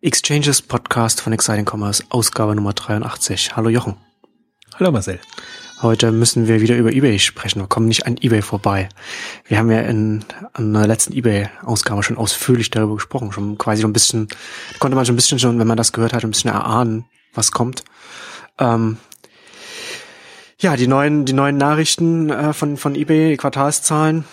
Exchanges 0.00 0.62
Podcast 0.62 1.20
von 1.20 1.32
Exciting 1.32 1.64
Commerce, 1.68 2.04
Ausgabe 2.10 2.54
Nummer 2.54 2.72
83. 2.72 3.56
Hallo 3.56 3.68
Jochen. 3.68 3.96
Hallo 4.78 4.92
Marcel. 4.92 5.18
Heute 5.82 6.12
müssen 6.12 6.46
wir 6.46 6.60
wieder 6.60 6.76
über 6.76 6.92
eBay 6.92 7.18
sprechen. 7.18 7.60
Wir 7.60 7.66
kommen 7.66 7.88
nicht 7.88 8.06
an 8.06 8.16
eBay 8.16 8.40
vorbei. 8.40 8.88
Wir 9.46 9.58
haben 9.58 9.72
ja 9.72 9.80
in, 9.80 10.24
in 10.56 10.72
der 10.72 10.86
letzten 10.86 11.14
eBay-Ausgabe 11.14 12.04
schon 12.04 12.16
ausführlich 12.16 12.70
darüber 12.70 12.94
gesprochen. 12.94 13.32
Schon 13.32 13.58
quasi 13.58 13.82
so 13.82 13.88
ein 13.88 13.92
bisschen, 13.92 14.28
konnte 14.78 14.94
man 14.94 15.04
schon 15.04 15.14
ein 15.14 15.16
bisschen 15.16 15.40
schon, 15.40 15.58
wenn 15.58 15.66
man 15.66 15.76
das 15.76 15.92
gehört 15.92 16.12
hat, 16.12 16.22
ein 16.22 16.30
bisschen 16.30 16.52
erahnen, 16.52 17.06
was 17.34 17.50
kommt. 17.50 17.82
Ähm, 18.60 18.98
ja, 20.60 20.76
die 20.76 20.86
neuen, 20.86 21.24
die 21.24 21.32
neuen 21.32 21.56
Nachrichten 21.56 22.30
äh, 22.30 22.52
von, 22.52 22.76
von 22.76 22.94
eBay, 22.94 23.30
die 23.30 23.36
Quartalszahlen 23.36 24.26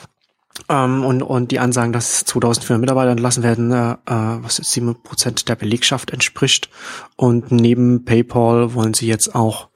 ähm, 0.70 1.04
und, 1.04 1.22
und 1.22 1.52
die 1.52 1.60
Ansagen, 1.60 1.94
dass 1.94 2.26
2400 2.26 2.80
Mitarbeiter 2.80 3.12
entlassen 3.12 3.44
werden, 3.44 3.72
äh, 3.72 3.92
äh 3.92 4.44
was 4.44 4.58
jetzt 4.58 4.76
7% 4.76 5.46
der 5.46 5.56
Belegschaft 5.56 6.12
entspricht. 6.12 6.70
Und 7.16 7.52
neben 7.52 8.06
PayPal 8.06 8.74
wollen 8.74 8.94
sie 8.94 9.08
jetzt 9.08 9.36
auch 9.36 9.70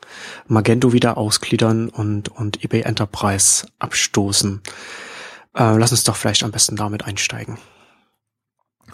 Magento 0.47 0.93
wieder 0.93 1.17
ausgliedern 1.17 1.89
und, 1.89 2.29
und 2.29 2.63
eBay 2.63 2.81
Enterprise 2.81 3.67
abstoßen. 3.79 4.61
Äh, 5.55 5.77
lass 5.77 5.91
uns 5.91 6.03
doch 6.03 6.15
vielleicht 6.15 6.43
am 6.43 6.51
besten 6.51 6.75
damit 6.75 7.05
einsteigen. 7.05 7.57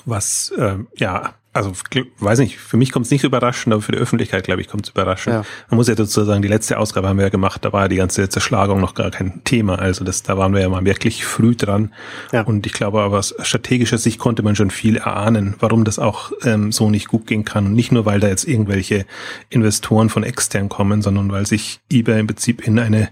Was, 0.05 0.52
äh, 0.57 0.77
ja, 0.95 1.34
also 1.55 1.72
weiß 2.20 2.40
nicht, 2.40 2.58
für 2.58 2.76
mich 2.76 2.91
kommt 2.91 3.05
es 3.05 3.12
nicht 3.12 3.22
so 3.22 3.27
überraschend, 3.27 3.73
aber 3.73 3.82
für 3.82 3.94
die 3.94 3.98
Öffentlichkeit, 3.98 4.44
glaube 4.44 4.59
ich, 4.59 4.68
kommt 4.68 4.88
es 4.88 4.90
überraschend. 4.90 5.36
Ja. 5.36 5.46
Man 5.70 5.77
muss 5.77 5.88
ja 5.88 5.96
sozusagen, 5.96 6.41
die 6.41 6.50
letzte 6.50 6.77
Ausgabe 6.77 7.08
haben 7.08 7.16
wir 7.16 7.23
ja 7.23 7.30
gemacht, 7.30 7.63
da 7.63 7.72
war 7.72 7.84
ja 7.84 7.88
die 7.88 7.96
ganze 7.96 8.27
Zerschlagung 8.27 8.82
noch 8.82 8.94
gar 8.94 9.09
kein 9.09 9.41
Thema. 9.46 9.80
Also 9.80 10.04
das, 10.04 10.22
da 10.22 10.38
waren 10.38 10.54
wir 10.54 10.60
ja 10.60 10.68
mal 10.68 10.84
wirklich 10.84 11.23
früh 11.23 11.55
dran. 11.55 11.94
Ja. 12.34 12.41
Und 12.41 12.66
ich 12.66 12.73
glaube 12.73 13.02
aber 13.02 13.20
aus 13.20 13.34
strategischer 13.41 13.98
Sicht 13.98 14.20
konnte 14.20 14.44
man 14.44 14.58
schon 14.58 14.70
viel 14.70 14.98
erahnen, 14.98 15.55
warum 15.60 15.86
das 15.86 15.98
auch 15.98 16.34
ähm, 16.44 16.73
so 16.73 16.90
nicht 16.90 17.08
gut 17.08 17.26
gehen 17.26 17.46
kann. 17.46 17.68
Und 17.68 17.74
nicht 17.74 17.94
nur, 17.94 18.05
weil 18.05 18.20
da 18.20 18.27
jetzt 18.27 18.46
irgendwelche 18.46 19.05
Investoren 19.49 20.10
von 20.10 20.24
extern 20.24 20.68
kommen, 20.68 21.01
sondern 21.01 21.32
weil 21.32 21.46
sich 21.46 21.79
eBay 21.90 22.20
im 22.20 22.27
Prinzip 22.27 22.68
in 22.68 22.77
eine 22.79 23.07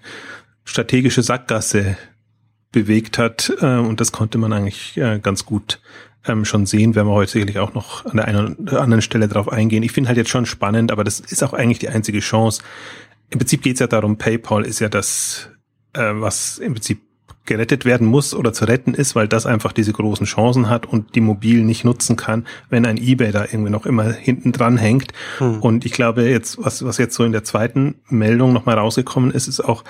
strategische 0.66 1.23
Sackgasse 1.23 1.95
bewegt 2.73 3.17
hat. 3.17 3.54
Äh, 3.62 3.78
und 3.78 4.02
das 4.02 4.12
konnte 4.12 4.38
man 4.38 4.52
eigentlich 4.52 4.98
äh, 4.98 5.20
ganz 5.20 5.45
gut 5.45 5.80
ähm, 6.26 6.46
schon 6.46 6.66
sehen, 6.66 6.96
werden 6.96 7.08
wir 7.08 7.14
heute 7.14 7.32
sicherlich 7.32 7.60
auch 7.60 7.74
noch 7.74 8.06
an 8.06 8.18
der 8.18 8.28
einen 8.28 8.56
oder 8.56 8.82
anderen 8.82 9.02
Stelle 9.02 9.28
drauf 9.28 9.52
eingehen. 9.52 9.84
Ich 9.84 9.92
finde 9.92 10.10
halt 10.10 10.18
jetzt 10.18 10.30
schon 10.30 10.46
spannend, 10.46 10.92
aber 10.92 11.04
das 11.04 11.20
ist 11.20 11.44
auch 11.44 11.54
eigentlich 11.54 11.80
die 11.80 11.90
einzige 11.90 12.20
Chance. 12.20 12.62
Im 13.30 13.40
Prinzip 13.40 13.62
geht 13.62 13.76
es 13.76 13.80
ja 13.80 13.88
darum, 13.88 14.18
PayPal 14.18 14.66
ist 14.66 14.80
ja 14.80 14.90
das, 14.90 15.50
äh, 15.94 16.12
was 16.14 16.60
im 16.60 16.74
Prinzip 16.74 17.02
gerettet 17.46 17.84
werden 17.84 18.08
muss 18.08 18.34
oder 18.34 18.54
zu 18.54 18.66
retten 18.66 18.94
ist, 18.94 19.16
weil 19.16 19.28
das 19.28 19.46
einfach 19.46 19.74
diese 19.74 19.92
großen 19.92 20.26
Chancen 20.26 20.70
hat 20.70 20.86
und 20.86 21.16
die 21.16 21.22
mobil 21.22 21.64
nicht 21.64 21.84
nutzen 21.84 22.16
kann, 22.16 22.46
wenn 22.70 22.86
ein 22.86 22.98
eBay 22.98 23.32
da 23.32 23.44
irgendwie 23.44 23.70
noch 23.70 23.86
immer 23.86 24.14
hinten 24.14 24.54
dran 24.54 24.78
hängt. 24.78 25.12
Hm. 25.40 25.60
Und 25.60 25.86
ich 25.86 25.92
glaube 25.92 26.24
jetzt, 26.24 26.58
was, 26.64 26.86
was 26.86 26.98
jetzt 26.98 27.16
so 27.16 27.26
in 27.26 27.34
der 27.34 27.44
zweiten 27.44 27.96
Meldung 28.08 28.54
nochmal 28.54 28.78
rausgekommen 28.78 29.32
ist, 29.32 29.48
ist 29.48 29.60
auch, 29.60 29.84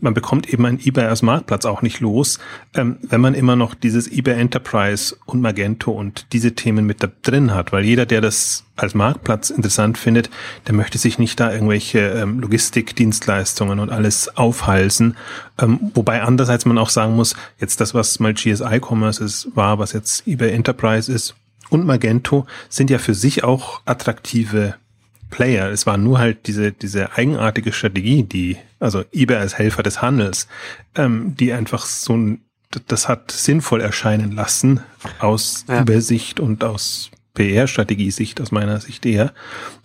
man 0.00 0.14
bekommt 0.14 0.48
eben 0.52 0.66
ein 0.66 0.78
eBay 0.84 1.06
als 1.06 1.22
Marktplatz 1.22 1.64
auch 1.64 1.82
nicht 1.82 2.00
los, 2.00 2.38
ähm, 2.74 2.98
wenn 3.02 3.20
man 3.20 3.34
immer 3.34 3.56
noch 3.56 3.74
dieses 3.74 4.10
eBay 4.10 4.38
Enterprise 4.38 5.16
und 5.26 5.40
Magento 5.40 5.92
und 5.92 6.26
diese 6.32 6.54
Themen 6.54 6.86
mit 6.86 7.02
da 7.02 7.08
drin 7.22 7.54
hat, 7.54 7.72
weil 7.72 7.84
jeder, 7.84 8.06
der 8.06 8.20
das 8.20 8.64
als 8.76 8.94
Marktplatz 8.94 9.50
interessant 9.50 9.98
findet, 9.98 10.30
der 10.66 10.74
möchte 10.74 10.98
sich 10.98 11.18
nicht 11.18 11.38
da 11.38 11.52
irgendwelche 11.52 12.00
ähm, 12.00 12.40
Logistikdienstleistungen 12.40 13.78
und 13.78 13.90
alles 13.90 14.36
aufhalsen. 14.36 15.16
Ähm, 15.58 15.92
wobei 15.94 16.22
andererseits 16.22 16.66
man 16.66 16.78
auch 16.78 16.90
sagen 16.90 17.14
muss, 17.14 17.36
jetzt 17.58 17.80
das, 17.80 17.94
was 17.94 18.18
mal 18.20 18.34
GSI 18.34 18.80
Commerce 18.80 19.22
ist, 19.22 19.48
war, 19.54 19.78
was 19.78 19.92
jetzt 19.92 20.26
eBay 20.26 20.52
Enterprise 20.52 21.12
ist 21.12 21.34
und 21.70 21.86
Magento, 21.86 22.46
sind 22.68 22.90
ja 22.90 22.98
für 22.98 23.14
sich 23.14 23.44
auch 23.44 23.80
attraktive 23.84 24.74
Player. 25.34 25.68
Es 25.68 25.84
war 25.84 25.96
nur 25.96 26.20
halt 26.20 26.46
diese, 26.46 26.70
diese 26.70 27.16
eigenartige 27.16 27.72
Strategie, 27.72 28.22
die, 28.22 28.56
also 28.78 29.02
eBay 29.12 29.38
als 29.38 29.58
Helfer 29.58 29.82
des 29.82 30.00
Handels, 30.00 30.46
ähm, 30.94 31.34
die 31.36 31.52
einfach 31.52 31.86
so 31.86 32.16
ein, 32.16 32.40
das 32.86 33.08
hat 33.08 33.32
sinnvoll 33.32 33.80
erscheinen 33.80 34.30
lassen 34.30 34.80
aus 35.18 35.64
ja. 35.68 35.80
Übersicht 35.80 36.38
und 36.38 36.62
aus 36.62 37.10
PR-Strategiesicht, 37.34 38.40
aus 38.40 38.52
meiner 38.52 38.80
Sicht 38.80 39.04
eher. 39.06 39.32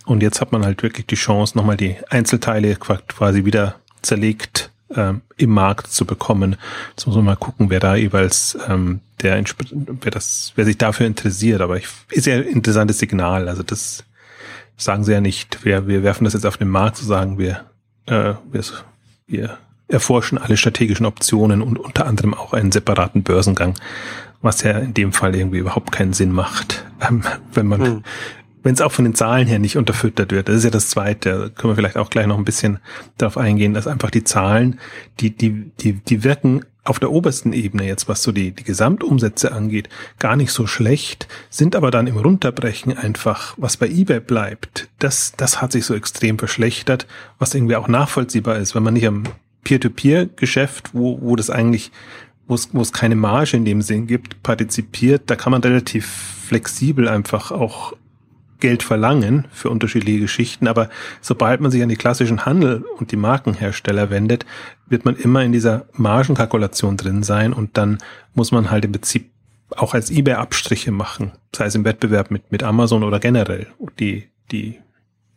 Und 0.06 0.22
jetzt 0.22 0.40
hat 0.40 0.52
man 0.52 0.64
halt 0.64 0.84
wirklich 0.84 1.08
die 1.08 1.16
Chance, 1.16 1.58
nochmal 1.58 1.78
die 1.78 1.96
Einzelteile 2.10 2.76
quasi 2.76 3.44
wieder 3.44 3.80
zerlegt 4.04 4.70
ähm, 4.96 5.22
im 5.36 5.50
Markt 5.50 5.88
zu 5.88 6.06
bekommen. 6.06 6.58
Jetzt 6.92 7.08
muss 7.08 7.16
man 7.16 7.26
mal 7.26 7.38
gucken, 7.38 7.72
wer 7.72 7.80
da 7.80 7.96
jeweils 7.96 8.56
ähm, 8.68 9.00
der 9.22 9.44
wer 9.72 10.12
das, 10.12 10.54
wer 10.56 10.66
sich 10.66 10.78
dafür 10.78 11.08
interessiert. 11.08 11.62
Aber 11.62 11.78
ich, 11.78 11.88
ist 12.12 12.28
ja 12.28 12.36
ein 12.36 12.44
interessantes 12.44 13.00
Signal. 13.00 13.50
Also 13.50 13.64
das 13.64 14.04
sagen 14.80 15.04
sie 15.04 15.12
ja 15.12 15.22
nicht, 15.22 15.66
wir, 15.66 15.88
wir 15.88 16.04
werfen 16.04 16.24
das 16.24 16.34
jetzt 16.34 16.46
auf 16.46 16.58
den 16.58 16.70
Markt, 16.70 16.98
so 16.98 17.06
sagen 17.06 17.38
wir, 17.38 17.66
äh, 18.08 18.34
wir, 18.52 18.64
wir 19.28 19.58
erforschen 19.88 20.38
alle 20.38 20.58
strategischen 20.58 21.06
Optionen 21.06 21.62
und 21.62 21.78
unter 21.78 22.06
anderem 22.06 22.34
auch 22.34 22.54
einen 22.54 22.72
separaten 22.72 23.24
Börsengang, 23.24 23.76
was 24.42 24.64
ja 24.64 24.72
in 24.80 24.94
dem 24.94 25.12
Fall 25.14 25.36
irgendwie 25.36 25.58
überhaupt 25.60 25.92
keinen 25.92 26.14
Sinn 26.14 26.32
macht, 26.32 26.86
ähm, 27.08 27.24
wenn 27.54 27.68
man, 27.68 27.82
hm. 27.82 28.04
wenn 28.64 28.74
es 28.74 28.82
auch 28.82 28.92
von 28.92 29.06
den 29.06 29.16
Zahlen 29.16 29.48
her 29.48 29.60
nicht 29.60 29.78
unterfüttert 29.78 30.32
wird. 30.32 30.48
Das 30.48 30.56
ist 30.56 30.64
ja 30.64 30.70
das 30.70 30.90
Zweite. 30.90 31.30
Da 31.30 31.50
können 31.50 31.72
wir 31.72 31.76
vielleicht 31.76 31.98
auch 31.98 32.10
gleich 32.10 32.28
noch 32.28 32.38
ein 32.38 32.46
bisschen 32.46 32.80
darauf 33.18 33.38
eingehen, 33.38 33.74
dass 33.74 33.88
einfach 33.88 34.12
die 34.12 34.24
Zahlen, 34.24 34.80
die, 35.20 35.36
die, 35.36 35.72
die, 35.80 35.94
die 35.94 36.24
wirken 36.24 36.64
auf 36.84 37.00
der 37.00 37.12
obersten 37.12 37.54
Ebene 37.54 37.86
jetzt, 37.86 38.08
was 38.08 38.24
so 38.24 38.32
die, 38.32 38.52
die 38.52 38.64
Gesamtumsätze 38.64 39.52
angeht, 39.52 39.90
gar 40.18 40.36
nicht 40.36 40.52
so 40.52 40.66
schlecht, 40.66 41.28
sind 41.50 41.76
aber 41.76 41.92
dann 41.92 42.08
im 42.08 42.18
Runterbrechen 42.18 42.98
einfach, 42.98 43.54
was 43.58 43.78
bei 43.78 43.88
eBay 43.88 44.20
bleibt, 44.20 44.90
das, 44.98 45.34
das 45.38 45.62
hat 45.62 45.72
sich 45.72 45.86
so 45.86 45.94
extrem 45.94 46.40
verschlechtert, 46.40 47.06
was 47.38 47.54
irgendwie 47.54 47.76
auch 47.76 47.88
nachvollziehbar 47.88 48.58
ist, 48.58 48.76
wenn 48.76 48.84
man 48.84 48.94
nicht 48.94 49.08
am 49.08 49.24
Peer-to-Peer-Geschäft, 49.64 50.92
wo, 50.94 51.20
wo 51.22 51.36
das 51.36 51.50
eigentlich, 51.50 51.92
wo 52.48 52.56
es, 52.56 52.70
wo 52.74 52.82
es 52.82 52.94
keine 52.94 53.16
Marge 53.16 53.58
in 53.58 53.66
dem 53.66 53.82
Sinn 53.82 54.08
gibt, 54.08 54.42
partizipiert, 54.42 55.24
da 55.28 55.36
kann 55.36 55.52
man 55.52 55.62
relativ 55.62 56.08
flexibel 56.48 57.08
einfach 57.08 57.52
auch 57.52 57.94
Geld 58.60 58.84
verlangen 58.84 59.48
für 59.52 59.70
unterschiedliche 59.70 60.20
Geschichten, 60.20 60.68
aber 60.68 60.90
sobald 61.22 61.62
man 61.62 61.72
sich 61.72 61.82
an 61.82 61.90
die 61.90 61.96
klassischen 61.96 62.46
Handel 62.46 62.84
und 62.98 63.12
die 63.12 63.16
Markenhersteller 63.16 64.10
wendet, 64.10 64.46
wird 64.88 65.06
man 65.06 65.16
immer 65.16 65.44
in 65.44 65.52
dieser 65.52 65.86
Margenkalkulation 65.94 66.98
drin 66.98 67.24
sein 67.24 67.54
und 67.54 67.78
dann 67.78 68.00
muss 68.34 68.52
man 68.52 68.70
halt 68.70 68.86
im 68.86 68.92
Prinzip 68.92 69.32
auch 69.76 69.94
als 69.94 70.10
eBay 70.10 70.36
Abstriche 70.36 70.92
machen, 70.92 71.32
sei 71.56 71.66
es 71.66 71.76
im 71.76 71.86
Wettbewerb 71.86 72.32
mit, 72.32 72.52
mit 72.52 72.64
Amazon 72.64 73.04
oder 73.04 73.20
generell. 73.20 73.68
Die, 74.00 74.30
die, 74.52 74.80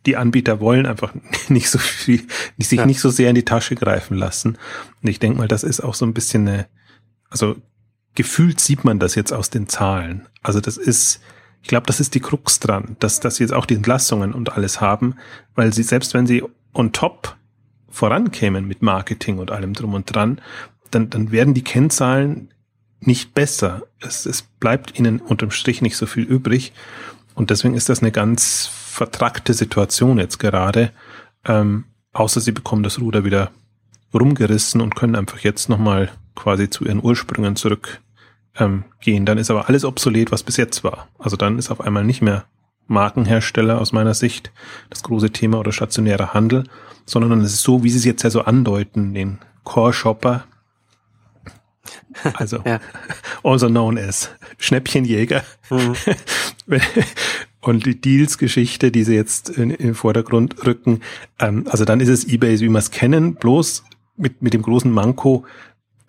die 0.05 0.17
Anbieter 0.17 0.59
wollen 0.59 0.85
einfach 0.85 1.13
nicht 1.49 1.69
so 1.69 1.77
viel, 1.77 2.23
sich 2.57 2.79
ja. 2.79 2.85
nicht 2.85 2.99
so 2.99 3.09
sehr 3.09 3.29
in 3.29 3.35
die 3.35 3.45
Tasche 3.45 3.75
greifen 3.75 4.17
lassen. 4.17 4.57
Und 5.01 5.09
ich 5.09 5.19
denke 5.19 5.37
mal, 5.37 5.47
das 5.47 5.63
ist 5.63 5.81
auch 5.81 5.93
so 5.93 6.05
ein 6.05 6.13
bisschen 6.13 6.47
eine, 6.47 6.67
also 7.29 7.55
gefühlt 8.15 8.59
sieht 8.59 8.83
man 8.83 8.99
das 8.99 9.15
jetzt 9.15 9.31
aus 9.31 9.49
den 9.49 9.67
Zahlen. 9.67 10.27
Also 10.41 10.59
das 10.59 10.77
ist, 10.77 11.21
ich 11.63 11.69
glaube, 11.69 11.87
das 11.87 12.01
ist 12.01 12.13
die 12.13 12.19
Krux 12.19 12.59
dran, 12.59 12.97
dass, 12.99 13.21
dass 13.21 13.37
sie 13.37 13.43
jetzt 13.43 13.53
auch 13.53 13.65
die 13.65 13.75
Entlassungen 13.75 14.33
und 14.33 14.51
alles 14.51 14.81
haben, 14.81 15.15
weil 15.55 15.73
sie, 15.73 15.83
selbst 15.83 16.13
wenn 16.13 16.27
sie 16.27 16.43
on 16.73 16.91
top 16.91 17.37
vorankämen 17.89 18.67
mit 18.67 18.81
Marketing 18.81 19.39
und 19.39 19.49
allem 19.49 19.73
drum 19.73 19.93
und 19.93 20.13
dran, 20.13 20.41
dann, 20.91 21.09
dann 21.09 21.31
werden 21.31 21.53
die 21.53 21.63
Kennzahlen 21.63 22.49
nicht 22.99 23.33
besser. 23.33 23.83
Es, 24.01 24.25
es 24.25 24.41
bleibt 24.41 24.99
ihnen 24.99 25.21
unterm 25.21 25.51
Strich 25.51 25.81
nicht 25.81 25.95
so 25.95 26.05
viel 26.05 26.23
übrig. 26.23 26.73
Und 27.33 27.49
deswegen 27.49 27.75
ist 27.75 27.87
das 27.87 28.01
eine 28.01 28.11
ganz 28.11 28.67
vertrackte 28.67 29.53
Situation 29.53 30.17
jetzt 30.17 30.39
gerade. 30.39 30.91
Ähm, 31.45 31.85
außer 32.11 32.41
sie 32.41 32.51
bekommen 32.51 32.83
das 32.83 32.99
Ruder 32.99 33.23
wieder 33.23 33.51
rumgerissen 34.13 34.81
und 34.81 34.95
können 34.95 35.15
einfach 35.15 35.39
jetzt 35.39 35.69
nochmal 35.69 36.11
quasi 36.35 36.69
zu 36.69 36.83
ihren 36.83 37.01
Ursprüngen 37.01 37.55
zurück 37.55 38.01
ähm, 38.57 38.85
gehen. 38.99 39.25
Dann 39.25 39.37
ist 39.37 39.51
aber 39.51 39.67
alles 39.67 39.85
obsolet, 39.85 40.31
was 40.31 40.43
bis 40.43 40.57
jetzt 40.57 40.83
war. 40.83 41.07
Also 41.19 41.37
dann 41.37 41.57
ist 41.57 41.71
auf 41.71 41.81
einmal 41.81 42.03
nicht 42.03 42.21
mehr 42.21 42.45
Markenhersteller 42.87 43.79
aus 43.79 43.93
meiner 43.93 44.13
Sicht 44.13 44.51
das 44.89 45.03
große 45.03 45.31
Thema 45.31 45.59
oder 45.59 45.71
stationärer 45.71 46.33
Handel, 46.33 46.65
sondern 47.05 47.41
es 47.41 47.53
ist 47.53 47.63
so, 47.63 47.83
wie 47.83 47.89
sie 47.89 47.97
es 47.97 48.05
jetzt 48.05 48.23
ja 48.23 48.29
so 48.29 48.41
andeuten, 48.41 49.13
den 49.13 49.39
Core-Shopper, 49.63 50.45
also 52.33 52.59
ja. 52.65 52.79
also 53.43 53.67
known 53.67 53.97
as 53.97 54.29
Schnäppchenjäger. 54.57 55.43
Mhm. 55.69 55.95
Und 57.61 57.85
die 57.85 57.99
Deals-Geschichte, 57.99 58.91
die 58.91 59.03
sie 59.03 59.15
jetzt 59.15 59.49
in, 59.49 59.71
in 59.71 59.87
den 59.87 59.95
Vordergrund 59.95 60.65
rücken, 60.65 60.99
ähm, 61.39 61.65
also 61.69 61.85
dann 61.85 62.01
ist 62.01 62.09
es 62.09 62.27
eBay, 62.27 62.59
wie 62.59 62.69
wir 62.69 62.77
es 62.77 62.91
kennen, 62.91 63.35
bloß 63.35 63.85
mit, 64.17 64.41
mit 64.41 64.53
dem 64.53 64.61
großen 64.61 64.91
Manko, 64.91 65.45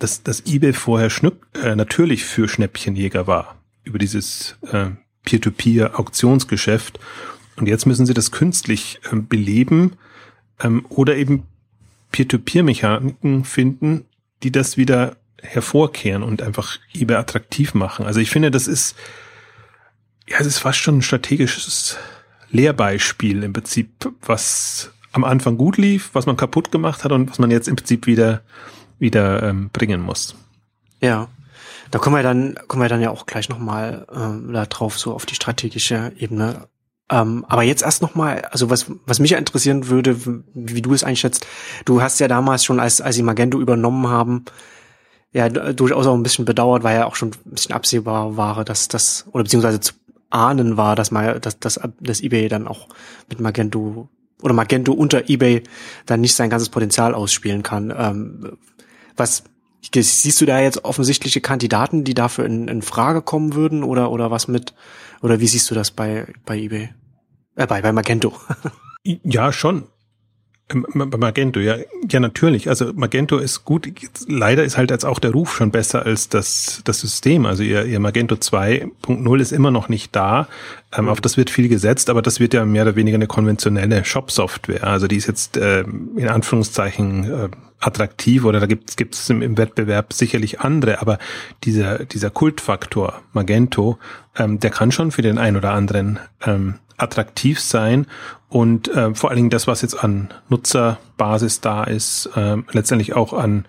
dass, 0.04 0.22
dass 0.22 0.44
eBay 0.44 0.74
vorher 0.74 1.08
schnuck, 1.08 1.46
äh, 1.54 1.74
natürlich 1.74 2.26
für 2.26 2.46
Schnäppchenjäger 2.46 3.26
war, 3.26 3.56
über 3.84 3.98
dieses 3.98 4.54
äh, 4.70 4.90
Peer-to-Peer-Auktionsgeschäft. 5.24 7.00
Und 7.56 7.68
jetzt 7.68 7.86
müssen 7.86 8.04
sie 8.04 8.12
das 8.12 8.30
künstlich 8.30 9.00
äh, 9.10 9.16
beleben 9.16 9.94
ähm, 10.62 10.84
oder 10.90 11.16
eben 11.16 11.44
Peer-to-Peer-Mechaniken 12.12 13.46
finden, 13.46 14.04
die 14.42 14.52
das 14.52 14.76
wieder 14.76 15.16
hervorkehren 15.40 16.22
und 16.22 16.42
einfach 16.42 16.76
eBay 16.92 17.16
attraktiv 17.16 17.72
machen. 17.72 18.04
Also 18.04 18.20
ich 18.20 18.28
finde, 18.28 18.50
das 18.50 18.66
ist 18.66 18.96
ja, 20.28 20.36
es 20.38 20.46
ist 20.46 20.58
fast 20.58 20.80
schon 20.80 20.98
ein 20.98 21.02
strategisches 21.02 21.96
Lehrbeispiel 22.50 23.42
im 23.42 23.54
Prinzip, 23.54 23.90
was 24.20 24.92
am 25.12 25.24
Anfang 25.24 25.56
gut 25.56 25.78
lief, 25.78 26.10
was 26.12 26.26
man 26.26 26.36
kaputt 26.36 26.70
gemacht 26.70 27.04
hat 27.04 27.12
und 27.12 27.30
was 27.30 27.38
man 27.38 27.50
jetzt 27.50 27.68
im 27.68 27.76
Prinzip 27.76 28.06
wieder, 28.06 28.42
wieder 29.04 29.42
ähm, 29.44 29.70
bringen 29.72 30.00
muss. 30.00 30.34
Ja. 31.00 31.28
Da 31.90 32.00
kommen 32.00 32.16
wir 32.16 32.24
dann, 32.24 32.58
kommen 32.66 32.82
wir 32.82 32.88
dann 32.88 33.02
ja 33.02 33.10
auch 33.10 33.26
gleich 33.26 33.48
nochmal 33.48 34.06
ähm, 34.12 34.52
da 34.52 34.66
drauf, 34.66 34.98
so 34.98 35.14
auf 35.14 35.26
die 35.26 35.36
strategische 35.36 36.12
Ebene. 36.18 36.66
Ähm, 37.10 37.44
aber 37.48 37.62
jetzt 37.62 37.82
erst 37.82 38.02
nochmal, 38.02 38.40
also 38.50 38.70
was, 38.70 38.86
was 39.06 39.20
mich 39.20 39.30
ja 39.30 39.38
interessieren 39.38 39.88
würde, 39.88 40.16
wie 40.54 40.82
du 40.82 40.94
es 40.94 41.04
einschätzt, 41.04 41.46
du 41.84 42.00
hast 42.00 42.18
ja 42.18 42.26
damals 42.26 42.64
schon, 42.64 42.80
als, 42.80 43.00
als 43.00 43.14
sie 43.14 43.22
Magento 43.22 43.60
übernommen 43.60 44.08
haben, 44.08 44.46
ja 45.32 45.48
durchaus 45.48 46.06
auch 46.06 46.14
ein 46.14 46.22
bisschen 46.22 46.46
bedauert, 46.46 46.82
weil 46.82 46.96
ja 46.96 47.06
auch 47.06 47.16
schon 47.16 47.32
ein 47.46 47.50
bisschen 47.52 47.74
absehbar 47.74 48.36
war, 48.36 48.64
dass 48.64 48.88
das, 48.88 49.26
oder 49.32 49.44
beziehungsweise 49.44 49.80
zu 49.80 49.92
ahnen 50.30 50.76
war, 50.76 50.96
dass 50.96 51.10
mal, 51.10 51.38
dass, 51.40 51.58
dass, 51.60 51.78
dass 52.00 52.20
eBay 52.20 52.48
dann 52.48 52.66
auch 52.66 52.88
mit 53.28 53.40
Magento 53.40 54.08
oder 54.42 54.54
Magento 54.54 54.92
unter 54.92 55.28
eBay 55.28 55.62
dann 56.06 56.20
nicht 56.20 56.34
sein 56.34 56.50
ganzes 56.50 56.68
Potenzial 56.68 57.14
ausspielen 57.14 57.62
kann. 57.62 57.94
Ähm, 57.96 58.58
was 59.16 59.44
siehst 59.92 60.40
du 60.40 60.46
da 60.46 60.60
jetzt 60.60 60.84
offensichtliche 60.84 61.40
Kandidaten, 61.40 62.04
die 62.04 62.14
dafür 62.14 62.46
in, 62.46 62.68
in 62.68 62.82
Frage 62.82 63.22
kommen 63.22 63.54
würden 63.54 63.82
oder 63.82 64.10
oder 64.10 64.30
was 64.30 64.48
mit 64.48 64.74
oder 65.20 65.40
wie 65.40 65.48
siehst 65.48 65.70
du 65.70 65.74
das 65.74 65.90
bei 65.90 66.26
bei 66.46 66.58
eBay? 66.58 66.90
Äh, 67.56 67.66
bei 67.66 67.82
bei 67.82 67.92
Magento. 67.92 68.32
ja, 69.04 69.52
schon. 69.52 69.84
Ähm, 70.70 70.86
Magento, 70.94 71.60
ja, 71.60 71.76
ja 72.08 72.20
natürlich. 72.20 72.70
Also 72.70 72.92
Magento 72.94 73.36
ist 73.36 73.66
gut. 73.66 73.86
Leider 74.26 74.64
ist 74.64 74.78
halt 74.78 74.90
jetzt 74.90 75.04
auch 75.04 75.18
der 75.18 75.32
Ruf 75.32 75.54
schon 75.54 75.70
besser 75.70 76.06
als 76.06 76.30
das 76.30 76.80
das 76.84 77.00
System. 77.00 77.44
Also 77.44 77.62
ihr, 77.62 77.84
ihr 77.84 78.00
Magento 78.00 78.36
2.0 78.36 79.40
ist 79.40 79.52
immer 79.52 79.70
noch 79.70 79.90
nicht 79.90 80.16
da. 80.16 80.48
Ähm, 80.96 81.08
auf 81.08 81.20
das 81.20 81.36
wird 81.36 81.50
viel 81.50 81.68
gesetzt, 81.68 82.08
aber 82.08 82.22
das 82.22 82.40
wird 82.40 82.54
ja 82.54 82.64
mehr 82.64 82.82
oder 82.82 82.96
weniger 82.96 83.16
eine 83.16 83.26
konventionelle 83.26 84.04
Shop-Software. 84.04 84.84
Also 84.84 85.06
die 85.06 85.16
ist 85.16 85.26
jetzt 85.26 85.58
äh, 85.58 85.82
in 85.82 86.28
Anführungszeichen 86.28 87.24
äh, 87.30 87.48
attraktiv 87.86 88.44
oder 88.44 88.60
da 88.60 88.66
gibt 88.66 89.14
es 89.14 89.30
im, 89.30 89.42
im 89.42 89.58
Wettbewerb 89.58 90.12
sicherlich 90.12 90.60
andere, 90.60 91.00
aber 91.00 91.18
dieser 91.64 92.04
dieser 92.04 92.30
Kultfaktor 92.30 93.22
Magento, 93.32 93.98
ähm, 94.36 94.60
der 94.60 94.70
kann 94.70 94.92
schon 94.92 95.10
für 95.10 95.22
den 95.22 95.38
einen 95.38 95.56
oder 95.56 95.72
anderen 95.72 96.18
ähm, 96.44 96.74
attraktiv 96.96 97.60
sein 97.60 98.06
und 98.48 98.88
äh, 98.88 99.14
vor 99.14 99.30
allen 99.30 99.36
Dingen 99.36 99.50
das, 99.50 99.66
was 99.66 99.82
jetzt 99.82 100.02
an 100.02 100.32
Nutzerbasis 100.48 101.60
da 101.60 101.84
ist, 101.84 102.30
äh, 102.36 102.56
letztendlich 102.72 103.14
auch 103.14 103.32
an 103.32 103.66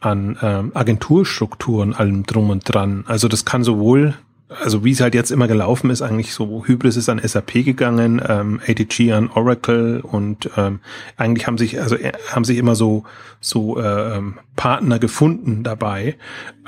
an 0.00 0.38
ähm, 0.42 0.72
Agenturstrukturen 0.74 1.94
allem 1.94 2.24
drum 2.24 2.50
und 2.50 2.62
dran. 2.72 3.04
Also 3.08 3.28
das 3.28 3.44
kann 3.44 3.64
sowohl 3.64 4.14
also 4.48 4.84
wie 4.84 4.92
es 4.92 5.00
halt 5.00 5.14
jetzt 5.14 5.32
immer 5.32 5.48
gelaufen 5.48 5.90
ist, 5.90 6.02
eigentlich 6.02 6.32
so 6.32 6.64
Hybris 6.66 6.96
ist 6.96 7.08
an 7.08 7.20
SAP 7.22 7.64
gegangen, 7.64 8.22
ähm, 8.26 8.60
ATG 8.66 9.12
an 9.12 9.28
Oracle 9.28 10.00
und 10.00 10.50
ähm, 10.56 10.80
eigentlich 11.16 11.46
haben 11.46 11.58
sich 11.58 11.80
also 11.80 11.96
äh, 11.96 12.12
haben 12.30 12.44
sich 12.44 12.56
immer 12.56 12.76
so 12.76 13.04
so 13.40 13.80
äh, 13.80 14.16
ähm, 14.16 14.38
Partner 14.54 14.98
gefunden 15.00 15.64
dabei, 15.64 16.16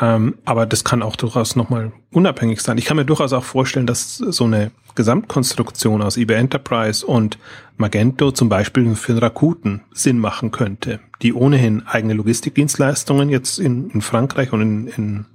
ähm, 0.01 0.39
aber 0.45 0.67
das 0.67 0.83
kann 0.83 1.03
auch 1.03 1.15
durchaus 1.15 1.55
nochmal 1.55 1.93
unabhängig 2.11 2.61
sein. 2.63 2.79
Ich 2.79 2.85
kann 2.85 2.97
mir 2.97 3.05
durchaus 3.05 3.33
auch 3.33 3.45
vorstellen, 3.45 3.87
dass 3.87 4.17
so 4.17 4.45
eine 4.45 4.73
Gesamtkonstruktion 4.97 6.03
aus 6.03 6.17
eBay 6.17 6.39
Enterprise 6.39 7.07
und 7.07 7.39
Magento 7.77 8.33
zum 8.33 8.49
Beispiel 8.49 8.97
für 8.97 9.13
den 9.13 9.19
Rakuten 9.19 9.83
Sinn 9.93 10.19
machen 10.19 10.51
könnte, 10.51 10.99
die 11.23 11.33
ohnehin 11.33 11.87
eigene 11.87 12.15
Logistikdienstleistungen 12.15 13.29
jetzt 13.29 13.61
in, 13.61 13.91
in 13.91 14.01
Frankreich 14.01 14.53
und 14.53 14.63
in, 14.63 14.89
in 14.89 15.27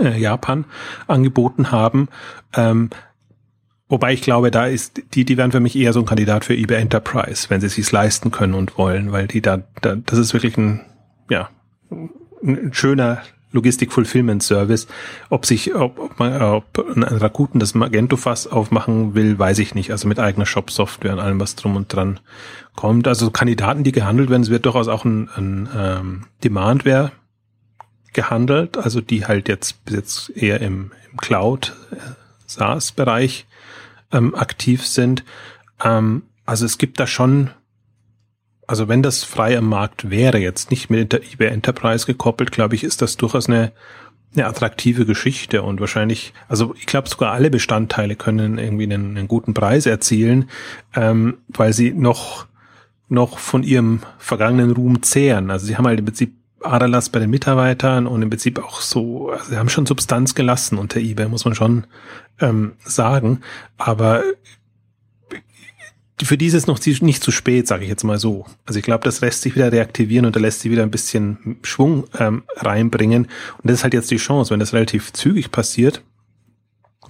äh, 0.00 0.18
Japan 0.18 0.64
angeboten 1.06 1.70
haben. 1.70 2.08
Ähm, 2.54 2.90
wobei 3.88 4.12
ich 4.12 4.22
glaube, 4.22 4.50
da 4.50 4.66
ist, 4.66 5.02
die, 5.14 5.24
die 5.24 5.36
wären 5.36 5.52
für 5.52 5.60
mich 5.60 5.76
eher 5.76 5.92
so 5.92 6.00
ein 6.00 6.06
Kandidat 6.06 6.44
für 6.44 6.54
eBay 6.54 6.80
Enterprise, 6.80 7.50
wenn 7.50 7.60
sie 7.60 7.68
es 7.68 7.74
sich 7.74 7.90
leisten 7.90 8.30
können 8.30 8.54
und 8.54 8.78
wollen, 8.78 9.12
weil 9.12 9.26
die 9.26 9.40
da, 9.40 9.62
da 9.80 9.96
das 9.96 10.18
ist 10.18 10.32
wirklich 10.32 10.56
ein, 10.56 10.80
ja, 11.28 11.48
ein 12.42 12.72
schöner 12.72 13.22
Logistik-Fulfillment-Service. 13.54 14.88
Ob 15.30 15.46
sich, 15.46 15.74
ob, 15.74 15.98
ob, 15.98 16.18
man, 16.18 16.42
ob 16.42 16.84
ein 16.96 17.02
Rakuten 17.04 17.60
das 17.60 17.74
Magento-Fass 17.74 18.48
aufmachen 18.48 19.14
will, 19.14 19.38
weiß 19.38 19.60
ich 19.60 19.74
nicht. 19.74 19.90
Also 19.92 20.08
mit 20.08 20.18
eigener 20.18 20.44
Shop-Software 20.44 21.12
und 21.12 21.20
allem, 21.20 21.40
was 21.40 21.54
drum 21.54 21.76
und 21.76 21.92
dran 21.92 22.20
kommt. 22.76 23.08
Also 23.08 23.30
Kandidaten, 23.30 23.84
die 23.84 23.92
gehandelt 23.92 24.28
werden, 24.28 24.42
es 24.42 24.50
wird 24.50 24.66
durchaus 24.66 24.88
auch 24.88 25.04
ein, 25.04 25.30
ein 25.36 25.68
ähm, 25.76 26.22
Demandware 26.42 27.12
gehandelt, 28.14 28.76
also 28.76 29.00
die 29.00 29.26
halt 29.26 29.48
jetzt 29.48 29.84
bis 29.84 29.94
jetzt 29.94 30.30
eher 30.36 30.60
im, 30.60 30.92
im 31.10 31.18
Cloud 31.18 31.74
äh, 31.92 31.96
SaaS-Bereich 32.46 33.46
ähm, 34.12 34.34
aktiv 34.34 34.86
sind. 34.86 35.24
Ähm, 35.82 36.22
also 36.46 36.64
es 36.64 36.78
gibt 36.78 37.00
da 37.00 37.06
schon, 37.06 37.50
also 38.66 38.88
wenn 38.88 39.02
das 39.02 39.24
frei 39.24 39.58
am 39.58 39.68
Markt 39.68 40.10
wäre, 40.10 40.38
jetzt 40.38 40.70
nicht 40.70 40.90
mit 40.90 41.12
der 41.12 41.22
eBay 41.22 41.48
Enterprise 41.48 42.06
gekoppelt, 42.06 42.52
glaube 42.52 42.74
ich, 42.74 42.84
ist 42.84 43.02
das 43.02 43.16
durchaus 43.16 43.48
eine, 43.48 43.72
eine 44.34 44.46
attraktive 44.46 45.06
Geschichte 45.06 45.62
und 45.62 45.80
wahrscheinlich, 45.80 46.32
also 46.48 46.74
ich 46.78 46.86
glaube 46.86 47.08
sogar 47.08 47.32
alle 47.32 47.50
Bestandteile 47.50 48.16
können 48.16 48.58
irgendwie 48.58 48.84
einen, 48.84 49.16
einen 49.16 49.28
guten 49.28 49.54
Preis 49.54 49.86
erzielen, 49.86 50.50
ähm, 50.94 51.38
weil 51.48 51.72
sie 51.72 51.92
noch 51.92 52.46
noch 53.08 53.38
von 53.38 53.62
ihrem 53.62 54.00
vergangenen 54.18 54.72
Ruhm 54.72 55.02
zehren. 55.02 55.50
Also 55.50 55.66
sie 55.66 55.76
haben 55.76 55.86
halt 55.86 55.98
im 55.98 56.06
Prinzip 56.06 56.34
Aderlass 56.64 57.08
bei 57.08 57.18
den 57.18 57.30
Mitarbeitern 57.30 58.06
und 58.06 58.22
im 58.22 58.30
Prinzip 58.30 58.58
auch 58.58 58.80
so, 58.80 59.30
also 59.30 59.50
sie 59.50 59.56
haben 59.56 59.68
schon 59.68 59.86
Substanz 59.86 60.34
gelassen 60.34 60.78
unter 60.78 61.00
eBay, 61.00 61.28
muss 61.28 61.44
man 61.44 61.54
schon 61.54 61.86
ähm, 62.40 62.72
sagen. 62.84 63.40
Aber 63.76 64.22
für 66.22 66.38
die 66.38 66.46
ist 66.46 66.54
es 66.54 66.66
noch 66.66 66.78
nicht 66.84 67.22
zu 67.22 67.30
spät, 67.30 67.66
sage 67.66 67.84
ich 67.84 67.90
jetzt 67.90 68.04
mal 68.04 68.18
so. 68.18 68.46
Also 68.66 68.78
ich 68.78 68.84
glaube, 68.84 69.04
das 69.04 69.20
lässt 69.20 69.42
sich 69.42 69.54
wieder 69.54 69.72
reaktivieren 69.72 70.26
und 70.26 70.36
da 70.36 70.40
lässt 70.40 70.60
sich 70.60 70.70
wieder 70.70 70.82
ein 70.82 70.90
bisschen 70.90 71.58
Schwung 71.62 72.04
ähm, 72.18 72.44
reinbringen. 72.56 73.24
Und 73.24 73.64
das 73.70 73.78
ist 73.78 73.82
halt 73.84 73.94
jetzt 73.94 74.10
die 74.10 74.16
Chance, 74.16 74.50
wenn 74.50 74.60
das 74.60 74.72
relativ 74.72 75.12
zügig 75.12 75.50
passiert, 75.50 76.02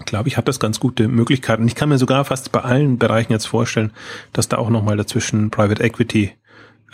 glaube 0.07 0.29
ich, 0.29 0.37
hat 0.37 0.49
das 0.49 0.59
ganz 0.59 0.81
gute 0.81 1.09
Möglichkeiten. 1.09 1.67
Ich 1.67 1.75
kann 1.75 1.89
mir 1.89 1.99
sogar 1.99 2.25
fast 2.25 2.51
bei 2.51 2.61
allen 2.61 2.99
Bereichen 2.99 3.33
jetzt 3.33 3.47
vorstellen, 3.47 3.93
dass 4.33 4.49
da 4.49 4.59
auch 4.59 4.71
nochmal 4.71 4.97
dazwischen 4.97 5.51
Private 5.51 5.83
Equity 5.83 6.33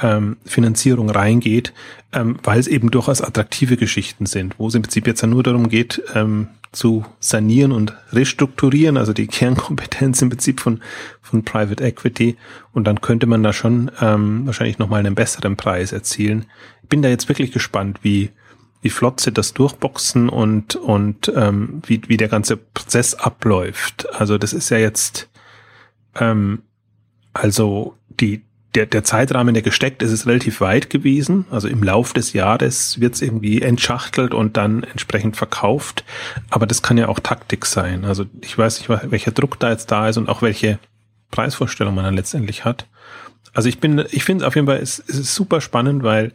ähm, 0.02 0.36
Finanzierung 0.44 1.10
reingeht, 1.10 1.72
ähm, 2.12 2.38
weil 2.42 2.58
es 2.58 2.66
eben 2.66 2.90
durchaus 2.90 3.20
attraktive 3.22 3.76
Geschichten 3.76 4.26
sind, 4.26 4.58
wo 4.58 4.68
es 4.68 4.74
im 4.74 4.82
Prinzip 4.82 5.06
jetzt 5.06 5.20
ja 5.20 5.28
nur 5.28 5.42
darum 5.42 5.68
geht, 5.68 6.02
ähm, 6.14 6.48
zu 6.72 7.04
sanieren 7.18 7.72
und 7.72 7.94
restrukturieren, 8.12 8.96
also 8.96 9.12
die 9.12 9.26
Kernkompetenz 9.28 10.22
im 10.22 10.30
Prinzip 10.30 10.60
von, 10.60 10.80
von 11.20 11.44
Private 11.44 11.82
Equity. 11.82 12.36
Und 12.72 12.86
dann 12.86 13.00
könnte 13.00 13.26
man 13.26 13.42
da 13.42 13.52
schon 13.52 13.90
ähm, 14.00 14.46
wahrscheinlich 14.46 14.78
nochmal 14.78 15.00
einen 15.00 15.14
besseren 15.14 15.56
Preis 15.56 15.92
erzielen. 15.92 16.46
Ich 16.82 16.88
bin 16.88 17.02
da 17.02 17.08
jetzt 17.08 17.28
wirklich 17.28 17.52
gespannt, 17.52 18.00
wie, 18.02 18.30
wie 18.82 18.90
flott 18.90 19.20
sie 19.20 19.32
das 19.32 19.52
durchboxen 19.52 20.28
und, 20.28 20.76
und 20.76 21.32
ähm, 21.34 21.82
wie, 21.86 22.02
wie 22.06 22.16
der 22.16 22.28
ganze 22.28 22.56
Prozess 22.56 23.14
abläuft. 23.14 24.06
Also 24.14 24.38
das 24.38 24.52
ist 24.52 24.70
ja 24.70 24.78
jetzt, 24.78 25.28
ähm, 26.14 26.62
also 27.32 27.96
die, 28.08 28.42
der, 28.74 28.86
der 28.86 29.02
Zeitrahmen, 29.02 29.54
der 29.54 29.62
gesteckt 29.62 30.02
ist, 30.02 30.12
ist 30.12 30.26
relativ 30.26 30.60
weit 30.60 30.90
gewesen. 30.90 31.44
Also 31.50 31.66
im 31.66 31.82
Lauf 31.82 32.12
des 32.12 32.32
Jahres 32.32 33.00
wird 33.00 33.14
es 33.14 33.22
irgendwie 33.22 33.62
entschachtelt 33.62 34.32
und 34.32 34.56
dann 34.56 34.84
entsprechend 34.84 35.36
verkauft. 35.36 36.04
Aber 36.50 36.66
das 36.66 36.82
kann 36.82 36.96
ja 36.96 37.08
auch 37.08 37.18
Taktik 37.18 37.66
sein. 37.66 38.04
Also 38.04 38.26
ich 38.40 38.56
weiß 38.56 38.78
nicht, 38.78 39.10
welcher 39.10 39.32
Druck 39.32 39.58
da 39.58 39.70
jetzt 39.70 39.90
da 39.90 40.08
ist 40.08 40.18
und 40.18 40.28
auch 40.28 40.42
welche 40.42 40.78
Preisvorstellung 41.30 41.94
man 41.94 42.04
dann 42.04 42.14
letztendlich 42.14 42.64
hat. 42.64 42.86
Also 43.52 43.68
ich 43.68 43.80
bin, 43.80 44.04
ich 44.10 44.22
finde 44.22 44.46
auf 44.46 44.54
jeden 44.54 44.68
Fall, 44.68 44.78
es, 44.78 45.02
es 45.08 45.18
ist 45.18 45.34
super 45.34 45.60
spannend, 45.60 46.04
weil, 46.04 46.32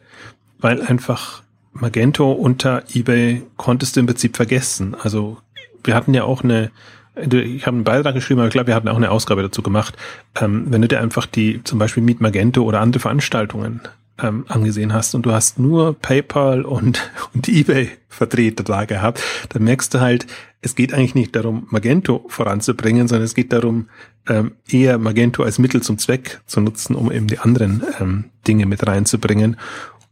weil 0.60 0.82
einfach 0.82 1.44
Magento 1.72 2.32
unter 2.32 2.84
eBay 2.94 3.44
konntest 3.56 3.96
du 3.96 4.02
im 4.02 4.08
Prinzip 4.08 4.36
vergessen. 4.36 4.96
Also 4.96 5.38
wir 5.84 5.96
hatten 5.96 6.14
ja 6.14 6.24
auch 6.26 6.44
eine, 6.44 6.72
ich 7.16 7.66
habe 7.66 7.76
einen 7.76 7.84
Beitrag 7.84 8.14
geschrieben, 8.14 8.40
aber 8.40 8.48
ich 8.48 8.54
glaube, 8.54 8.68
wir 8.68 8.76
hatten 8.76 8.88
auch 8.88 8.98
eine 8.98 9.12
Ausgabe 9.12 9.42
dazu 9.42 9.62
gemacht. 9.62 9.96
Ähm, 10.40 10.66
wenn 10.70 10.82
du 10.82 10.88
dir 10.88 11.00
einfach 11.00 11.26
die 11.26 11.64
zum 11.64 11.80
Beispiel 11.80 12.04
Meet 12.04 12.22
Magento 12.22 12.64
oder 12.64 12.82
andere 12.82 13.00
Veranstaltungen 13.00 13.82
ähm, 14.22 14.46
angesehen 14.48 14.94
hast 14.94 15.16
und 15.16 15.26
du 15.26 15.32
hast 15.32 15.60
nur 15.60 16.00
PayPal 16.00 16.64
und, 16.64 17.12
und 17.34 17.48
eBay-Vertreter 17.48 18.64
da 18.64 18.86
gehabt, 18.86 19.22
dann 19.50 19.64
merkst 19.64 19.94
du 19.94 20.02
halt, 20.02 20.28
es 20.62 20.76
geht 20.76 20.94
eigentlich 20.94 21.16
nicht 21.16 21.36
darum, 21.36 21.68
Magento 21.70 22.26
voranzubringen, 22.28 23.08
sondern 23.08 23.26
es 23.26 23.36
geht 23.36 23.54
darum, 23.54 23.88
ähm, 24.28 24.54
eher 24.68 24.98
Magento 24.98 25.44
als 25.44 25.60
Mittel 25.60 25.84
zum 25.84 25.98
Zweck 25.98 26.42
zu 26.48 26.60
nutzen, 26.60 26.96
um 26.96 27.12
eben 27.12 27.28
die 27.28 27.40
anderen 27.40 27.84
ähm, 28.00 28.26
Dinge 28.48 28.66
mit 28.66 28.86
reinzubringen. 28.86 29.58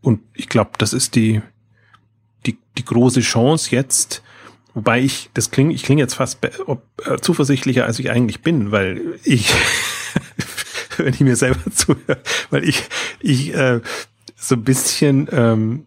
Und 0.02 0.20
ich 0.34 0.50
glaube, 0.50 0.72
das 0.78 0.94
ist 0.94 1.16
die, 1.16 1.42
die, 2.46 2.58
die 2.78 2.86
große 2.86 3.22
Chance 3.22 3.72
jetzt, 3.72 4.22
Wobei 4.74 5.02
ich, 5.02 5.30
das 5.34 5.52
klingt, 5.52 5.74
ich 5.74 5.84
klinge 5.84 6.02
jetzt 6.02 6.16
fast 6.16 6.40
ob, 6.66 6.84
äh, 7.06 7.18
zuversichtlicher, 7.18 7.86
als 7.86 8.00
ich 8.00 8.10
eigentlich 8.10 8.42
bin, 8.42 8.72
weil 8.72 9.02
ich, 9.24 9.54
wenn 10.98 11.14
ich 11.14 11.20
mir 11.20 11.36
selber 11.36 11.60
zuhöre, 11.72 12.22
weil 12.50 12.68
ich, 12.68 12.84
ich 13.20 13.54
äh, 13.54 13.82
so 14.36 14.56
ein 14.56 14.64
bisschen 14.64 15.28
ähm, 15.32 15.86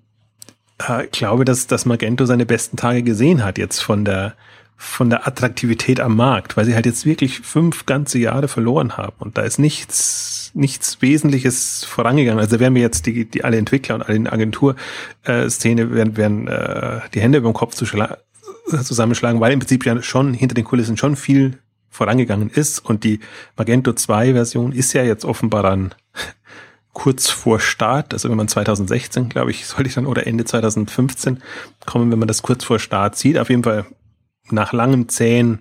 äh, 0.78 1.06
glaube, 1.08 1.44
dass, 1.44 1.66
dass 1.66 1.84
Magento 1.84 2.26
seine 2.26 2.46
besten 2.46 2.76
Tage 2.76 3.02
gesehen 3.02 3.44
hat 3.44 3.58
jetzt 3.58 3.80
von 3.80 4.04
der 4.04 4.34
von 4.78 5.08
der 5.08 5.26
Attraktivität 5.26 6.00
am 6.00 6.16
Markt, 6.16 6.56
weil 6.56 6.66
sie 6.66 6.74
halt 6.74 6.84
jetzt 6.84 7.06
wirklich 7.06 7.40
fünf 7.40 7.86
ganze 7.86 8.18
Jahre 8.18 8.46
verloren 8.46 8.98
haben 8.98 9.16
und 9.20 9.38
da 9.38 9.42
ist 9.42 9.58
nichts, 9.58 10.50
nichts 10.52 11.00
Wesentliches 11.00 11.84
vorangegangen. 11.86 12.38
Also 12.38 12.60
werden 12.60 12.74
wir 12.74 12.82
jetzt 12.82 13.06
die, 13.06 13.24
die 13.24 13.42
alle 13.42 13.56
Entwickler 13.56 13.94
und 13.94 14.02
alle 14.02 14.16
in 14.16 14.26
Agenturszene 14.26 15.94
werden, 15.94 16.16
werden 16.18 16.48
äh, 16.48 17.00
die 17.14 17.20
Hände 17.20 17.38
über 17.38 17.48
den 17.48 17.54
Kopf 17.54 17.74
zusammenschlagen, 18.66 19.40
weil 19.40 19.52
im 19.52 19.60
Prinzip 19.60 19.84
ja 19.86 20.02
schon 20.02 20.34
hinter 20.34 20.54
den 20.54 20.64
Kulissen 20.64 20.96
schon 20.96 21.16
viel 21.16 21.58
vorangegangen 21.88 22.50
ist 22.50 22.78
und 22.80 23.04
die 23.04 23.20
Magento 23.56 23.92
2 23.92 24.32
Version 24.32 24.72
ist 24.72 24.92
ja 24.92 25.02
jetzt 25.02 25.24
offenbar 25.24 25.62
dann 25.62 25.94
kurz 26.92 27.28
vor 27.28 27.60
Start, 27.60 28.12
also 28.12 28.28
wenn 28.28 28.36
man 28.36 28.48
2016, 28.48 29.28
glaube 29.28 29.50
ich, 29.50 29.66
sollte 29.66 29.88
ich 29.88 29.94
dann 29.94 30.06
oder 30.06 30.26
Ende 30.26 30.44
2015 30.44 31.42
kommen, 31.84 32.10
wenn 32.10 32.18
man 32.18 32.28
das 32.28 32.42
kurz 32.42 32.64
vor 32.64 32.78
Start 32.78 33.16
sieht. 33.16 33.38
Auf 33.38 33.50
jeden 33.50 33.64
Fall 33.64 33.86
nach 34.50 34.72
langem 34.72 35.08
Zähen 35.08 35.60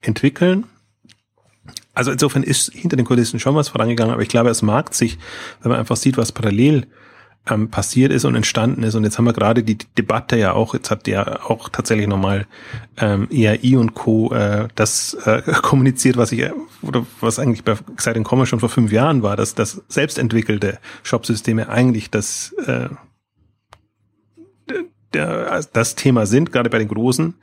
entwickeln. 0.00 0.64
Also 1.94 2.12
insofern 2.12 2.42
ist 2.42 2.72
hinter 2.72 2.96
den 2.96 3.06
Kulissen 3.06 3.40
schon 3.40 3.54
was 3.54 3.70
vorangegangen, 3.70 4.12
aber 4.12 4.22
ich 4.22 4.28
glaube, 4.28 4.50
es 4.50 4.62
mag 4.62 4.94
sich, 4.94 5.18
wenn 5.62 5.70
man 5.70 5.80
einfach 5.80 5.96
sieht, 5.96 6.18
was 6.18 6.32
parallel 6.32 6.86
ähm, 7.48 7.70
passiert 7.70 8.12
ist 8.12 8.24
und 8.24 8.34
entstanden 8.34 8.82
ist. 8.82 8.94
Und 8.94 9.04
jetzt 9.04 9.18
haben 9.18 9.24
wir 9.24 9.32
gerade 9.32 9.62
die 9.62 9.78
Debatte 9.98 10.36
ja 10.36 10.52
auch, 10.52 10.74
jetzt 10.74 10.90
hat 10.90 11.06
ja 11.06 11.40
auch 11.44 11.68
tatsächlich 11.68 12.06
nochmal 12.06 12.46
ähm, 12.96 13.28
ERI 13.30 13.76
und 13.76 13.94
Co. 13.94 14.32
Äh, 14.32 14.68
das 14.74 15.14
äh, 15.24 15.42
kommuniziert, 15.62 16.16
was 16.16 16.32
ich, 16.32 16.50
oder 16.82 17.06
was 17.20 17.38
eigentlich 17.38 17.64
bei 17.64 17.76
Exciting 17.92 18.26
Commerce 18.28 18.50
schon 18.50 18.60
vor 18.60 18.68
fünf 18.68 18.92
Jahren 18.92 19.22
war, 19.22 19.36
dass 19.36 19.54
das 19.54 19.82
selbstentwickelte 19.88 20.78
Shopsysteme 21.02 21.68
eigentlich 21.68 22.10
das 22.10 22.54
äh, 22.66 22.88
der, 25.12 25.62
das 25.72 25.94
Thema 25.94 26.26
sind, 26.26 26.52
gerade 26.52 26.70
bei 26.70 26.78
den 26.78 26.88
großen 26.88 27.34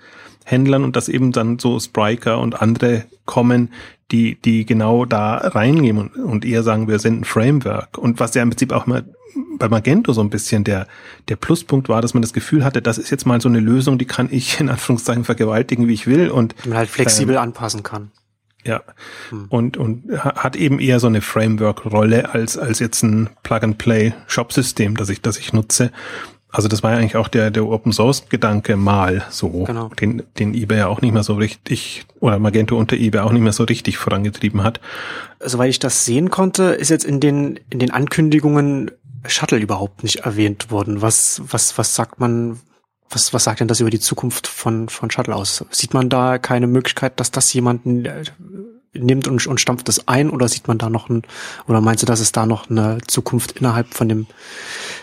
Händlern 0.46 0.84
und 0.84 0.96
dass 0.96 1.10
eben 1.10 1.32
dann 1.32 1.60
so 1.60 1.80
Spriker 1.80 2.40
und 2.40 2.62
andere 2.62 3.06
kommen, 3.26 3.70
die, 4.14 4.36
die 4.36 4.66
genau 4.66 5.06
da 5.06 5.38
reingehen 5.38 5.98
und, 5.98 6.16
und 6.16 6.46
eher 6.46 6.64
sagen, 6.64 6.88
wir 6.88 7.00
sind 7.00 7.22
ein 7.22 7.24
Framework. 7.26 7.98
Und 7.98 8.20
was 8.20 8.34
ja 8.36 8.44
im 8.44 8.52
Prinzip 8.52 8.72
auch 8.72 8.86
mal 8.86 9.04
bei 9.58 9.68
Magento 9.68 10.14
so 10.14 10.22
ein 10.22 10.30
bisschen 10.30 10.64
der, 10.64 10.88
der 11.28 11.36
Pluspunkt 11.36 11.90
war, 11.90 12.02
dass 12.02 12.14
man 12.14 12.22
das 12.22 12.32
Gefühl 12.32 12.64
hatte, 12.64 12.82
das 12.82 13.00
ist 13.00 13.10
jetzt 13.10 13.26
mal 13.26 13.42
so 13.42 13.50
eine 13.50 13.60
Lösung, 13.60 13.98
die 13.98 14.06
kann 14.06 14.30
ich 14.32 14.60
in 14.60 14.70
Anführungszeichen 14.70 15.24
vergewaltigen, 15.24 15.88
wie 15.88 15.94
ich 15.94 16.06
will 16.06 16.30
und 16.30 16.54
die 16.64 16.70
man 16.70 16.78
halt 16.78 16.90
flexibel 16.90 17.36
ähm, 17.36 17.42
anpassen 17.42 17.82
kann. 17.82 18.12
Ja. 18.64 18.82
Hm. 19.30 19.48
Und, 19.50 19.78
und 19.78 20.04
hat 20.20 20.56
eben 20.56 20.80
eher 20.80 21.00
so 21.00 21.08
eine 21.08 21.22
Framework-Rolle 21.22 22.34
als, 22.34 22.58
als 22.58 22.80
jetzt 22.80 23.04
ein 23.04 23.30
Plug-and-Play-Shop-System, 23.42 24.96
das 24.96 25.10
ich, 25.10 25.22
das 25.22 25.38
ich 25.38 25.52
nutze. 25.52 25.92
Also 26.54 26.68
das 26.68 26.84
war 26.84 26.92
ja 26.92 26.98
eigentlich 26.98 27.16
auch 27.16 27.28
der, 27.28 27.50
der 27.50 27.66
Open 27.66 27.92
Source 27.92 28.30
Gedanke 28.30 28.78
mal 28.78 29.26
so, 29.32 29.64
genau. 29.64 29.90
den, 30.00 30.22
den 30.38 30.54
eBay 30.54 30.78
ja 30.78 30.88
auch 30.88 31.02
nicht 31.02 31.12
mehr 31.12 31.24
so 31.24 31.34
richtig, 31.34 32.06
oder 32.20 32.38
Magento 32.38 32.78
unter 32.78 32.96
eBay 32.96 33.22
auch 33.22 33.32
nicht 33.32 33.42
mehr 33.42 33.54
so 33.54 33.64
richtig 33.64 33.98
vorangetrieben 33.98 34.64
hat. 34.64 34.80
Soweit 35.40 35.72
ich 35.72 35.80
das 35.80 36.06
sehen 36.06 36.30
konnte, 36.30 36.66
ist 36.66 36.90
jetzt 36.90 37.06
in 37.06 37.20
den, 37.20 37.60
in 37.72 37.80
den 37.80 37.90
Ankündigungen 37.90 38.92
Shuttle 39.26 39.58
überhaupt 39.58 40.04
nicht 40.04 40.18
erwähnt 40.18 40.70
worden. 40.70 41.02
Was, 41.02 41.42
was, 41.44 41.76
was 41.80 41.96
sagt 41.96 42.20
man, 42.20 42.60
was, 43.10 43.34
was 43.34 43.46
sagt 43.46 43.60
denn 43.60 43.68
das 43.68 43.80
über 43.80 43.90
die 43.90 44.00
Zukunft 44.00 44.46
von, 44.46 44.90
von 44.90 45.10
Shuttle 45.10 45.36
aus? 45.36 45.66
Sieht 45.72 45.96
man 45.96 46.10
da 46.10 46.38
keine 46.38 46.68
Möglichkeit, 46.68 47.20
dass 47.20 47.32
das 47.32 47.52
jemanden 47.54 48.06
äh, 48.06 48.26
nimmt 48.94 49.28
und, 49.28 49.48
und 49.48 49.60
stampft 49.60 49.90
es 49.90 50.08
ein 50.08 50.30
oder 50.30 50.48
sieht 50.48 50.68
man 50.68 50.78
da 50.78 50.92
noch 50.92 51.10
ein, 51.10 51.24
oder 51.68 51.82
meinst 51.82 52.04
du, 52.04 52.06
dass 52.06 52.20
es 52.20 52.32
da 52.32 52.46
noch 52.46 52.70
eine 52.70 53.00
Zukunft 53.08 53.54
innerhalb 53.54 53.92
von 53.92 54.08
dem 54.08 54.28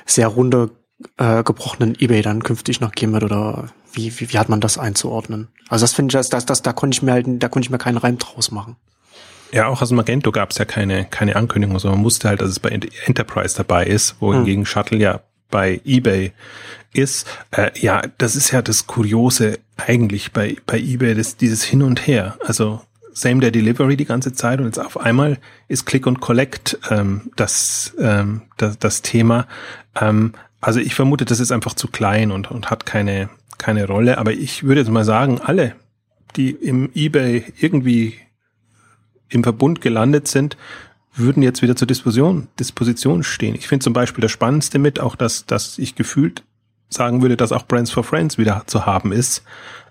sehr 0.07 0.29
runde 0.29 0.71
äh, 1.17 1.43
gebrochenen 1.43 1.97
eBay 1.99 2.23
dann 2.23 2.43
künftig 2.43 2.81
noch 2.81 2.93
geben 2.93 3.13
wird 3.13 3.25
oder 3.25 3.69
wie, 3.93 4.19
wie, 4.21 4.33
wie 4.33 4.39
hat 4.39 4.49
man 4.49 4.61
das 4.61 4.79
einzuordnen? 4.79 5.49
Also 5.69 5.85
das 5.85 5.93
finde 5.93 6.13
ich, 6.13 6.13
das, 6.15 6.29
das, 6.29 6.47
das, 6.47 6.63
da 6.63 6.73
konnte 6.73 6.97
ich 6.97 7.03
mir 7.03 7.13
halt, 7.13 7.27
da 7.29 7.49
konnte 7.49 7.67
ich 7.67 7.71
mir 7.71 7.79
keinen 7.79 7.97
Reim 7.97 8.19
draus 8.19 8.51
machen. 8.51 8.77
Ja, 9.53 9.67
auch 9.67 9.83
aus 9.83 9.91
Magento 9.91 10.31
gab 10.31 10.51
es 10.51 10.59
ja 10.59 10.65
keine, 10.65 11.07
keine 11.07 11.35
Ankündigung, 11.35 11.79
sondern 11.79 11.99
man 11.99 12.05
wusste 12.05 12.29
halt, 12.29 12.41
dass 12.41 12.51
es 12.51 12.61
bei 12.61 12.69
Enterprise 12.69 13.57
dabei 13.57 13.85
ist, 13.85 14.21
wohingegen 14.21 14.63
hm. 14.63 14.67
Shuttle 14.67 14.99
ja 14.99 15.21
bei 15.51 15.81
eBay 15.85 16.33
ist. 16.93 17.27
Äh, 17.51 17.71
ja, 17.81 18.03
das 18.19 18.37
ist 18.37 18.53
ja 18.53 18.63
das 18.63 18.87
Kuriose 18.87 19.59
eigentlich 19.77 20.33
bei, 20.33 20.57
bei 20.67 20.79
eBay, 20.79 21.15
das, 21.15 21.37
dieses 21.37 21.65
Hin 21.65 21.83
und 21.83 22.07
Her. 22.07 22.37
Also 22.47 22.81
Same 23.13 23.41
Day 23.41 23.51
Delivery 23.51 23.97
die 23.97 24.05
ganze 24.05 24.33
Zeit 24.33 24.61
und 24.61 24.67
jetzt 24.67 24.79
auf 24.79 24.99
einmal 24.99 25.39
ist 25.67 25.85
Click 25.85 26.07
und 26.07 26.21
Collect 26.21 26.79
ähm, 26.91 27.33
das, 27.35 27.95
ähm, 27.99 28.43
das, 28.57 28.79
das 28.79 29.03
Thema. 29.03 29.49
Ähm, 30.01 30.33
also 30.61 30.81
ich 30.81 30.95
vermute, 30.95 31.25
das 31.25 31.41
ist 31.41 31.53
einfach 31.53 31.75
zu 31.75 31.89
klein 31.89 32.31
und, 32.31 32.51
und 32.51 32.71
hat 32.71 32.87
keine, 32.87 33.31
keine 33.59 33.87
Rolle. 33.87 34.19
Aber 34.19 34.33
ich 34.33 34.63
würde 34.63 34.81
jetzt 34.81 34.91
mal 34.91 35.05
sagen, 35.05 35.41
alle, 35.41 35.75
die 36.37 36.51
im 36.51 36.91
eBay 36.95 37.53
irgendwie 37.59 38.15
im 39.29 39.43
Verbund 39.43 39.81
gelandet 39.81 40.29
sind, 40.29 40.57
würden 41.15 41.43
jetzt 41.43 41.63
wieder 41.63 41.77
zur 41.77 41.89
Disposition, 41.89 42.49
Disposition 42.59 43.23
stehen. 43.23 43.55
Ich 43.55 43.69
finde 43.69 43.85
zum 43.85 43.93
Beispiel 43.93 44.23
das 44.23 44.31
Spannendste 44.31 44.79
mit, 44.79 45.01
auch 45.01 45.17
dass, 45.17 45.47
dass 45.47 45.79
ich 45.79 45.95
gefühlt 45.95 46.45
sagen 46.89 47.23
würde, 47.23 47.37
dass 47.37 47.53
auch 47.53 47.67
Brands 47.67 47.91
for 47.91 48.05
Friends 48.05 48.39
wieder 48.39 48.65
zu 48.67 48.87
haben 48.87 49.13
ist, 49.13 49.43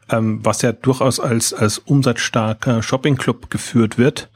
ähm, 0.09 0.39
was 0.43 0.61
ja 0.61 0.71
durchaus 0.71 1.19
als, 1.19 1.53
als 1.53 1.79
umsatzstarker 1.79 2.83
Shopping-Club 2.83 3.49
geführt 3.49 3.97
wird. 3.97 4.29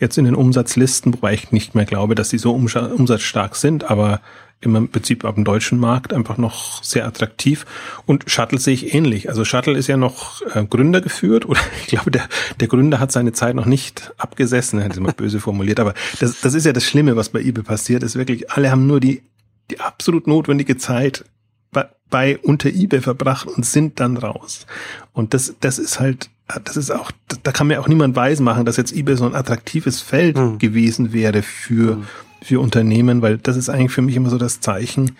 Jetzt 0.00 0.18
in 0.18 0.24
den 0.24 0.34
Umsatzlisten, 0.34 1.14
wobei 1.14 1.34
ich 1.34 1.50
nicht 1.50 1.74
mehr 1.74 1.84
glaube, 1.84 2.14
dass 2.14 2.28
die 2.28 2.38
so 2.38 2.52
umsatzstark 2.54 3.56
sind, 3.56 3.90
aber 3.90 4.20
im 4.60 4.88
Prinzip 4.88 5.24
auf 5.24 5.36
dem 5.36 5.44
deutschen 5.44 5.78
Markt 5.78 6.12
einfach 6.12 6.36
noch 6.36 6.82
sehr 6.82 7.06
attraktiv. 7.06 7.64
Und 8.06 8.28
Shuttle 8.28 8.58
sehe 8.58 8.74
ich 8.74 8.92
ähnlich. 8.92 9.28
Also 9.28 9.44
Shuttle 9.44 9.78
ist 9.78 9.86
ja 9.86 9.96
noch 9.96 10.42
äh, 10.54 10.64
Gründer 10.64 11.00
geführt 11.00 11.46
oder 11.46 11.60
ich 11.80 11.88
glaube, 11.88 12.10
der, 12.10 12.28
der 12.58 12.68
Gründer 12.68 12.98
hat 12.98 13.12
seine 13.12 13.32
Zeit 13.32 13.54
noch 13.54 13.66
nicht 13.66 14.12
abgesessen, 14.18 14.80
das 14.80 14.88
ist 14.88 14.96
immer 14.96 15.12
böse 15.12 15.40
formuliert, 15.40 15.78
aber 15.78 15.94
das, 16.18 16.40
das 16.40 16.54
ist 16.54 16.66
ja 16.66 16.72
das 16.72 16.84
Schlimme, 16.84 17.14
was 17.14 17.28
bei 17.28 17.40
eBay 17.40 17.62
passiert, 17.62 18.02
ist 18.02 18.16
wirklich, 18.16 18.50
alle 18.50 18.70
haben 18.70 18.86
nur 18.86 19.00
die, 19.00 19.22
die 19.70 19.80
absolut 19.80 20.26
notwendige 20.26 20.76
Zeit 20.76 21.24
bei, 21.70 21.86
bei 22.10 22.38
unter 22.38 22.68
eBay 22.68 23.00
verbracht 23.00 23.46
und 23.46 23.64
sind 23.64 24.00
dann 24.00 24.16
raus. 24.16 24.66
Und 25.12 25.34
das, 25.34 25.54
das 25.60 25.78
ist 25.78 26.00
halt, 26.00 26.30
das 26.64 26.76
ist 26.76 26.90
auch, 26.90 27.10
da 27.42 27.52
kann 27.52 27.66
mir 27.66 27.80
auch 27.80 27.88
niemand 27.88 28.16
weismachen, 28.16 28.64
dass 28.64 28.76
jetzt 28.76 28.92
eBay 28.92 29.16
so 29.16 29.26
ein 29.26 29.34
attraktives 29.34 30.00
Feld 30.00 30.36
mhm. 30.36 30.58
gewesen 30.58 31.12
wäre 31.12 31.42
für 31.42 31.96
mhm 31.96 32.06
für 32.42 32.60
Unternehmen, 32.60 33.22
weil 33.22 33.38
das 33.38 33.56
ist 33.56 33.68
eigentlich 33.68 33.92
für 33.92 34.02
mich 34.02 34.16
immer 34.16 34.30
so 34.30 34.38
das 34.38 34.60
Zeichen, 34.60 35.16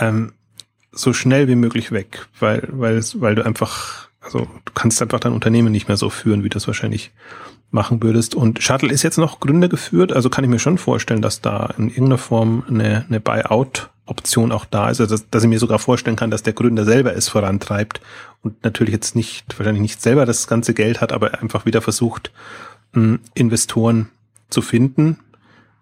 ähm, 0.00 0.32
so 0.92 1.12
schnell 1.12 1.48
wie 1.48 1.54
möglich 1.54 1.90
weg, 1.90 2.26
weil, 2.38 2.68
weil, 2.70 3.02
weil 3.14 3.34
du 3.34 3.44
einfach, 3.44 4.08
also 4.20 4.40
du 4.40 4.72
kannst 4.74 5.00
einfach 5.00 5.20
dein 5.20 5.32
Unternehmen 5.32 5.72
nicht 5.72 5.88
mehr 5.88 5.96
so 5.96 6.10
führen, 6.10 6.44
wie 6.44 6.48
du 6.48 6.58
es 6.58 6.66
wahrscheinlich 6.66 7.12
machen 7.70 8.02
würdest. 8.02 8.34
Und 8.34 8.62
Shuttle 8.62 8.92
ist 8.92 9.02
jetzt 9.02 9.16
noch 9.16 9.40
Gründer 9.40 9.68
geführt, 9.68 10.12
also 10.12 10.28
kann 10.28 10.44
ich 10.44 10.50
mir 10.50 10.58
schon 10.58 10.76
vorstellen, 10.76 11.22
dass 11.22 11.40
da 11.40 11.72
in 11.78 11.88
irgendeiner 11.88 12.18
Form 12.18 12.64
eine, 12.68 13.06
eine 13.08 13.20
Buyout-Option 14.06 14.52
auch 14.52 14.64
da 14.64 14.90
ist, 14.90 15.00
also 15.00 15.14
dass, 15.14 15.28
dass 15.30 15.42
ich 15.42 15.48
mir 15.48 15.58
sogar 15.58 15.78
vorstellen 15.78 16.16
kann, 16.16 16.30
dass 16.30 16.42
der 16.42 16.52
Gründer 16.52 16.84
selber 16.84 17.14
es 17.14 17.28
vorantreibt 17.28 18.00
und 18.42 18.62
natürlich 18.64 18.92
jetzt 18.92 19.16
nicht, 19.16 19.58
wahrscheinlich 19.58 19.82
nicht 19.82 20.02
selber 20.02 20.26
das 20.26 20.46
ganze 20.46 20.74
Geld 20.74 21.00
hat, 21.00 21.12
aber 21.12 21.40
einfach 21.40 21.66
wieder 21.66 21.80
versucht, 21.82 22.32
Investoren 23.34 24.10
zu 24.50 24.60
finden, 24.60 25.18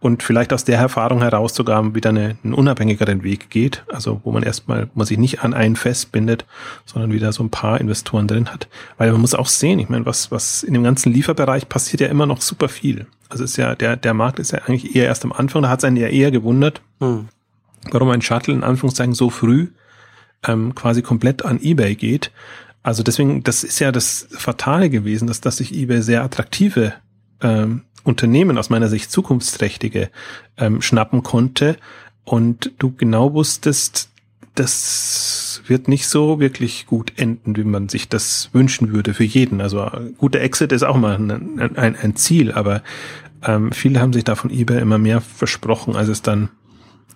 und 0.00 0.23
vielleicht 0.23 0.53
aus 0.55 0.65
der 0.65 0.79
Erfahrung 0.79 1.21
heraus 1.21 1.55
sogar 1.55 1.95
wieder 1.95 2.09
eine, 2.09 2.39
einen 2.43 2.55
unabhängigeren 2.55 3.23
Weg 3.23 3.50
geht, 3.50 3.85
also 3.93 4.21
wo 4.25 4.33
man 4.33 4.43
erstmal, 4.43 4.87
wo 4.87 5.00
man 5.00 5.07
sich 5.07 5.19
nicht 5.19 5.45
an 5.45 5.53
einen 5.53 5.77
festbindet, 5.77 6.47
sondern 6.87 7.12
wieder 7.12 7.33
so 7.33 7.43
ein 7.43 7.50
paar 7.50 7.81
Investoren 7.81 8.27
drin 8.27 8.49
hat. 8.50 8.69
Weil 8.97 9.12
man 9.12 9.21
muss 9.21 9.35
auch 9.35 9.47
sehen, 9.47 9.79
ich 9.79 9.91
meine, 9.91 10.07
was, 10.07 10.31
was 10.31 10.62
in 10.62 10.73
dem 10.73 10.85
ganzen 10.85 11.12
Lieferbereich 11.12 11.69
passiert 11.69 12.00
ja 12.00 12.09
immer 12.09 12.25
noch 12.25 12.41
super 12.41 12.71
viel. 12.71 13.07
Also 13.29 13.45
ist 13.45 13.59
ja, 13.59 13.75
der, 13.75 13.97
der 13.97 14.15
Markt 14.15 14.39
ist 14.39 14.53
ja 14.53 14.61
eigentlich 14.61 14.97
eher 14.97 15.05
erst 15.05 15.25
am 15.25 15.33
Anfang, 15.33 15.62
da 15.62 15.69
hat 15.69 15.81
es 15.81 15.85
einen 15.85 15.99
ja 15.99 16.09
eher 16.09 16.31
gewundert, 16.31 16.81
hm. 17.00 17.29
Warum 17.91 18.11
ein 18.11 18.23
Shuttle 18.23 18.55
in 18.55 18.65
Anführungszeichen 18.65 19.15
so 19.15 19.31
früh 19.31 19.69
ähm, 20.47 20.75
quasi 20.75 21.03
komplett 21.03 21.45
an 21.45 21.61
Ebay 21.61 21.95
geht. 21.95 22.31
Also 22.83 23.03
deswegen, 23.03 23.43
das 23.43 23.63
ist 23.63 23.79
ja 23.79 23.93
das 23.93 24.29
Fatale 24.31 24.89
gewesen, 24.89 25.27
dass, 25.27 25.41
dass 25.41 25.59
sich 25.59 25.75
eBay 25.75 26.03
sehr 26.03 26.25
attraktive 26.25 26.95
ähm, 27.43 27.83
Unternehmen 28.05 28.57
aus 28.57 28.71
meiner 28.71 28.89
Sicht 28.89 29.11
zukunftsträchtige 29.11 30.11
ähm, 30.57 30.81
schnappen 30.81 31.23
konnte 31.23 31.77
und 32.25 32.73
du 32.79 32.93
genau 32.93 33.35
wusstest, 33.35 34.09
das 34.55 35.63
wird 35.67 35.89
nicht 35.89 36.09
so 36.09 36.41
wirklich 36.41 36.87
gut 36.87 37.13
enden, 37.17 37.57
wie 37.57 37.65
man 37.65 37.89
sich 37.89 38.09
das 38.09 38.51
wünschen 38.53 38.93
würde 38.93 39.15
für 39.15 39.25
jeden. 39.25 39.61
Also 39.61 39.91
guter 40.19 40.41
Exit 40.41 40.73
ist 40.73 40.83
auch 40.83 40.97
mal 40.97 41.17
ein, 41.17 41.77
ein, 41.77 41.97
ein 41.97 42.17
Ziel, 42.17 42.53
aber 42.53 42.83
ähm, 43.43 43.73
viele 43.73 44.01
haben 44.01 44.13
sich 44.13 44.25
da 44.25 44.35
von 44.35 44.51
eBay 44.51 44.81
immer 44.81 44.99
mehr 44.99 45.21
versprochen, 45.21 45.97
als 45.97 46.09
es 46.09 46.23
dann 46.23 46.49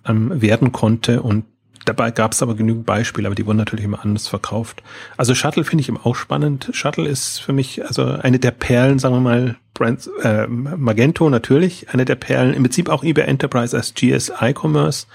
ähm, 0.06 0.40
werden 0.40 0.72
konnte 0.72 1.22
und 1.22 1.44
Dabei 1.84 2.10
gab 2.10 2.32
es 2.32 2.42
aber 2.42 2.54
genügend 2.54 2.86
Beispiele, 2.86 3.28
aber 3.28 3.34
die 3.34 3.44
wurden 3.44 3.58
natürlich 3.58 3.84
immer 3.84 4.02
anders 4.02 4.26
verkauft. 4.26 4.82
Also 5.18 5.34
Shuttle 5.34 5.64
finde 5.64 5.82
ich 5.82 5.88
eben 5.88 5.98
auch 5.98 6.16
spannend. 6.16 6.70
Shuttle 6.72 7.06
ist 7.06 7.40
für 7.40 7.52
mich 7.52 7.84
also 7.84 8.04
eine 8.04 8.38
der 8.38 8.52
Perlen, 8.52 8.98
sagen 8.98 9.16
wir 9.16 9.20
mal, 9.20 9.56
Brands, 9.74 10.08
äh, 10.22 10.46
Magento 10.46 11.28
natürlich, 11.28 11.90
eine 11.90 12.04
der 12.04 12.14
Perlen, 12.14 12.54
im 12.54 12.62
Prinzip 12.62 12.88
auch 12.88 13.04
eBay 13.04 13.24
Enterprise 13.24 13.76
als 13.76 13.92
GSI 13.94 14.54
Commerce. 14.58 15.06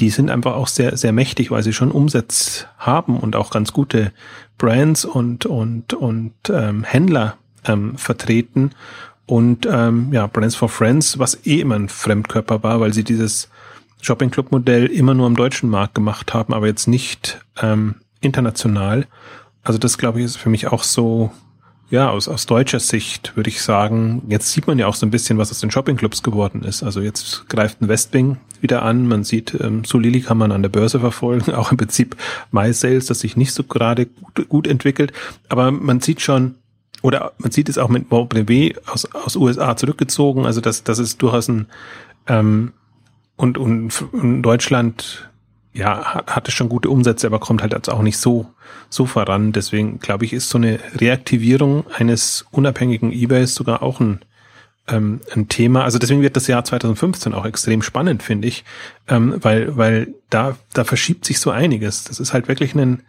die 0.00 0.10
sind 0.10 0.30
einfach 0.30 0.54
auch 0.54 0.66
sehr, 0.66 0.96
sehr 0.96 1.12
mächtig, 1.12 1.50
weil 1.50 1.62
sie 1.62 1.74
schon 1.74 1.92
Umsatz 1.92 2.66
haben 2.78 3.20
und 3.20 3.36
auch 3.36 3.50
ganz 3.50 3.72
gute 3.72 4.10
Brands 4.58 5.04
und, 5.04 5.46
und, 5.46 5.94
und 5.94 6.32
ähm, 6.48 6.82
Händler 6.82 7.36
ähm, 7.64 7.96
vertreten. 7.96 8.70
Und 9.26 9.68
ähm, 9.70 10.08
ja, 10.12 10.26
Brands 10.26 10.56
for 10.56 10.68
Friends, 10.68 11.18
was 11.18 11.46
eh 11.46 11.60
immer 11.60 11.76
ein 11.76 11.88
Fremdkörper 11.88 12.62
war, 12.62 12.80
weil 12.80 12.92
sie 12.92 13.04
dieses 13.04 13.50
Shopping 14.02 14.30
Club 14.30 14.52
Modell 14.52 14.86
immer 14.86 15.14
nur 15.14 15.26
am 15.26 15.36
deutschen 15.36 15.70
Markt 15.70 15.94
gemacht 15.94 16.34
haben, 16.34 16.52
aber 16.52 16.66
jetzt 16.66 16.88
nicht 16.88 17.40
ähm, 17.62 17.94
international. 18.20 19.06
Also 19.62 19.78
das 19.78 19.96
glaube 19.96 20.18
ich 20.18 20.26
ist 20.26 20.36
für 20.36 20.50
mich 20.50 20.66
auch 20.66 20.82
so 20.82 21.30
ja, 21.92 22.08
aus, 22.08 22.26
aus 22.26 22.46
deutscher 22.46 22.80
Sicht 22.80 23.36
würde 23.36 23.50
ich 23.50 23.60
sagen, 23.60 24.22
jetzt 24.26 24.50
sieht 24.50 24.66
man 24.66 24.78
ja 24.78 24.86
auch 24.86 24.94
so 24.94 25.04
ein 25.04 25.10
bisschen, 25.10 25.36
was 25.36 25.50
aus 25.50 25.60
den 25.60 25.70
Shoppingclubs 25.70 26.22
geworden 26.22 26.62
ist. 26.62 26.82
Also 26.82 27.02
jetzt 27.02 27.50
greift 27.50 27.82
ein 27.82 27.88
Westwing 27.88 28.38
wieder 28.62 28.82
an. 28.82 29.06
Man 29.06 29.24
sieht, 29.24 29.54
ähm, 29.60 29.84
Solili 29.84 30.22
kann 30.22 30.38
man 30.38 30.52
an 30.52 30.62
der 30.62 30.70
Börse 30.70 31.00
verfolgen, 31.00 31.52
auch 31.54 31.70
im 31.70 31.76
Prinzip 31.76 32.16
MySales, 32.50 33.06
das 33.06 33.20
sich 33.20 33.36
nicht 33.36 33.52
so 33.52 33.62
gerade 33.62 34.06
gut, 34.06 34.48
gut 34.48 34.66
entwickelt. 34.66 35.12
Aber 35.50 35.70
man 35.70 36.00
sieht 36.00 36.22
schon, 36.22 36.54
oder 37.02 37.32
man 37.36 37.50
sieht 37.50 37.68
es 37.68 37.76
auch 37.76 37.90
mit 37.90 38.08
BMW 38.08 38.74
aus, 38.86 39.04
aus 39.14 39.36
USA 39.36 39.76
zurückgezogen. 39.76 40.46
Also 40.46 40.62
das, 40.62 40.84
das 40.84 40.98
ist 40.98 41.20
durchaus 41.20 41.48
ein, 41.48 41.66
ähm, 42.26 42.72
und, 43.42 43.58
und, 43.58 44.02
und 44.12 44.42
Deutschland 44.42 45.28
ja, 45.72 46.22
hatte 46.28 46.52
schon 46.52 46.68
gute 46.68 46.88
Umsätze, 46.88 47.26
aber 47.26 47.40
kommt 47.40 47.60
halt 47.60 47.72
jetzt 47.72 47.90
auch 47.90 48.02
nicht 48.02 48.18
so, 48.18 48.46
so 48.88 49.04
voran. 49.04 49.50
Deswegen 49.50 49.98
glaube 49.98 50.24
ich, 50.24 50.32
ist 50.32 50.48
so 50.48 50.58
eine 50.58 50.78
Reaktivierung 50.94 51.84
eines 51.90 52.44
unabhängigen 52.52 53.10
Ebays 53.10 53.56
sogar 53.56 53.82
auch 53.82 53.98
ein, 53.98 54.20
ähm, 54.86 55.22
ein 55.34 55.48
Thema. 55.48 55.82
Also 55.82 55.98
deswegen 55.98 56.22
wird 56.22 56.36
das 56.36 56.46
Jahr 56.46 56.64
2015 56.64 57.34
auch 57.34 57.44
extrem 57.44 57.82
spannend, 57.82 58.22
finde 58.22 58.46
ich, 58.46 58.64
ähm, 59.08 59.34
weil, 59.40 59.76
weil 59.76 60.14
da, 60.30 60.56
da 60.72 60.84
verschiebt 60.84 61.24
sich 61.24 61.40
so 61.40 61.50
einiges. 61.50 62.04
Das 62.04 62.20
ist 62.20 62.32
halt 62.32 62.46
wirklich 62.46 62.76
ein, 62.76 63.02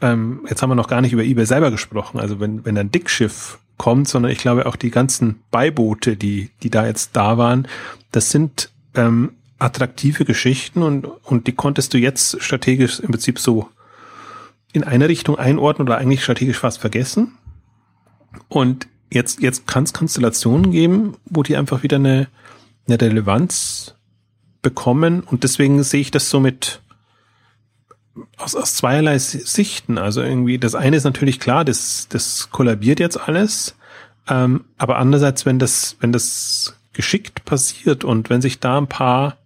ähm, 0.00 0.46
jetzt 0.48 0.62
haben 0.62 0.70
wir 0.70 0.76
noch 0.76 0.88
gar 0.88 1.00
nicht 1.00 1.12
über 1.12 1.24
eBay 1.24 1.46
selber 1.46 1.72
gesprochen. 1.72 2.20
Also 2.20 2.38
wenn, 2.38 2.64
wenn 2.64 2.78
ein 2.78 2.92
Dickschiff 2.92 3.58
kommt, 3.76 4.06
sondern 4.06 4.30
ich 4.30 4.38
glaube 4.38 4.66
auch 4.66 4.76
die 4.76 4.92
ganzen 4.92 5.42
Beiboote, 5.50 6.16
die, 6.16 6.50
die 6.62 6.70
da 6.70 6.86
jetzt 6.86 7.16
da 7.16 7.38
waren, 7.38 7.66
das 8.12 8.30
sind 8.30 8.70
ähm, 8.94 9.32
attraktive 9.60 10.24
Geschichten 10.24 10.82
und, 10.82 11.04
und 11.04 11.46
die 11.46 11.52
konntest 11.52 11.94
du 11.94 11.98
jetzt 11.98 12.42
strategisch 12.42 13.00
im 13.00 13.10
Prinzip 13.10 13.38
so 13.38 13.68
in 14.72 14.84
eine 14.84 15.08
Richtung 15.08 15.38
einordnen 15.38 15.88
oder 15.88 15.98
eigentlich 15.98 16.22
strategisch 16.22 16.58
fast 16.58 16.78
vergessen. 16.78 17.36
Und 18.48 18.88
jetzt, 19.10 19.40
jetzt 19.40 19.66
kann 19.66 19.84
es 19.84 19.92
Konstellationen 19.92 20.70
geben, 20.70 21.16
wo 21.26 21.42
die 21.42 21.56
einfach 21.56 21.82
wieder 21.82 21.96
eine, 21.96 22.28
eine 22.86 23.00
Relevanz 23.00 23.94
bekommen 24.62 25.20
und 25.20 25.44
deswegen 25.44 25.82
sehe 25.82 26.00
ich 26.00 26.10
das 26.10 26.30
so 26.30 26.40
mit 26.40 26.80
aus, 28.36 28.54
aus 28.54 28.74
zweierlei 28.74 29.18
Sichten. 29.18 29.98
Also 29.98 30.22
irgendwie, 30.22 30.58
das 30.58 30.74
eine 30.74 30.96
ist 30.96 31.04
natürlich 31.04 31.40
klar, 31.40 31.64
das, 31.64 32.08
das 32.08 32.50
kollabiert 32.50 33.00
jetzt 33.00 33.16
alles. 33.16 33.76
Ähm, 34.28 34.64
aber 34.78 34.98
andererseits, 34.98 35.46
wenn 35.46 35.58
das, 35.58 35.96
wenn 36.00 36.12
das 36.12 36.76
geschickt 36.92 37.44
passiert 37.44 38.04
und 38.04 38.30
wenn 38.30 38.42
sich 38.42 38.60
da 38.60 38.78
ein 38.78 38.88
paar 38.88 39.36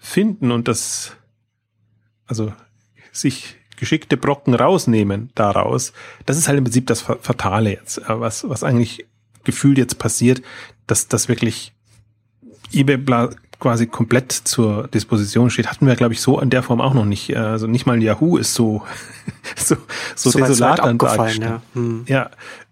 finden 0.00 0.50
und 0.50 0.66
das, 0.66 1.12
also 2.26 2.52
sich 3.12 3.56
geschickte 3.76 4.16
Brocken 4.16 4.54
rausnehmen 4.54 5.30
daraus, 5.34 5.92
das 6.26 6.36
ist 6.36 6.48
halt 6.48 6.58
im 6.58 6.64
Prinzip 6.64 6.86
das 6.86 7.02
Fatale 7.02 7.70
jetzt, 7.70 7.98
äh, 7.98 8.20
was, 8.20 8.48
was 8.48 8.64
eigentlich 8.64 9.06
gefühlt 9.44 9.78
jetzt 9.78 9.98
passiert, 9.98 10.42
dass 10.86 11.08
das 11.08 11.28
wirklich 11.28 11.72
eBay 12.72 12.98
quasi 13.58 13.86
komplett 13.86 14.32
zur 14.32 14.88
Disposition 14.88 15.50
steht, 15.50 15.68
hatten 15.68 15.86
wir, 15.86 15.94
glaube 15.94 16.14
ich, 16.14 16.20
so 16.20 16.40
in 16.40 16.50
der 16.50 16.62
Form 16.62 16.80
auch 16.80 16.94
noch 16.94 17.04
nicht. 17.04 17.30
Äh, 17.30 17.36
also 17.36 17.66
nicht 17.66 17.86
mal 17.86 18.02
Yahoo 18.02 18.38
ist 18.38 18.54
so, 18.54 18.82
so, 19.56 19.76
so, 20.16 20.30
so 20.30 20.38
desolat 20.38 20.78
dann 20.78 20.98
ja. 21.40 21.62
Hm. 21.74 22.04
ja, 22.06 22.30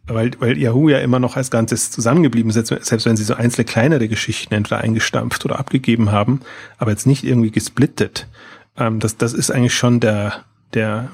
weil, 0.09 0.31
weil 0.39 0.59
Yahoo 0.59 0.89
ja 0.89 0.99
immer 0.99 1.19
noch 1.19 1.37
als 1.37 1.51
Ganzes 1.51 1.91
zusammengeblieben 1.91 2.51
ist, 2.51 2.67
selbst 2.67 3.07
wenn 3.07 3.17
sie 3.17 3.25
so 3.25 3.35
einzelne 3.35 3.65
kleinere 3.65 4.09
Geschichten 4.09 4.55
entweder 4.55 4.81
eingestampft 4.81 5.45
oder 5.45 5.59
abgegeben 5.59 6.11
haben, 6.13 6.41
aber 6.79 6.91
jetzt 6.91 7.07
nicht 7.07 7.25
irgendwie 7.25 7.51
gesplittet. 7.51 8.27
Ähm, 8.77 9.01
das, 9.01 9.17
das 9.17 9.33
ist 9.33 9.51
eigentlich 9.51 9.75
schon 9.75 10.01
der, 10.01 10.45
der, 10.75 11.11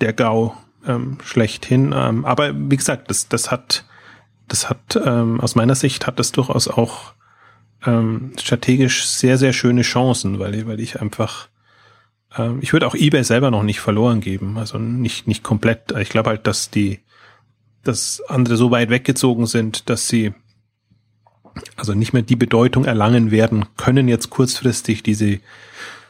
der 0.00 0.12
GAU 0.12 0.54
ähm, 0.86 1.18
schlechthin. 1.24 1.94
Ähm, 1.94 2.24
aber 2.24 2.52
wie 2.54 2.76
gesagt, 2.76 3.10
das, 3.10 3.28
das 3.28 3.50
hat, 3.50 3.84
das 4.46 4.70
hat 4.70 5.00
ähm, 5.04 5.40
aus 5.40 5.54
meiner 5.54 5.74
Sicht 5.74 6.06
hat 6.06 6.18
das 6.18 6.32
durchaus 6.32 6.68
auch 6.68 7.12
ähm, 7.84 8.32
strategisch 8.38 9.06
sehr, 9.06 9.38
sehr 9.38 9.52
schöne 9.52 9.82
Chancen, 9.82 10.38
weil, 10.38 10.66
weil 10.66 10.80
ich 10.80 11.00
einfach 11.00 11.48
ähm, 12.36 12.58
ich 12.60 12.72
würde 12.72 12.86
auch 12.86 12.94
eBay 12.94 13.24
selber 13.24 13.50
noch 13.50 13.62
nicht 13.62 13.80
verloren 13.80 14.20
geben, 14.20 14.58
also 14.58 14.78
nicht, 14.78 15.26
nicht 15.26 15.42
komplett. 15.42 15.92
Ich 15.92 16.10
glaube 16.10 16.30
halt, 16.30 16.46
dass 16.46 16.70
die 16.70 17.00
dass 17.88 18.22
andere 18.28 18.56
so 18.56 18.70
weit 18.70 18.90
weggezogen 18.90 19.46
sind, 19.46 19.90
dass 19.90 20.08
sie 20.08 20.32
also 21.76 21.94
nicht 21.94 22.12
mehr 22.12 22.22
die 22.22 22.36
Bedeutung 22.36 22.84
erlangen 22.84 23.30
werden 23.30 23.64
können 23.76 24.08
jetzt 24.08 24.28
kurzfristig, 24.30 25.02
die 25.02 25.14
sie 25.14 25.40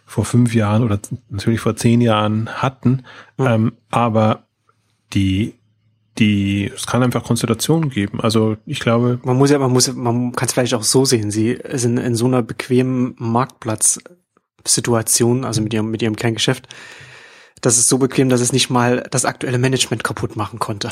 vor 0.04 0.24
fünf 0.24 0.54
Jahren 0.54 0.82
oder 0.82 0.98
natürlich 1.28 1.60
vor 1.60 1.76
zehn 1.76 2.00
Jahren 2.00 2.48
hatten. 2.62 3.04
Mhm. 3.36 3.46
Ähm, 3.46 3.72
aber 3.90 4.44
die, 5.12 5.54
die, 6.18 6.70
es 6.74 6.86
kann 6.86 7.02
einfach 7.02 7.24
Konstellationen 7.24 7.90
geben. 7.90 8.20
Also 8.20 8.56
ich 8.66 8.80
glaube. 8.80 9.20
Man 9.22 9.36
muss 9.36 9.50
ja, 9.50 9.58
man 9.58 9.72
muss, 9.72 9.92
man 9.92 10.32
kann 10.32 10.46
es 10.46 10.54
vielleicht 10.54 10.72
auch 10.74 10.82
so 10.82 11.04
sehen. 11.04 11.30
Sie 11.30 11.58
sind 11.72 11.98
in 11.98 12.14
so 12.14 12.24
einer 12.26 12.42
bequemen 12.42 13.14
Marktplatzsituation, 13.18 15.44
also 15.44 15.60
mit 15.62 15.74
ihrem, 15.74 15.90
mit 15.90 16.00
ihrem 16.02 16.16
kleinen 16.16 16.36
Geschäft. 16.36 16.68
Das 17.60 17.76
ist 17.78 17.88
so 17.88 17.98
bequem, 17.98 18.28
dass 18.28 18.40
es 18.40 18.52
nicht 18.52 18.70
mal 18.70 19.04
das 19.10 19.24
aktuelle 19.24 19.58
Management 19.58 20.04
kaputt 20.04 20.36
machen 20.36 20.58
konnte. 20.58 20.90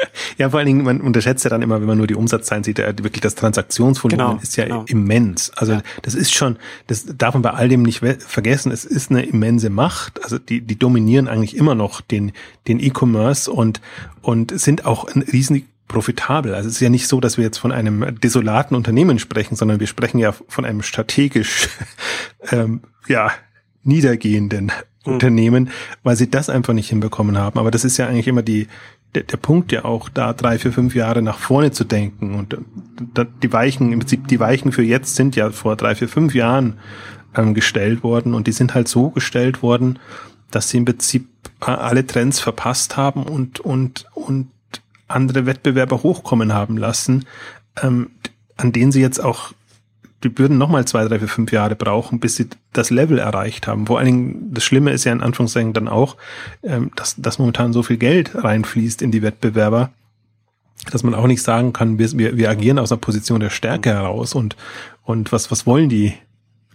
Ja, 0.38 0.48
vor 0.48 0.58
allen 0.58 0.66
Dingen, 0.66 0.84
man 0.84 1.00
unterschätzt 1.00 1.44
ja 1.44 1.50
dann 1.50 1.60
immer, 1.60 1.80
wenn 1.80 1.86
man 1.86 1.98
nur 1.98 2.06
die 2.06 2.14
Umsatzzahlen 2.14 2.64
sieht, 2.64 2.78
wirklich 2.78 3.20
das 3.20 3.34
Transaktionsvolumen 3.34 4.26
genau, 4.26 4.40
ist 4.42 4.56
ja 4.56 4.64
genau. 4.64 4.84
immens. 4.86 5.50
Also 5.50 5.74
ja. 5.74 5.82
das 6.02 6.14
ist 6.14 6.32
schon, 6.32 6.56
das 6.86 7.04
darf 7.18 7.34
man 7.34 7.42
bei 7.42 7.50
all 7.50 7.68
dem 7.68 7.82
nicht 7.82 7.98
vergessen, 7.98 8.72
es 8.72 8.84
ist 8.84 9.10
eine 9.10 9.22
immense 9.22 9.68
Macht. 9.68 10.22
Also 10.24 10.38
die, 10.38 10.62
die 10.62 10.78
dominieren 10.78 11.28
eigentlich 11.28 11.56
immer 11.56 11.74
noch 11.74 12.00
den, 12.00 12.32
den 12.68 12.80
E-Commerce 12.80 13.50
und, 13.50 13.80
und 14.22 14.58
sind 14.58 14.86
auch 14.86 15.04
ein 15.04 15.22
riesen 15.22 15.66
profitabel. 15.88 16.54
Also 16.54 16.68
es 16.68 16.76
ist 16.76 16.80
ja 16.80 16.88
nicht 16.88 17.08
so, 17.08 17.20
dass 17.20 17.36
wir 17.36 17.44
jetzt 17.44 17.58
von 17.58 17.72
einem 17.72 18.18
desolaten 18.20 18.76
Unternehmen 18.76 19.18
sprechen, 19.18 19.56
sondern 19.56 19.80
wir 19.80 19.88
sprechen 19.88 20.18
ja 20.18 20.32
von 20.32 20.64
einem 20.64 20.82
strategisch 20.82 21.68
ähm, 22.52 22.80
ja 23.08 23.32
niedergehenden 23.82 24.72
hm. 25.04 25.14
Unternehmen, 25.14 25.70
weil 26.02 26.16
sie 26.16 26.30
das 26.30 26.48
einfach 26.48 26.74
nicht 26.74 26.88
hinbekommen 26.88 27.38
haben. 27.38 27.58
Aber 27.58 27.70
das 27.70 27.84
ist 27.84 27.96
ja 27.96 28.06
eigentlich 28.06 28.28
immer 28.28 28.42
die 28.42 28.68
der, 29.14 29.24
der 29.24 29.36
Punkt 29.36 29.72
ja 29.72 29.84
auch, 29.84 30.08
da 30.08 30.32
drei, 30.32 30.58
vier, 30.58 30.72
fünf 30.72 30.94
Jahre 30.94 31.22
nach 31.22 31.38
vorne 31.38 31.72
zu 31.72 31.84
denken. 31.84 32.34
Und 32.34 32.56
da, 33.14 33.24
die 33.24 33.52
Weichen, 33.52 33.92
im 33.92 34.00
Prinzip 34.00 34.28
die 34.28 34.40
Weichen 34.40 34.72
für 34.72 34.82
jetzt 34.82 35.16
sind 35.16 35.36
ja 35.36 35.50
vor 35.50 35.76
drei, 35.76 35.94
vier, 35.94 36.08
fünf 36.08 36.34
Jahren 36.34 36.78
ähm, 37.34 37.54
gestellt 37.54 38.02
worden 38.02 38.34
und 38.34 38.46
die 38.46 38.52
sind 38.52 38.74
halt 38.74 38.88
so 38.88 39.10
gestellt 39.10 39.62
worden, 39.62 39.98
dass 40.50 40.70
sie 40.70 40.78
im 40.78 40.84
Prinzip 40.84 41.28
äh, 41.60 41.70
alle 41.70 42.06
Trends 42.06 42.40
verpasst 42.40 42.96
haben 42.96 43.24
und, 43.24 43.60
und, 43.60 44.06
und 44.14 44.48
andere 45.08 45.46
Wettbewerber 45.46 46.02
hochkommen 46.02 46.52
haben 46.52 46.76
lassen, 46.76 47.24
ähm, 47.82 48.10
an 48.56 48.72
denen 48.72 48.92
sie 48.92 49.00
jetzt 49.00 49.22
auch 49.22 49.52
die 50.22 50.36
würden 50.38 50.58
nochmal 50.58 50.86
zwei, 50.86 51.06
drei, 51.06 51.18
vier, 51.18 51.28
fünf 51.28 51.52
Jahre 51.52 51.74
brauchen, 51.74 52.20
bis 52.20 52.36
sie 52.36 52.48
das 52.72 52.90
Level 52.90 53.18
erreicht 53.18 53.66
haben. 53.66 53.86
Vor 53.86 53.98
allen 53.98 54.06
Dingen, 54.06 54.54
das 54.54 54.64
Schlimme 54.64 54.92
ist 54.92 55.04
ja 55.04 55.12
in 55.12 55.22
Anführungszeichen 55.22 55.72
dann 55.72 55.88
auch, 55.88 56.16
ähm, 56.62 56.90
dass, 56.96 57.16
dass 57.16 57.38
momentan 57.38 57.72
so 57.72 57.82
viel 57.82 57.96
Geld 57.96 58.32
reinfließt 58.34 59.02
in 59.02 59.10
die 59.10 59.22
Wettbewerber, 59.22 59.90
dass 60.90 61.02
man 61.02 61.14
auch 61.14 61.26
nicht 61.26 61.42
sagen 61.42 61.72
kann, 61.72 61.98
wir, 61.98 62.12
wir, 62.12 62.36
wir 62.36 62.50
agieren 62.50 62.78
aus 62.78 62.92
einer 62.92 63.00
Position 63.00 63.40
der 63.40 63.50
Stärke 63.50 63.90
heraus 63.90 64.34
und, 64.34 64.56
und 65.04 65.32
was, 65.32 65.50
was 65.50 65.66
wollen 65.66 65.88
die 65.88 66.14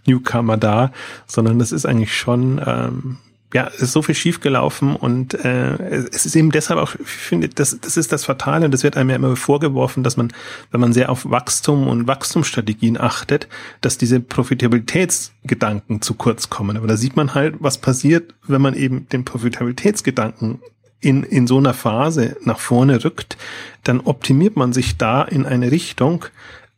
Newcomer 0.06 0.56
da, 0.56 0.92
sondern 1.26 1.58
das 1.58 1.72
ist 1.72 1.86
eigentlich 1.86 2.16
schon, 2.16 2.60
ähm, 2.64 3.18
ja, 3.54 3.68
es 3.68 3.82
ist 3.82 3.92
so 3.92 4.02
viel 4.02 4.14
schiefgelaufen 4.14 4.96
und 4.96 5.34
äh, 5.34 5.76
es 6.10 6.26
ist 6.26 6.34
eben 6.34 6.50
deshalb 6.50 6.80
auch, 6.80 6.94
ich 6.96 7.06
finde, 7.06 7.48
das, 7.48 7.78
das 7.80 7.96
ist 7.96 8.12
das 8.12 8.24
Fatale 8.24 8.64
und 8.64 8.72
das 8.72 8.82
wird 8.82 8.96
einem 8.96 9.10
ja 9.10 9.16
immer 9.16 9.36
vorgeworfen, 9.36 10.02
dass 10.02 10.16
man, 10.16 10.32
wenn 10.72 10.80
man 10.80 10.92
sehr 10.92 11.10
auf 11.10 11.30
Wachstum 11.30 11.86
und 11.86 12.08
Wachstumsstrategien 12.08 13.00
achtet, 13.00 13.48
dass 13.80 13.98
diese 13.98 14.20
Profitabilitätsgedanken 14.20 16.02
zu 16.02 16.14
kurz 16.14 16.50
kommen. 16.50 16.76
Aber 16.76 16.88
da 16.88 16.96
sieht 16.96 17.16
man 17.16 17.34
halt, 17.34 17.56
was 17.60 17.78
passiert, 17.78 18.34
wenn 18.46 18.62
man 18.62 18.74
eben 18.74 19.08
den 19.10 19.24
Profitabilitätsgedanken 19.24 20.60
in, 21.00 21.22
in 21.22 21.46
so 21.46 21.58
einer 21.58 21.74
Phase 21.74 22.36
nach 22.42 22.58
vorne 22.58 23.04
rückt, 23.04 23.36
dann 23.84 24.00
optimiert 24.00 24.56
man 24.56 24.72
sich 24.72 24.96
da 24.96 25.22
in 25.22 25.46
eine 25.46 25.70
Richtung, 25.70 26.24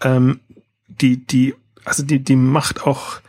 ähm, 0.03 0.41
die, 0.87 1.25
die, 1.25 1.55
also 1.85 2.03
die, 2.03 2.19
die 2.19 2.37
macht 2.37 2.87
auch 2.87 3.21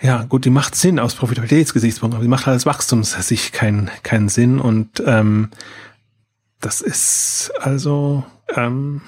ja, 0.00 0.24
gut, 0.24 0.44
die 0.44 0.50
macht 0.50 0.74
Sinn 0.74 0.98
aus 0.98 1.14
Profitabilitätsgesichtspunkten, 1.14 2.16
aber 2.16 2.24
die 2.24 2.30
macht 2.30 2.46
halt 2.46 2.54
als 2.54 2.66
Wachstumssicht 2.66 3.52
keinen 3.52 3.90
keinen 4.02 4.28
Sinn 4.28 4.60
und 4.60 5.02
ähm, 5.06 5.50
das 6.60 6.80
ist 6.80 7.52
also 7.60 8.24
ähm, 8.54 9.00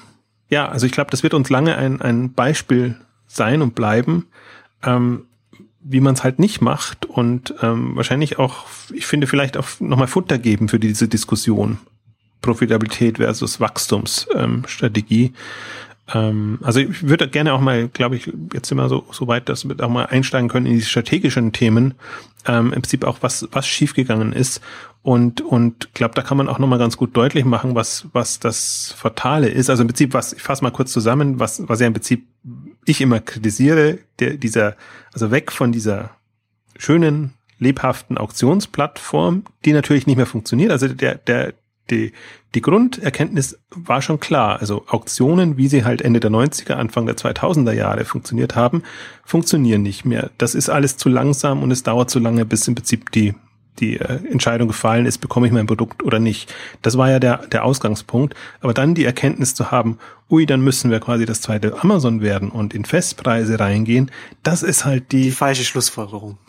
ja, 0.49 0.67
also 0.67 0.85
ich 0.85 0.91
glaube, 0.91 1.11
das 1.11 1.23
wird 1.23 1.33
uns 1.33 1.49
lange 1.49 1.77
ein, 1.77 2.01
ein 2.01 2.33
Beispiel 2.33 2.95
sein 3.27 3.61
und 3.61 3.75
bleiben, 3.75 4.27
ähm, 4.83 5.25
wie 5.81 6.01
man 6.01 6.15
es 6.15 6.23
halt 6.23 6.39
nicht 6.39 6.61
macht 6.61 7.05
und 7.05 7.53
ähm, 7.61 7.95
wahrscheinlich 7.95 8.39
auch, 8.39 8.65
ich 8.91 9.05
finde, 9.05 9.27
vielleicht 9.27 9.57
auch 9.57 9.67
nochmal 9.79 10.07
Futter 10.07 10.39
geben 10.39 10.67
für 10.67 10.79
diese 10.79 11.07
Diskussion. 11.07 11.77
Profitabilität 12.41 13.17
versus 13.17 13.59
Wachstumsstrategie. 13.59 15.25
Ähm, 15.25 15.33
also 16.13 16.79
ich 16.79 17.07
würde 17.07 17.27
gerne 17.27 17.53
auch 17.53 17.61
mal, 17.61 17.87
glaube 17.87 18.15
ich, 18.15 18.31
jetzt 18.53 18.71
immer 18.71 18.89
so, 18.89 19.05
so 19.11 19.27
weit, 19.27 19.47
dass 19.49 19.67
wir 19.67 19.79
auch 19.83 19.89
mal 19.89 20.05
einsteigen 20.05 20.49
können 20.49 20.65
in 20.65 20.75
die 20.75 20.81
strategischen 20.81 21.51
Themen, 21.51 21.93
ähm, 22.47 22.73
im 22.73 22.81
Prinzip 22.81 23.03
auch 23.03 23.19
was, 23.21 23.47
was 23.51 23.67
schiefgegangen 23.67 24.33
ist. 24.33 24.61
Und, 25.01 25.41
und 25.41 25.93
glaube, 25.93 26.15
da 26.15 26.21
kann 26.21 26.37
man 26.37 26.49
auch 26.49 26.59
nochmal 26.59 26.79
ganz 26.79 26.97
gut 26.97 27.15
deutlich 27.15 27.45
machen, 27.45 27.75
was, 27.75 28.07
was 28.11 28.39
das 28.39 28.93
Fatale 28.97 29.49
ist. 29.49 29.69
Also 29.69 29.83
im 29.83 29.87
Prinzip, 29.87 30.13
was, 30.13 30.33
ich 30.33 30.41
fasse 30.41 30.63
mal 30.63 30.71
kurz 30.71 30.91
zusammen, 30.91 31.39
was, 31.39 31.67
was 31.67 31.79
ja 31.79 31.87
im 31.87 31.93
Prinzip 31.93 32.27
ich 32.85 33.01
immer 33.01 33.19
kritisiere, 33.19 33.99
der, 34.19 34.37
dieser, 34.37 34.75
also 35.13 35.31
weg 35.31 35.51
von 35.51 35.71
dieser 35.71 36.11
schönen, 36.77 37.33
lebhaften 37.59 38.17
Auktionsplattform, 38.17 39.43
die 39.65 39.73
natürlich 39.73 40.07
nicht 40.07 40.15
mehr 40.15 40.25
funktioniert. 40.25 40.71
Also 40.71 40.87
der, 40.87 41.15
der, 41.15 41.53
die, 41.91 42.13
die 42.55 42.61
Grunderkenntnis 42.61 43.59
war 43.69 44.01
schon 44.01 44.19
klar. 44.19 44.59
Also 44.59 44.85
Auktionen, 44.87 45.57
wie 45.57 45.67
sie 45.67 45.83
halt 45.83 46.01
Ende 46.01 46.19
der 46.19 46.31
90er, 46.31 46.73
Anfang 46.73 47.05
der 47.05 47.15
2000er 47.15 47.73
Jahre 47.73 48.05
funktioniert 48.05 48.55
haben, 48.55 48.83
funktionieren 49.23 49.83
nicht 49.83 50.05
mehr. 50.05 50.31
Das 50.37 50.55
ist 50.55 50.69
alles 50.69 50.97
zu 50.97 51.09
langsam 51.09 51.61
und 51.61 51.71
es 51.71 51.83
dauert 51.83 52.09
zu 52.09 52.19
lange, 52.19 52.45
bis 52.45 52.67
im 52.67 52.75
Prinzip 52.75 53.11
die, 53.11 53.35
die 53.79 53.97
äh, 53.97 54.19
Entscheidung 54.31 54.67
gefallen 54.67 55.05
ist, 55.05 55.19
bekomme 55.19 55.45
ich 55.45 55.53
mein 55.53 55.67
Produkt 55.67 56.01
oder 56.01 56.19
nicht. 56.19 56.53
Das 56.81 56.97
war 56.97 57.09
ja 57.11 57.19
der, 57.19 57.37
der 57.47 57.65
Ausgangspunkt. 57.65 58.35
Aber 58.61 58.73
dann 58.73 58.95
die 58.95 59.05
Erkenntnis 59.05 59.53
zu 59.53 59.69
haben, 59.69 59.99
ui, 60.29 60.47
dann 60.47 60.61
müssen 60.61 60.89
wir 60.89 60.99
quasi 60.99 61.25
das 61.25 61.41
zweite 61.41 61.81
Amazon 61.83 62.21
werden 62.21 62.49
und 62.49 62.73
in 62.73 62.85
Festpreise 62.85 63.59
reingehen, 63.59 64.09
das 64.41 64.63
ist 64.63 64.85
halt 64.85 65.11
die, 65.11 65.23
die 65.23 65.31
falsche 65.31 65.63
Schlussfolgerung. 65.63 66.39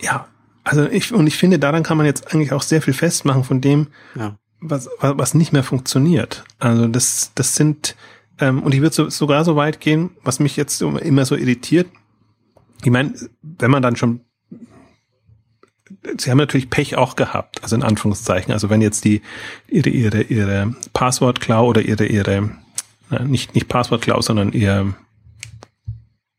Ja, 0.00 0.26
also 0.64 0.86
ich, 0.86 1.12
und 1.12 1.26
ich 1.26 1.36
finde, 1.36 1.58
daran 1.58 1.82
kann 1.82 1.96
man 1.96 2.06
jetzt 2.06 2.32
eigentlich 2.32 2.52
auch 2.52 2.62
sehr 2.62 2.80
viel 2.80 2.94
festmachen 2.94 3.44
von 3.44 3.60
dem, 3.60 3.88
ja 4.14 4.36
was, 4.62 4.88
was 5.00 5.34
nicht 5.34 5.52
mehr 5.52 5.64
funktioniert. 5.64 6.44
Also 6.58 6.86
das, 6.86 7.32
das 7.34 7.54
sind, 7.56 7.96
ähm, 8.38 8.62
und 8.62 8.74
ich 8.74 8.80
würde 8.80 8.94
so, 8.94 9.10
sogar 9.10 9.44
so 9.44 9.56
weit 9.56 9.80
gehen, 9.80 10.10
was 10.22 10.40
mich 10.40 10.56
jetzt 10.56 10.80
immer 10.80 11.24
so 11.24 11.36
irritiert. 11.36 11.88
Ich 12.82 12.90
meine, 12.90 13.14
wenn 13.42 13.70
man 13.70 13.82
dann 13.82 13.96
schon 13.96 14.20
Sie 16.16 16.30
haben 16.30 16.38
natürlich 16.38 16.70
Pech 16.70 16.96
auch 16.96 17.16
gehabt, 17.16 17.62
also 17.62 17.76
in 17.76 17.82
Anführungszeichen. 17.82 18.52
Also 18.52 18.70
wenn 18.70 18.80
jetzt 18.80 19.04
die 19.04 19.20
ihre 19.68 19.90
ihre 19.90 20.22
ihre 20.22 20.74
Passwortklau 20.94 21.66
oder 21.66 21.82
ihre 21.82 22.06
ihre 22.06 22.50
äh, 23.10 23.24
nicht 23.24 23.54
nicht 23.54 23.68
Passwortklau, 23.68 24.22
sondern 24.22 24.52
ihr 24.52 24.94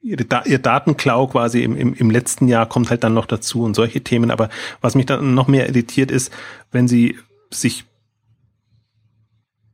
ihre 0.02 0.26
ihr 0.46 0.58
Datenklau 0.58 1.28
quasi 1.28 1.62
im, 1.64 1.78
im, 1.78 1.94
im 1.94 2.10
letzten 2.10 2.48
Jahr 2.48 2.68
kommt 2.68 2.90
halt 2.90 3.04
dann 3.04 3.14
noch 3.14 3.28
dazu 3.28 3.64
und 3.64 3.76
solche 3.76 4.02
Themen. 4.02 4.32
Aber 4.32 4.50
was 4.82 4.96
mich 4.96 5.06
dann 5.06 5.36
noch 5.36 5.48
mehr 5.48 5.70
irritiert 5.70 6.10
ist, 6.10 6.32
wenn 6.72 6.88
sie 6.88 7.18
sich 7.52 7.86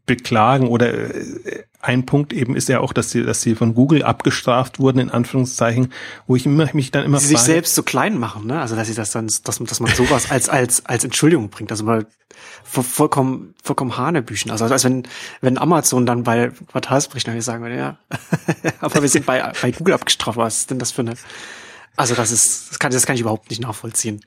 beklagen 0.10 0.68
oder 0.68 0.92
äh, 0.92 1.64
ein 1.82 2.06
Punkt 2.06 2.34
eben 2.34 2.56
ist 2.56 2.68
ja 2.68 2.80
auch, 2.80 2.94
dass 2.94 3.12
sie, 3.12 3.24
dass 3.24 3.42
sie 3.42 3.54
von 3.56 3.76
Google 3.76 4.04
abgestraft 4.04 4.80
wurden, 4.80 5.00
in 5.00 5.10
Anführungszeichen, 5.12 5.94
wo 6.26 6.36
ich 6.36 6.46
immer, 6.46 6.68
mich 6.74 6.92
dann 6.92 7.06
immer 7.06 7.20
sie 7.20 7.28
frage, 7.28 7.38
sich 7.38 7.46
selbst 7.46 7.76
so 7.76 7.84
klein 7.84 8.18
machen, 8.18 8.48
ne? 8.48 8.60
Also, 8.60 8.76
dass 8.76 8.88
sie 8.88 8.96
das 8.96 9.12
dann, 9.12 9.28
dass, 9.28 9.60
dass 9.60 9.80
man 9.80 9.94
sowas 9.94 10.32
als, 10.32 10.50
als, 10.50 10.86
als 10.88 11.04
Entschuldigung 11.04 11.50
bringt. 11.50 11.72
Also, 11.72 11.86
mal 11.86 12.08
vollkommen, 12.64 13.54
vollkommen 13.64 13.96
Hanebüchen. 13.98 14.52
Also, 14.52 14.66
als 14.66 14.84
wenn, 14.84 15.08
wenn 15.42 15.58
Amazon 15.58 16.06
dann 16.06 16.24
bei 16.24 16.52
Quartalsberichten 16.72 17.40
sagen 17.40 17.64
würde, 17.64 17.78
ja, 17.78 17.98
aber 18.82 19.02
wir 19.02 19.10
sind 19.10 19.26
bei, 19.26 19.54
bei 19.62 19.72
Google 19.72 19.94
abgestraft. 19.94 20.38
Was 20.38 20.62
ist 20.62 20.72
denn 20.72 20.80
das 20.80 20.92
für 20.92 21.02
eine, 21.02 21.14
also, 21.96 22.16
das 22.16 22.32
ist, 22.32 22.72
das 22.72 22.80
kann, 22.80 22.92
das 22.92 23.06
kann 23.06 23.16
ich 23.16 23.22
überhaupt 23.22 23.52
nicht 23.52 23.62
nachvollziehen. 23.62 24.22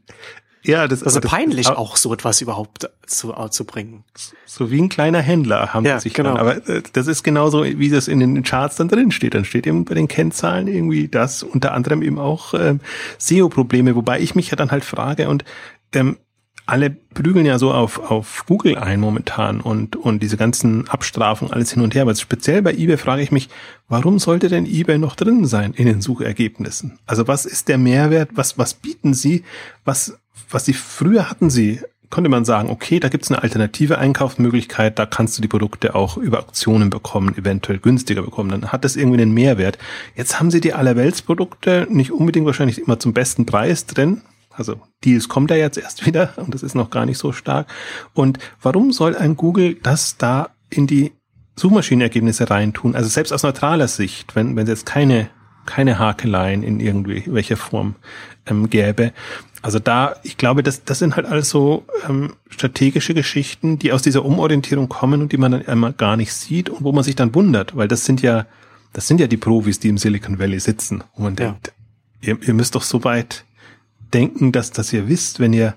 Ja, 0.65 0.87
das, 0.87 1.03
also 1.03 1.19
das, 1.19 1.31
peinlich 1.31 1.67
das, 1.67 1.77
auch 1.77 1.97
so 1.97 2.13
etwas 2.13 2.41
überhaupt 2.41 2.89
zu, 3.07 3.33
zu 3.51 3.65
bringen. 3.65 4.05
So 4.47 4.71
wie 4.71 4.81
ein 4.81 4.89
kleiner 4.89 5.21
Händler 5.21 5.75
haben 5.75 5.85
ja, 5.85 5.99
sich 5.99 6.15
genau. 6.15 6.31
dann. 6.31 6.39
Aber 6.39 6.69
äh, 6.69 6.83
das 6.93 7.09
ist 7.09 7.25
genauso, 7.25 7.65
wie 7.65 7.89
das 7.89 8.09
in 8.09 8.21
den 8.21 8.43
Charts 8.43 8.77
dann 8.77 8.89
drin 8.89 9.11
steht. 9.11 9.35
Dann 9.35 9.45
steht 9.45 9.67
eben 9.67 9.85
bei 9.85 9.95
den 9.95 10.09
Kennzahlen 10.09 10.69
irgendwie 10.69 11.09
das, 11.09 11.43
unter 11.43 11.73
anderem 11.73 12.03
eben 12.03 12.19
auch 12.19 12.55
ähm, 12.55 12.81
SEO-Probleme, 13.19 13.97
wobei 13.97 14.21
ich 14.21 14.35
mich 14.35 14.51
ja 14.51 14.57
dann 14.57 14.71
halt 14.71 14.85
frage 14.85 15.29
und 15.29 15.45
ähm, 15.95 16.17
alle 16.65 16.91
prügeln 16.91 17.45
ja 17.45 17.59
so 17.59 17.73
auf, 17.73 17.99
auf 17.99 18.45
Google 18.47 18.79
ein 18.79 19.01
momentan 19.01 19.61
und, 19.61 19.97
und 19.97 20.23
diese 20.23 20.37
ganzen 20.37 20.89
Abstrafungen, 20.89 21.53
alles 21.53 21.73
hin 21.73 21.83
und 21.83 21.95
her. 21.95 22.03
Aber 22.03 22.15
speziell 22.15 22.63
bei 22.63 22.73
eBay 22.73 22.97
frage 22.97 23.23
ich 23.23 23.33
mich, 23.33 23.49
warum 23.89 24.19
sollte 24.19 24.49
denn 24.49 24.67
eBay 24.67 24.99
noch 24.99 25.17
drin 25.17 25.45
sein 25.45 25.75
in 25.75 25.87
den 25.87 26.01
Suchergebnissen? 26.01 26.99
Also 27.05 27.27
was 27.27 27.47
ist 27.47 27.69
der 27.69 27.79
Mehrwert? 27.79 28.31
Was, 28.35 28.59
was 28.59 28.75
bieten 28.75 29.13
sie? 29.13 29.43
Was, 29.85 30.19
was 30.51 30.65
sie 30.65 30.75
früher 30.75 31.31
hatten 31.31 31.51
sie, 31.51 31.81
konnte 32.11 32.29
man 32.29 32.45
sagen, 32.45 32.69
okay, 32.71 33.01
da 33.01 33.09
gibt 33.09 33.25
es 33.25 33.31
eine 33.31 33.43
alternative 33.43 33.99
Einkaufsmöglichkeit, 33.99 34.99
da 34.99 35.07
kannst 35.07 35.39
du 35.39 35.43
die 35.43 35.49
Produkte 35.49 35.95
auch 35.95 36.19
über 36.19 36.41
Auktionen 36.41 36.91
bekommen, 36.91 37.37
eventuell 37.37 37.79
günstiger 37.79 38.23
bekommen, 38.23 38.51
dann 38.51 38.71
hat 38.71 38.85
das 38.85 38.97
irgendwie 38.97 39.23
einen 39.23 39.33
Mehrwert. 39.33 39.79
Jetzt 40.15 40.39
haben 40.39 40.51
sie 40.51 40.61
die 40.61 40.75
Allerweltsprodukte 40.75 41.87
nicht 41.89 42.13
unbedingt 42.13 42.47
wahrscheinlich 42.47 42.79
immer 42.79 43.01
zum 43.01 43.15
besten 43.15 43.47
Preis 43.47 43.87
drin, 43.87 44.21
also 44.55 44.81
Deals 45.05 45.29
kommt 45.29 45.51
da 45.51 45.55
jetzt 45.55 45.79
erst 45.79 46.07
wieder 46.07 46.35
und 46.37 46.55
das 46.55 46.63
ist 46.63 46.75
noch 46.75 46.91
gar 46.91 47.07
nicht 47.07 47.19
so 47.19 47.33
stark. 47.33 47.67
Und 48.15 48.39
warum 48.61 48.93
soll 48.93 49.17
ein 49.17 49.37
Google 49.37 49.75
das 49.83 50.17
da 50.17 50.51
in 50.71 50.87
die 50.87 51.13
Suchmaschinenergebnisse 51.57 52.51
reintun? 52.51 52.95
Also 52.95 53.09
selbst 53.09 53.33
aus 53.33 53.43
neutraler 53.43 53.89
Sicht, 53.89 54.35
wenn, 54.37 54.57
wenn 54.57 54.65
es 54.65 54.71
jetzt 54.71 54.87
keine, 54.87 55.31
keine 55.67 55.99
Hakeleien 55.99 56.63
in 56.63 56.81
irgendwie 56.81 57.25
welcher 57.27 57.57
Form 57.57 57.97
ähm, 58.47 58.69
gäbe, 58.71 59.13
also 59.63 59.79
da, 59.79 60.17
ich 60.25 60.37
glaube, 60.37 60.65
das, 60.65 60.85
das 60.85 60.99
sind 60.99 61.15
halt 61.15 61.25
alles 61.25 61.49
so 61.49 61.87
ähm, 62.09 62.35
strategische 62.49 63.15
Geschichten, 63.15 63.79
die 63.79 63.93
aus 63.93 64.03
dieser 64.03 64.25
Umorientierung 64.25 64.89
kommen 64.89 65.23
und 65.23 65.31
die 65.31 65.37
man 65.37 65.53
dann 65.53 65.67
einmal 65.67 65.93
gar 65.93 66.17
nicht 66.17 66.33
sieht 66.33 66.69
und 66.69 66.83
wo 66.83 66.91
man 66.91 67.05
sich 67.05 67.15
dann 67.15 67.33
wundert, 67.35 67.77
weil 67.77 67.87
das 67.87 68.05
sind 68.05 68.23
ja, 68.23 68.47
das 68.93 69.07
sind 69.07 69.21
ja 69.21 69.29
die 69.29 69.37
Profis, 69.37 69.79
die 69.79 69.89
im 69.89 69.99
Silicon 69.99 70.41
Valley 70.41 70.59
sitzen. 70.59 71.05
Und 71.15 71.23
man 71.23 71.37
ja. 71.37 71.45
denkt, 71.47 71.73
ihr, 72.21 72.43
ihr 72.43 72.55
müsst 72.55 72.75
doch 72.75 72.83
so 72.83 73.05
weit 73.05 73.45
denken, 74.13 74.51
dass, 74.51 74.73
dass 74.73 74.93
ihr 74.93 75.09
wisst, 75.09 75.39
wenn 75.39 75.53
ihr 75.53 75.75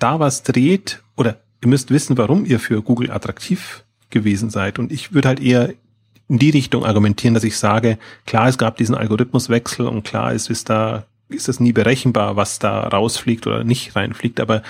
da 0.00 0.18
was 0.18 0.42
dreht 0.42 1.00
oder 1.16 1.38
ihr 1.62 1.68
müsst 1.68 1.92
wissen, 1.92 2.18
warum 2.18 2.44
ihr 2.44 2.58
für 2.58 2.82
Google 2.82 3.12
attraktiv 3.12 3.84
gewesen 4.10 4.50
seid. 4.50 4.80
Und 4.80 4.90
ich 4.90 5.12
würde 5.12 5.28
halt 5.28 5.40
eher 5.40 5.72
in 6.28 6.38
die 6.38 6.50
Richtung 6.50 6.84
argumentieren, 6.84 7.34
dass 7.34 7.44
ich 7.44 7.56
sage, 7.56 7.98
klar, 8.26 8.48
es 8.48 8.58
gab 8.58 8.76
diesen 8.76 8.96
Algorithmuswechsel 8.96 9.86
und 9.86 10.02
klar, 10.02 10.32
es 10.32 10.48
ist 10.48 10.70
da 10.70 11.04
ist 11.30 11.48
das 11.48 11.60
nie 11.60 11.72
berechenbar, 11.72 12.36
was 12.36 12.58
da 12.58 12.80
rausfliegt 12.88 13.46
oder 13.46 13.64
nicht 13.64 13.96
reinfliegt, 13.96 14.40
aber 14.40 14.62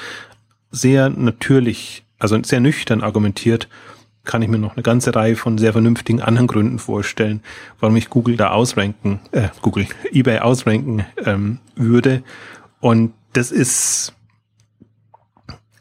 sehr 0.71 1.11
natürlich, 1.11 2.05
also 2.19 2.41
sehr 2.43 2.61
nüchtern 2.61 3.03
argumentiert, 3.03 3.69
kann 4.25 4.43
ich 4.43 4.49
mir 4.49 4.59
noch 4.59 4.77
eine 4.77 4.83
ganze 4.83 5.15
Reihe 5.15 5.35
von 5.35 5.59
sehr 5.59 5.73
vernünftigen 5.73 6.21
anderen 6.21 6.47
Gründen 6.47 6.79
vorstellen, 6.79 7.43
warum 7.81 7.97
ich 7.97 8.11
Google 8.11 8.37
da 8.37 8.51
ausranken, 8.51 9.21
äh, 9.33 9.49
Google, 9.63 9.87
eBay 10.13 10.39
ausranken 10.41 11.07
ähm, 11.25 11.59
würde. 11.75 12.23
Und 12.81 13.15
das 13.33 13.51
ist, 13.51 14.13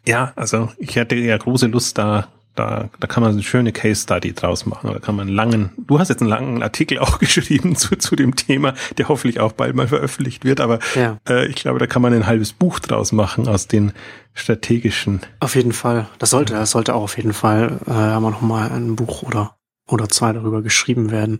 ja, 0.08 0.34
also 0.36 0.70
ich 0.78 0.96
hätte 0.96 1.16
ja 1.16 1.38
große 1.38 1.68
Lust 1.68 1.98
da 1.98 2.30
da, 2.56 2.90
da 3.00 3.08
kann 3.08 3.24
man 3.24 3.32
eine 3.34 3.44
schöne 3.44 3.72
Case 3.72 4.04
Study 4.04 4.34
draus 4.34 4.66
machen. 4.66 4.90
Oder 4.90 5.00
kann 5.00 5.16
man 5.16 5.28
einen 5.28 5.36
langen, 5.36 5.72
du 5.78 6.00
hast 6.00 6.10
jetzt 6.10 6.22
einen 6.22 6.30
langen 6.30 6.64
Artikel 6.64 7.00
auch 7.00 7.20
geschrieben 7.20 7.76
zu, 7.76 7.96
zu 7.96 8.16
dem 8.16 8.36
Thema, 8.36 8.74
der 8.98 9.08
hoffentlich 9.08 9.40
auch 9.40 9.54
bald 9.54 9.76
mal 9.76 9.88
veröffentlicht 9.88 10.44
wird. 10.44 10.60
Aber 10.62 10.80
ja. 10.96 11.18
äh, 11.28 11.48
ich 11.48 11.56
glaube, 11.56 11.80
da 11.80 11.88
kann 11.88 12.02
man 12.02 12.14
ein 12.14 12.28
halbes 12.28 12.54
Buch 12.54 12.80
draus 12.80 13.12
machen 13.12 13.48
aus 13.48 13.68
den 13.68 13.94
strategischen. 14.34 15.22
Auf 15.40 15.56
jeden 15.56 15.74
Fall. 15.74 16.08
Das 16.18 16.30
sollte, 16.30 16.54
das 16.54 16.72
sollte 16.72 16.96
auch 16.96 17.04
auf 17.04 17.18
jeden 17.18 17.34
Fall 17.34 17.80
äh, 17.88 18.20
mal 18.20 18.72
ein 18.72 18.96
Buch 18.96 19.24
oder 19.24 19.56
oder 19.90 20.10
zwei 20.10 20.34
darüber 20.34 20.62
geschrieben 20.62 21.12
werden. 21.12 21.40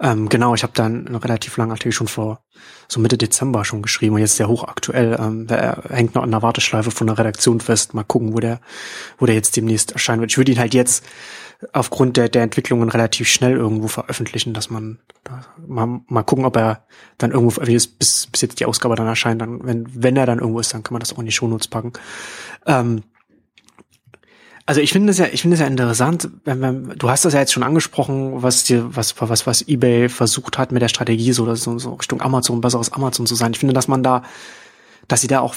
Ähm, 0.00 0.28
genau, 0.28 0.54
ich 0.54 0.62
habe 0.62 0.72
dann 0.74 1.06
einen 1.06 1.16
relativ 1.16 1.56
langen 1.56 1.72
Artikel 1.72 1.92
schon 1.92 2.08
vor 2.08 2.42
so 2.88 3.00
Mitte 3.00 3.18
Dezember 3.18 3.64
schon 3.64 3.82
geschrieben 3.82 4.14
und 4.14 4.20
jetzt 4.20 4.36
sehr 4.36 4.48
hochaktuell. 4.48 5.16
Ähm, 5.20 5.46
der 5.46 5.82
hängt 5.90 6.14
noch 6.14 6.22
an 6.22 6.30
der 6.30 6.42
Warteschleife 6.42 6.90
von 6.90 7.06
der 7.06 7.18
Redaktion 7.18 7.60
fest. 7.60 7.94
Mal 7.94 8.04
gucken, 8.04 8.34
wo 8.34 8.40
der, 8.40 8.60
wo 9.18 9.26
der 9.26 9.34
jetzt 9.34 9.56
demnächst 9.56 9.92
erscheinen 9.92 10.20
wird. 10.20 10.32
Ich 10.32 10.38
würde 10.38 10.52
ihn 10.52 10.58
halt 10.58 10.74
jetzt 10.74 11.04
aufgrund 11.72 12.16
der, 12.16 12.28
der 12.28 12.42
Entwicklungen 12.42 12.88
relativ 12.88 13.28
schnell 13.28 13.52
irgendwo 13.52 13.88
veröffentlichen, 13.88 14.54
dass 14.54 14.70
man 14.70 14.98
da 15.24 15.44
mal, 15.66 16.00
mal 16.06 16.22
gucken, 16.22 16.44
ob 16.44 16.56
er 16.56 16.86
dann 17.18 17.32
irgendwo 17.32 17.60
bis, 17.60 17.88
bis 17.88 18.40
jetzt 18.40 18.60
die 18.60 18.66
Ausgabe 18.66 18.94
dann 18.94 19.06
erscheint. 19.06 19.42
Dann, 19.42 19.64
wenn, 19.64 19.86
wenn 19.92 20.16
er 20.16 20.26
dann 20.26 20.38
irgendwo 20.38 20.60
ist, 20.60 20.72
dann 20.72 20.82
kann 20.82 20.94
man 20.94 21.00
das 21.00 21.12
auch 21.12 21.18
in 21.18 21.26
die 21.26 21.32
Shownotes 21.32 21.68
packen. 21.68 21.92
Ähm, 22.66 23.02
also 24.68 24.82
ich 24.82 24.92
finde 24.92 25.10
es 25.10 25.16
ja, 25.16 25.24
ich 25.32 25.40
finde 25.40 25.54
es 25.54 25.60
ja 25.60 25.66
interessant, 25.66 26.28
wenn, 26.44 26.60
wenn, 26.60 26.90
du 26.90 27.08
hast 27.08 27.24
das 27.24 27.32
ja 27.32 27.40
jetzt 27.40 27.54
schon 27.54 27.62
angesprochen, 27.62 28.42
was 28.42 28.64
dir, 28.64 28.94
was, 28.94 29.18
was, 29.18 29.46
was 29.46 29.66
eBay 29.66 30.10
versucht 30.10 30.58
hat 30.58 30.72
mit 30.72 30.82
der 30.82 30.88
Strategie, 30.88 31.32
so, 31.32 31.54
so, 31.54 31.78
so 31.78 31.94
Richtung 31.94 32.20
Amazon, 32.20 32.60
besseres 32.60 32.92
Amazon 32.92 33.24
zu 33.24 33.34
sein. 33.34 33.52
Ich 33.52 33.60
finde, 33.60 33.72
dass 33.72 33.88
man 33.88 34.02
da, 34.02 34.24
dass 35.08 35.22
sie 35.22 35.26
da 35.26 35.40
auch 35.40 35.54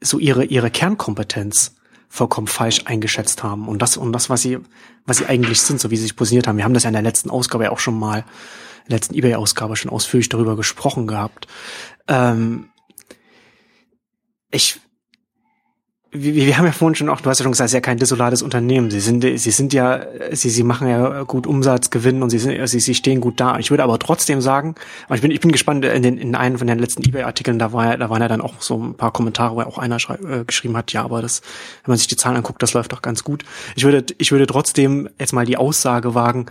so 0.00 0.18
ihre, 0.18 0.44
ihre 0.44 0.72
Kernkompetenz 0.72 1.76
vollkommen 2.08 2.48
falsch 2.48 2.82
eingeschätzt 2.86 3.44
haben. 3.44 3.68
Und 3.68 3.80
das, 3.80 3.96
und 3.96 4.12
das, 4.12 4.28
was 4.28 4.42
sie, 4.42 4.58
was 5.04 5.18
sie 5.18 5.26
eigentlich 5.26 5.62
sind, 5.62 5.80
so 5.80 5.92
wie 5.92 5.96
sie 5.96 6.02
sich 6.02 6.16
positioniert 6.16 6.48
haben. 6.48 6.56
Wir 6.56 6.64
haben 6.64 6.74
das 6.74 6.82
ja 6.82 6.88
in 6.88 6.94
der 6.94 7.02
letzten 7.02 7.30
Ausgabe 7.30 7.62
ja 7.62 7.70
auch 7.70 7.78
schon 7.78 7.96
mal, 7.96 8.24
in 8.86 8.88
der 8.88 8.96
letzten 8.96 9.14
eBay-Ausgabe 9.14 9.76
schon 9.76 9.92
ausführlich 9.92 10.30
darüber 10.30 10.56
gesprochen 10.56 11.06
gehabt. 11.06 11.46
Ähm, 12.08 12.70
ich, 14.50 14.80
wir, 16.12 16.34
wir 16.34 16.56
haben 16.56 16.64
ja 16.64 16.72
vorhin 16.72 16.94
schon 16.94 17.08
auch, 17.08 17.20
du 17.20 17.28
hast 17.28 17.40
ja 17.40 17.42
schon 17.42 17.52
gesagt, 17.52 17.66
es 17.66 17.72
ist 17.72 17.74
ja 17.74 17.80
kein 17.80 17.98
desolates 17.98 18.42
Unternehmen. 18.42 18.90
Sie 18.90 19.00
sind, 19.00 19.22
sie 19.22 19.50
sind 19.50 19.72
ja, 19.72 20.06
sie, 20.32 20.50
sie 20.50 20.62
machen 20.62 20.88
ja 20.88 21.24
gut 21.24 21.46
Umsatz, 21.46 21.90
Gewinn 21.90 22.22
und 22.22 22.30
sie 22.30 22.38
sind, 22.38 22.66
sie, 22.68 22.80
sie 22.80 22.94
stehen 22.94 23.20
gut 23.20 23.40
da. 23.40 23.58
Ich 23.58 23.70
würde 23.70 23.82
aber 23.82 23.98
trotzdem 23.98 24.40
sagen, 24.40 24.76
ich 25.12 25.20
bin, 25.20 25.30
ich 25.30 25.40
bin 25.40 25.52
gespannt, 25.52 25.84
in 25.84 26.02
den, 26.02 26.16
in 26.18 26.34
einem 26.34 26.58
von 26.58 26.66
den 26.66 26.78
letzten 26.78 27.02
eBay-Artikeln, 27.02 27.58
da 27.58 27.72
war 27.72 27.86
ja, 27.86 27.96
da 27.96 28.08
waren 28.08 28.22
ja 28.22 28.28
dann 28.28 28.40
auch 28.40 28.54
so 28.60 28.78
ein 28.78 28.94
paar 28.94 29.12
Kommentare, 29.12 29.56
wo 29.56 29.60
auch 29.62 29.78
einer 29.78 29.96
äh, 29.96 30.44
geschrieben 30.44 30.76
hat, 30.76 30.92
ja, 30.92 31.04
aber 31.04 31.22
das, 31.22 31.42
wenn 31.84 31.92
man 31.92 31.98
sich 31.98 32.06
die 32.06 32.16
Zahlen 32.16 32.36
anguckt, 32.36 32.62
das 32.62 32.72
läuft 32.72 32.92
doch 32.92 33.02
ganz 33.02 33.24
gut. 33.24 33.44
Ich 33.74 33.84
würde, 33.84 34.04
ich 34.18 34.30
würde 34.30 34.46
trotzdem 34.46 35.08
jetzt 35.18 35.32
mal 35.32 35.44
die 35.44 35.56
Aussage 35.56 36.14
wagen, 36.14 36.46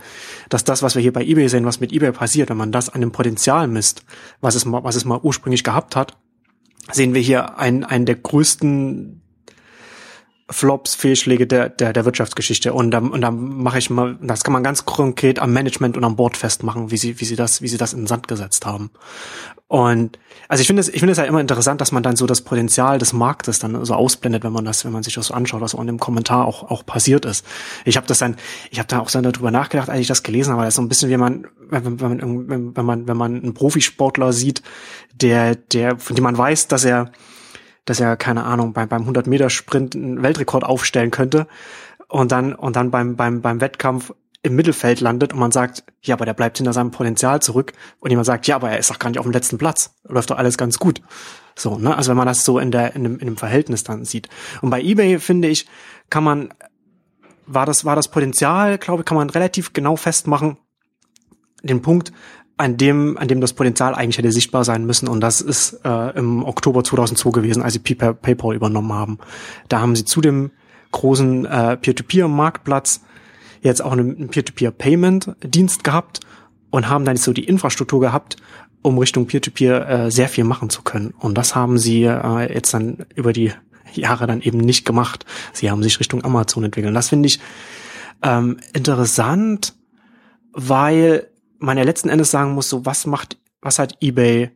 dass 0.48 0.64
das, 0.64 0.82
was 0.82 0.94
wir 0.94 1.02
hier 1.02 1.12
bei 1.12 1.24
eBay 1.24 1.48
sehen, 1.48 1.64
was 1.64 1.80
mit 1.80 1.92
eBay 1.92 2.12
passiert, 2.12 2.50
wenn 2.50 2.56
man 2.56 2.72
das 2.72 2.90
an 2.90 3.00
dem 3.00 3.10
Potenzial 3.12 3.68
misst, 3.68 4.04
was 4.40 4.54
es 4.54 4.64
mal, 4.64 4.84
was 4.84 4.96
es 4.96 5.04
mal 5.04 5.18
ursprünglich 5.22 5.64
gehabt 5.64 5.96
hat, 5.96 6.16
sehen 6.92 7.14
wir 7.14 7.20
hier 7.20 7.58
einen, 7.58 7.84
einen 7.84 8.06
der 8.06 8.16
größten 8.16 9.22
Flops, 10.48 10.94
Fehlschläge 10.94 11.46
der, 11.46 11.68
der, 11.68 11.92
der 11.92 12.04
Wirtschaftsgeschichte. 12.04 12.72
Und 12.72 12.92
da, 12.92 12.98
und 12.98 13.20
da 13.20 13.32
mache 13.32 13.78
ich 13.78 13.90
mal, 13.90 14.16
das 14.22 14.44
kann 14.44 14.52
man 14.52 14.62
ganz 14.62 14.84
konkret 14.84 15.40
am 15.40 15.52
Management 15.52 15.96
und 15.96 16.04
am 16.04 16.14
Board 16.14 16.36
festmachen, 16.36 16.92
wie 16.92 16.96
sie, 16.96 17.20
wie 17.20 17.24
sie 17.24 17.34
das, 17.34 17.62
wie 17.62 17.68
sie 17.68 17.78
das 17.78 17.92
in 17.92 18.02
den 18.02 18.06
Sand 18.06 18.28
gesetzt 18.28 18.64
haben. 18.64 18.90
Und 19.68 20.20
also 20.48 20.60
ich 20.60 20.68
finde 20.68 20.78
es, 20.80 20.88
ich 20.88 21.00
finde 21.00 21.10
es 21.10 21.18
ja 21.18 21.24
immer 21.24 21.40
interessant, 21.40 21.80
dass 21.80 21.90
man 21.90 22.04
dann 22.04 22.14
so 22.14 22.26
das 22.26 22.42
Potenzial 22.42 22.98
des 22.98 23.12
Marktes 23.12 23.58
dann 23.58 23.84
so 23.84 23.94
ausblendet, 23.94 24.44
wenn 24.44 24.52
man 24.52 24.64
das, 24.64 24.84
wenn 24.84 24.92
man 24.92 25.02
sich 25.02 25.14
das 25.14 25.26
so 25.26 25.34
anschaut, 25.34 25.60
was 25.60 25.72
so 25.72 25.80
in 25.80 25.88
dem 25.88 25.98
Kommentar 25.98 26.46
auch, 26.46 26.70
auch 26.70 26.86
passiert 26.86 27.24
ist. 27.24 27.44
Ich 27.84 27.96
habe 27.96 28.06
das 28.06 28.18
dann, 28.18 28.36
ich 28.70 28.78
habe 28.78 28.86
da 28.86 29.00
auch 29.00 29.08
so 29.08 29.20
darüber 29.20 29.50
nachgedacht, 29.50 29.90
als 29.90 29.98
ich 29.98 30.06
das 30.06 30.22
gelesen 30.22 30.52
habe, 30.52 30.62
das 30.62 30.74
ist 30.74 30.76
so 30.76 30.82
ein 30.82 30.88
bisschen 30.88 31.10
wie 31.10 31.16
man, 31.16 31.48
wenn, 31.68 32.00
wenn, 32.00 32.46
man, 32.46 32.76
wenn 32.76 32.84
man, 32.84 33.08
wenn 33.08 33.16
man 33.16 33.42
einen 33.42 33.54
Profisportler 33.54 34.32
sieht, 34.32 34.62
der, 35.12 35.56
der, 35.56 35.98
von 35.98 36.14
dem 36.14 36.22
man 36.22 36.38
weiß, 36.38 36.68
dass 36.68 36.84
er 36.84 37.10
dass 37.86 38.00
er, 38.00 38.16
keine 38.16 38.44
Ahnung, 38.44 38.74
beim, 38.74 38.88
beim 38.88 39.02
100 39.02 39.26
Meter 39.26 39.48
Sprint 39.48 39.94
einen 39.94 40.22
Weltrekord 40.22 40.64
aufstellen 40.64 41.10
könnte 41.10 41.46
und 42.08 42.32
dann, 42.32 42.54
und 42.54 42.76
dann 42.76 42.90
beim, 42.90 43.16
beim, 43.16 43.40
beim 43.40 43.60
Wettkampf 43.60 44.12
im 44.42 44.54
Mittelfeld 44.54 45.00
landet 45.00 45.32
und 45.32 45.40
man 45.40 45.50
sagt, 45.50 45.82
ja, 46.02 46.14
aber 46.14 46.24
der 46.24 46.34
bleibt 46.34 46.58
hinter 46.58 46.72
seinem 46.72 46.90
Potenzial 46.90 47.40
zurück 47.42 47.72
und 48.00 48.10
jemand 48.10 48.26
sagt, 48.26 48.46
ja, 48.46 48.56
aber 48.56 48.70
er 48.70 48.78
ist 48.78 48.90
doch 48.90 48.98
gar 48.98 49.08
nicht 49.08 49.18
auf 49.18 49.26
dem 49.26 49.32
letzten 49.32 49.58
Platz, 49.58 49.94
läuft 50.04 50.30
doch 50.30 50.38
alles 50.38 50.56
ganz 50.58 50.78
gut. 50.78 51.00
So, 51.56 51.78
ne? 51.78 51.96
Also 51.96 52.10
wenn 52.10 52.16
man 52.16 52.26
das 52.26 52.44
so 52.44 52.58
in 52.58 52.70
der, 52.70 52.94
in 52.94 53.02
dem, 53.02 53.18
in 53.18 53.26
dem 53.26 53.36
Verhältnis 53.36 53.82
dann 53.82 54.04
sieht. 54.04 54.28
Und 54.60 54.70
bei 54.70 54.80
eBay, 54.80 55.18
finde 55.18 55.48
ich, 55.48 55.66
kann 56.10 56.22
man, 56.22 56.54
war 57.46 57.66
das, 57.66 57.84
war 57.84 57.96
das 57.96 58.08
Potenzial, 58.08 58.78
glaube 58.78 59.00
ich, 59.00 59.06
kann 59.06 59.16
man 59.16 59.30
relativ 59.30 59.72
genau 59.72 59.96
festmachen, 59.96 60.58
den 61.62 61.82
Punkt, 61.82 62.12
an 62.58 62.76
dem, 62.76 63.18
an 63.18 63.28
dem 63.28 63.40
das 63.40 63.52
Potenzial 63.52 63.94
eigentlich 63.94 64.18
hätte 64.18 64.32
sichtbar 64.32 64.64
sein 64.64 64.86
müssen. 64.86 65.08
Und 65.08 65.20
das 65.20 65.40
ist 65.40 65.80
äh, 65.84 66.16
im 66.16 66.44
Oktober 66.44 66.82
2002 66.84 67.30
gewesen, 67.30 67.62
als 67.62 67.74
sie 67.74 67.80
PayPal 67.80 68.54
übernommen 68.54 68.92
haben. 68.92 69.18
Da 69.68 69.80
haben 69.80 69.94
sie 69.94 70.04
zu 70.04 70.20
dem 70.20 70.50
großen 70.92 71.44
äh, 71.44 71.76
Peer-to-Peer-Marktplatz 71.76 73.02
jetzt 73.60 73.82
auch 73.82 73.92
einen 73.92 74.28
Peer-to-Peer-Payment-Dienst 74.28 75.84
gehabt 75.84 76.20
und 76.70 76.88
haben 76.88 77.04
dann 77.04 77.16
so 77.16 77.32
die 77.32 77.44
Infrastruktur 77.44 78.00
gehabt, 78.00 78.36
um 78.82 78.98
Richtung 78.98 79.26
Peer-to-Peer 79.26 79.86
-Peer, 79.86 80.06
äh, 80.06 80.10
sehr 80.10 80.28
viel 80.28 80.44
machen 80.44 80.70
zu 80.70 80.82
können. 80.82 81.12
Und 81.18 81.36
das 81.36 81.54
haben 81.54 81.78
sie 81.78 82.04
äh, 82.04 82.52
jetzt 82.52 82.72
dann 82.72 83.04
über 83.14 83.32
die 83.32 83.52
Jahre 83.92 84.26
dann 84.26 84.40
eben 84.40 84.58
nicht 84.58 84.86
gemacht. 84.86 85.26
Sie 85.52 85.70
haben 85.70 85.82
sich 85.82 86.00
Richtung 86.00 86.24
Amazon 86.24 86.64
entwickelt. 86.64 86.88
Und 86.88 86.94
das 86.94 87.08
finde 87.08 87.26
ich 87.26 87.40
ähm, 88.22 88.58
interessant, 88.72 89.74
weil 90.52 91.28
man 91.58 91.78
ja 91.78 91.84
letzten 91.84 92.08
Endes 92.08 92.30
sagen 92.30 92.52
muss, 92.52 92.68
so 92.68 92.86
was 92.86 93.06
macht, 93.06 93.38
was 93.60 93.78
hat 93.78 93.96
eBay 94.00 94.50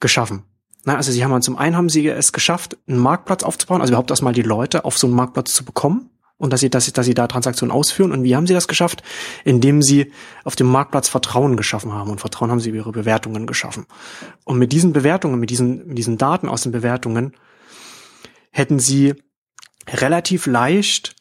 geschaffen? 0.00 0.44
Na, 0.84 0.96
also 0.96 1.10
sie 1.10 1.24
haben 1.24 1.42
zum 1.42 1.56
einen 1.56 1.76
haben 1.76 1.88
sie 1.88 2.06
es 2.08 2.32
geschafft, 2.32 2.76
einen 2.86 2.98
Marktplatz 2.98 3.42
aufzubauen, 3.42 3.80
also 3.80 3.92
überhaupt 3.92 4.10
erstmal 4.10 4.32
die 4.32 4.42
Leute 4.42 4.84
auf 4.84 4.96
so 4.96 5.06
einen 5.06 5.16
Marktplatz 5.16 5.52
zu 5.52 5.64
bekommen 5.64 6.10
und 6.38 6.52
dass 6.52 6.60
sie, 6.60 6.70
dass 6.70 6.84
sie, 6.84 6.92
dass 6.92 7.06
sie 7.06 7.14
da 7.14 7.26
Transaktionen 7.26 7.74
ausführen. 7.74 8.12
Und 8.12 8.22
wie 8.22 8.36
haben 8.36 8.46
sie 8.46 8.54
das 8.54 8.68
geschafft? 8.68 9.02
Indem 9.44 9.82
sie 9.82 10.12
auf 10.44 10.54
dem 10.54 10.66
Marktplatz 10.66 11.08
Vertrauen 11.08 11.56
geschaffen 11.56 11.92
haben. 11.92 12.10
Und 12.10 12.20
Vertrauen 12.20 12.50
haben 12.50 12.60
sie 12.60 12.68
über 12.68 12.78
ihre 12.78 12.92
Bewertungen 12.92 13.46
geschaffen. 13.46 13.86
Und 14.44 14.58
mit 14.58 14.72
diesen 14.72 14.92
Bewertungen, 14.92 15.40
mit 15.40 15.50
diesen, 15.50 15.86
mit 15.88 15.98
diesen 15.98 16.18
Daten 16.18 16.48
aus 16.48 16.62
den 16.62 16.72
Bewertungen 16.72 17.34
hätten 18.50 18.78
sie 18.78 19.14
relativ 19.88 20.46
leicht 20.46 21.15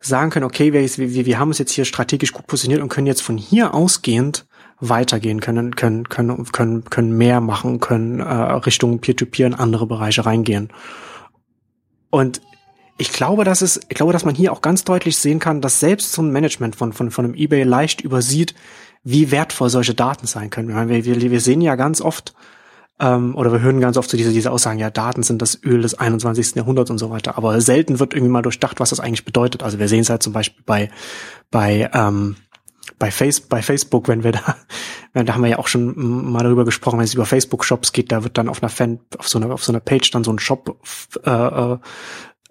sagen 0.00 0.30
können, 0.30 0.46
okay, 0.46 0.72
wir, 0.72 0.82
wir, 0.82 1.26
wir 1.26 1.38
haben 1.38 1.48
uns 1.48 1.58
jetzt 1.58 1.72
hier 1.72 1.84
strategisch 1.84 2.32
gut 2.32 2.46
positioniert 2.46 2.82
und 2.82 2.88
können 2.88 3.06
jetzt 3.06 3.22
von 3.22 3.36
hier 3.36 3.74
ausgehend 3.74 4.46
weitergehen 4.80 5.40
können, 5.40 5.76
können, 5.76 6.08
können, 6.08 6.50
können, 6.52 6.84
können 6.84 7.16
mehr 7.16 7.40
machen, 7.40 7.80
können 7.80 8.20
äh, 8.20 8.24
Richtung 8.24 8.98
Peer-to-Peer 9.00 9.48
-Peer 9.48 9.52
in 9.52 9.54
andere 9.54 9.86
Bereiche 9.86 10.24
reingehen. 10.24 10.70
Und 12.08 12.40
ich 12.96 13.12
glaube, 13.12 13.44
dass 13.44 13.62
es, 13.62 13.78
ich 13.88 13.96
glaube, 13.96 14.12
dass 14.12 14.24
man 14.24 14.34
hier 14.34 14.52
auch 14.52 14.62
ganz 14.62 14.84
deutlich 14.84 15.16
sehen 15.16 15.38
kann, 15.38 15.60
dass 15.60 15.80
selbst 15.80 16.12
so 16.12 16.22
ein 16.22 16.32
Management 16.32 16.76
von, 16.76 16.92
von, 16.92 17.10
von 17.10 17.24
einem 17.26 17.34
eBay 17.34 17.62
leicht 17.62 18.00
übersieht, 18.00 18.54
wie 19.02 19.30
wertvoll 19.30 19.70
solche 19.70 19.94
Daten 19.94 20.26
sein 20.26 20.50
können. 20.50 20.88
Wir, 20.88 21.04
wir, 21.04 21.30
wir 21.30 21.40
sehen 21.40 21.60
ja 21.60 21.76
ganz 21.76 22.00
oft, 22.00 22.34
ähm, 23.00 23.34
oder 23.34 23.50
wir 23.50 23.60
hören 23.60 23.80
ganz 23.80 23.96
oft 23.96 24.10
so 24.10 24.16
diese, 24.16 24.32
diese 24.32 24.52
Aussagen, 24.52 24.78
ja, 24.78 24.90
Daten 24.90 25.22
sind 25.22 25.40
das 25.40 25.58
Öl 25.64 25.80
des 25.80 25.94
21. 25.94 26.54
Jahrhunderts 26.54 26.90
und 26.90 26.98
so 26.98 27.10
weiter. 27.10 27.38
Aber 27.38 27.60
selten 27.60 27.98
wird 27.98 28.12
irgendwie 28.12 28.30
mal 28.30 28.42
durchdacht, 28.42 28.78
was 28.78 28.90
das 28.90 29.00
eigentlich 29.00 29.24
bedeutet. 29.24 29.62
Also 29.62 29.78
wir 29.78 29.88
sehen 29.88 30.00
es 30.00 30.10
halt 30.10 30.22
zum 30.22 30.34
Beispiel 30.34 30.62
bei, 30.66 30.90
bei, 31.50 31.90
ähm, 31.94 32.36
bei, 32.98 33.10
Face, 33.10 33.40
bei 33.40 33.62
Facebook, 33.62 34.08
wenn 34.08 34.22
wir 34.22 34.32
da, 34.32 34.56
da 35.24 35.34
haben 35.34 35.42
wir 35.42 35.48
ja 35.48 35.58
auch 35.58 35.68
schon 35.68 35.94
mal 36.30 36.42
darüber 36.42 36.66
gesprochen, 36.66 36.98
wenn 36.98 37.06
es 37.06 37.14
über 37.14 37.24
Facebook-Shops 37.24 37.92
geht, 37.92 38.12
da 38.12 38.22
wird 38.22 38.36
dann 38.36 38.50
auf 38.50 38.62
einer 38.62 38.70
Fan, 38.70 39.00
auf 39.18 39.28
so 39.28 39.38
einer, 39.38 39.52
auf 39.54 39.64
so 39.64 39.72
einer 39.72 39.80
Page 39.80 40.10
dann 40.10 40.22
so 40.22 40.32
ein 40.32 40.38
Shop 40.38 40.78
äh, 41.24 41.30
äh, 41.30 41.78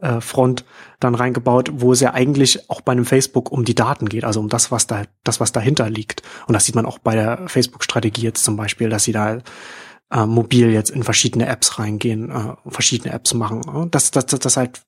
äh, 0.01 0.21
Front 0.21 0.65
dann 0.99 1.13
reingebaut, 1.13 1.69
wo 1.73 1.91
es 1.91 1.99
ja 1.99 2.13
eigentlich 2.15 2.69
auch 2.71 2.81
bei 2.81 2.93
einem 2.93 3.05
Facebook 3.05 3.51
um 3.51 3.65
die 3.65 3.75
Daten 3.75 4.09
geht, 4.09 4.23
also 4.23 4.39
um 4.39 4.49
das, 4.49 4.71
was 4.71 4.87
da, 4.87 5.03
das, 5.23 5.39
was 5.39 5.51
dahinter 5.51 5.89
liegt. 5.91 6.23
Und 6.47 6.53
das 6.53 6.65
sieht 6.65 6.75
man 6.75 6.87
auch 6.87 6.97
bei 6.97 7.13
der 7.13 7.47
Facebook-Strategie 7.47 8.23
jetzt 8.23 8.43
zum 8.43 8.55
Beispiel, 8.55 8.89
dass 8.89 9.03
sie 9.03 9.11
da 9.11 9.39
äh, 10.11 10.25
mobil 10.25 10.71
jetzt 10.71 10.89
in 10.89 11.03
verschiedene 11.03 11.47
Apps 11.47 11.79
reingehen, 11.79 12.29
äh, 12.29 12.55
verschiedene 12.67 13.13
Apps 13.13 13.33
machen. 13.33 13.61
Äh, 13.61 13.89
dass, 13.89 14.11
dass, 14.11 14.25
dass 14.25 14.57
halt 14.57 14.81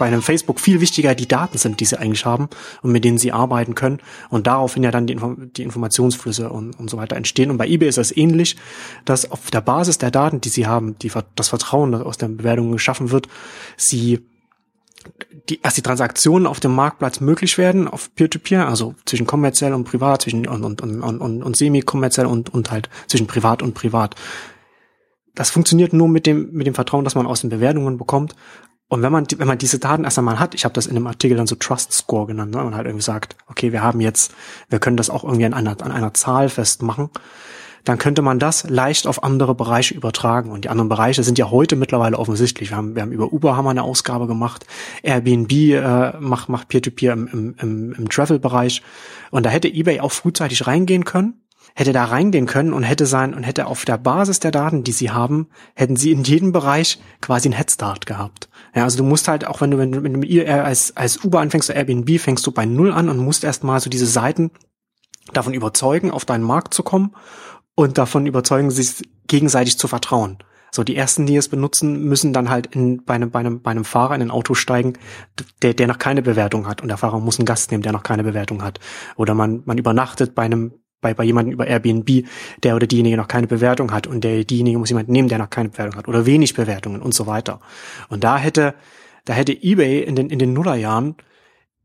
bei 0.00 0.06
einem 0.06 0.22
Facebook 0.22 0.60
viel 0.60 0.80
wichtiger 0.80 1.14
die 1.14 1.28
Daten 1.28 1.58
sind, 1.58 1.78
die 1.78 1.84
sie 1.84 1.98
eigentlich 1.98 2.24
haben 2.24 2.48
und 2.80 2.90
mit 2.90 3.04
denen 3.04 3.18
sie 3.18 3.32
arbeiten 3.32 3.74
können 3.74 3.98
und 4.30 4.46
daraufhin 4.46 4.82
ja 4.82 4.90
dann 4.90 5.06
die, 5.06 5.12
Inform 5.12 5.52
die 5.52 5.62
Informationsflüsse 5.62 6.48
und, 6.48 6.72
und 6.80 6.88
so 6.88 6.96
weiter 6.96 7.16
entstehen. 7.16 7.50
Und 7.50 7.58
bei 7.58 7.68
eBay 7.68 7.88
ist 7.88 7.98
das 7.98 8.16
ähnlich, 8.16 8.56
dass 9.04 9.30
auf 9.30 9.50
der 9.50 9.60
Basis 9.60 9.98
der 9.98 10.10
Daten, 10.10 10.40
die 10.40 10.48
sie 10.48 10.66
haben, 10.66 10.98
die, 10.98 11.12
das 11.36 11.50
Vertrauen, 11.50 11.92
das 11.92 12.00
aus 12.00 12.16
den 12.16 12.38
Bewertungen 12.38 12.72
geschaffen 12.72 13.10
wird, 13.10 13.28
sie 13.76 14.20
die, 15.48 15.60
dass 15.60 15.74
die 15.74 15.82
Transaktionen 15.82 16.46
auf 16.46 16.60
dem 16.60 16.74
Marktplatz 16.74 17.20
möglich 17.20 17.58
werden, 17.58 17.88
auf 17.88 18.14
Peer-to-Peer, 18.14 18.62
-Peer, 18.62 18.68
also 18.68 18.94
zwischen 19.04 19.26
kommerziell 19.26 19.74
und 19.74 19.84
privat, 19.84 20.22
zwischen 20.22 20.46
und, 20.46 20.64
und, 20.64 20.80
und, 20.82 21.02
und, 21.02 21.42
und 21.42 21.56
semi-kommerziell 21.56 22.26
und, 22.26 22.52
und 22.52 22.70
halt 22.70 22.88
zwischen 23.06 23.26
privat 23.26 23.62
und 23.62 23.74
privat. 23.74 24.14
Das 25.34 25.50
funktioniert 25.50 25.92
nur 25.92 26.08
mit 26.08 26.26
dem, 26.26 26.52
mit 26.52 26.66
dem 26.66 26.74
Vertrauen, 26.74 27.04
das 27.04 27.14
man 27.14 27.26
aus 27.26 27.40
den 27.40 27.50
Bewertungen 27.50 27.98
bekommt. 27.98 28.34
Und 28.88 29.02
wenn 29.02 29.12
man, 29.12 29.26
wenn 29.36 29.46
man 29.46 29.58
diese 29.58 29.78
Daten 29.78 30.02
erst 30.02 30.18
einmal 30.18 30.40
hat, 30.40 30.54
ich 30.54 30.64
habe 30.64 30.74
das 30.74 30.86
in 30.86 30.96
einem 30.96 31.06
Artikel 31.06 31.36
dann 31.36 31.46
so 31.46 31.54
Trust 31.54 31.92
Score 31.92 32.26
genannt, 32.26 32.54
ne, 32.54 32.64
und 32.64 32.74
halt 32.74 32.86
irgendwie 32.86 33.04
sagt, 33.04 33.36
okay, 33.46 33.70
wir 33.72 33.82
haben 33.82 34.00
jetzt, 34.00 34.34
wir 34.68 34.80
können 34.80 34.96
das 34.96 35.10
auch 35.10 35.22
irgendwie 35.22 35.46
an 35.46 35.54
einer, 35.54 35.80
an 35.80 35.92
einer 35.92 36.12
Zahl 36.12 36.48
festmachen, 36.48 37.08
dann 37.84 37.98
könnte 37.98 38.22
man 38.22 38.38
das 38.38 38.68
leicht 38.68 39.06
auf 39.06 39.22
andere 39.22 39.54
Bereiche 39.54 39.94
übertragen. 39.94 40.50
Und 40.50 40.64
die 40.64 40.68
anderen 40.68 40.88
Bereiche 40.88 41.22
sind 41.22 41.38
ja 41.38 41.50
heute 41.50 41.76
mittlerweile 41.76 42.18
offensichtlich. 42.18 42.70
Wir 42.70 42.76
haben, 42.76 42.94
wir 42.94 43.02
haben 43.02 43.12
über 43.12 43.32
Uber 43.32 43.56
haben 43.56 43.64
wir 43.64 43.70
eine 43.70 43.82
Ausgabe 43.82 44.26
gemacht, 44.26 44.66
Airbnb 45.02 45.52
äh, 45.52 46.18
macht, 46.20 46.48
macht 46.48 46.68
Peer-to-Peer 46.68 47.16
-Peer 47.16 47.32
im, 47.32 47.54
im, 47.58 47.92
im 47.92 48.08
Travel-Bereich. 48.08 48.82
Und 49.30 49.46
da 49.46 49.50
hätte 49.50 49.68
eBay 49.68 50.00
auch 50.00 50.12
frühzeitig 50.12 50.66
reingehen 50.66 51.04
können 51.04 51.40
hätte 51.74 51.92
da 51.92 52.04
reingehen 52.04 52.46
können 52.46 52.72
und 52.72 52.82
hätte 52.82 53.06
sein 53.06 53.34
und 53.34 53.42
hätte 53.42 53.66
auf 53.66 53.84
der 53.84 53.98
Basis 53.98 54.40
der 54.40 54.50
Daten, 54.50 54.84
die 54.84 54.92
sie 54.92 55.10
haben, 55.10 55.48
hätten 55.74 55.96
sie 55.96 56.10
in 56.10 56.24
jedem 56.24 56.52
Bereich 56.52 56.98
quasi 57.20 57.48
einen 57.48 57.56
Headstart 57.56 58.06
gehabt. 58.06 58.48
Ja, 58.74 58.84
also 58.84 58.98
du 58.98 59.04
musst 59.04 59.28
halt 59.28 59.46
auch, 59.46 59.60
wenn 59.60 59.70
du, 59.70 59.78
wenn 59.78 59.92
du, 59.92 60.02
wenn 60.02 60.20
du 60.20 60.46
als, 60.64 60.96
als 60.96 61.24
Uber 61.24 61.40
anfängst, 61.40 61.70
oder 61.70 61.78
Airbnb, 61.78 62.20
fängst 62.20 62.46
du 62.46 62.52
bei 62.52 62.66
Null 62.66 62.92
an 62.92 63.08
und 63.08 63.18
musst 63.18 63.44
erst 63.44 63.64
mal 63.64 63.80
so 63.80 63.90
diese 63.90 64.06
Seiten 64.06 64.50
davon 65.32 65.54
überzeugen, 65.54 66.10
auf 66.10 66.24
deinen 66.24 66.44
Markt 66.44 66.74
zu 66.74 66.82
kommen 66.82 67.14
und 67.74 67.98
davon 67.98 68.26
überzeugen, 68.26 68.70
sich 68.70 69.08
gegenseitig 69.26 69.78
zu 69.78 69.88
vertrauen. 69.88 70.38
So, 70.72 70.84
die 70.84 70.94
ersten, 70.94 71.26
die 71.26 71.36
es 71.36 71.48
benutzen, 71.48 72.04
müssen 72.04 72.32
dann 72.32 72.48
halt 72.48 72.66
in, 72.66 73.04
bei, 73.04 73.14
einem, 73.14 73.30
bei, 73.30 73.40
einem, 73.40 73.60
bei 73.60 73.72
einem 73.72 73.84
Fahrer 73.84 74.14
in 74.14 74.22
ein 74.22 74.30
Auto 74.30 74.54
steigen, 74.54 74.92
der, 75.62 75.74
der 75.74 75.88
noch 75.88 75.98
keine 75.98 76.22
Bewertung 76.22 76.68
hat. 76.68 76.80
Und 76.80 76.88
der 76.88 76.96
Fahrer 76.96 77.18
muss 77.18 77.38
einen 77.38 77.46
Gast 77.46 77.70
nehmen, 77.72 77.82
der 77.82 77.92
noch 77.92 78.04
keine 78.04 78.22
Bewertung 78.22 78.62
hat. 78.62 78.78
Oder 79.16 79.34
man, 79.34 79.62
man 79.64 79.78
übernachtet 79.78 80.34
bei 80.36 80.44
einem, 80.44 80.74
bei, 81.00 81.12
bei 81.12 81.24
jemandem 81.24 81.54
über 81.54 81.66
Airbnb, 81.66 82.24
der 82.62 82.76
oder 82.76 82.86
diejenige 82.86 83.16
noch 83.16 83.26
keine 83.26 83.48
Bewertung 83.48 83.92
hat 83.92 84.06
und 84.06 84.22
der, 84.22 84.44
diejenige 84.44 84.78
muss 84.78 84.90
jemanden 84.90 85.12
nehmen, 85.12 85.28
der 85.28 85.38
noch 85.38 85.50
keine 85.50 85.70
Bewertung 85.70 85.96
hat 85.96 86.06
oder 86.06 86.24
wenig 86.24 86.54
Bewertungen 86.54 87.02
und 87.02 87.14
so 87.14 87.26
weiter. 87.26 87.60
Und 88.08 88.22
da 88.22 88.38
hätte, 88.38 88.74
da 89.24 89.32
hätte 89.32 89.52
eBay 89.52 90.02
in 90.02 90.14
den, 90.14 90.30
in 90.30 90.38
den 90.38 90.52
Nullerjahren 90.52 91.16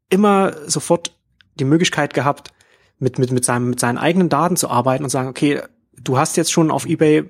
immer 0.09 0.53
sofort 0.67 1.17
die 1.55 1.65
Möglichkeit 1.65 2.13
gehabt, 2.13 2.51
mit, 2.99 3.17
mit, 3.17 3.31
mit, 3.31 3.45
seinem, 3.45 3.71
mit 3.71 3.79
seinen 3.79 3.97
eigenen 3.97 4.29
Daten 4.29 4.57
zu 4.57 4.69
arbeiten 4.69 5.03
und 5.03 5.09
sagen, 5.09 5.27
okay, 5.27 5.61
du 6.03 6.17
hast 6.17 6.37
jetzt 6.37 6.51
schon 6.51 6.71
auf 6.71 6.85
eBay 6.85 7.29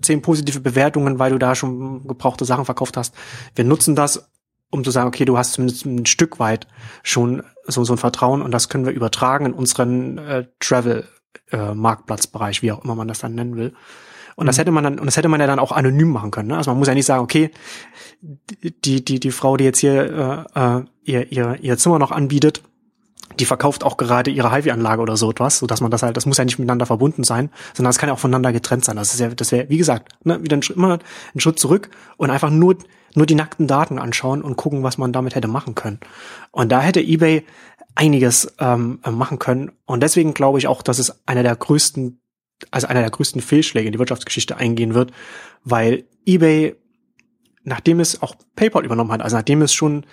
zehn 0.00 0.22
positive 0.22 0.60
Bewertungen, 0.60 1.18
weil 1.18 1.32
du 1.32 1.38
da 1.38 1.54
schon 1.54 2.06
gebrauchte 2.06 2.44
Sachen 2.44 2.64
verkauft 2.64 2.96
hast. 2.96 3.14
Wir 3.54 3.64
nutzen 3.64 3.94
das, 3.94 4.30
um 4.70 4.84
zu 4.84 4.90
sagen, 4.90 5.08
okay, 5.08 5.24
du 5.24 5.36
hast 5.36 5.52
zumindest 5.52 5.84
ein 5.84 6.06
Stück 6.06 6.38
weit 6.38 6.66
schon 7.02 7.42
so, 7.66 7.84
so 7.84 7.92
ein 7.94 7.98
Vertrauen 7.98 8.42
und 8.42 8.50
das 8.52 8.68
können 8.68 8.86
wir 8.86 8.92
übertragen 8.92 9.46
in 9.46 9.52
unseren 9.52 10.18
äh, 10.18 10.46
Travel-Marktplatzbereich, 10.60 12.58
äh, 12.58 12.62
wie 12.62 12.72
auch 12.72 12.82
immer 12.82 12.94
man 12.94 13.08
das 13.08 13.18
dann 13.20 13.34
nennen 13.34 13.56
will. 13.56 13.74
Und 14.34 14.44
mhm. 14.44 14.46
das 14.46 14.58
hätte 14.58 14.70
man 14.70 14.84
dann, 14.84 14.98
und 14.98 15.06
das 15.06 15.16
hätte 15.16 15.28
man 15.28 15.40
ja 15.40 15.46
dann 15.46 15.58
auch 15.58 15.72
anonym 15.72 16.08
machen 16.08 16.30
können. 16.30 16.48
Ne? 16.48 16.56
Also 16.56 16.70
man 16.70 16.78
muss 16.78 16.88
ja 16.88 16.94
nicht 16.94 17.06
sagen, 17.06 17.22
okay, 17.22 17.50
die, 18.20 19.04
die, 19.04 19.20
die 19.20 19.30
Frau, 19.30 19.56
die 19.56 19.64
jetzt 19.64 19.80
hier 19.80 20.46
äh, 20.54 20.78
äh 20.78 20.84
ihr, 21.04 21.32
ihr, 21.32 21.58
ihr 21.60 21.76
Zimmer 21.78 21.98
noch 21.98 22.12
anbietet, 22.12 22.62
die 23.38 23.44
verkauft 23.44 23.84
auch 23.84 23.96
gerade 23.96 24.30
ihre 24.30 24.52
Hive-Anlage 24.52 25.02
oder 25.02 25.16
so 25.16 25.30
etwas, 25.30 25.58
so 25.58 25.66
dass 25.66 25.80
man 25.80 25.90
das 25.90 26.02
halt, 26.02 26.16
das 26.16 26.26
muss 26.26 26.38
ja 26.38 26.44
nicht 26.44 26.58
miteinander 26.58 26.86
verbunden 26.86 27.24
sein, 27.24 27.50
sondern 27.74 27.90
das 27.90 27.98
kann 27.98 28.08
ja 28.08 28.14
auch 28.14 28.18
voneinander 28.18 28.52
getrennt 28.52 28.84
sein. 28.84 28.96
Das 28.96 29.14
ist 29.14 29.20
ja, 29.20 29.28
das 29.28 29.52
wäre, 29.52 29.68
wie 29.68 29.78
gesagt, 29.78 30.12
ne, 30.24 30.42
wieder 30.42 30.56
ein, 30.56 30.62
immer 30.74 30.98
ein 31.34 31.40
Schritt 31.40 31.58
zurück 31.58 31.90
und 32.16 32.30
einfach 32.30 32.50
nur, 32.50 32.76
nur 33.14 33.26
die 33.26 33.34
nackten 33.34 33.66
Daten 33.66 33.98
anschauen 33.98 34.42
und 34.42 34.56
gucken, 34.56 34.82
was 34.82 34.98
man 34.98 35.12
damit 35.12 35.34
hätte 35.34 35.48
machen 35.48 35.74
können. 35.74 36.00
Und 36.50 36.72
da 36.72 36.80
hätte 36.80 37.00
eBay 37.00 37.44
einiges 37.94 38.54
ähm, 38.58 39.00
machen 39.10 39.38
können. 39.38 39.72
Und 39.84 40.02
deswegen 40.02 40.34
glaube 40.34 40.58
ich 40.58 40.66
auch, 40.66 40.82
dass 40.82 40.98
es 40.98 41.26
einer 41.26 41.42
der 41.42 41.54
größten, 41.54 42.20
also 42.70 42.86
einer 42.86 43.00
der 43.00 43.10
größten 43.10 43.42
Fehlschläge 43.42 43.86
in 43.86 43.92
die 43.92 43.98
Wirtschaftsgeschichte 43.98 44.56
eingehen 44.56 44.94
wird, 44.94 45.12
weil 45.64 46.04
eBay, 46.26 46.76
nachdem 47.64 48.00
es 48.00 48.22
auch 48.22 48.34
PayPal 48.56 48.84
übernommen 48.84 49.12
hat, 49.12 49.22
also 49.22 49.36
nachdem 49.36 49.62
es 49.62 49.74
schon 49.74 50.06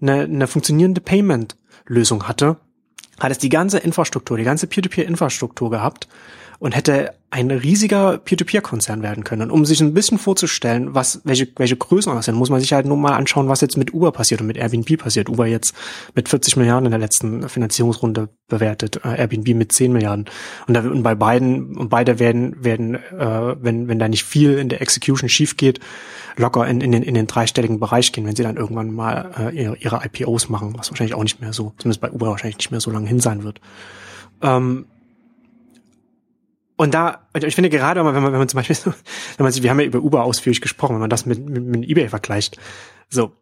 eine, 0.00 0.22
eine 0.22 0.46
funktionierende 0.46 1.00
Payment-Lösung 1.88 2.28
hatte, 2.28 2.56
hat 3.18 3.32
es 3.32 3.38
die 3.38 3.48
ganze 3.48 3.78
Infrastruktur, 3.78 4.36
die 4.36 4.44
ganze 4.44 4.66
Peer-to-Peer-Infrastruktur 4.66 5.70
gehabt 5.70 6.08
und 6.60 6.74
hätte 6.74 7.14
ein 7.30 7.50
riesiger 7.50 8.18
Peer-to-Peer-Konzern 8.18 9.02
werden 9.02 9.22
können. 9.22 9.42
Und 9.42 9.50
um 9.50 9.64
sich 9.64 9.80
ein 9.80 9.94
bisschen 9.94 10.18
vorzustellen, 10.18 10.94
was, 10.94 11.20
welche, 11.24 11.46
welche 11.56 11.76
Größen 11.76 12.12
das 12.14 12.24
sind, 12.24 12.36
muss 12.36 12.50
man 12.50 12.60
sich 12.60 12.72
halt 12.72 12.86
nur 12.86 12.96
mal 12.96 13.14
anschauen, 13.14 13.48
was 13.48 13.60
jetzt 13.60 13.76
mit 13.76 13.92
Uber 13.92 14.12
passiert 14.12 14.40
und 14.40 14.46
mit 14.46 14.56
Airbnb 14.56 14.98
passiert. 14.98 15.28
Uber 15.28 15.46
jetzt 15.46 15.74
mit 16.14 16.28
40 16.28 16.56
Milliarden 16.56 16.86
in 16.86 16.90
der 16.90 17.00
letzten 17.00 17.48
Finanzierungsrunde 17.48 18.30
bewertet, 18.48 19.00
äh, 19.04 19.18
Airbnb 19.18 19.48
mit 19.54 19.72
10 19.72 19.92
Milliarden. 19.92 20.24
Und, 20.66 20.74
da, 20.74 20.80
und 20.80 21.02
bei 21.02 21.14
beiden, 21.14 21.76
und 21.76 21.90
beide 21.90 22.18
werden, 22.18 22.64
werden, 22.64 22.94
äh, 22.94 23.56
wenn, 23.62 23.88
wenn 23.88 23.98
da 23.98 24.08
nicht 24.08 24.24
viel 24.24 24.58
in 24.58 24.68
der 24.68 24.80
Execution 24.80 25.28
schief 25.28 25.56
geht, 25.56 25.80
locker 26.38 26.66
in, 26.66 26.80
in, 26.80 26.92
den, 26.92 27.02
in 27.02 27.14
den 27.14 27.26
dreistelligen 27.26 27.80
Bereich 27.80 28.12
gehen, 28.12 28.26
wenn 28.26 28.36
sie 28.36 28.42
dann 28.42 28.56
irgendwann 28.56 28.92
mal 28.92 29.30
äh, 29.38 29.56
ihre, 29.56 29.76
ihre 29.76 30.04
IPOs 30.04 30.48
machen, 30.48 30.74
was 30.76 30.90
wahrscheinlich 30.90 31.14
auch 31.14 31.22
nicht 31.22 31.40
mehr 31.40 31.52
so, 31.52 31.74
zumindest 31.78 32.00
bei 32.00 32.10
Uber 32.10 32.28
wahrscheinlich 32.28 32.58
nicht 32.58 32.70
mehr 32.70 32.80
so 32.80 32.90
lange 32.90 33.08
hin 33.08 33.20
sein 33.20 33.44
wird. 33.44 33.60
Ähm, 34.42 34.86
und 36.76 36.94
da, 36.94 37.26
ich 37.34 37.56
finde 37.56 37.70
gerade, 37.70 38.04
wenn 38.04 38.14
man, 38.14 38.32
wenn 38.32 38.38
man 38.38 38.48
zum 38.48 38.58
Beispiel, 38.58 38.76
wenn 39.36 39.44
man 39.44 39.52
sich, 39.52 39.62
wir 39.62 39.70
haben 39.70 39.80
ja 39.80 39.86
über 39.86 39.98
Uber 39.98 40.24
ausführlich 40.24 40.60
gesprochen, 40.60 40.94
wenn 40.94 41.00
man 41.00 41.10
das 41.10 41.26
mit, 41.26 41.48
mit, 41.48 41.64
mit 41.64 41.88
eBay 41.88 42.08
vergleicht, 42.08 42.56
so, 43.08 43.32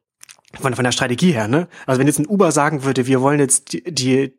von, 0.54 0.74
von 0.74 0.84
der 0.84 0.92
Strategie 0.92 1.32
her, 1.32 1.48
ne? 1.48 1.68
Also 1.86 2.00
wenn 2.00 2.06
jetzt 2.06 2.18
ein 2.18 2.26
Uber 2.26 2.50
sagen 2.52 2.84
würde, 2.84 3.06
wir 3.06 3.20
wollen 3.20 3.40
jetzt 3.40 3.72
die, 3.72 3.82
die 3.82 4.32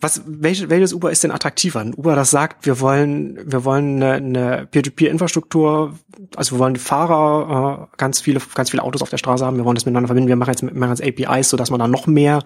was, 0.00 0.22
welches, 0.26 0.70
welches 0.70 0.92
Uber 0.94 1.10
ist 1.10 1.22
denn 1.24 1.30
attraktiver? 1.30 1.80
Ein 1.80 1.94
Uber, 1.94 2.16
das 2.16 2.30
sagt, 2.30 2.64
wir 2.64 2.80
wollen, 2.80 3.38
wir 3.44 3.64
wollen 3.64 4.02
eine, 4.02 4.12
eine 4.14 4.66
Peer-to-Peer-Infrastruktur, 4.66 5.94
also 6.36 6.56
wir 6.56 6.58
wollen 6.58 6.76
Fahrer, 6.76 7.88
äh, 7.92 7.96
ganz 7.98 8.20
viele, 8.20 8.40
ganz 8.54 8.70
viele 8.70 8.82
Autos 8.82 9.02
auf 9.02 9.10
der 9.10 9.18
Straße 9.18 9.44
haben, 9.44 9.58
wir 9.58 9.64
wollen 9.64 9.74
das 9.74 9.84
miteinander 9.84 10.08
verbinden, 10.08 10.28
wir 10.28 10.36
machen 10.36 10.50
jetzt, 10.50 10.62
machen 10.62 10.96
jetzt 10.96 11.02
APIs, 11.02 11.50
so 11.50 11.56
dass 11.56 11.70
man 11.70 11.80
da 11.80 11.86
noch 11.86 12.06
mehr 12.06 12.42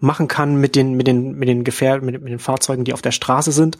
machen 0.00 0.26
kann 0.26 0.56
mit 0.56 0.74
den, 0.74 0.94
mit 0.94 1.06
den, 1.06 1.38
mit 1.38 1.48
den 1.48 1.62
Gefähr, 1.62 2.00
mit, 2.02 2.20
mit 2.20 2.32
den 2.32 2.40
Fahrzeugen, 2.40 2.84
die 2.84 2.92
auf 2.92 3.02
der 3.02 3.12
Straße 3.12 3.52
sind 3.52 3.78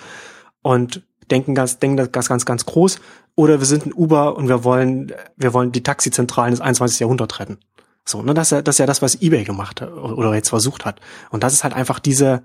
und 0.63 1.03
denken 1.31 1.55
ganz, 1.55 1.79
denken 1.79 1.97
das 1.97 2.13
ganz, 2.13 2.29
ganz, 2.29 2.45
ganz 2.45 2.67
groß. 2.67 3.01
Oder 3.35 3.59
wir 3.59 3.67
sind 3.67 3.87
ein 3.87 3.93
Uber 3.93 4.37
und 4.37 4.49
wir 4.49 4.65
wollen, 4.65 5.13
wir 5.37 5.53
wollen 5.53 5.73
die 5.73 5.83
Taxizentralen 5.83 6.53
des 6.53 6.61
21. 6.61 7.01
Jahrhunderts 7.01 7.39
retten. 7.41 7.59
So, 8.05 8.23
ne, 8.23 8.35
das 8.35 8.49
ist 8.49 8.51
ja, 8.53 8.63
das 8.63 8.77
ist 8.77 8.79
ja 8.79 8.87
das, 8.87 9.03
was 9.03 9.21
eBay 9.21 9.45
gemacht 9.45 9.81
hat 9.81 9.93
oder 9.93 10.33
jetzt 10.35 10.49
versucht 10.49 10.85
hat. 10.85 11.01
Und 11.31 11.43
das 11.43 11.53
ist 11.53 11.65
halt 11.65 11.75
einfach 11.75 11.99
diese, 11.99 12.45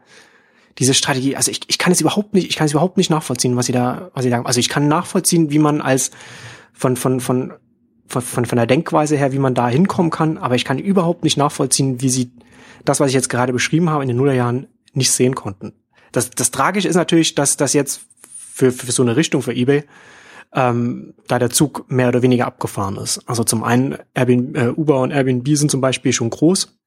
diese 0.80 0.94
Strategie, 0.94 1.36
also 1.36 1.52
ich, 1.52 1.62
ich 1.68 1.78
kann 1.78 1.92
es 1.92 2.02
überhaupt 2.02 2.34
nicht, 2.34 2.50
ich 2.50 2.56
kann 2.56 2.66
es 2.66 2.72
überhaupt 2.72 2.98
nicht 2.98 3.10
nachvollziehen, 3.10 3.56
was 3.56 3.66
sie 3.66 3.72
da, 3.72 4.12
was 4.14 4.24
sie 4.24 4.30
da, 4.30 4.42
also 4.44 4.60
ich 4.60 4.70
kann 4.70 4.88
nachvollziehen, 4.88 5.52
wie 5.52 5.60
man 5.60 5.82
als 5.82 6.12
von, 6.74 6.96
von, 6.96 7.20
von, 7.20 7.54
von, 8.08 8.22
von, 8.22 8.46
von 8.46 8.56
der 8.56 8.68
Denkweise 8.68 9.16
her, 9.18 9.34
wie 9.34 9.40
man 9.40 9.54
da 9.54 9.68
hinkommen 9.68 10.12
kann, 10.12 10.38
aber 10.38 10.56
ich 10.56 10.66
kann 10.66 10.80
überhaupt 10.80 11.24
nicht 11.24 11.38
nachvollziehen, 11.38 12.02
wie 12.02 12.10
sie 12.10 12.32
das, 12.86 13.00
was 13.00 13.10
ich 13.10 13.14
jetzt 13.14 13.30
gerade 13.30 13.54
beschrieben 13.54 13.90
habe, 13.90 14.04
in 14.04 14.08
den 14.08 14.18
Nullerjahren 14.18 14.68
nicht 14.94 15.12
sehen 15.12 15.36
konnten. 15.36 15.74
Das, 16.12 16.30
das 16.30 16.52
Tragische 16.52 16.88
ist 16.88 16.96
natürlich, 16.96 17.36
dass 17.36 17.58
das 17.58 17.74
jetzt 17.74 18.02
für, 18.36 18.72
für 18.72 18.92
so 18.92 19.04
eine 19.04 19.16
Richtung 19.16 19.42
für 19.42 19.54
eBay 19.54 19.84
ähm, 20.54 21.14
da 21.28 21.40
der 21.40 21.50
Zug 21.50 21.86
mehr 21.90 22.10
oder 22.10 22.22
weniger 22.22 22.48
abgefahren 22.48 22.98
ist. 22.98 23.20
Also 23.28 23.44
zum 23.44 23.64
einen 23.64 23.98
Airbnb, 24.14 24.58
äh, 24.58 24.68
Uber 24.70 25.02
und 25.02 25.12
Airbnb 25.12 25.48
sind 25.56 25.72
zum 25.72 25.82
Beispiel 25.82 26.12
schon 26.12 26.30
groß 26.30 26.78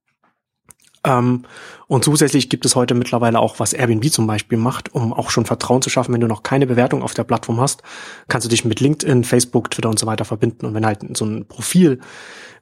ähm, 1.04 1.44
und 1.86 2.04
zusätzlich 2.04 2.48
gibt 2.48 2.64
es 2.64 2.74
heute 2.74 2.94
mittlerweile 2.94 3.38
auch, 3.38 3.58
was 3.58 3.74
Airbnb 3.74 4.10
zum 4.10 4.26
Beispiel 4.26 4.58
macht, 4.58 4.94
um 4.94 5.12
auch 5.12 5.30
schon 5.30 5.44
Vertrauen 5.44 5.82
zu 5.82 5.90
schaffen, 5.90 6.14
wenn 6.14 6.20
du 6.20 6.26
noch 6.26 6.42
keine 6.42 6.66
Bewertung 6.66 7.02
auf 7.02 7.14
der 7.14 7.24
Plattform 7.24 7.60
hast, 7.60 7.82
kannst 8.28 8.46
du 8.46 8.48
dich 8.48 8.64
mit 8.64 8.80
LinkedIn, 8.80 9.24
Facebook, 9.24 9.70
Twitter 9.70 9.90
und 9.90 9.98
so 9.98 10.06
weiter 10.06 10.24
verbinden. 10.24 10.66
Und 10.66 10.74
wenn 10.74 10.86
halt 10.86 11.16
so 11.16 11.26
ein 11.26 11.46
Profil 11.46 12.00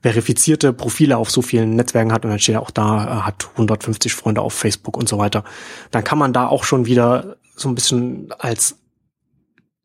verifizierte 0.02 0.72
Profile 0.72 1.16
auf 1.16 1.30
so 1.30 1.42
vielen 1.42 1.76
Netzwerken 1.76 2.12
hat 2.12 2.24
und 2.24 2.30
dann 2.30 2.40
steht 2.40 2.56
auch 2.56 2.72
da, 2.72 3.04
äh, 3.04 3.20
hat 3.22 3.48
150 3.52 4.12
Freunde 4.12 4.40
auf 4.40 4.52
Facebook 4.52 4.96
und 4.96 5.08
so 5.08 5.18
weiter, 5.18 5.44
dann 5.92 6.02
kann 6.02 6.18
man 6.18 6.32
da 6.32 6.48
auch 6.48 6.64
schon 6.64 6.86
wieder 6.86 7.36
so 7.54 7.68
ein 7.68 7.76
bisschen 7.76 8.32
als 8.38 8.78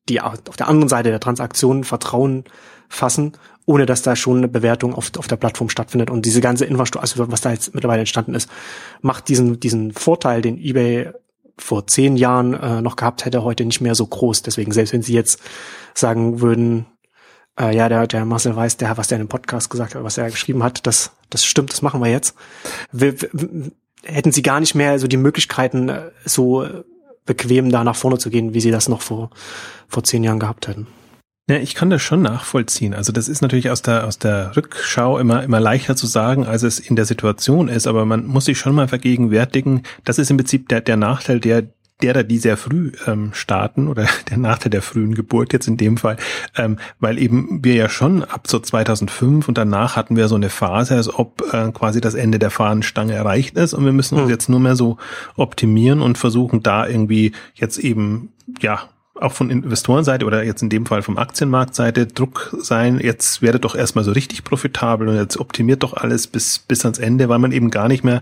die 0.09 0.21
auf 0.21 0.55
der 0.57 0.69
anderen 0.69 0.89
Seite 0.89 1.09
der 1.09 1.19
Transaktion 1.19 1.83
Vertrauen 1.83 2.45
fassen 2.89 3.33
ohne 3.67 3.85
dass 3.85 4.01
da 4.01 4.15
schon 4.15 4.37
eine 4.37 4.47
Bewertung 4.47 4.95
auf, 4.95 5.11
auf 5.17 5.27
der 5.27 5.35
Plattform 5.35 5.69
stattfindet. 5.69 6.09
Und 6.09 6.25
diese 6.25 6.39
ganze 6.39 6.65
Infrastruktur, 6.65 7.01
also 7.01 7.31
was 7.31 7.41
da 7.41 7.51
jetzt 7.51 7.75
mittlerweile 7.75 7.99
entstanden 7.99 8.33
ist, 8.33 8.49
macht 9.01 9.27
diesen, 9.27 9.59
diesen 9.59 9.91
Vorteil, 9.91 10.41
den 10.41 10.57
eBay 10.57 11.11
vor 11.57 11.85
zehn 11.85 12.15
Jahren 12.15 12.53
äh, 12.53 12.81
noch 12.81 12.95
gehabt 12.95 13.25
hätte, 13.25 13.43
heute 13.43 13.65
nicht 13.65 13.81
mehr 13.81 13.93
so 13.93 14.07
groß. 14.07 14.41
Deswegen, 14.41 14.71
selbst 14.71 14.93
wenn 14.93 15.01
sie 15.01 15.13
jetzt 15.13 15.41
sagen 15.93 16.39
würden, 16.39 16.85
äh, 17.59 17.75
ja, 17.75 17.89
der, 17.89 18.07
der 18.07 18.23
Marcel 18.23 18.55
weiß, 18.55 18.77
der, 18.77 18.95
was 18.97 19.09
der 19.09 19.17
in 19.17 19.25
dem 19.25 19.29
Podcast 19.29 19.69
gesagt 19.69 19.95
hat, 19.95 20.03
was 20.03 20.17
er 20.17 20.31
geschrieben 20.31 20.63
hat, 20.63 20.87
das, 20.87 21.11
das 21.29 21.43
stimmt, 21.43 21.73
das 21.73 21.81
machen 21.81 21.99
wir 21.99 22.09
jetzt. 22.09 22.35
Wir, 22.93 23.21
wir, 23.21 23.71
hätten 24.03 24.31
sie 24.31 24.43
gar 24.43 24.61
nicht 24.61 24.75
mehr 24.75 24.97
so 24.97 25.07
die 25.07 25.17
Möglichkeiten, 25.17 25.89
äh, 25.89 26.11
so 26.23 26.65
bequem 27.25 27.69
da 27.69 27.83
nach 27.83 27.97
vorne 27.97 28.17
zu 28.17 28.29
gehen, 28.29 28.53
wie 28.53 28.61
sie 28.61 28.71
das 28.71 28.87
noch 28.87 29.01
vor, 29.01 29.29
vor 29.89 30.05
zehn 30.05 30.23
Jahren 30.23 30.39
gehabt 30.39 30.69
hätten. 30.69 30.87
Ja, 31.49 31.55
ich 31.57 31.75
kann 31.75 31.89
das 31.89 32.01
schon 32.01 32.21
nachvollziehen. 32.21 32.93
Also 32.93 33.13
das 33.13 33.29
ist 33.29 33.41
natürlich 33.41 33.69
aus 33.69 33.81
der, 33.81 34.05
aus 34.05 34.19
der 34.19 34.55
Rückschau 34.57 35.17
immer, 35.17 35.43
immer 35.43 35.61
leichter 35.61 35.95
zu 35.95 36.05
sagen, 36.05 36.45
als 36.45 36.63
es 36.63 36.77
in 36.77 36.97
der 36.97 37.05
Situation 37.05 37.69
ist. 37.69 37.87
Aber 37.87 38.03
man 38.05 38.25
muss 38.25 38.45
sich 38.45 38.59
schon 38.59 38.75
mal 38.75 38.89
vergegenwärtigen, 38.89 39.83
das 40.03 40.19
ist 40.19 40.29
im 40.29 40.35
Prinzip 40.35 40.67
der, 40.67 40.81
der 40.81 40.97
Nachteil 40.97 41.39
der, 41.39 41.63
derer, 42.01 42.23
die 42.23 42.37
sehr 42.37 42.57
früh 42.57 42.91
ähm, 43.07 43.31
starten 43.33 43.87
oder 43.87 44.07
der 44.29 44.37
Nachteil 44.37 44.71
der 44.71 44.81
frühen 44.81 45.15
Geburt 45.15 45.53
jetzt 45.53 45.69
in 45.69 45.77
dem 45.77 45.95
Fall, 45.95 46.17
ähm, 46.57 46.79
weil 46.99 47.17
eben 47.17 47.63
wir 47.63 47.75
ja 47.75 47.87
schon 47.87 48.25
ab 48.25 48.47
so 48.47 48.59
2005 48.59 49.47
und 49.47 49.57
danach 49.57 49.95
hatten 49.95 50.17
wir 50.17 50.27
so 50.27 50.35
eine 50.35 50.49
Phase, 50.49 50.95
als 50.95 51.07
ob 51.07 51.41
äh, 51.53 51.71
quasi 51.71 52.01
das 52.01 52.13
Ende 52.13 52.39
der 52.39 52.51
Fahnenstange 52.51 53.13
erreicht 53.13 53.55
ist 53.55 53.73
und 53.73 53.85
wir 53.85 53.93
müssen 53.93 54.15
uns 54.15 54.25
hm. 54.25 54.31
jetzt 54.31 54.49
nur 54.49 54.59
mehr 54.59 54.75
so 54.75 54.97
optimieren 55.37 56.01
und 56.01 56.17
versuchen 56.17 56.61
da 56.61 56.85
irgendwie 56.85 57.31
jetzt 57.55 57.77
eben 57.77 58.33
ja 58.59 58.89
auch 59.21 59.31
von 59.33 59.49
Investorenseite 59.49 60.25
oder 60.25 60.43
jetzt 60.43 60.61
in 60.61 60.69
dem 60.69 60.85
Fall 60.85 61.01
vom 61.01 61.17
Aktienmarktseite 61.17 62.07
Druck 62.07 62.55
sein, 62.59 62.99
jetzt 62.99 63.41
werdet 63.41 63.65
doch 63.65 63.75
erstmal 63.75 64.03
so 64.03 64.11
richtig 64.11 64.43
profitabel 64.43 65.07
und 65.07 65.15
jetzt 65.15 65.39
optimiert 65.39 65.83
doch 65.83 65.93
alles 65.93 66.27
bis, 66.27 66.59
bis 66.59 66.85
ans 66.85 66.99
Ende, 66.99 67.29
weil 67.29 67.39
man 67.39 67.51
eben 67.51 67.71
gar 67.71 67.87
nicht 67.87 68.03
mehr 68.03 68.21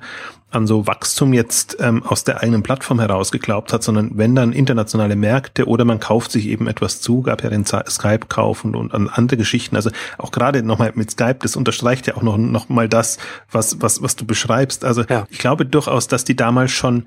an 0.51 0.67
so 0.67 0.87
Wachstum 0.87 1.33
jetzt 1.33 1.77
ähm, 1.79 2.03
aus 2.03 2.23
der 2.23 2.41
eigenen 2.41 2.63
Plattform 2.63 2.99
heraus 2.99 3.31
geglaubt 3.31 3.73
hat, 3.73 3.83
sondern 3.83 4.17
wenn 4.17 4.35
dann 4.35 4.53
internationale 4.53 5.15
Märkte 5.15 5.67
oder 5.67 5.85
man 5.85 5.99
kauft 5.99 6.31
sich 6.31 6.47
eben 6.47 6.67
etwas 6.67 7.01
zu, 7.01 7.21
gab 7.21 7.43
ja 7.43 7.49
den 7.49 7.65
Skype-Kauf 7.65 8.63
und, 8.63 8.75
und 8.75 8.93
andere 8.93 9.37
Geschichten. 9.37 9.75
Also 9.75 9.91
auch 10.17 10.31
gerade 10.31 10.63
nochmal 10.63 10.93
mit 10.95 11.11
Skype, 11.11 11.39
das 11.41 11.55
unterstreicht 11.55 12.07
ja 12.07 12.15
auch 12.15 12.23
noch, 12.23 12.37
noch 12.37 12.69
mal 12.69 12.87
das, 12.87 13.17
was, 13.51 13.81
was, 13.81 14.01
was 14.01 14.15
du 14.15 14.25
beschreibst. 14.25 14.85
Also 14.85 15.03
ja. 15.03 15.27
ich 15.29 15.39
glaube 15.39 15.65
durchaus, 15.65 16.07
dass 16.07 16.23
die 16.23 16.35
damals 16.35 16.71
schon 16.71 17.03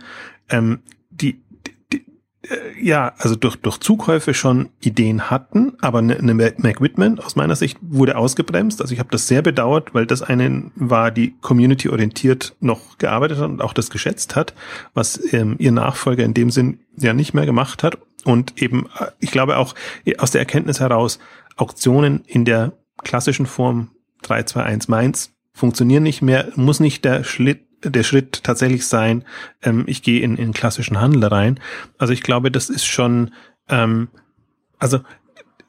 ähm, 0.50 0.80
die 1.10 1.40
ja, 2.80 3.12
also 3.18 3.36
durch, 3.36 3.56
durch 3.56 3.78
Zukäufe 3.78 4.34
schon 4.34 4.70
Ideen 4.80 5.30
hatten, 5.30 5.74
aber 5.80 5.98
eine, 5.98 6.16
eine 6.16 6.34
Mac 6.34 6.80
Whitman 6.80 7.18
aus 7.18 7.36
meiner 7.36 7.56
Sicht 7.56 7.78
wurde 7.82 8.16
ausgebremst. 8.16 8.80
Also 8.80 8.92
ich 8.92 8.98
habe 8.98 9.10
das 9.10 9.28
sehr 9.28 9.42
bedauert, 9.42 9.94
weil 9.94 10.06
das 10.06 10.22
eine 10.22 10.70
war, 10.74 11.10
die 11.10 11.34
community-orientiert 11.40 12.56
noch 12.60 12.98
gearbeitet 12.98 13.38
hat 13.38 13.50
und 13.50 13.62
auch 13.62 13.72
das 13.72 13.90
geschätzt 13.90 14.36
hat, 14.36 14.54
was 14.94 15.32
ähm, 15.32 15.56
ihr 15.58 15.72
Nachfolger 15.72 16.24
in 16.24 16.34
dem 16.34 16.50
Sinn 16.50 16.80
ja 16.96 17.12
nicht 17.12 17.34
mehr 17.34 17.46
gemacht 17.46 17.82
hat. 17.82 17.98
Und 18.24 18.60
eben, 18.62 18.86
äh, 18.98 19.06
ich 19.20 19.30
glaube 19.30 19.58
auch 19.58 19.74
aus 20.18 20.30
der 20.30 20.40
Erkenntnis 20.40 20.80
heraus, 20.80 21.18
Auktionen 21.56 22.22
in 22.26 22.44
der 22.44 22.72
klassischen 23.02 23.46
Form 23.46 23.90
321 24.22 24.88
Mainz 24.88 25.32
funktionieren 25.52 26.02
nicht 26.02 26.22
mehr, 26.22 26.48
muss 26.54 26.80
nicht 26.80 27.04
der 27.04 27.24
Schlitt 27.24 27.67
der 27.82 28.02
Schritt 28.02 28.42
tatsächlich 28.44 28.86
sein, 28.86 29.24
ähm, 29.62 29.84
ich 29.86 30.02
gehe 30.02 30.20
in, 30.20 30.36
in 30.36 30.52
klassischen 30.52 31.00
Handel 31.00 31.24
rein. 31.24 31.60
Also 31.98 32.12
ich 32.12 32.22
glaube, 32.22 32.50
das 32.50 32.70
ist 32.70 32.86
schon, 32.86 33.30
ähm, 33.68 34.08
also 34.78 35.00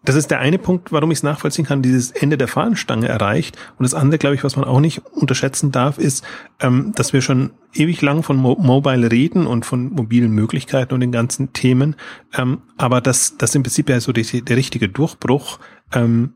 das 0.03 0.15
ist 0.15 0.31
der 0.31 0.39
eine 0.39 0.57
Punkt, 0.57 0.93
warum 0.93 1.11
ich 1.11 1.19
es 1.19 1.23
nachvollziehen 1.23 1.65
kann, 1.65 1.81
dieses 1.81 2.11
Ende 2.11 2.37
der 2.37 2.47
Fahnenstange 2.47 3.07
erreicht. 3.07 3.57
Und 3.77 3.83
das 3.83 3.93
andere, 3.93 4.17
glaube 4.17 4.35
ich, 4.35 4.43
was 4.45 4.55
man 4.55 4.65
auch 4.65 4.79
nicht 4.79 4.99
unterschätzen 5.11 5.71
darf, 5.71 5.97
ist, 5.97 6.23
ähm, 6.61 6.93
dass 6.95 7.11
wir 7.11 7.21
schon 7.21 7.51
ewig 7.73 8.01
lang 8.01 8.23
von 8.23 8.37
Mo 8.37 8.55
Mobile 8.55 9.11
reden 9.11 9.45
und 9.45 9.65
von 9.65 9.91
mobilen 9.91 10.31
Möglichkeiten 10.31 10.93
und 10.93 11.01
den 11.01 11.11
ganzen 11.11 11.51
Themen. 11.51 11.95
Ähm, 12.33 12.61
aber 12.77 13.01
dass 13.01 13.37
das 13.37 13.53
im 13.55 13.63
Prinzip 13.63 13.89
ja 13.89 13.99
so 13.99 14.13
die, 14.13 14.41
der 14.41 14.55
richtige 14.55 14.87
Durchbruch 14.87 15.59
ähm, 15.93 16.33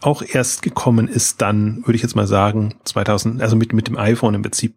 auch 0.00 0.22
erst 0.22 0.62
gekommen 0.62 1.08
ist 1.08 1.42
dann, 1.42 1.82
würde 1.84 1.96
ich 1.96 2.02
jetzt 2.02 2.16
mal 2.16 2.26
sagen, 2.26 2.74
2000, 2.84 3.42
also 3.42 3.56
mit, 3.56 3.72
mit 3.72 3.88
dem 3.88 3.96
iPhone 3.96 4.34
im 4.34 4.42
Prinzip 4.42 4.76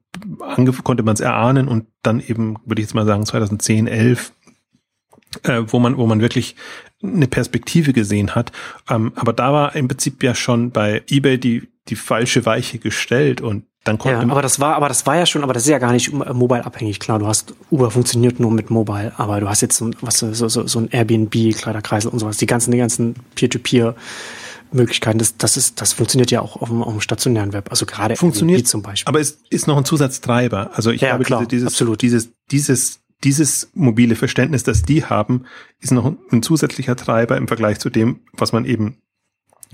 konnte 0.83 1.03
man 1.03 1.13
es 1.13 1.21
erahnen 1.21 1.67
und 1.67 1.85
dann 2.01 2.19
eben, 2.19 2.57
würde 2.65 2.81
ich 2.81 2.87
jetzt 2.87 2.93
mal 2.93 3.05
sagen, 3.05 3.25
2010, 3.25 3.87
11, 3.87 4.33
äh, 5.43 5.63
wo 5.67 5.79
man, 5.79 5.97
wo 5.97 6.05
man 6.05 6.21
wirklich 6.21 6.55
eine 7.01 7.27
Perspektive 7.27 7.93
gesehen 7.93 8.35
hat. 8.35 8.51
Ähm, 8.89 9.13
aber 9.15 9.33
da 9.33 9.53
war 9.53 9.75
im 9.75 9.87
Prinzip 9.87 10.23
ja 10.23 10.35
schon 10.35 10.71
bei 10.71 11.03
eBay 11.09 11.37
die, 11.37 11.69
die 11.89 11.95
falsche 11.95 12.45
Weiche 12.45 12.79
gestellt 12.79 13.41
und 13.41 13.65
dann 13.83 13.97
konnte 13.97 14.17
ja, 14.17 14.31
aber 14.31 14.41
das 14.41 14.61
war, 14.61 14.75
aber 14.75 14.87
das 14.87 15.05
war 15.05 15.17
ja 15.17 15.25
schon, 15.25 15.43
aber 15.43 15.51
das 15.51 15.63
ist 15.63 15.69
ja 15.69 15.77
gar 15.77 15.91
nicht 15.91 16.13
mobile 16.13 16.65
abhängig. 16.65 17.01
Klar, 17.01 17.19
du 17.19 17.27
hast 17.27 17.53
Uber 17.69 17.91
funktioniert 17.91 18.39
nur 18.39 18.49
mit 18.49 18.69
Mobile, 18.69 19.11
aber 19.17 19.41
du 19.41 19.49
hast 19.49 19.61
jetzt 19.61 19.75
so, 19.75 19.91
was 19.99 20.19
so, 20.19 20.31
so, 20.31 20.47
so 20.47 20.79
ein 20.79 20.87
Airbnb, 20.89 21.53
Kleiderkreisel 21.53 22.09
und 22.09 22.19
sowas. 22.19 22.37
Die 22.37 22.45
ganzen, 22.45 22.71
die 22.71 22.77
ganzen 22.77 23.15
Peer-to-Peer 23.35 23.95
Möglichkeiten. 24.73 25.19
Das, 25.19 25.37
das 25.37 25.57
ist, 25.57 25.81
das 25.81 25.93
funktioniert 25.93 26.31
ja 26.31 26.41
auch 26.41 26.61
auf 26.61 26.69
dem, 26.69 26.83
auf 26.83 26.91
dem 26.91 27.01
stationären 27.01 27.53
Web. 27.53 27.69
Also 27.69 27.85
gerade 27.85 28.15
funktioniert 28.15 28.67
zum 28.67 28.81
Beispiel. 28.81 29.07
Aber 29.07 29.19
es 29.19 29.39
ist 29.49 29.67
noch 29.67 29.77
ein 29.77 29.85
Zusatztreiber. 29.85 30.71
Also 30.73 30.91
ich 30.91 31.01
ja, 31.01 31.13
habe 31.13 31.23
klar, 31.23 31.39
diese, 31.41 31.49
dieses, 31.49 31.67
absolut. 31.67 32.01
dieses, 32.01 32.31
dieses, 32.51 32.99
dieses 33.23 33.69
mobile 33.73 34.15
Verständnis, 34.15 34.63
das 34.63 34.83
die 34.83 35.05
haben, 35.05 35.45
ist 35.79 35.91
noch 35.91 36.13
ein 36.31 36.43
zusätzlicher 36.43 36.95
Treiber 36.95 37.37
im 37.37 37.47
Vergleich 37.47 37.79
zu 37.79 37.89
dem, 37.89 38.21
was 38.33 38.51
man 38.51 38.65
eben 38.65 38.97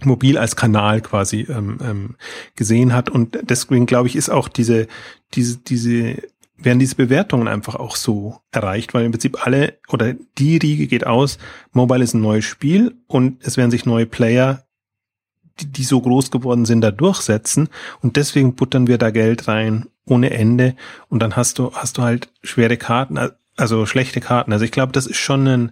mobil 0.05 0.37
als 0.37 0.55
Kanal 0.55 1.01
quasi 1.01 1.47
ähm, 1.49 1.77
ähm, 1.83 2.15
gesehen 2.55 2.93
hat. 2.93 3.09
Und 3.09 3.37
deswegen 3.43 3.85
glaube 3.85 4.07
ich, 4.07 4.15
ist 4.15 4.29
auch 4.29 4.47
diese, 4.47 4.87
diese, 5.33 5.57
diese 5.57 6.17
werden 6.61 6.79
diese 6.79 6.95
Bewertungen 6.95 7.47
einfach 7.47 7.75
auch 7.75 7.95
so 7.95 8.41
erreicht, 8.51 8.93
weil 8.93 9.05
im 9.05 9.11
Prinzip 9.11 9.45
alle 9.45 9.77
oder 9.87 10.13
die 10.37 10.57
Riege 10.57 10.87
geht 10.87 11.07
aus, 11.07 11.37
Mobile 11.71 12.03
ist 12.03 12.13
ein 12.13 12.21
neues 12.21 12.45
Spiel 12.45 12.97
und 13.07 13.43
es 13.45 13.57
werden 13.57 13.71
sich 13.71 13.85
neue 13.85 14.05
Player 14.05 14.65
die, 15.60 15.68
die 15.68 15.84
so 15.84 16.01
groß 16.01 16.32
geworden 16.32 16.66
sind, 16.66 16.82
da 16.82 16.91
durchsetzen. 16.91 17.70
Und 18.01 18.16
deswegen 18.16 18.55
buttern 18.55 18.88
wir 18.88 18.97
da 18.97 19.12
Geld 19.12 19.47
rein 19.47 19.88
ohne 20.05 20.32
Ende. 20.32 20.76
Und 21.10 21.22
dann 21.22 21.36
hast 21.36 21.60
du, 21.60 21.74
hast 21.74 21.97
du 21.97 22.01
halt 22.01 22.30
schwere 22.43 22.78
Karten, 22.78 23.20
also 23.57 23.86
schlechte 23.86 24.22
Karten. 24.22 24.53
Also 24.53 24.66
ich 24.66 24.72
glaube, 24.72 24.91
das 24.91 25.05
ist 25.05 25.18
schon 25.18 25.47
ein, 25.47 25.72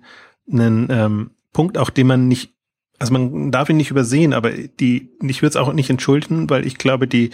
ein 0.52 0.88
ähm, 0.90 1.32
Punkt, 1.54 1.78
auch 1.78 1.90
den 1.90 2.08
man 2.08 2.28
nicht, 2.28 2.54
also 3.00 3.14
man 3.14 3.52
darf 3.52 3.70
ihn 3.70 3.78
nicht 3.78 3.92
übersehen, 3.92 4.34
aber 4.34 4.52
die, 4.52 5.10
ich 5.22 5.42
würde 5.42 5.50
es 5.50 5.56
auch 5.56 5.72
nicht 5.74 5.90
entschuldigen, 5.90 6.50
weil 6.50 6.66
ich 6.66 6.78
glaube, 6.78 7.08
die, 7.08 7.32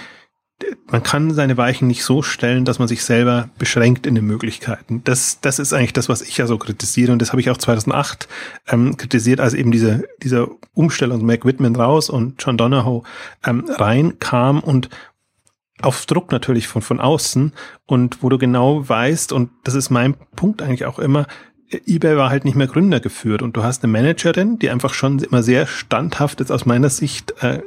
man 0.88 1.04
kann 1.04 1.34
seine 1.34 1.58
Weichen 1.58 1.88
nicht 1.88 2.04
so 2.04 2.22
stellen, 2.22 2.66
dass 2.66 2.80
man 2.80 2.88
sich 2.88 3.04
selber 3.04 3.50
beschränkt 3.58 4.06
in 4.06 4.16
den 4.16 4.26
Möglichkeiten. 4.26 5.02
Das, 5.04 5.40
das 5.42 5.60
ist 5.60 5.74
eigentlich 5.74 5.94
das, 5.94 6.10
was 6.10 6.22
ich 6.22 6.38
ja 6.38 6.48
so 6.48 6.58
kritisiere. 6.58 7.12
Und 7.12 7.22
das 7.22 7.32
habe 7.32 7.42
ich 7.42 7.50
auch 7.50 7.58
2008 7.58 8.28
ähm, 8.68 8.96
kritisiert, 8.96 9.40
als 9.40 9.54
eben 9.54 9.72
diese, 9.72 10.04
diese 10.22 10.50
Umstellung 10.74 11.26
Mac 11.26 11.46
Whitman 11.46 11.76
raus 11.76 12.10
und 12.10 12.36
John 12.44 12.58
Donahoe 12.58 13.04
ähm, 13.46 13.66
reinkam 13.68 14.60
und 14.60 14.90
auf 15.82 16.06
Druck 16.06 16.32
natürlich 16.32 16.68
von, 16.68 16.82
von 16.82 17.00
außen 17.00 17.54
und 17.86 18.22
wo 18.22 18.30
du 18.30 18.38
genau 18.38 18.88
weißt, 18.88 19.34
und 19.34 19.50
das 19.64 19.74
ist 19.74 19.90
mein 19.90 20.16
Punkt 20.36 20.62
eigentlich 20.62 20.86
auch 20.86 21.00
immer, 21.00 21.26
eBay 21.72 22.16
war 22.16 22.30
halt 22.30 22.46
nicht 22.46 22.56
mehr 22.56 22.68
Gründer 22.68 23.00
geführt 23.00 23.42
und 23.42 23.58
du 23.58 23.64
hast 23.64 23.84
eine 23.84 23.92
Managerin, 23.92 24.60
die 24.60 24.70
einfach 24.70 24.94
schon 24.94 25.20
immer 25.20 25.42
sehr 25.42 25.66
standhaft 25.66 26.40
ist 26.40 26.52
aus 26.52 26.66
meiner 26.66 26.90
Sicht 26.90 27.34
äh, 27.42 27.64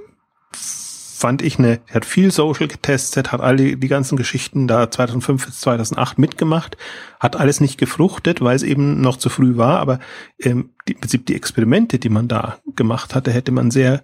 fand 1.16 1.42
ich 1.42 1.58
eine, 1.58 1.80
hat 1.90 2.04
viel 2.04 2.30
Social 2.30 2.68
getestet, 2.68 3.32
hat 3.32 3.40
alle 3.40 3.76
die, 3.76 3.88
ganzen 3.88 4.16
Geschichten 4.16 4.68
da 4.68 4.90
2005 4.90 5.46
bis 5.46 5.60
2008 5.60 6.18
mitgemacht, 6.18 6.76
hat 7.18 7.36
alles 7.36 7.60
nicht 7.60 7.78
gefruchtet, 7.78 8.40
weil 8.40 8.56
es 8.56 8.62
eben 8.62 9.00
noch 9.00 9.16
zu 9.16 9.28
früh 9.28 9.56
war, 9.56 9.80
aber 9.80 9.98
ähm, 10.38 10.70
die, 10.86 10.92
im 10.92 11.00
Prinzip 11.00 11.26
die 11.26 11.34
Experimente, 11.34 11.98
die 11.98 12.08
man 12.08 12.28
da 12.28 12.58
gemacht 12.76 13.14
hatte, 13.14 13.32
hätte 13.32 13.52
man 13.52 13.70
sehr 13.70 14.02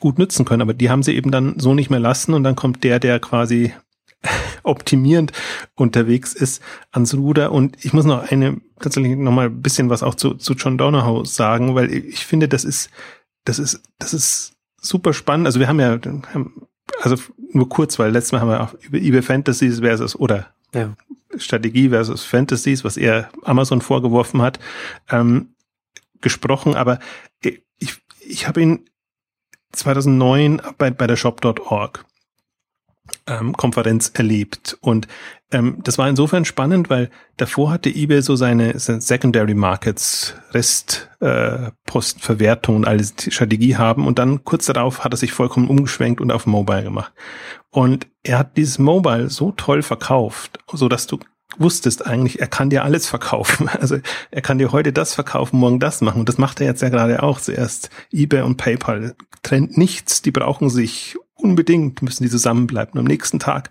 gut 0.00 0.18
nützen 0.18 0.44
können, 0.44 0.62
aber 0.62 0.74
die 0.74 0.90
haben 0.90 1.02
sie 1.02 1.14
eben 1.14 1.30
dann 1.30 1.58
so 1.58 1.74
nicht 1.74 1.90
mehr 1.90 2.00
lassen 2.00 2.34
und 2.34 2.44
dann 2.44 2.56
kommt 2.56 2.82
der, 2.82 2.98
der 2.98 3.20
quasi 3.20 3.72
optimierend 4.62 5.32
unterwegs 5.74 6.32
ist 6.32 6.62
ans 6.90 7.14
Ruder. 7.14 7.52
Und 7.52 7.84
ich 7.84 7.92
muss 7.92 8.04
noch 8.04 8.30
eine 8.30 8.60
tatsächlich 8.80 9.16
noch 9.16 9.32
mal 9.32 9.46
ein 9.46 9.62
bisschen 9.62 9.90
was 9.90 10.02
auch 10.02 10.14
zu, 10.14 10.34
zu 10.34 10.54
John 10.54 10.78
Donahoe 10.78 11.26
sagen, 11.26 11.74
weil 11.74 11.92
ich 11.92 12.24
finde, 12.26 12.48
das 12.48 12.64
ist 12.64 12.90
das 13.44 13.58
ist 13.58 13.82
das 13.98 14.14
ist 14.14 14.53
super 14.84 15.12
spannend. 15.12 15.46
Also 15.46 15.60
wir 15.60 15.68
haben 15.68 15.80
ja, 15.80 15.98
also 17.02 17.16
nur 17.52 17.68
kurz, 17.68 17.98
weil 17.98 18.12
letztes 18.12 18.32
Mal 18.32 18.40
haben 18.40 18.50
wir 18.50 18.62
auch 18.62 18.74
über 18.74 18.98
eBay 18.98 19.22
Fantasies 19.22 19.80
versus 19.80 20.16
oder 20.16 20.48
ja. 20.74 20.94
Strategie 21.36 21.88
versus 21.88 22.24
Fantasies, 22.24 22.84
was 22.84 22.96
er 22.96 23.30
Amazon 23.42 23.80
vorgeworfen 23.80 24.42
hat, 24.42 24.58
ähm, 25.10 25.54
gesprochen. 26.20 26.74
Aber 26.74 26.98
ich, 27.78 28.00
ich 28.20 28.46
habe 28.46 28.62
ihn 28.62 28.88
2009 29.72 30.62
bei, 30.78 30.90
bei 30.90 31.06
der 31.06 31.16
Shop.org 31.16 32.04
ähm, 33.26 33.56
Konferenz 33.56 34.12
erlebt. 34.14 34.78
Und 34.80 35.08
ähm, 35.50 35.78
das 35.82 35.98
war 35.98 36.08
insofern 36.08 36.44
spannend, 36.44 36.88
weil 36.90 37.10
davor 37.36 37.70
hatte 37.70 37.90
eBay 37.90 38.22
so 38.22 38.36
seine, 38.36 38.78
Secondary 38.78 39.54
Markets, 39.54 40.34
Restpostenverwertung 40.52 42.74
äh, 42.74 42.78
und 42.78 42.86
alles 42.86 43.14
Strategie 43.28 43.76
haben. 43.76 44.06
Und 44.06 44.18
dann 44.18 44.44
kurz 44.44 44.66
darauf 44.66 45.04
hat 45.04 45.14
er 45.14 45.18
sich 45.18 45.32
vollkommen 45.32 45.68
umgeschwenkt 45.68 46.20
und 46.20 46.32
auf 46.32 46.46
Mobile 46.46 46.84
gemacht. 46.84 47.12
Und 47.70 48.06
er 48.22 48.38
hat 48.38 48.56
dieses 48.56 48.78
Mobile 48.78 49.30
so 49.30 49.52
toll 49.52 49.82
verkauft, 49.82 50.58
so 50.72 50.88
dass 50.88 51.06
du 51.06 51.18
wusstest 51.58 52.06
eigentlich, 52.06 52.40
er 52.40 52.46
kann 52.46 52.70
dir 52.70 52.84
alles 52.84 53.08
verkaufen. 53.08 53.68
Also 53.80 53.98
er 54.30 54.42
kann 54.42 54.58
dir 54.58 54.72
heute 54.72 54.92
das 54.92 55.14
verkaufen, 55.14 55.58
morgen 55.58 55.78
das 55.78 56.00
machen. 56.00 56.20
Und 56.20 56.28
das 56.28 56.38
macht 56.38 56.60
er 56.60 56.66
jetzt 56.66 56.82
ja 56.82 56.88
gerade 56.88 57.22
auch. 57.22 57.40
Zuerst 57.40 57.90
eBay 58.12 58.42
und 58.42 58.56
PayPal 58.56 59.14
trennt 59.42 59.76
nichts. 59.76 60.22
Die 60.22 60.30
brauchen 60.30 60.70
sich 60.70 61.16
unbedingt, 61.34 62.02
müssen 62.02 62.24
die 62.24 62.30
zusammenbleiben. 62.30 62.98
Am 62.98 63.06
nächsten 63.06 63.38
Tag 63.38 63.70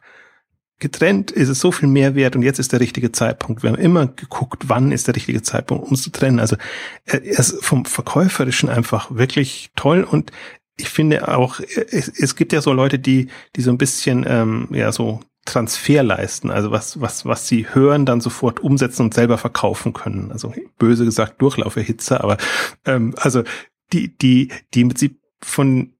getrennt 0.79 1.31
ist 1.31 1.49
es 1.49 1.59
so 1.59 1.71
viel 1.71 1.87
mehr 1.87 2.15
wert 2.15 2.35
und 2.35 2.41
jetzt 2.41 2.59
ist 2.59 2.73
der 2.73 2.79
richtige 2.79 3.11
Zeitpunkt. 3.11 3.63
Wir 3.63 3.71
haben 3.71 3.79
immer 3.79 4.07
geguckt, 4.07 4.63
wann 4.67 4.91
ist 4.91 5.07
der 5.07 5.15
richtige 5.15 5.41
Zeitpunkt, 5.41 5.87
um 5.87 5.93
es 5.93 6.01
zu 6.01 6.11
trennen. 6.11 6.39
Also 6.39 6.57
er 7.05 7.23
ist 7.23 7.63
vom 7.63 7.85
Verkäuferischen 7.85 8.69
einfach 8.69 9.09
wirklich 9.09 9.71
toll 9.75 10.03
und 10.03 10.31
ich 10.75 10.89
finde 10.89 11.27
auch, 11.27 11.59
es, 11.59 12.09
es 12.09 12.35
gibt 12.35 12.51
ja 12.51 12.61
so 12.61 12.73
Leute, 12.73 12.99
die, 12.99 13.27
die 13.55 13.61
so 13.61 13.71
ein 13.71 13.77
bisschen, 13.77 14.25
ähm, 14.27 14.67
ja, 14.71 14.91
so 14.91 15.19
Transfer 15.45 16.03
leisten, 16.03 16.51
also 16.51 16.71
was, 16.71 16.99
was, 17.01 17.25
was 17.25 17.47
sie 17.47 17.67
hören, 17.73 18.05
dann 18.05 18.21
sofort 18.21 18.61
umsetzen 18.61 19.03
und 19.03 19.13
selber 19.13 19.37
verkaufen 19.37 19.93
können. 19.93 20.31
Also 20.31 20.53
böse 20.77 21.05
gesagt 21.05 21.41
Durchlauferhitzer, 21.41 22.23
aber 22.23 22.37
ähm, 22.85 23.13
also 23.17 23.43
die, 23.91 24.17
die, 24.17 24.51
die 24.73 24.81
im 24.81 24.89
Prinzip 24.89 25.19
von, 25.41 25.92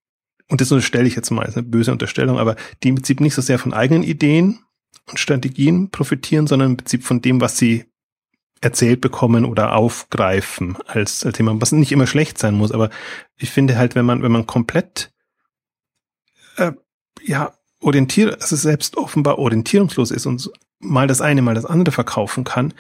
und 0.54 0.62
das 0.62 0.72
unterstelle 0.72 1.08
ich 1.08 1.16
jetzt 1.16 1.32
mal, 1.32 1.48
ist 1.48 1.58
eine 1.58 1.66
böse 1.66 1.92
Unterstellung, 1.92 2.38
aber 2.38 2.56
die 2.84 2.90
im 2.90 2.96
Prinzip 2.96 3.20
nicht 3.22 3.34
so 3.34 3.42
sehr 3.42 3.58
von 3.58 3.74
eigenen 3.74 4.04
Ideen 4.04 4.60
und 5.10 5.18
Strategien 5.18 5.90
profitieren, 5.90 6.46
sondern 6.46 6.70
im 6.70 6.78
Prinzip 6.78 7.04
von 7.04 7.24
dem, 7.24 7.42
was 7.42 7.58
sie 7.58 7.86
erzählt 8.62 9.02
bekommen 9.02 9.46
oder 9.46 9.76
aufgreifen 9.76 10.78
als, 10.86 11.26
als 11.26 11.38
Thema, 11.38 11.60
was 11.60 11.72
nicht 11.72 11.92
immer 11.92 12.06
schlecht 12.06 12.38
sein 12.38 12.54
muss, 12.54 12.72
aber 12.72 12.92
ich 13.36 13.50
finde 13.50 13.80
halt, 13.80 13.96
wenn 13.96 14.06
man, 14.06 14.22
wenn 14.22 14.32
man 14.32 14.46
komplett 14.46 15.12
äh, 16.58 16.74
ja 17.24 17.54
orientiert, 17.80 18.40
also 18.40 18.56
selbst 18.56 18.96
offenbar 18.96 19.40
orientierungslos 19.40 20.12
ist 20.12 20.28
und 20.28 20.52
mal 20.84 21.08
das 21.08 21.22
eine, 21.22 21.42
mal 21.42 21.56
das 21.56 21.66
andere 21.66 21.92
verkaufen 21.92 22.44
kann, 22.44 22.74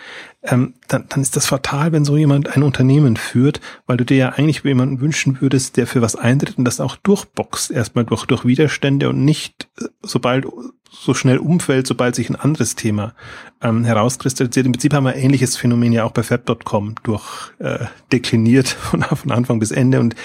ähm, 0.44 0.74
dann, 0.88 1.06
dann 1.10 1.22
ist 1.22 1.36
das 1.36 1.46
fatal, 1.46 1.92
wenn 1.92 2.06
so 2.06 2.18
jemand 2.18 2.56
ein 2.56 2.64
Unternehmen 2.64 3.18
führt, 3.18 3.62
weil 3.88 3.98
du 3.98 4.06
dir 4.06 4.18
ja 4.18 4.30
eigentlich 4.30 4.64
jemanden 4.64 5.00
wünschen 5.00 5.42
würdest, 5.42 5.78
der 5.78 5.88
für 5.88 6.02
was 6.02 6.16
eintritt 6.16 6.58
und 6.58 6.66
das 6.66 6.80
auch 6.80 6.96
durchboxt, 6.98 7.72
erstmal 7.72 8.06
durch, 8.06 8.26
durch 8.26 8.46
Widerstände 8.46 9.10
und 9.10 9.24
nicht 9.24 9.70
äh, 9.80 9.86
sobald 10.02 10.46
so 10.94 11.14
schnell 11.14 11.38
umfällt, 11.38 11.88
sobald 11.88 12.16
sich 12.16 12.30
ein 12.30 12.36
anderes 12.36 12.76
Thema 12.76 13.14
ähm, 13.62 13.84
herauskristallisiert. 13.84 14.66
Im 14.66 14.74
Prinzip 14.74 14.94
haben 14.94 15.06
wir 15.06 15.16
ähnliches 15.16 15.58
Phänomen 15.58 15.92
ja 15.92 16.04
auch 16.04 16.12
bei 16.12 16.24
Fab.com 16.24 16.96
durch 17.04 17.52
äh, 17.60 17.86
dekliniert 18.12 18.68
von, 18.70 19.02
von 19.02 19.32
Anfang 19.32 19.60
bis 19.60 19.72
Ende 19.72 20.00
und 20.00 20.16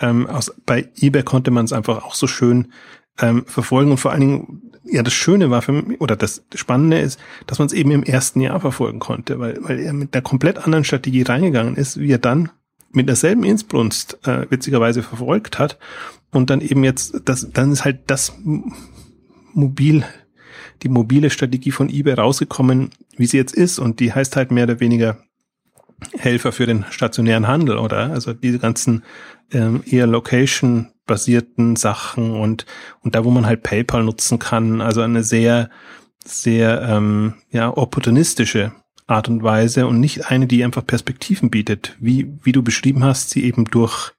ähm, 0.00 0.26
aus, 0.26 0.52
bei 0.66 0.88
eBay 1.00 1.22
konnte 1.22 1.50
man 1.50 1.64
es 1.64 1.72
einfach 1.72 2.04
auch 2.04 2.14
so 2.14 2.26
schön 2.26 2.72
ähm, 3.20 3.44
verfolgen 3.46 3.92
und 3.92 3.98
vor 3.98 4.10
allen 4.10 4.20
Dingen, 4.20 4.62
ja, 4.88 5.02
das 5.02 5.12
Schöne 5.12 5.50
war 5.50 5.62
für 5.62 5.72
mich, 5.72 6.00
oder 6.00 6.16
das 6.16 6.44
Spannende 6.54 6.98
ist, 6.98 7.18
dass 7.46 7.58
man 7.58 7.66
es 7.66 7.72
eben 7.72 7.90
im 7.90 8.02
ersten 8.02 8.40
Jahr 8.40 8.60
verfolgen 8.60 8.98
konnte, 8.98 9.38
weil, 9.38 9.58
weil 9.62 9.78
er 9.80 9.92
mit 9.92 10.14
einer 10.14 10.22
komplett 10.22 10.58
anderen 10.58 10.84
Strategie 10.84 11.22
reingegangen 11.22 11.76
ist, 11.76 11.98
wie 11.98 12.10
er 12.10 12.18
dann 12.18 12.50
mit 12.92 13.08
derselben 13.08 13.44
Insbrunst 13.44 14.18
äh, 14.26 14.50
witzigerweise 14.50 15.02
verfolgt 15.02 15.58
hat 15.58 15.78
und 16.30 16.50
dann 16.50 16.60
eben 16.60 16.84
jetzt, 16.84 17.20
das, 17.24 17.50
dann 17.52 17.72
ist 17.72 17.84
halt 17.84 18.00
das 18.06 18.32
mobil, 19.52 20.04
die 20.82 20.88
mobile 20.88 21.30
Strategie 21.30 21.72
von 21.72 21.88
eBay 21.88 22.14
rausgekommen, 22.14 22.90
wie 23.16 23.26
sie 23.26 23.36
jetzt 23.36 23.54
ist 23.54 23.78
und 23.78 24.00
die 24.00 24.12
heißt 24.12 24.36
halt 24.36 24.50
mehr 24.50 24.64
oder 24.64 24.80
weniger 24.80 25.18
Helfer 26.18 26.52
für 26.52 26.66
den 26.66 26.84
stationären 26.90 27.46
Handel, 27.46 27.78
oder? 27.78 28.10
Also 28.10 28.32
diese 28.34 28.58
ganzen 28.58 29.02
ähm, 29.50 29.82
eher 29.86 30.06
Location-basierten 31.06 31.76
Sachen 31.76 32.32
und, 32.32 32.66
und 33.02 33.14
da, 33.14 33.24
wo 33.24 33.30
man 33.30 33.46
halt 33.46 33.62
PayPal 33.62 34.02
nutzen 34.02 34.38
kann, 34.38 34.80
also 34.80 35.00
eine 35.00 35.22
sehr, 35.22 35.70
sehr 36.24 36.82
ähm, 36.82 37.34
ja, 37.50 37.74
opportunistische 37.74 38.72
Art 39.06 39.28
und 39.28 39.42
Weise 39.42 39.86
und 39.86 40.00
nicht 40.00 40.26
eine, 40.26 40.46
die 40.46 40.64
einfach 40.64 40.84
Perspektiven 40.84 41.50
bietet, 41.50 41.96
wie, 42.00 42.32
wie 42.42 42.52
du 42.52 42.62
beschrieben 42.62 43.04
hast, 43.04 43.30
sie 43.30 43.44
eben 43.44 43.64
durch 43.66 44.12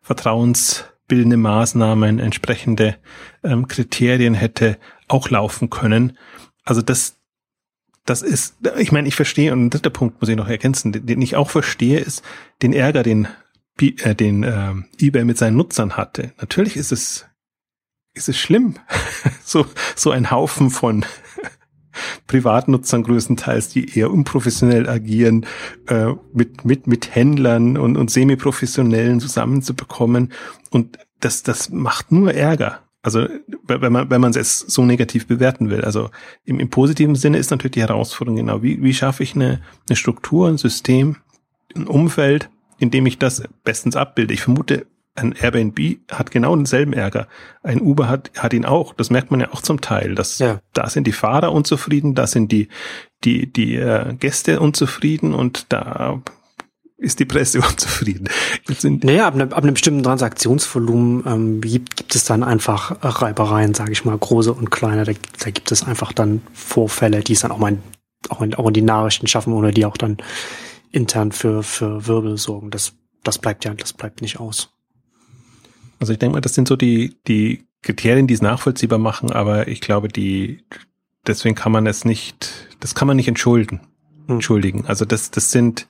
vertrauensbildende 0.00 1.36
Maßnahmen, 1.36 2.18
entsprechende 2.18 2.96
ähm, 3.42 3.68
Kriterien 3.68 4.34
hätte 4.34 4.78
auch 5.08 5.28
laufen 5.28 5.68
können. 5.68 6.16
Also 6.64 6.80
das, 6.80 7.18
das 8.06 8.22
ist, 8.22 8.56
ich 8.78 8.92
meine, 8.92 9.08
ich 9.08 9.14
verstehe, 9.14 9.52
und 9.52 9.66
ein 9.66 9.70
dritter 9.70 9.90
Punkt 9.90 10.20
muss 10.20 10.30
ich 10.30 10.36
noch 10.36 10.48
ergänzen, 10.48 10.92
den 10.92 11.20
ich 11.20 11.36
auch 11.36 11.50
verstehe, 11.50 12.00
ist 12.00 12.22
den 12.62 12.72
Ärger, 12.72 13.02
den, 13.02 13.28
äh, 13.80 14.14
den 14.14 14.44
äh, 14.44 14.74
eBay 14.98 15.24
mit 15.24 15.38
seinen 15.38 15.56
Nutzern 15.56 15.96
hatte. 15.96 16.32
Natürlich 16.40 16.76
ist 16.76 16.92
es, 16.92 17.26
ist 18.14 18.28
es 18.28 18.38
schlimm, 18.38 18.76
so, 19.44 19.66
so 19.96 20.10
ein 20.10 20.30
Haufen 20.30 20.70
von 20.70 21.04
Privatnutzern 22.26 23.02
größtenteils, 23.02 23.68
die 23.68 23.98
eher 23.98 24.10
unprofessionell 24.10 24.88
agieren, 24.88 25.46
äh, 25.88 26.12
mit, 26.32 26.64
mit, 26.64 26.86
mit 26.86 27.14
Händlern 27.14 27.76
und, 27.76 27.96
und 27.96 28.10
Semi-Professionellen 28.10 29.20
zusammenzubekommen. 29.20 30.32
Und 30.70 30.98
das, 31.20 31.42
das 31.42 31.70
macht 31.70 32.12
nur 32.12 32.34
Ärger. 32.34 32.80
Also 33.02 33.28
wenn 33.66 33.92
man 33.92 34.08
wenn 34.08 34.20
man 34.22 34.32
es 34.32 34.60
so 34.60 34.82
negativ 34.82 35.26
bewerten 35.26 35.68
will. 35.68 35.82
Also 35.82 36.10
im, 36.44 36.58
im 36.58 36.70
positiven 36.70 37.16
Sinne 37.16 37.36
ist 37.36 37.50
natürlich 37.50 37.72
die 37.72 37.82
Herausforderung 37.82 38.36
genau, 38.36 38.62
wie, 38.62 38.82
wie 38.82 38.94
schaffe 38.94 39.22
ich 39.22 39.34
eine, 39.34 39.60
eine 39.88 39.96
Struktur, 39.96 40.48
ein 40.48 40.56
System, 40.56 41.16
ein 41.76 41.86
Umfeld, 41.86 42.48
in 42.78 42.90
dem 42.90 43.06
ich 43.06 43.18
das 43.18 43.42
bestens 43.62 43.96
abbilde. 43.96 44.34
Ich 44.34 44.42
vermute, 44.42 44.86
ein 45.16 45.32
Airbnb 45.32 45.98
hat 46.10 46.30
genau 46.30 46.56
denselben 46.56 46.92
Ärger. 46.92 47.28
Ein 47.62 47.80
Uber 47.80 48.08
hat, 48.08 48.32
hat 48.36 48.52
ihn 48.52 48.64
auch. 48.64 48.94
Das 48.94 49.10
merkt 49.10 49.30
man 49.30 49.40
ja 49.40 49.52
auch 49.52 49.62
zum 49.62 49.80
Teil. 49.80 50.14
Dass, 50.14 50.38
ja. 50.38 50.60
Da 50.72 50.88
sind 50.88 51.06
die 51.06 51.12
Fahrer 51.12 51.52
unzufrieden, 51.52 52.14
da 52.14 52.26
sind 52.26 52.50
die, 52.50 52.68
die, 53.22 53.52
die 53.52 53.76
äh, 53.76 54.14
Gäste 54.14 54.60
unzufrieden 54.60 55.32
und 55.32 55.66
da 55.72 56.20
ist 56.96 57.20
die 57.20 57.24
Presse 57.24 57.60
unzufrieden. 57.68 58.28
Naja, 58.82 59.28
ab, 59.28 59.36
ne, 59.36 59.44
ab 59.44 59.62
einem 59.62 59.74
bestimmten 59.74 60.02
Transaktionsvolumen 60.02 61.24
ähm, 61.26 61.60
gibt, 61.60 61.96
gibt 61.96 62.14
es 62.16 62.24
dann 62.24 62.42
einfach 62.42 62.96
Reibereien, 63.00 63.74
sage 63.74 63.92
ich 63.92 64.04
mal, 64.04 64.18
große 64.18 64.52
und 64.52 64.70
kleine. 64.70 65.04
Da, 65.04 65.12
da 65.12 65.50
gibt 65.50 65.70
es 65.70 65.84
einfach 65.84 66.12
dann 66.12 66.42
Vorfälle, 66.52 67.20
die 67.20 67.34
es 67.34 67.40
dann 67.40 67.52
auch 67.52 67.58
mal 67.58 67.68
in, 67.72 67.82
auch 68.30 68.42
in, 68.42 68.54
auch 68.54 68.66
in 68.66 68.74
die 68.74 68.82
Nachrichten 68.82 69.28
schaffen 69.28 69.52
oder 69.52 69.70
die 69.70 69.86
auch 69.86 69.96
dann 69.96 70.16
intern 70.94 71.32
für, 71.32 71.62
für 71.62 72.06
Wirbel 72.06 72.38
sorgen. 72.38 72.70
Das, 72.70 72.94
das 73.22 73.38
bleibt 73.38 73.64
ja, 73.64 73.74
das 73.74 73.92
bleibt 73.92 74.22
nicht 74.22 74.38
aus. 74.38 74.70
Also 75.98 76.12
ich 76.12 76.18
denke 76.18 76.34
mal, 76.34 76.40
das 76.40 76.54
sind 76.54 76.68
so 76.68 76.76
die, 76.76 77.16
die 77.26 77.66
Kriterien, 77.82 78.26
die 78.26 78.34
es 78.34 78.42
nachvollziehbar 78.42 78.98
machen, 78.98 79.32
aber 79.32 79.68
ich 79.68 79.80
glaube, 79.80 80.08
die, 80.08 80.64
deswegen 81.26 81.54
kann 81.54 81.72
man 81.72 81.86
es 81.86 82.04
nicht, 82.04 82.68
das 82.80 82.94
kann 82.94 83.08
man 83.08 83.16
nicht 83.16 83.28
entschuldigen. 83.28 83.80
Hm. 84.26 84.36
Entschuldigen. 84.36 84.86
Also 84.86 85.04
das, 85.04 85.30
das 85.30 85.50
sind, 85.50 85.88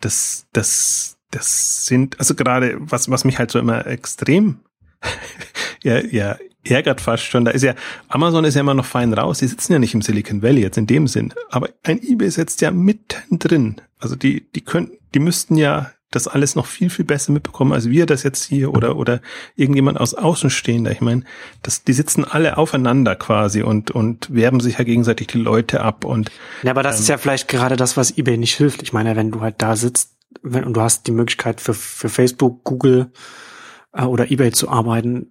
das, 0.00 0.46
das, 0.52 1.18
das 1.30 1.86
sind, 1.86 2.18
also 2.18 2.34
gerade, 2.34 2.76
was, 2.78 3.10
was 3.10 3.24
mich 3.24 3.38
halt 3.38 3.50
so 3.50 3.58
immer 3.58 3.86
extrem, 3.86 4.60
ja, 5.82 6.00
ja, 6.04 6.36
ärgert 6.70 7.00
fast 7.00 7.24
schon. 7.24 7.44
Da 7.44 7.50
ist 7.50 7.62
ja, 7.62 7.74
Amazon 8.08 8.44
ist 8.44 8.54
ja 8.54 8.60
immer 8.60 8.74
noch 8.74 8.84
fein 8.84 9.12
raus. 9.12 9.38
Die 9.38 9.46
sitzen 9.46 9.72
ja 9.72 9.78
nicht 9.78 9.94
im 9.94 10.02
Silicon 10.02 10.42
Valley 10.42 10.62
jetzt 10.62 10.78
in 10.78 10.86
dem 10.86 11.06
Sinn. 11.06 11.34
Aber 11.50 11.68
ein 11.82 12.00
eBay 12.02 12.30
sitzt 12.30 12.60
ja 12.60 12.70
mittendrin. 12.70 13.80
Also 13.98 14.16
die, 14.16 14.46
die 14.54 14.60
können, 14.60 14.90
die 15.14 15.20
müssten 15.20 15.56
ja 15.56 15.90
das 16.10 16.26
alles 16.26 16.54
noch 16.54 16.64
viel, 16.64 16.88
viel 16.88 17.04
besser 17.04 17.32
mitbekommen, 17.32 17.72
als 17.72 17.90
wir 17.90 18.06
das 18.06 18.22
jetzt 18.22 18.44
hier 18.44 18.72
oder, 18.72 18.96
oder 18.96 19.20
irgendjemand 19.56 20.00
aus 20.00 20.14
Außenstehender. 20.14 20.90
Ich 20.90 21.02
meine, 21.02 21.24
das, 21.62 21.84
die 21.84 21.92
sitzen 21.92 22.24
alle 22.24 22.56
aufeinander 22.56 23.14
quasi 23.14 23.62
und, 23.62 23.90
und 23.90 24.32
werben 24.32 24.60
sich 24.60 24.78
ja 24.78 24.84
gegenseitig 24.84 25.26
die 25.26 25.38
Leute 25.38 25.82
ab 25.82 26.04
und. 26.04 26.30
Ja, 26.62 26.70
aber 26.70 26.82
das 26.82 26.96
ähm, 26.96 27.02
ist 27.02 27.08
ja 27.08 27.18
vielleicht 27.18 27.48
gerade 27.48 27.76
das, 27.76 27.98
was 27.98 28.16
eBay 28.16 28.38
nicht 28.38 28.56
hilft. 28.56 28.82
Ich 28.82 28.94
meine, 28.94 29.16
wenn 29.16 29.30
du 29.30 29.42
halt 29.42 29.56
da 29.58 29.76
sitzt 29.76 30.14
wenn, 30.42 30.64
und 30.64 30.74
du 30.74 30.80
hast 30.80 31.06
die 31.06 31.12
Möglichkeit 31.12 31.60
für, 31.60 31.74
für 31.74 32.08
Facebook, 32.08 32.64
Google 32.64 33.10
äh, 33.92 34.04
oder 34.04 34.30
eBay 34.30 34.52
zu 34.52 34.68
arbeiten, 34.68 35.30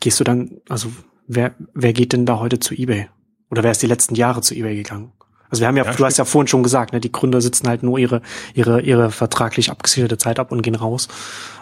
gehst 0.00 0.20
du 0.20 0.24
dann, 0.24 0.60
also 0.68 0.88
wer, 1.26 1.54
wer 1.74 1.92
geht 1.92 2.12
denn 2.12 2.26
da 2.26 2.38
heute 2.38 2.60
zu 2.60 2.74
eBay? 2.74 3.08
Oder 3.50 3.62
wer 3.62 3.70
ist 3.70 3.82
die 3.82 3.86
letzten 3.86 4.14
Jahre 4.14 4.40
zu 4.40 4.54
eBay 4.54 4.76
gegangen? 4.76 5.12
Also 5.48 5.60
wir 5.60 5.68
haben 5.68 5.76
ja, 5.76 5.84
ja 5.84 5.92
du 5.92 6.04
hast 6.04 6.16
ja 6.16 6.24
vorhin 6.24 6.48
schon 6.48 6.62
gesagt, 6.62 6.92
ne, 6.92 7.00
die 7.00 7.12
Gründer 7.12 7.40
sitzen 7.40 7.68
halt 7.68 7.82
nur 7.82 7.98
ihre, 7.98 8.20
ihre, 8.54 8.80
ihre 8.80 9.10
vertraglich 9.10 9.70
abgesicherte 9.70 10.18
Zeit 10.18 10.38
ab 10.38 10.50
und 10.50 10.62
gehen 10.62 10.74
raus. 10.74 11.08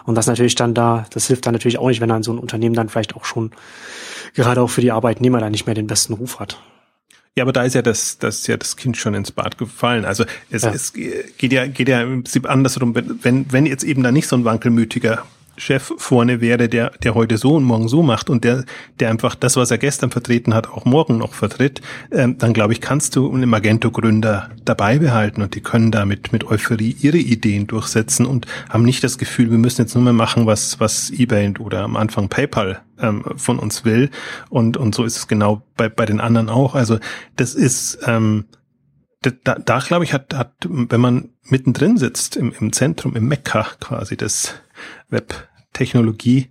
Und 0.05 0.15
das 0.15 0.27
natürlich 0.27 0.55
dann 0.55 0.73
da, 0.73 1.05
das 1.11 1.27
hilft 1.27 1.45
dann 1.45 1.53
natürlich 1.53 1.77
auch 1.77 1.87
nicht, 1.87 2.01
wenn 2.01 2.09
dann 2.09 2.23
so 2.23 2.33
ein 2.33 2.39
Unternehmen 2.39 2.75
dann 2.75 2.89
vielleicht 2.89 3.15
auch 3.15 3.25
schon, 3.25 3.51
gerade 4.33 4.61
auch 4.61 4.69
für 4.69 4.81
die 4.81 4.91
Arbeitnehmer 4.91 5.39
dann 5.39 5.51
nicht 5.51 5.65
mehr 5.65 5.75
den 5.75 5.87
besten 5.87 6.13
Ruf 6.13 6.39
hat. 6.39 6.59
Ja, 7.37 7.43
aber 7.43 7.51
da 7.51 7.63
ist 7.63 7.75
ja 7.75 7.81
das, 7.81 8.17
das 8.17 8.39
ist 8.39 8.47
ja 8.47 8.55
das 8.55 8.77
Kind 8.77 8.95
schon 8.95 9.13
ins 9.13 9.31
Bad 9.31 9.57
gefallen. 9.57 10.05
Also 10.05 10.23
es, 10.49 10.63
ja. 10.63 10.71
es 10.71 10.93
geht 10.93 11.51
ja, 11.51 11.67
geht 11.67 11.89
ja 11.89 12.01
im 12.01 12.23
Prinzip 12.23 12.49
andersrum, 12.49 12.95
wenn, 12.95 13.51
wenn 13.51 13.65
jetzt 13.65 13.83
eben 13.83 14.03
da 14.03 14.11
nicht 14.11 14.27
so 14.27 14.37
ein 14.37 14.45
wankelmütiger 14.45 15.23
Chef 15.57 15.93
vorne 15.97 16.41
wäre, 16.41 16.67
der, 16.69 16.91
der 17.03 17.15
heute 17.15 17.37
so 17.37 17.55
und 17.55 17.63
morgen 17.63 17.87
so 17.87 18.03
macht 18.03 18.29
und 18.29 18.43
der, 18.43 18.65
der 18.99 19.09
einfach 19.09 19.35
das, 19.35 19.55
was 19.55 19.71
er 19.71 19.77
gestern 19.77 20.11
vertreten 20.11 20.53
hat, 20.53 20.67
auch 20.67 20.85
morgen 20.85 21.17
noch 21.17 21.33
vertritt, 21.33 21.81
ähm, 22.11 22.37
dann 22.37 22.53
glaube 22.53 22.73
ich, 22.73 22.81
kannst 22.81 23.15
du 23.15 23.31
einen 23.33 23.49
Magento-Gründer 23.49 24.49
dabei 24.63 24.99
behalten 24.99 25.41
und 25.41 25.55
die 25.55 25.61
können 25.61 25.91
damit 25.91 26.33
mit 26.33 26.45
Euphorie 26.45 26.95
ihre 26.99 27.17
Ideen 27.17 27.67
durchsetzen 27.67 28.25
und 28.25 28.47
haben 28.69 28.83
nicht 28.83 29.03
das 29.03 29.17
Gefühl, 29.17 29.51
wir 29.51 29.57
müssen 29.57 29.81
jetzt 29.81 29.95
nur 29.95 30.03
mehr 30.03 30.13
machen, 30.13 30.45
was, 30.45 30.79
was 30.79 31.11
eBay 31.11 31.53
oder 31.59 31.81
am 31.81 31.95
Anfang 31.95 32.29
PayPal 32.29 32.81
ähm, 32.99 33.23
von 33.35 33.59
uns 33.59 33.85
will. 33.85 34.09
Und, 34.49 34.77
und 34.77 34.95
so 34.95 35.03
ist 35.03 35.17
es 35.17 35.27
genau 35.27 35.61
bei, 35.75 35.89
bei 35.89 36.05
den 36.05 36.19
anderen 36.19 36.49
auch. 36.49 36.75
Also 36.75 36.99
das 37.35 37.53
ist, 37.53 37.99
ähm, 38.05 38.45
da, 39.21 39.55
da 39.55 39.79
glaube 39.79 40.03
ich, 40.03 40.13
hat, 40.13 40.33
hat, 40.33 40.53
wenn 40.69 41.01
man 41.01 41.29
mittendrin 41.43 41.97
sitzt, 41.97 42.35
im, 42.35 42.53
im 42.59 42.73
Zentrum, 42.73 43.15
im 43.15 43.27
Mekka 43.27 43.67
quasi 43.79 44.17
des 44.17 44.55
Webtechnologie, 45.09 46.49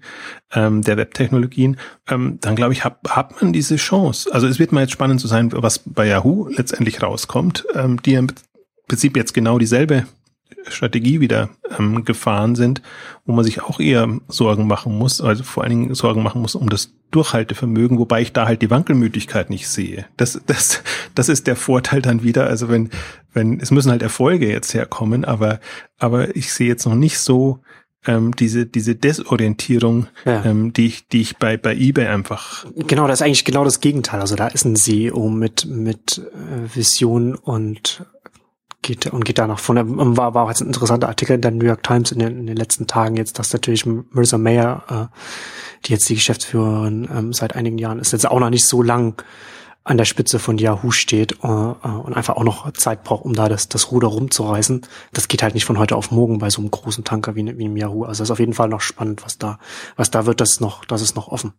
ähm, 0.53 0.83
der 0.83 0.97
Webtechnologien, 0.97 1.77
ähm, 2.09 2.39
dann 2.41 2.57
glaube 2.57 2.73
ich, 2.73 2.85
hat, 2.85 2.99
hat 3.09 3.41
man 3.41 3.53
diese 3.53 3.77
Chance. 3.77 4.33
Also 4.33 4.47
es 4.47 4.59
wird 4.59 4.73
mal 4.73 4.83
jetzt 4.83 4.93
spannend 4.93 5.21
zu 5.21 5.27
sein, 5.27 5.51
was 5.53 5.81
bei 5.85 6.07
Yahoo 6.07 6.49
letztendlich 6.49 7.03
rauskommt, 7.03 7.67
ähm, 7.75 8.01
die 8.03 8.15
im 8.15 8.29
Prinzip 8.87 9.17
jetzt 9.17 9.35
genau 9.35 9.59
dieselbe 9.59 10.07
Strategie 10.69 11.21
wieder 11.21 11.51
ähm, 11.79 12.05
gefahren 12.05 12.55
sind, 12.55 12.83
wo 13.25 13.33
man 13.33 13.45
sich 13.45 13.63
auch 13.63 13.81
eher 13.81 14.09
Sorgen 14.29 14.67
machen 14.67 14.97
muss, 14.97 15.21
also 15.21 15.43
vor 15.43 15.63
allen 15.63 15.71
Dingen 15.71 15.95
Sorgen 15.95 16.23
machen 16.23 16.41
muss 16.41 16.55
um 16.55 16.69
das 16.69 16.95
Durchhaltevermögen, 17.11 17.99
wobei 17.99 18.23
ich 18.23 18.33
da 18.33 18.47
halt 18.47 18.63
die 18.63 18.71
Wankelmütigkeit 18.71 19.51
nicht 19.51 19.69
sehe. 19.69 20.07
Das, 20.17 20.41
das, 20.47 20.83
das 21.15 21.29
ist 21.29 21.47
der 21.47 21.57
Vorteil 21.57 22.03
dann 22.03 22.23
wieder. 22.23 22.47
Also 22.47 22.69
wenn, 22.69 22.91
wenn, 23.33 23.61
es 23.61 23.71
müssen 23.71 23.91
halt 23.91 24.03
Erfolge 24.03 24.51
jetzt 24.51 24.75
herkommen, 24.75 25.25
aber, 25.25 25.61
aber 25.99 26.35
ich 26.35 26.53
sehe 26.53 26.69
jetzt 26.69 26.87
noch 26.87 26.95
nicht 26.97 27.19
so 27.19 27.61
ähm, 28.07 28.35
diese, 28.37 28.67
diese 28.67 28.95
Desorientierung, 28.95 30.07
ja. 30.25 30.45
ähm, 30.45 30.73
die 30.73 30.87
ich, 30.87 31.09
die 31.09 31.21
ich 31.21 31.37
bei, 31.37 31.57
bei 31.57 31.75
eBay 31.75 32.07
einfach. 32.07 32.67
Genau, 32.77 33.07
das 33.07 33.21
ist 33.21 33.27
eigentlich 33.27 33.45
genau 33.45 33.65
das 33.65 33.81
Gegenteil. 33.81 34.21
Also 34.21 34.37
da 34.37 34.49
ist 34.49 34.65
ein 34.65 34.77
CEO 34.77 35.29
mit, 35.29 35.67
mit 35.67 36.19
äh, 36.19 36.75
Vision 36.75 37.35
und 37.35 38.05
geht 38.83 39.07
und 39.07 39.25
geht 39.25 39.39
da 39.39 39.47
nach 39.47 39.59
vorne. 39.59 39.83
War, 39.87 40.35
war 40.35 40.45
auch 40.45 40.49
jetzt 40.49 40.61
ein 40.61 40.69
interessanter 40.69 41.09
Artikel 41.09 41.35
in 41.35 41.41
der 41.41 41.51
New 41.51 41.65
York 41.65 41.83
Times 41.83 42.13
in 42.13 42.19
den, 42.19 42.39
in 42.39 42.47
den 42.47 42.57
letzten 42.57 42.87
Tagen 42.87 43.17
jetzt, 43.17 43.39
dass 43.39 43.53
natürlich 43.53 43.87
Marissa 43.87 44.39
Mayer, 44.39 45.11
äh, 45.13 45.17
die 45.87 45.93
jetzt 45.93 46.09
die 46.09 46.15
Geschäftsführerin 46.15 47.09
ähm, 47.13 47.33
seit 47.33 47.57
einigen 47.57 47.79
Jahren 47.79 47.99
ist, 47.99 48.13
jetzt 48.13 48.29
auch 48.29 48.41
noch 48.41 48.51
nicht 48.51 48.67
so 48.67 48.83
lang 48.83 49.23
an 49.85 49.99
der 49.99 50.07
Spitze 50.07 50.39
von 50.39 50.57
Yahoo 50.57 50.91
steht 50.91 51.33
äh, 51.43 51.47
äh, 51.47 51.89
und 51.89 52.15
einfach 52.15 52.37
auch 52.37 52.45
noch 52.45 52.73
Zeit 52.73 53.05
braucht, 53.05 53.25
um 53.25 53.35
da 53.35 53.49
das, 53.49 53.69
das 53.69 53.93
Ruder 53.93 54.09
rumzureißen. 54.09 54.87
Das 55.13 55.29
geht 55.29 55.43
halt 55.43 55.55
nicht 55.55 55.67
von 55.67 55.79
heute 55.79 55.97
auf 55.97 56.11
morgen 56.11 56.39
bei 56.39 56.49
so 56.49 56.63
einem 56.63 56.71
großen 56.71 57.05
Tanker 57.05 57.37
wie, 57.37 57.59
wie 57.59 57.65
im 57.65 57.77
Yahoo. 57.77 58.05
Also 58.05 58.23
das 58.23 58.29
ist 58.29 58.33
auf 58.33 58.41
jeden 58.41 58.55
Fall 58.55 58.69
noch 58.69 58.81
spannend, 58.81 59.23
was 59.25 59.37
da, 59.39 59.59
was 59.97 60.11
da 60.11 60.25
wird, 60.25 60.41
das 60.41 60.61
noch, 60.61 60.87
das 60.87 61.03
ist 61.03 61.17
noch 61.17 61.29
offen. 61.29 61.53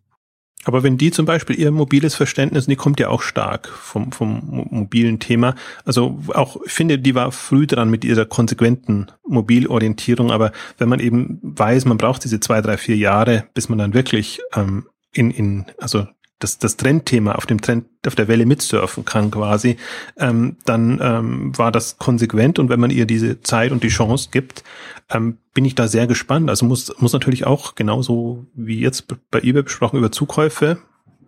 Aber 0.66 0.82
wenn 0.82 0.98
die 0.98 1.12
zum 1.12 1.28
Beispiel 1.28 1.60
ihr 1.60 1.70
mobiles 1.70 2.16
Verständnis, 2.16 2.66
die 2.66 2.76
kommt 2.76 3.00
ja 3.00 3.10
auch 3.10 3.22
stark 3.22 3.68
vom, 3.68 4.12
vom 4.12 4.68
mobilen 4.72 5.20
Thema. 5.20 5.54
Also 5.84 6.20
auch, 6.34 6.58
ich 6.66 6.72
finde, 6.72 6.98
die 6.98 7.14
war 7.14 7.32
früh 7.32 7.68
dran 7.68 7.92
mit 7.92 8.04
ihrer 8.04 8.26
konsequenten 8.26 9.12
Mobilorientierung. 9.28 10.32
Aber 10.32 10.52
wenn 10.80 10.90
man 10.90 11.00
eben 11.00 11.40
weiß, 11.44 11.86
man 11.86 11.98
braucht 11.98 12.24
diese 12.24 12.40
zwei, 12.40 12.62
drei, 12.62 12.78
vier 12.78 12.98
Jahre, 12.98 13.46
bis 13.54 13.70
man 13.70 13.78
dann 13.78 13.94
wirklich 13.94 14.42
ähm, 14.56 14.88
in, 15.12 15.30
in, 15.30 15.66
also 15.78 16.08
das, 16.40 16.58
das 16.58 16.78
Trendthema 16.78 17.34
auf 17.34 17.46
dem 17.46 17.62
Trend, 17.62 17.86
auf 18.06 18.16
der 18.16 18.28
Welle 18.28 18.46
mitsurfen 18.46 19.06
kann 19.06 19.32
quasi, 19.32 19.78
ähm, 20.18 20.58
dann 20.66 21.00
ähm, 21.02 21.58
war 21.58 21.72
das 21.72 21.98
konsequent 21.98 22.60
und 22.60 22.70
wenn 22.70 22.80
man 22.80 22.92
ihr 22.92 23.06
diese 23.06 23.42
Zeit 23.42 23.72
und 23.72 23.84
die 23.84 23.90
Chance 23.90 24.30
gibt, 24.32 24.64
ähm, 25.10 25.38
bin 25.54 25.66
ich 25.66 25.76
da 25.76 25.88
sehr 25.88 26.08
gespannt. 26.08 26.50
Also 26.50 26.66
muss, 26.66 26.94
muss 27.00 27.14
natürlich 27.14 27.46
auch 27.46 27.76
genauso 27.76 28.46
wie 28.54 28.80
jetzt 28.80 29.08
bei 29.32 29.40
eBay 29.40 29.64
besprochen 29.64 29.98
über 29.98 30.12
Zukäufe 30.12 30.80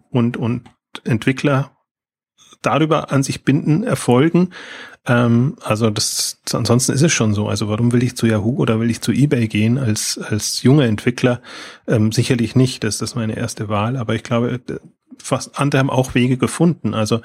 und, 0.09 0.35
und 0.35 0.63
Entwickler 1.03 1.71
darüber 2.61 3.11
an 3.11 3.23
sich 3.23 3.43
binden 3.43 3.83
erfolgen. 3.83 4.49
Ähm, 5.05 5.55
also 5.63 5.89
das, 5.89 6.41
ansonsten 6.51 6.91
ist 6.91 7.01
es 7.01 7.13
schon 7.13 7.33
so. 7.33 7.47
Also 7.47 7.69
warum 7.69 7.93
will 7.93 8.03
ich 8.03 8.17
zu 8.17 8.27
Yahoo 8.27 8.57
oder 8.57 8.79
will 8.79 8.89
ich 8.89 9.01
zu 9.01 9.11
eBay 9.11 9.47
gehen 9.47 9.77
als, 9.77 10.17
als 10.17 10.63
junger 10.63 10.85
Entwickler? 10.85 11.41
Ähm, 11.87 12.11
sicherlich 12.11 12.55
nicht, 12.55 12.83
das 12.83 13.01
ist 13.01 13.15
meine 13.15 13.37
erste 13.37 13.69
Wahl, 13.69 13.95
aber 13.95 14.15
ich 14.15 14.23
glaube, 14.23 14.59
fast 15.23 15.59
andere 15.59 15.79
haben 15.79 15.89
auch 15.89 16.15
Wege 16.15 16.37
gefunden. 16.37 16.93
Also 16.93 17.21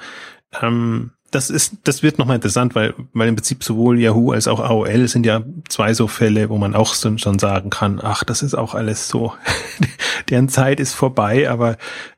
ähm, 0.61 1.11
das 1.33 1.49
ist, 1.49 1.77
das 1.85 2.03
wird 2.03 2.19
nochmal 2.19 2.35
interessant, 2.35 2.75
weil, 2.75 2.93
weil 3.13 3.27
im 3.27 3.35
Prinzip 3.35 3.63
sowohl 3.63 3.99
Yahoo 3.99 4.31
als 4.31 4.47
auch 4.47 4.59
AOL 4.59 5.07
sind 5.07 5.25
ja 5.25 5.41
zwei 5.67 5.93
so 5.93 6.07
Fälle, 6.07 6.49
wo 6.49 6.57
man 6.57 6.75
auch 6.75 6.93
schon 6.93 7.39
sagen 7.39 7.69
kann, 7.71 7.99
ach, 8.01 8.23
das 8.23 8.43
ist 8.43 8.53
auch 8.53 8.75
alles 8.75 9.07
so, 9.07 9.33
deren 10.29 10.49
Zeit 10.49 10.79
ist 10.79 10.93
vorbei, 10.93 11.49
aber 11.49 11.77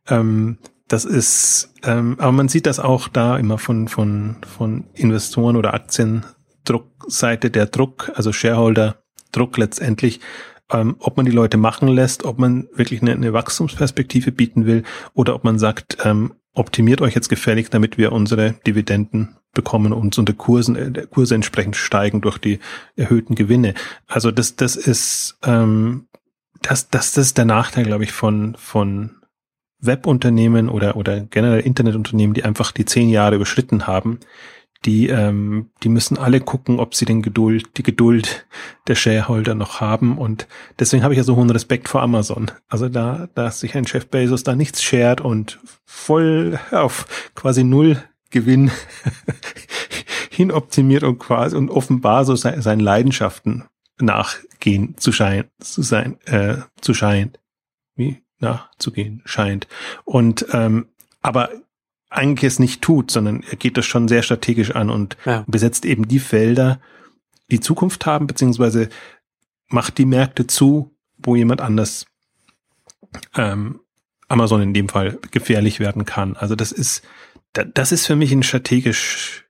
ähm, 0.09 0.57
das 0.87 1.05
ist, 1.05 1.73
ähm, 1.83 2.17
aber 2.19 2.31
man 2.31 2.49
sieht 2.49 2.65
das 2.65 2.79
auch 2.79 3.07
da 3.07 3.37
immer 3.37 3.57
von, 3.57 3.87
von, 3.87 4.37
von 4.57 4.85
Investoren 4.93 5.55
oder 5.55 5.73
Aktiendruckseite, 5.73 7.49
der 7.49 7.67
Druck, 7.67 8.11
also 8.15 8.33
Shareholder 8.33 8.97
Druck 9.31 9.57
letztendlich, 9.57 10.19
ähm, 10.71 10.95
ob 10.99 11.17
man 11.17 11.25
die 11.25 11.31
Leute 11.31 11.57
machen 11.57 11.87
lässt, 11.87 12.23
ob 12.25 12.39
man 12.39 12.67
wirklich 12.73 13.01
eine, 13.01 13.11
eine 13.11 13.33
Wachstumsperspektive 13.33 14.31
bieten 14.31 14.65
will 14.65 14.83
oder 15.13 15.35
ob 15.35 15.43
man 15.43 15.59
sagt, 15.59 15.97
ähm, 16.03 16.33
optimiert 16.53 17.01
euch 17.01 17.15
jetzt 17.15 17.29
gefällig, 17.29 17.69
damit 17.69 17.97
wir 17.97 18.11
unsere 18.11 18.53
Dividenden 18.65 19.35
bekommen 19.53 19.93
und 19.93 20.17
unsere 20.17 20.35
Kursen, 20.35 20.75
äh, 20.75 21.07
Kurse 21.09 21.35
entsprechend 21.35 21.75
steigen 21.75 22.21
durch 22.21 22.37
die 22.37 22.59
erhöhten 22.95 23.35
Gewinne. 23.35 23.73
Also 24.07 24.31
das, 24.31 24.55
das 24.55 24.75
ist, 24.75 25.37
ähm, 25.43 26.07
das, 26.61 26.89
das, 26.89 27.13
das 27.13 27.27
ist 27.27 27.37
der 27.37 27.45
Nachteil, 27.45 27.85
glaube 27.85 28.03
ich, 28.03 28.11
von, 28.11 28.55
von 28.57 29.11
Webunternehmen 29.79 30.69
oder, 30.69 30.95
oder 30.95 31.21
generell 31.21 31.59
Internetunternehmen, 31.59 32.33
die 32.33 32.43
einfach 32.43 32.71
die 32.71 32.85
zehn 32.85 33.09
Jahre 33.09 33.35
überschritten 33.35 33.87
haben, 33.87 34.19
die, 34.83 35.07
ähm, 35.07 35.71
die 35.83 35.89
müssen 35.89 36.17
alle 36.17 36.41
gucken, 36.41 36.79
ob 36.79 36.93
sie 36.93 37.05
den 37.05 37.21
Geduld, 37.21 37.77
die 37.77 37.83
Geduld 37.83 38.45
der 38.87 38.95
Shareholder 38.95 39.55
noch 39.55 39.81
haben. 39.81 40.17
Und 40.17 40.47
deswegen 40.79 41.03
habe 41.03 41.13
ich 41.13 41.17
ja 41.17 41.23
so 41.23 41.35
hohen 41.35 41.49
Respekt 41.49 41.89
vor 41.89 42.01
Amazon. 42.01 42.51
Also 42.67 42.89
da, 42.89 43.27
da 43.33 43.49
sich 43.51 43.75
ein 43.75 43.87
Chef 43.87 44.07
Bezos 44.07 44.43
da 44.43 44.55
nichts 44.55 44.83
shared 44.83 45.21
und 45.21 45.59
voll 45.85 46.59
auf 46.71 47.31
quasi 47.35 47.63
null 47.63 48.03
Gewinn 48.29 48.71
hinoptimiert 50.29 51.03
und 51.03 51.19
quasi 51.19 51.55
und 51.55 51.69
offenbar 51.69 52.25
so 52.25 52.35
se 52.35 52.61
seinen 52.61 52.81
Leidenschaften 52.81 53.63
nachgehen 53.97 54.97
zu 54.97 55.11
scheinen, 55.11 55.49
zu 55.59 55.81
sein, 55.81 56.19
äh, 56.25 56.57
zu 56.81 56.93
scheinen, 56.93 57.37
wie 57.95 58.21
nachzugehen 58.39 59.21
scheint. 59.25 59.67
Und 60.03 60.45
ähm, 60.51 60.89
aber 61.21 61.49
eigentlich 62.09 62.53
es 62.53 62.59
nicht 62.59 62.81
tut, 62.81 63.11
sondern 63.11 63.43
er 63.43 63.57
geht 63.57 63.77
das 63.77 63.85
schon 63.85 64.07
sehr 64.07 64.23
strategisch 64.23 64.71
an 64.71 64.89
und 64.89 65.17
ja. 65.25 65.43
besetzt 65.47 65.85
eben 65.85 66.07
die 66.07 66.19
Felder, 66.19 66.79
die 67.51 67.59
Zukunft 67.59 68.05
haben, 68.05 68.27
beziehungsweise 68.27 68.89
macht 69.67 69.97
die 69.97 70.05
Märkte 70.05 70.47
zu, 70.47 70.95
wo 71.17 71.35
jemand 71.35 71.61
anders 71.61 72.05
ähm, 73.35 73.79
Amazon 74.27 74.61
in 74.61 74.73
dem 74.73 74.89
Fall 74.89 75.19
gefährlich 75.31 75.79
werden 75.79 76.05
kann. 76.05 76.35
Also 76.35 76.55
das 76.55 76.71
ist, 76.71 77.03
das 77.53 77.91
ist 77.91 78.05
für 78.05 78.15
mich 78.15 78.31
ein 78.31 78.43
strategisch 78.43 79.44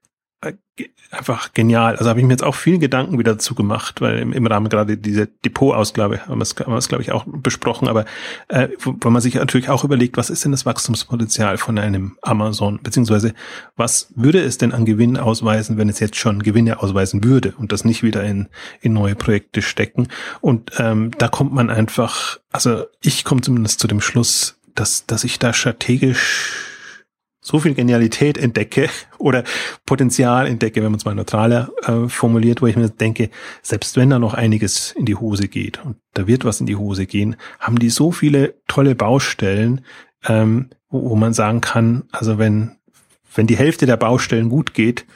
einfach 1.10 1.52
genial. 1.54 1.96
Also 1.96 2.10
habe 2.10 2.20
ich 2.20 2.26
mir 2.26 2.32
jetzt 2.32 2.44
auch 2.44 2.54
viel 2.54 2.78
Gedanken 2.78 3.18
wieder 3.18 3.32
dazu 3.32 3.54
gemacht, 3.54 4.00
weil 4.00 4.18
im, 4.18 4.32
im 4.32 4.46
Rahmen 4.46 4.68
gerade 4.68 4.96
diese 4.96 5.26
Depotausgabe 5.26 6.26
haben 6.26 6.38
wir 6.38 6.42
es, 6.42 6.54
haben 6.56 6.72
wir 6.72 6.76
es 6.76 6.88
glaube 6.88 7.02
ich, 7.02 7.12
auch 7.12 7.24
besprochen, 7.26 7.88
aber 7.88 8.04
äh, 8.48 8.68
wo, 8.80 8.94
wo 9.00 9.10
man 9.10 9.22
sich 9.22 9.34
natürlich 9.34 9.68
auch 9.68 9.84
überlegt, 9.84 10.16
was 10.16 10.30
ist 10.30 10.44
denn 10.44 10.52
das 10.52 10.66
Wachstumspotenzial 10.66 11.56
von 11.56 11.78
einem 11.78 12.18
Amazon, 12.22 12.80
beziehungsweise 12.82 13.32
was 13.76 14.12
würde 14.14 14.40
es 14.40 14.58
denn 14.58 14.72
an 14.72 14.84
Gewinn 14.84 15.16
ausweisen, 15.16 15.78
wenn 15.78 15.88
es 15.88 16.00
jetzt 16.00 16.16
schon 16.16 16.42
Gewinne 16.42 16.82
ausweisen 16.82 17.24
würde 17.24 17.54
und 17.56 17.72
das 17.72 17.84
nicht 17.84 18.02
wieder 18.02 18.22
in, 18.24 18.48
in 18.80 18.92
neue 18.92 19.14
Projekte 19.14 19.62
stecken. 19.62 20.08
Und 20.40 20.72
ähm, 20.78 21.12
da 21.16 21.28
kommt 21.28 21.54
man 21.54 21.70
einfach, 21.70 22.38
also 22.52 22.84
ich 23.00 23.24
komme 23.24 23.40
zumindest 23.40 23.80
zu 23.80 23.86
dem 23.86 24.00
Schluss, 24.00 24.58
dass, 24.74 25.06
dass 25.06 25.24
ich 25.24 25.38
da 25.38 25.52
strategisch 25.54 26.65
so 27.46 27.60
viel 27.60 27.74
Genialität 27.74 28.38
entdecke 28.38 28.88
oder 29.18 29.44
Potenzial 29.86 30.48
entdecke, 30.48 30.82
wenn 30.82 30.90
man 30.90 30.98
es 30.98 31.04
mal 31.04 31.14
neutraler 31.14 31.70
äh, 31.84 32.08
formuliert, 32.08 32.60
wo 32.60 32.66
ich 32.66 32.74
mir 32.74 32.88
denke, 32.88 33.30
selbst 33.62 33.96
wenn 33.96 34.10
da 34.10 34.18
noch 34.18 34.34
einiges 34.34 34.90
in 34.90 35.06
die 35.06 35.14
Hose 35.14 35.46
geht 35.46 35.84
und 35.84 35.96
da 36.14 36.26
wird 36.26 36.44
was 36.44 36.58
in 36.58 36.66
die 36.66 36.74
Hose 36.74 37.06
gehen, 37.06 37.36
haben 37.60 37.78
die 37.78 37.90
so 37.90 38.10
viele 38.10 38.54
tolle 38.66 38.96
Baustellen, 38.96 39.84
ähm, 40.26 40.70
wo, 40.88 41.10
wo 41.10 41.14
man 41.14 41.34
sagen 41.34 41.60
kann, 41.60 42.02
also 42.10 42.38
wenn, 42.38 42.72
wenn 43.32 43.46
die 43.46 43.56
Hälfte 43.56 43.86
der 43.86 43.96
Baustellen 43.96 44.48
gut 44.48 44.74
geht, 44.74 45.06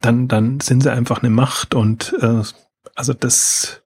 dann, 0.00 0.26
dann 0.26 0.60
sind 0.60 0.82
sie 0.82 0.92
einfach 0.92 1.22
eine 1.22 1.30
Macht 1.30 1.74
und 1.74 2.16
äh, 2.18 2.42
also 2.94 3.12
das, 3.12 3.82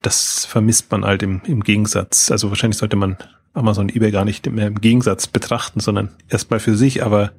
das 0.00 0.46
vermisst 0.46 0.90
man 0.90 1.04
halt 1.04 1.22
im, 1.22 1.42
im 1.44 1.62
Gegensatz. 1.62 2.30
Also 2.30 2.48
wahrscheinlich 2.48 2.78
sollte 2.78 2.96
man 2.96 3.18
Amazon 3.54 3.88
eBay 3.88 4.10
gar 4.10 4.24
nicht 4.24 4.50
mehr 4.50 4.66
im 4.66 4.80
Gegensatz 4.80 5.26
betrachten, 5.26 5.80
sondern 5.80 6.10
erstmal 6.28 6.60
für 6.60 6.76
sich, 6.76 7.02
aber 7.02 7.32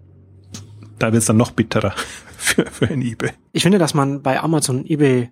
da 0.97 1.11
wird 1.11 1.22
es 1.22 1.26
dann 1.26 1.38
noch 1.38 1.51
bitterer 1.51 1.93
für, 2.38 2.66
für 2.66 2.88
ein 2.88 3.01
eBay. 3.01 3.32
Ich 3.51 3.63
finde, 3.63 3.78
dass 3.78 3.93
man 3.93 4.22
bei 4.22 4.39
Amazon 4.39 4.80
und 4.80 4.89
eBay 4.89 5.32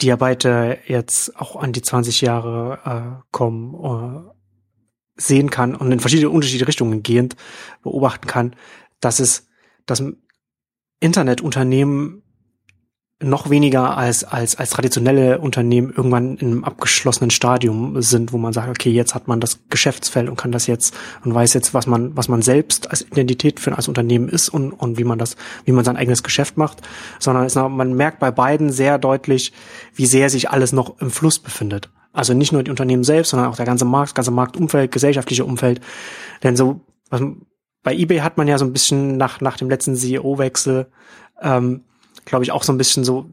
die 0.00 0.10
Arbeit 0.10 0.44
jetzt 0.44 1.36
auch 1.36 1.56
an 1.56 1.72
die 1.72 1.82
20 1.82 2.22
Jahre 2.22 2.78
äh, 2.84 3.22
kommen, 3.30 3.74
äh, 3.74 4.32
sehen 5.14 5.50
kann 5.50 5.74
und 5.76 5.92
in 5.92 6.00
verschiedene 6.00 6.30
unterschiedliche 6.30 6.66
Richtungen 6.66 7.02
gehend 7.02 7.36
beobachten 7.82 8.26
kann, 8.26 8.56
dass 9.00 9.20
es, 9.20 9.48
dass 9.86 10.02
Internetunternehmen 11.00 12.22
noch 13.22 13.50
weniger 13.50 13.96
als, 13.96 14.24
als, 14.24 14.56
als 14.56 14.70
traditionelle 14.70 15.38
Unternehmen 15.38 15.92
irgendwann 15.96 16.36
in 16.36 16.48
einem 16.48 16.64
abgeschlossenen 16.64 17.30
Stadium 17.30 18.00
sind, 18.02 18.32
wo 18.32 18.38
man 18.38 18.52
sagt, 18.52 18.68
okay, 18.68 18.90
jetzt 18.90 19.14
hat 19.14 19.28
man 19.28 19.40
das 19.40 19.60
Geschäftsfeld 19.70 20.28
und 20.28 20.36
kann 20.36 20.52
das 20.52 20.66
jetzt 20.66 20.94
und 21.24 21.34
weiß 21.34 21.54
jetzt, 21.54 21.74
was 21.74 21.86
man, 21.86 22.16
was 22.16 22.28
man 22.28 22.42
selbst 22.42 22.90
als 22.90 23.02
Identität 23.02 23.60
für 23.60 23.76
als 23.76 23.88
Unternehmen 23.88 24.28
ist 24.28 24.48
und, 24.48 24.72
und 24.72 24.98
wie 24.98 25.04
man 25.04 25.18
das, 25.18 25.36
wie 25.64 25.72
man 25.72 25.84
sein 25.84 25.96
eigenes 25.96 26.22
Geschäft 26.22 26.56
macht, 26.56 26.82
sondern 27.18 27.44
es, 27.44 27.54
man 27.54 27.94
merkt 27.94 28.18
bei 28.18 28.30
beiden 28.30 28.70
sehr 28.70 28.98
deutlich, 28.98 29.52
wie 29.94 30.06
sehr 30.06 30.28
sich 30.30 30.50
alles 30.50 30.72
noch 30.72 31.00
im 31.00 31.10
Fluss 31.10 31.38
befindet. 31.38 31.90
Also 32.12 32.34
nicht 32.34 32.52
nur 32.52 32.62
die 32.62 32.70
Unternehmen 32.70 33.04
selbst, 33.04 33.30
sondern 33.30 33.48
auch 33.48 33.56
der 33.56 33.66
ganze 33.66 33.84
Markt, 33.84 34.10
das 34.10 34.14
ganze 34.14 34.30
Marktumfeld, 34.32 34.92
gesellschaftliche 34.92 35.44
Umfeld. 35.44 35.80
Denn 36.42 36.56
so, 36.56 36.80
was, 37.08 37.22
bei 37.82 37.94
eBay 37.94 38.18
hat 38.18 38.36
man 38.36 38.48
ja 38.48 38.58
so 38.58 38.64
ein 38.64 38.72
bisschen 38.72 39.16
nach, 39.16 39.40
nach 39.40 39.56
dem 39.56 39.68
letzten 39.68 39.96
CEO-Wechsel, 39.96 40.86
ähm, 41.40 41.84
glaube 42.24 42.44
ich, 42.44 42.52
auch 42.52 42.62
so 42.62 42.72
ein 42.72 42.78
bisschen 42.78 43.04
so 43.04 43.30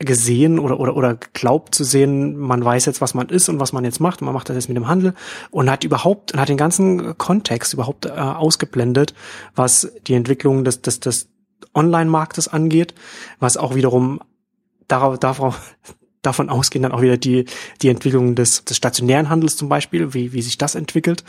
gesehen 0.00 0.58
oder, 0.58 0.80
oder, 0.80 0.96
oder 0.96 1.18
glaubt 1.34 1.74
zu 1.74 1.84
sehen, 1.84 2.36
man 2.36 2.64
weiß 2.64 2.86
jetzt, 2.86 3.02
was 3.02 3.12
man 3.12 3.28
ist 3.28 3.50
und 3.50 3.60
was 3.60 3.74
man 3.74 3.84
jetzt 3.84 4.00
macht. 4.00 4.22
Man 4.22 4.32
macht 4.32 4.48
das 4.48 4.56
jetzt 4.56 4.68
mit 4.68 4.76
dem 4.76 4.88
Handel 4.88 5.14
und 5.50 5.70
hat 5.70 5.84
überhaupt, 5.84 6.34
hat 6.34 6.48
den 6.48 6.56
ganzen 6.56 7.18
Kontext 7.18 7.74
überhaupt 7.74 8.06
äh, 8.06 8.10
ausgeblendet, 8.10 9.14
was 9.54 9.92
die 10.06 10.14
Entwicklung 10.14 10.64
des, 10.64 10.80
des, 10.80 11.00
des 11.00 11.28
Online-Marktes 11.74 12.48
angeht, 12.48 12.94
was 13.38 13.58
auch 13.58 13.74
wiederum 13.74 14.20
darauf, 14.88 15.18
darauf, 15.18 15.76
davon 16.22 16.48
ausgehen 16.48 16.82
dann 16.82 16.92
auch 16.92 17.02
wieder 17.02 17.18
die, 17.18 17.44
die 17.82 17.88
Entwicklung 17.88 18.34
des, 18.34 18.64
des 18.64 18.76
stationären 18.78 19.28
Handels 19.28 19.56
zum 19.56 19.68
Beispiel, 19.68 20.14
wie, 20.14 20.32
wie 20.32 20.42
sich 20.42 20.56
das 20.56 20.74
entwickelt. 20.74 21.24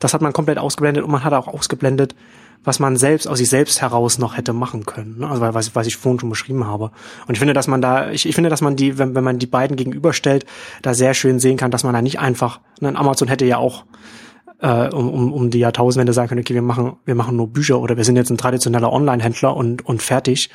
Das 0.00 0.14
hat 0.14 0.20
man 0.20 0.32
komplett 0.32 0.58
ausgeblendet 0.58 1.04
und 1.04 1.10
man 1.10 1.22
hat 1.22 1.32
auch 1.32 1.48
ausgeblendet, 1.48 2.16
was 2.64 2.80
man 2.80 2.96
selbst 2.96 3.28
aus 3.28 3.38
sich 3.38 3.48
selbst 3.48 3.82
heraus 3.82 4.18
noch 4.18 4.36
hätte 4.36 4.52
machen 4.52 4.86
können. 4.86 5.18
Ne? 5.18 5.28
Also 5.28 5.42
was, 5.42 5.74
was 5.74 5.86
ich 5.86 5.96
vorhin 5.96 6.18
schon 6.18 6.30
beschrieben 6.30 6.66
habe. 6.66 6.90
Und 7.26 7.34
ich 7.34 7.38
finde, 7.38 7.54
dass 7.54 7.68
man 7.68 7.80
da, 7.80 8.10
ich, 8.10 8.26
ich 8.26 8.34
finde, 8.34 8.50
dass 8.50 8.62
man 8.62 8.74
die, 8.74 8.98
wenn, 8.98 9.14
wenn 9.14 9.24
man 9.24 9.38
die 9.38 9.46
beiden 9.46 9.76
gegenüberstellt, 9.76 10.46
da 10.82 10.94
sehr 10.94 11.14
schön 11.14 11.38
sehen 11.38 11.56
kann, 11.56 11.70
dass 11.70 11.84
man 11.84 11.94
da 11.94 12.02
nicht 12.02 12.18
einfach, 12.18 12.60
ne, 12.80 12.96
Amazon 12.96 13.28
hätte 13.28 13.44
ja 13.44 13.58
auch 13.58 13.84
äh, 14.60 14.88
um, 14.88 15.10
um, 15.10 15.32
um 15.32 15.50
die 15.50 15.58
Jahrtausendwende 15.58 16.12
sagen 16.12 16.28
können, 16.28 16.40
okay, 16.40 16.54
wir 16.54 16.62
machen, 16.62 16.96
wir 17.04 17.14
machen 17.14 17.36
nur 17.36 17.48
Bücher 17.48 17.80
oder 17.80 17.96
wir 17.96 18.04
sind 18.04 18.16
jetzt 18.16 18.30
ein 18.30 18.38
traditioneller 18.38 18.92
Online-Händler 18.92 19.54
und, 19.54 19.84
und 19.86 20.02
fertig 20.02 20.50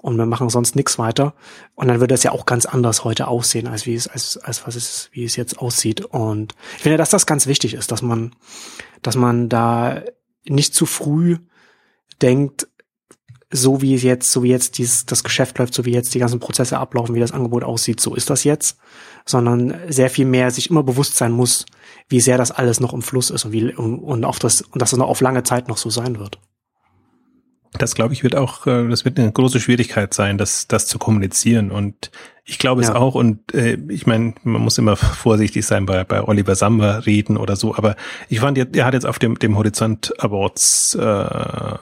und 0.00 0.16
wir 0.16 0.26
machen 0.26 0.48
sonst 0.48 0.76
nichts 0.76 0.98
weiter. 0.98 1.34
Und 1.74 1.88
dann 1.88 2.00
würde 2.00 2.14
es 2.14 2.22
ja 2.22 2.32
auch 2.32 2.46
ganz 2.46 2.66
anders 2.66 3.04
heute 3.04 3.26
aussehen, 3.28 3.66
als 3.66 3.86
wie 3.86 3.94
es, 3.94 4.06
als, 4.06 4.36
als 4.38 4.66
was 4.66 4.76
es, 4.76 5.08
wie 5.12 5.24
es 5.24 5.36
jetzt 5.36 5.58
aussieht. 5.58 6.04
Und 6.04 6.54
ich 6.76 6.82
finde, 6.82 6.98
dass 6.98 7.10
das 7.10 7.26
ganz 7.26 7.46
wichtig 7.46 7.74
ist, 7.74 7.90
dass 7.90 8.02
man, 8.02 8.32
dass 9.02 9.16
man 9.16 9.48
da 9.48 10.02
nicht 10.48 10.74
zu 10.74 10.86
früh 10.86 11.38
denkt, 12.20 12.68
so 13.50 13.80
wie 13.80 13.96
jetzt, 13.96 14.30
so 14.30 14.42
wie 14.42 14.50
jetzt 14.50 14.76
dieses, 14.76 15.06
das 15.06 15.24
Geschäft 15.24 15.58
läuft, 15.58 15.72
so 15.72 15.84
wie 15.84 15.92
jetzt 15.92 16.14
die 16.14 16.18
ganzen 16.18 16.40
Prozesse 16.40 16.78
ablaufen, 16.78 17.14
wie 17.14 17.20
das 17.20 17.32
Angebot 17.32 17.64
aussieht, 17.64 17.98
so 18.00 18.14
ist 18.14 18.28
das 18.28 18.44
jetzt, 18.44 18.78
sondern 19.24 19.74
sehr 19.88 20.10
viel 20.10 20.26
mehr 20.26 20.50
sich 20.50 20.68
immer 20.68 20.82
bewusst 20.82 21.16
sein 21.16 21.32
muss, 21.32 21.64
wie 22.08 22.20
sehr 22.20 22.36
das 22.36 22.50
alles 22.50 22.80
noch 22.80 22.92
im 22.92 23.02
Fluss 23.02 23.30
ist 23.30 23.46
und 23.46 23.52
wie, 23.52 23.72
und 23.74 24.24
auf 24.24 24.38
das, 24.38 24.60
und 24.60 24.82
dass 24.82 24.92
es 24.92 24.98
noch 24.98 25.08
auf 25.08 25.22
lange 25.22 25.44
Zeit 25.44 25.68
noch 25.68 25.78
so 25.78 25.88
sein 25.88 26.18
wird. 26.18 26.38
Das 27.72 27.94
glaube 27.94 28.14
ich 28.14 28.22
wird 28.22 28.34
auch, 28.36 28.66
äh, 28.66 28.88
das 28.88 29.04
wird 29.04 29.18
eine 29.18 29.30
große 29.30 29.60
Schwierigkeit 29.60 30.14
sein, 30.14 30.38
das, 30.38 30.68
das 30.68 30.86
zu 30.86 30.98
kommunizieren. 30.98 31.70
Und 31.70 32.10
Ich 32.44 32.58
glaube 32.58 32.80
es 32.80 32.90
auch. 32.90 33.14
Und 33.14 33.54
äh, 33.54 33.78
ich 33.88 34.06
meine, 34.06 34.34
man 34.42 34.62
muss 34.62 34.78
immer 34.78 34.96
vorsichtig 34.96 35.66
sein 35.66 35.84
bei, 35.86 36.04
bei 36.04 36.22
Oliver 36.22 36.54
Samba 36.54 36.98
reden 36.98 37.36
oder 37.36 37.56
so, 37.56 37.74
aber 37.74 37.96
ich 38.28 38.40
fand, 38.40 38.58
er 38.58 38.84
hat 38.84 38.94
jetzt 38.94 39.06
auf 39.06 39.18
dem, 39.18 39.38
dem 39.38 39.56
Horizont 39.56 40.14
Awards 40.18 40.94
äh, 40.94 41.78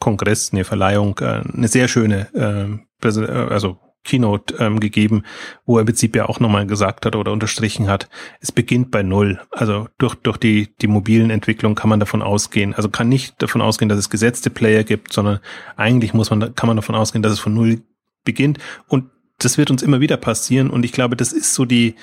Kongress, 0.00 0.52
eine 0.52 0.64
Verleihung, 0.64 1.16
äh, 1.20 1.42
eine 1.54 1.68
sehr 1.68 1.86
schöne, 1.86 2.26
äh, 2.34 3.08
äh, 3.08 3.30
also 3.30 3.78
Keynote 4.04 4.56
ähm, 4.58 4.80
gegeben, 4.80 5.22
wo 5.64 5.76
er 5.76 5.80
im 5.80 5.86
Prinzip 5.86 6.16
ja 6.16 6.28
auch 6.28 6.40
nochmal 6.40 6.66
gesagt 6.66 7.06
hat 7.06 7.16
oder 7.16 7.32
unterstrichen 7.32 7.88
hat, 7.88 8.08
es 8.40 8.52
beginnt 8.52 8.90
bei 8.90 9.02
Null. 9.02 9.40
Also 9.50 9.88
durch, 9.98 10.14
durch 10.16 10.36
die, 10.36 10.74
die 10.80 10.86
mobilen 10.86 11.30
Entwicklungen 11.30 11.76
kann 11.76 11.90
man 11.90 12.00
davon 12.00 12.22
ausgehen, 12.22 12.74
also 12.74 12.88
kann 12.88 13.08
nicht 13.08 13.40
davon 13.40 13.60
ausgehen, 13.60 13.88
dass 13.88 13.98
es 13.98 14.10
gesetzte 14.10 14.50
Player 14.50 14.84
gibt, 14.84 15.12
sondern 15.12 15.40
eigentlich 15.76 16.14
muss 16.14 16.30
man, 16.30 16.54
kann 16.54 16.66
man 16.66 16.76
davon 16.76 16.94
ausgehen, 16.94 17.22
dass 17.22 17.32
es 17.32 17.40
von 17.40 17.54
Null 17.54 17.82
beginnt. 18.24 18.58
Und 18.88 19.10
das 19.38 19.58
wird 19.58 19.70
uns 19.70 19.82
immer 19.82 20.00
wieder 20.00 20.16
passieren. 20.16 20.70
Und 20.70 20.84
ich 20.84 20.92
glaube, 20.92 21.16
das 21.16 21.32
ist 21.32 21.54
so 21.54 21.64
die, 21.64 21.94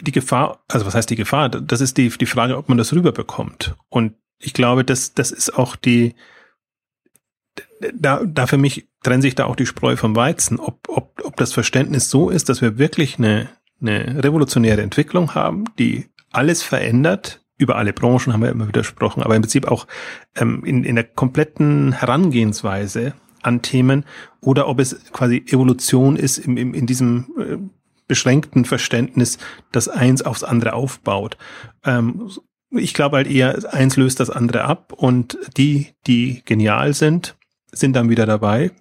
die 0.00 0.12
Gefahr, 0.12 0.64
also 0.68 0.86
was 0.86 0.94
heißt 0.94 1.10
die 1.10 1.16
Gefahr? 1.16 1.48
Das 1.48 1.80
ist 1.80 1.96
die, 1.96 2.08
die 2.08 2.26
Frage, 2.26 2.56
ob 2.56 2.68
man 2.68 2.78
das 2.78 2.92
rüberbekommt. 2.92 3.74
Und 3.88 4.14
ich 4.38 4.52
glaube, 4.52 4.84
das, 4.84 5.14
das 5.14 5.30
ist 5.30 5.56
auch 5.56 5.76
die, 5.76 6.14
da, 7.94 8.22
da 8.24 8.46
für 8.46 8.58
mich 8.58 8.88
trennt 9.02 9.22
sich 9.22 9.34
da 9.34 9.44
auch 9.44 9.56
die 9.56 9.66
Spreu 9.66 9.96
vom 9.96 10.16
Weizen, 10.16 10.58
ob, 10.58 10.88
ob, 10.88 11.20
ob 11.24 11.36
das 11.36 11.52
Verständnis 11.52 12.10
so 12.10 12.30
ist, 12.30 12.48
dass 12.48 12.62
wir 12.62 12.78
wirklich 12.78 13.18
eine, 13.18 13.48
eine 13.80 14.22
revolutionäre 14.24 14.82
Entwicklung 14.82 15.34
haben, 15.34 15.64
die 15.78 16.06
alles 16.32 16.62
verändert. 16.62 17.42
Über 17.58 17.76
alle 17.76 17.92
Branchen 17.92 18.32
haben 18.32 18.42
wir 18.42 18.50
immer 18.50 18.68
wieder 18.68 18.82
gesprochen, 18.82 19.22
aber 19.22 19.34
im 19.34 19.42
Prinzip 19.42 19.66
auch 19.66 19.86
ähm, 20.36 20.62
in, 20.64 20.84
in 20.84 20.94
der 20.94 21.04
kompletten 21.04 21.92
Herangehensweise 21.92 23.14
an 23.42 23.62
Themen 23.62 24.04
oder 24.40 24.68
ob 24.68 24.80
es 24.80 25.10
quasi 25.12 25.44
Evolution 25.46 26.16
ist 26.16 26.38
im, 26.38 26.56
im, 26.56 26.74
in 26.74 26.86
diesem 26.86 27.26
äh, 27.38 27.56
beschränkten 28.08 28.64
Verständnis, 28.64 29.38
das 29.72 29.88
eins 29.88 30.22
aufs 30.22 30.44
andere 30.44 30.74
aufbaut. 30.74 31.38
Ähm, 31.84 32.30
ich 32.70 32.94
glaube 32.94 33.16
halt 33.16 33.30
eher, 33.30 33.72
eins 33.72 33.96
löst 33.96 34.20
das 34.20 34.30
andere 34.30 34.64
ab 34.64 34.92
und 34.92 35.38
die, 35.56 35.94
die 36.06 36.42
genial 36.44 36.92
sind, 36.94 37.36
sind 37.76 37.94
dann 37.94 38.10
wieder 38.10 38.26
dabei 38.26 38.72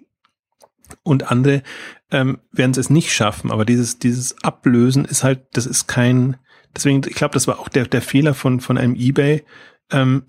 und 1.03 1.31
andere 1.31 1.63
ähm, 2.11 2.39
werden 2.51 2.73
es 2.77 2.89
nicht 2.89 3.13
schaffen. 3.13 3.51
Aber 3.51 3.65
dieses, 3.65 3.99
dieses 3.99 4.43
Ablösen 4.43 5.05
ist 5.05 5.23
halt, 5.23 5.45
das 5.53 5.65
ist 5.65 5.87
kein, 5.87 6.37
deswegen, 6.75 7.01
ich 7.07 7.15
glaube, 7.15 7.33
das 7.33 7.47
war 7.47 7.59
auch 7.59 7.69
der, 7.69 7.85
der 7.85 8.01
Fehler 8.01 8.33
von, 8.33 8.59
von 8.59 8.77
einem 8.77 8.95
Ebay. 8.95 9.43
Ähm, 9.91 10.23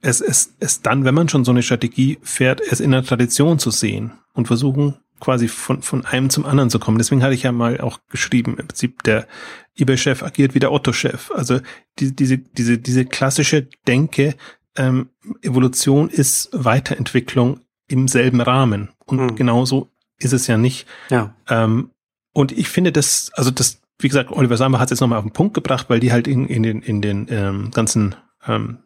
es, 0.00 0.20
es, 0.20 0.54
es 0.58 0.82
dann, 0.82 1.04
wenn 1.04 1.14
man 1.14 1.28
schon 1.28 1.44
so 1.44 1.52
eine 1.52 1.62
Strategie 1.62 2.18
fährt, 2.22 2.60
es 2.60 2.80
in 2.80 2.90
der 2.90 3.04
Tradition 3.04 3.58
zu 3.58 3.70
sehen 3.70 4.12
und 4.34 4.46
versuchen, 4.46 4.96
quasi 5.20 5.46
von, 5.46 5.82
von 5.82 6.04
einem 6.04 6.30
zum 6.30 6.44
anderen 6.44 6.68
zu 6.68 6.80
kommen. 6.80 6.98
Deswegen 6.98 7.22
hatte 7.22 7.34
ich 7.34 7.44
ja 7.44 7.52
mal 7.52 7.80
auch 7.80 8.00
geschrieben, 8.08 8.56
im 8.58 8.66
Prinzip 8.66 9.04
der 9.04 9.28
eBay-Chef 9.76 10.24
agiert 10.24 10.54
wie 10.54 10.58
der 10.58 10.72
Otto-Chef. 10.72 11.30
Also 11.30 11.60
die, 12.00 12.14
diese, 12.14 12.38
diese, 12.38 12.78
diese 12.78 13.04
klassische 13.04 13.68
Denke, 13.86 14.34
ähm, 14.76 15.10
Evolution 15.42 16.08
ist 16.08 16.48
Weiterentwicklung 16.52 17.60
im 17.92 18.08
selben 18.08 18.40
Rahmen. 18.40 18.88
Und 19.04 19.20
mhm. 19.20 19.36
genauso 19.36 19.90
ist 20.18 20.32
es 20.32 20.46
ja 20.46 20.56
nicht. 20.56 20.86
Ja. 21.10 21.34
Ähm, 21.48 21.90
und 22.32 22.52
ich 22.52 22.68
finde 22.68 22.92
das, 22.92 23.30
also 23.34 23.50
das, 23.50 23.80
wie 23.98 24.08
gesagt, 24.08 24.30
Oliver 24.30 24.56
Sammer 24.56 24.78
hat 24.78 24.86
es 24.86 24.92
jetzt 24.92 25.00
nochmal 25.00 25.18
auf 25.18 25.24
den 25.24 25.32
Punkt 25.32 25.54
gebracht, 25.54 25.90
weil 25.90 26.00
die 26.00 26.12
halt 26.12 26.26
in, 26.26 26.46
in 26.46 26.62
den, 26.62 26.80
in 26.80 27.02
den 27.02 27.26
ähm, 27.30 27.70
ganzen 27.70 28.14
ähm, 28.46 28.78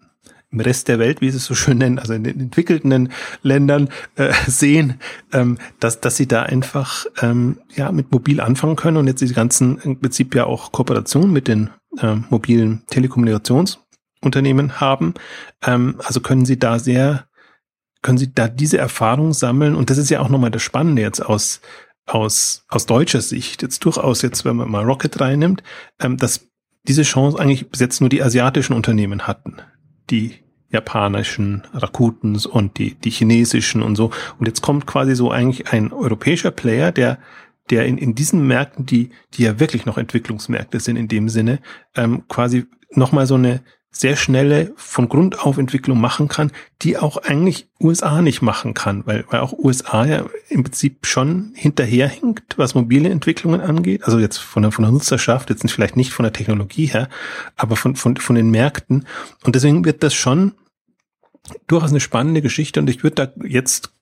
im 0.50 0.60
Rest 0.60 0.88
der 0.88 0.98
Welt, 0.98 1.20
wie 1.20 1.30
sie 1.30 1.38
es 1.38 1.44
so 1.44 1.54
schön 1.54 1.78
nennen, 1.78 1.98
also 1.98 2.14
in 2.14 2.24
den 2.24 2.40
entwickelten 2.40 3.10
Ländern 3.42 3.88
äh, 4.16 4.32
sehen, 4.46 5.00
ähm, 5.32 5.58
dass, 5.80 6.00
dass 6.00 6.16
sie 6.16 6.26
da 6.26 6.42
einfach 6.42 7.06
ähm, 7.20 7.58
ja 7.74 7.92
mit 7.92 8.10
mobil 8.12 8.40
anfangen 8.40 8.76
können 8.76 8.96
und 8.96 9.06
jetzt 9.06 9.20
diese 9.20 9.34
ganzen 9.34 9.78
im 9.78 10.00
Prinzip 10.00 10.34
ja 10.34 10.44
auch 10.44 10.72
Kooperationen 10.72 11.32
mit 11.32 11.48
den 11.48 11.70
äh, 11.98 12.16
mobilen 12.30 12.82
Telekommunikationsunternehmen 12.88 14.80
haben. 14.80 15.14
Ähm, 15.64 15.96
also 16.04 16.20
können 16.20 16.44
sie 16.44 16.58
da 16.58 16.78
sehr 16.78 17.26
können 18.06 18.18
Sie 18.18 18.32
da 18.32 18.46
diese 18.46 18.78
Erfahrung 18.78 19.32
sammeln? 19.32 19.74
Und 19.74 19.90
das 19.90 19.98
ist 19.98 20.10
ja 20.10 20.20
auch 20.20 20.28
nochmal 20.28 20.52
das 20.52 20.62
Spannende 20.62 21.02
jetzt 21.02 21.18
aus, 21.18 21.60
aus, 22.06 22.64
aus 22.68 22.86
deutscher 22.86 23.20
Sicht, 23.20 23.62
jetzt 23.62 23.84
durchaus 23.84 24.22
jetzt, 24.22 24.44
wenn 24.44 24.54
man 24.54 24.70
mal 24.70 24.84
Rocket 24.84 25.20
reinnimmt, 25.20 25.64
ähm, 26.00 26.16
dass 26.16 26.46
diese 26.86 27.02
Chance 27.02 27.36
eigentlich 27.36 27.68
bis 27.68 27.80
jetzt 27.80 28.00
nur 28.00 28.08
die 28.08 28.22
asiatischen 28.22 28.74
Unternehmen 28.74 29.26
hatten. 29.26 29.56
Die 30.08 30.36
japanischen 30.68 31.66
Rakutens 31.72 32.46
und 32.46 32.78
die, 32.78 32.94
die 32.94 33.10
chinesischen 33.10 33.82
und 33.82 33.96
so. 33.96 34.12
Und 34.38 34.46
jetzt 34.46 34.62
kommt 34.62 34.86
quasi 34.86 35.16
so 35.16 35.32
eigentlich 35.32 35.72
ein 35.72 35.92
europäischer 35.92 36.52
Player, 36.52 36.92
der 36.92 37.18
der 37.70 37.86
in, 37.86 37.98
in 37.98 38.14
diesen 38.14 38.46
Märkten, 38.46 38.86
die, 38.86 39.10
die 39.34 39.42
ja 39.42 39.58
wirklich 39.58 39.86
noch 39.86 39.98
Entwicklungsmärkte 39.98 40.78
sind 40.78 40.94
in 40.94 41.08
dem 41.08 41.28
Sinne, 41.28 41.58
ähm, 41.96 42.22
quasi 42.28 42.66
nochmal 42.92 43.26
so 43.26 43.34
eine, 43.34 43.62
sehr 43.98 44.16
schnelle 44.16 44.72
von 44.76 45.08
Grund 45.08 45.40
auf 45.40 45.56
Entwicklung 45.56 46.00
machen 46.00 46.28
kann, 46.28 46.52
die 46.82 46.98
auch 46.98 47.16
eigentlich 47.16 47.68
USA 47.80 48.20
nicht 48.20 48.42
machen 48.42 48.74
kann, 48.74 49.06
weil, 49.06 49.24
weil 49.30 49.40
auch 49.40 49.52
USA 49.52 50.04
ja 50.04 50.26
im 50.48 50.64
Prinzip 50.64 51.06
schon 51.06 51.52
hinterherhinkt, 51.54 52.58
was 52.58 52.74
mobile 52.74 53.08
Entwicklungen 53.08 53.60
angeht. 53.60 54.04
Also 54.04 54.18
jetzt 54.18 54.36
von 54.36 54.62
der, 54.62 54.72
von 54.72 54.84
der 54.84 54.92
Nutzerschaft, 54.92 55.48
jetzt 55.50 55.70
vielleicht 55.70 55.96
nicht 55.96 56.12
von 56.12 56.24
der 56.24 56.32
Technologie 56.32 56.86
her, 56.86 57.08
aber 57.56 57.76
von, 57.76 57.96
von, 57.96 58.16
von 58.16 58.36
den 58.36 58.50
Märkten. 58.50 59.06
Und 59.44 59.56
deswegen 59.56 59.84
wird 59.84 60.02
das 60.02 60.14
schon 60.14 60.52
durchaus 61.66 61.90
eine 61.90 62.00
spannende 62.00 62.42
Geschichte 62.42 62.80
und 62.80 62.90
ich 62.90 63.02
würde 63.02 63.26
da 63.26 63.46
jetzt 63.46 63.92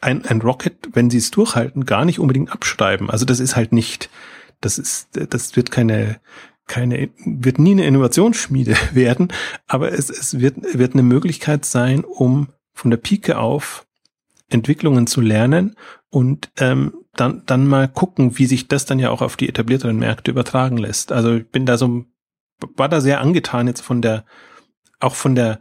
ein, 0.00 0.24
ein 0.26 0.40
Rocket, 0.42 0.90
wenn 0.92 1.10
sie 1.10 1.18
es 1.18 1.30
durchhalten, 1.30 1.86
gar 1.86 2.04
nicht 2.04 2.18
unbedingt 2.18 2.52
abschreiben. 2.52 3.08
Also 3.10 3.24
das 3.24 3.40
ist 3.40 3.56
halt 3.56 3.72
nicht, 3.72 4.10
das 4.60 4.78
ist, 4.78 5.08
das 5.12 5.56
wird 5.56 5.70
keine, 5.70 6.20
keine, 6.68 7.10
wird 7.24 7.58
nie 7.58 7.72
eine 7.72 7.86
Innovationsschmiede 7.86 8.76
werden, 8.92 9.28
aber 9.66 9.92
es, 9.92 10.10
es 10.10 10.38
wird, 10.38 10.56
wird 10.78 10.92
eine 10.92 11.02
Möglichkeit 11.02 11.64
sein, 11.64 12.04
um 12.04 12.48
von 12.72 12.90
der 12.90 12.98
Pike 12.98 13.38
auf 13.38 13.86
Entwicklungen 14.48 15.06
zu 15.06 15.20
lernen 15.20 15.76
und 16.10 16.50
ähm, 16.58 16.94
dann, 17.14 17.42
dann 17.46 17.66
mal 17.66 17.88
gucken, 17.88 18.38
wie 18.38 18.46
sich 18.46 18.68
das 18.68 18.84
dann 18.84 18.98
ja 18.98 19.10
auch 19.10 19.22
auf 19.22 19.36
die 19.36 19.48
etablierteren 19.48 19.98
Märkte 19.98 20.30
übertragen 20.30 20.76
lässt. 20.76 21.10
Also 21.10 21.34
ich 21.34 21.48
bin 21.50 21.66
da 21.66 21.76
so, 21.76 22.04
war 22.76 22.88
da 22.88 23.00
sehr 23.00 23.20
angetan 23.20 23.66
jetzt 23.66 23.80
von 23.80 24.00
der, 24.00 24.24
auch 25.00 25.16
von 25.16 25.34
der, 25.34 25.60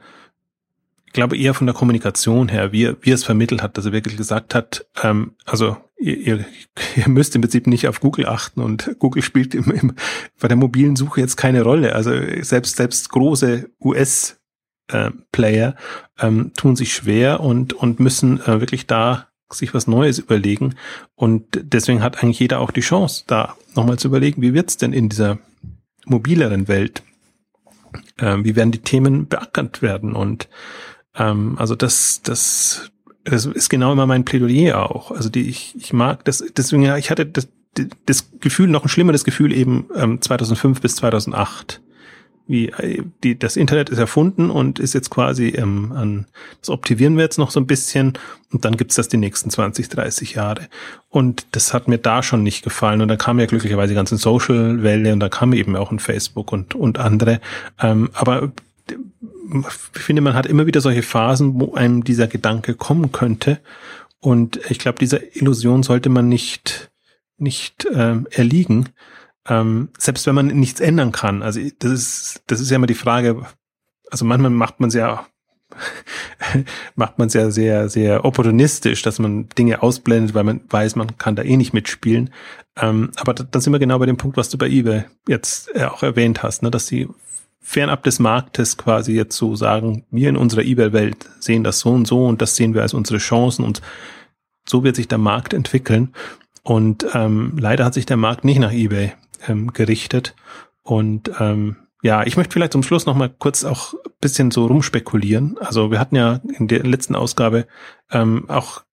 ich 1.07 1.13
glaube 1.13 1.37
eher 1.37 1.53
von 1.53 1.65
der 1.65 1.75
Kommunikation 1.75 2.49
her, 2.49 2.71
wie 2.71 2.93
wie 3.01 3.11
er 3.11 3.15
es 3.15 3.23
vermittelt 3.23 3.63
hat, 3.63 3.77
dass 3.77 3.85
er 3.85 3.91
wirklich 3.91 4.17
gesagt 4.17 4.53
hat, 4.53 4.85
ähm, 5.01 5.31
also 5.45 5.77
ihr, 5.97 6.17
ihr, 6.17 6.45
ihr 6.95 7.09
müsst 7.09 7.35
im 7.35 7.41
Prinzip 7.41 7.67
nicht 7.67 7.87
auf 7.87 7.99
Google 7.99 8.27
achten 8.27 8.61
und 8.61 8.95
Google 8.99 9.23
spielt 9.23 9.55
im, 9.55 9.71
im, 9.71 9.93
bei 10.39 10.47
der 10.47 10.57
mobilen 10.57 10.95
Suche 10.95 11.21
jetzt 11.21 11.37
keine 11.37 11.63
Rolle. 11.63 11.95
Also 11.95 12.11
selbst, 12.41 12.77
selbst 12.77 13.09
große 13.09 13.69
US 13.81 14.39
äh, 14.89 15.11
Player 15.31 15.75
ähm, 16.19 16.51
tun 16.55 16.75
sich 16.75 16.93
schwer 16.93 17.39
und, 17.39 17.73
und 17.73 17.99
müssen 17.99 18.39
äh, 18.41 18.59
wirklich 18.59 18.87
da 18.87 19.27
sich 19.49 19.73
was 19.73 19.87
Neues 19.87 20.19
überlegen. 20.19 20.75
Und 21.15 21.45
deswegen 21.53 22.03
hat 22.03 22.21
eigentlich 22.21 22.39
jeder 22.39 22.59
auch 22.59 22.71
die 22.71 22.81
Chance, 22.81 23.23
da 23.27 23.55
nochmal 23.75 23.97
zu 23.97 24.09
überlegen, 24.09 24.41
wie 24.41 24.53
wird's 24.53 24.77
denn 24.77 24.93
in 24.93 25.09
dieser 25.09 25.39
mobileren 26.05 26.67
Welt? 26.67 27.03
Ähm, 28.19 28.43
wie 28.43 28.55
werden 28.55 28.71
die 28.71 28.81
Themen 28.81 29.27
beackert 29.27 29.81
werden? 29.81 30.13
Und 30.13 30.49
ähm, 31.17 31.55
also 31.57 31.75
das, 31.75 32.21
das, 32.23 32.91
das 33.23 33.45
ist 33.45 33.69
genau 33.69 33.91
immer 33.91 34.05
mein 34.05 34.25
Plädoyer 34.25 34.89
auch. 34.89 35.11
Also 35.11 35.29
die, 35.29 35.49
ich, 35.49 35.75
ich 35.77 35.93
mag 35.93 36.23
das, 36.25 36.43
deswegen, 36.55 36.83
ja, 36.83 36.97
ich 36.97 37.09
hatte 37.09 37.25
das, 37.25 37.47
das 38.05 38.29
Gefühl, 38.39 38.67
noch 38.67 38.83
ein 38.83 38.89
schlimmeres 38.89 39.23
Gefühl 39.23 39.53
eben 39.53 39.85
ähm, 39.95 40.21
2005 40.21 40.81
bis 40.81 40.95
2008. 40.97 41.81
Wie 42.49 42.69
äh, 42.69 43.03
die, 43.23 43.37
das 43.37 43.57
Internet 43.57 43.89
ist 43.89 43.97
erfunden 43.97 44.49
und 44.49 44.79
ist 44.79 44.93
jetzt 44.93 45.09
quasi 45.09 45.49
ähm, 45.49 45.91
an, 45.91 46.27
das 46.61 46.69
optimieren 46.69 47.17
wir 47.17 47.23
jetzt 47.23 47.37
noch 47.37 47.51
so 47.51 47.59
ein 47.59 47.67
bisschen 47.67 48.13
und 48.51 48.63
dann 48.63 48.77
gibt's 48.77 48.95
das 48.95 49.09
die 49.09 49.17
nächsten 49.17 49.49
20, 49.49 49.89
30 49.89 50.35
Jahre. 50.35 50.69
Und 51.09 51.45
das 51.51 51.73
hat 51.73 51.89
mir 51.89 51.97
da 51.97 52.23
schon 52.23 52.43
nicht 52.43 52.63
gefallen. 52.63 53.01
Und 53.01 53.09
da 53.09 53.17
kam 53.17 53.39
ja 53.39 53.45
glücklicherweise 53.45 53.89
die 53.89 53.95
ganze 53.95 54.17
Social-Welle 54.17 55.11
und 55.11 55.19
da 55.19 55.27
kam 55.27 55.51
eben 55.51 55.75
auch 55.75 55.91
ein 55.91 55.99
Facebook 55.99 56.53
und, 56.53 56.73
und 56.73 56.99
andere. 56.99 57.41
Ähm, 57.81 58.09
aber 58.13 58.53
ich 58.91 60.01
finde, 60.01 60.21
man 60.21 60.33
hat 60.33 60.45
immer 60.45 60.65
wieder 60.65 60.81
solche 60.81 61.03
Phasen, 61.03 61.59
wo 61.59 61.73
einem 61.73 62.03
dieser 62.03 62.27
Gedanke 62.27 62.73
kommen 62.73 63.11
könnte. 63.11 63.59
Und 64.19 64.59
ich 64.69 64.79
glaube, 64.79 64.99
dieser 64.99 65.35
Illusion 65.35 65.83
sollte 65.83 66.09
man 66.09 66.27
nicht, 66.27 66.91
nicht 67.37 67.87
ähm, 67.93 68.27
erliegen. 68.31 68.89
Ähm, 69.47 69.89
selbst 69.97 70.27
wenn 70.27 70.35
man 70.35 70.47
nichts 70.47 70.79
ändern 70.79 71.11
kann. 71.11 71.41
Also 71.41 71.61
das 71.79 71.91
ist, 71.91 72.43
das 72.47 72.59
ist 72.59 72.69
ja 72.69 72.75
immer 72.75 72.87
die 72.87 72.93
Frage, 72.93 73.45
also 74.11 74.25
manchmal 74.25 74.51
macht 74.51 74.79
man 74.79 74.89
es 74.89 74.95
ja 74.95 75.25
macht 76.95 77.17
man 77.19 77.27
es 77.27 77.33
ja 77.33 77.51
sehr, 77.51 77.89
sehr 77.89 78.25
opportunistisch, 78.25 79.01
dass 79.01 79.19
man 79.19 79.49
Dinge 79.57 79.83
ausblendet, 79.83 80.33
weil 80.33 80.43
man 80.43 80.61
weiß, 80.69 80.95
man 80.95 81.17
kann 81.17 81.35
da 81.35 81.43
eh 81.43 81.57
nicht 81.57 81.73
mitspielen. 81.73 82.31
Ähm, 82.77 83.11
aber 83.17 83.33
dann 83.33 83.61
sind 83.61 83.73
wir 83.73 83.79
genau 83.79 83.99
bei 83.99 84.05
dem 84.05 84.17
Punkt, 84.17 84.37
was 84.37 84.49
du 84.49 84.57
bei 84.57 84.67
eBay 84.67 85.05
jetzt 85.27 85.75
äh, 85.75 85.85
auch 85.85 86.03
erwähnt 86.03 86.43
hast, 86.43 86.63
ne, 86.63 86.71
dass 86.71 86.87
sie 86.87 87.07
fernab 87.67 88.01
des 88.03 88.19
Marktes 88.19 88.77
quasi 88.77 89.11
jetzt 89.11 89.35
so 89.35 89.57
sagen, 89.57 90.05
wir 90.09 90.29
in 90.29 90.37
unserer 90.37 90.61
eBay-Welt 90.61 91.29
sehen 91.41 91.65
das 91.65 91.79
so 91.79 91.89
und 91.89 92.07
so 92.07 92.25
und 92.25 92.41
das 92.41 92.55
sehen 92.55 92.73
wir 92.73 92.81
als 92.81 92.93
unsere 92.93 93.19
Chancen 93.19 93.65
und 93.65 93.81
so 94.65 94.85
wird 94.85 94.95
sich 94.95 95.09
der 95.09 95.17
Markt 95.17 95.53
entwickeln. 95.53 96.13
Und 96.63 97.05
ähm, 97.13 97.57
leider 97.59 97.83
hat 97.83 97.93
sich 97.93 98.05
der 98.05 98.15
Markt 98.15 98.45
nicht 98.45 98.59
nach 98.59 98.71
eBay 98.71 99.11
ähm, 99.49 99.73
gerichtet. 99.73 100.33
Und 100.81 101.29
ähm, 101.41 101.75
ja, 102.01 102.25
ich 102.25 102.37
möchte 102.37 102.53
vielleicht 102.53 102.71
zum 102.71 102.83
Schluss 102.83 103.05
noch 103.05 103.15
mal 103.15 103.29
kurz 103.29 103.65
auch 103.65 103.95
bisschen 104.21 104.49
so 104.49 104.65
rumspekulieren. 104.67 105.57
Also 105.57 105.91
wir 105.91 105.99
hatten 105.99 106.15
ja 106.15 106.39
in 106.57 106.69
der 106.69 106.83
letzten 106.83 107.17
Ausgabe 107.17 107.67
ähm, 108.11 108.49
auch 108.49 108.83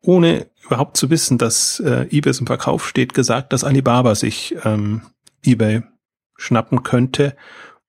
ohne 0.00 0.46
überhaupt 0.64 0.96
zu 0.96 1.10
wissen, 1.10 1.36
dass 1.36 1.80
äh, 1.80 2.06
eBay 2.10 2.32
im 2.38 2.46
Verkauf 2.46 2.88
steht, 2.88 3.12
gesagt, 3.12 3.52
dass 3.52 3.62
Alibaba 3.62 4.14
sich 4.14 4.56
ähm, 4.64 5.02
eBay 5.44 5.82
schnappen 6.38 6.82
könnte. 6.82 7.36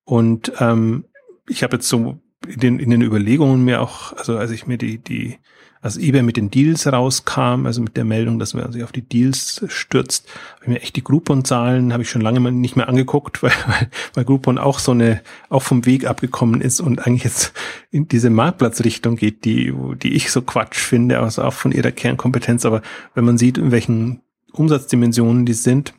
Und 0.06 0.52
ähm, 0.60 1.06
ich 1.48 1.64
habe 1.64 1.78
jetzt 1.78 1.88
so 1.88 2.20
in 2.48 2.60
den, 2.60 2.80
in 2.80 2.90
den 2.90 3.02
Überlegungen 3.02 3.64
mir 3.64 3.82
auch, 3.82 4.14
also 4.14 4.38
als 4.38 4.52
ich 4.52 4.68
mir 4.68 4.78
die, 4.78 4.98
die 4.98 5.38
als 5.84 5.98
eBay 5.98 6.22
mit 6.24 6.38
den 6.38 6.50
Deals 6.50 6.88
rauskam, 6.88 7.66
also 7.66 7.82
mit 7.82 7.98
der 7.98 8.06
Meldung, 8.06 8.40
dass 8.40 8.54
man 8.54 8.72
sich 8.72 8.86
auf 8.86 8.94
die 8.94 9.02
Deals 9.02 9.66
stürzt, 9.68 10.30
habe 10.56 10.64
ich 10.64 10.68
mir 10.70 10.82
echt 10.82 10.96
die 10.96 11.04
Groupon-Zahlen, 11.04 11.92
habe 11.92 12.04
ich 12.04 12.10
schon 12.10 12.22
lange 12.22 12.40
nicht 12.54 12.78
mehr 12.78 12.88
angeguckt, 12.88 13.44
weil, 13.44 13.52
weil, 13.68 13.90
weil 14.14 14.24
Groupon 14.24 14.58
auch 14.58 14.80
so 14.80 14.92
eine, 14.92 15.22
auch 15.50 15.62
vom 15.62 15.86
Weg 15.86 16.06
abgekommen 16.06 16.62
ist 16.62 16.80
und 16.80 17.06
eigentlich 17.06 17.26
jetzt 17.26 17.52
in 17.92 18.08
diese 18.08 18.30
Marktplatzrichtung 18.30 19.18
geht, 19.18 19.44
die, 19.44 19.74
die 20.02 20.14
ich 20.14 20.32
so 20.32 20.42
Quatsch 20.42 20.78
finde, 20.78 21.20
also 21.20 21.44
auch 21.44 21.54
von 21.54 21.74
ihrer 21.74 21.92
Kernkompetenz. 21.92 22.66
Aber 22.66 22.82
wenn 23.14 23.26
man 23.26 23.38
sieht, 23.38 23.58
in 23.58 23.72
welchen 23.72 24.22
Umsatzdimensionen 24.54 25.46
die 25.46 25.54
sind, 25.54 25.94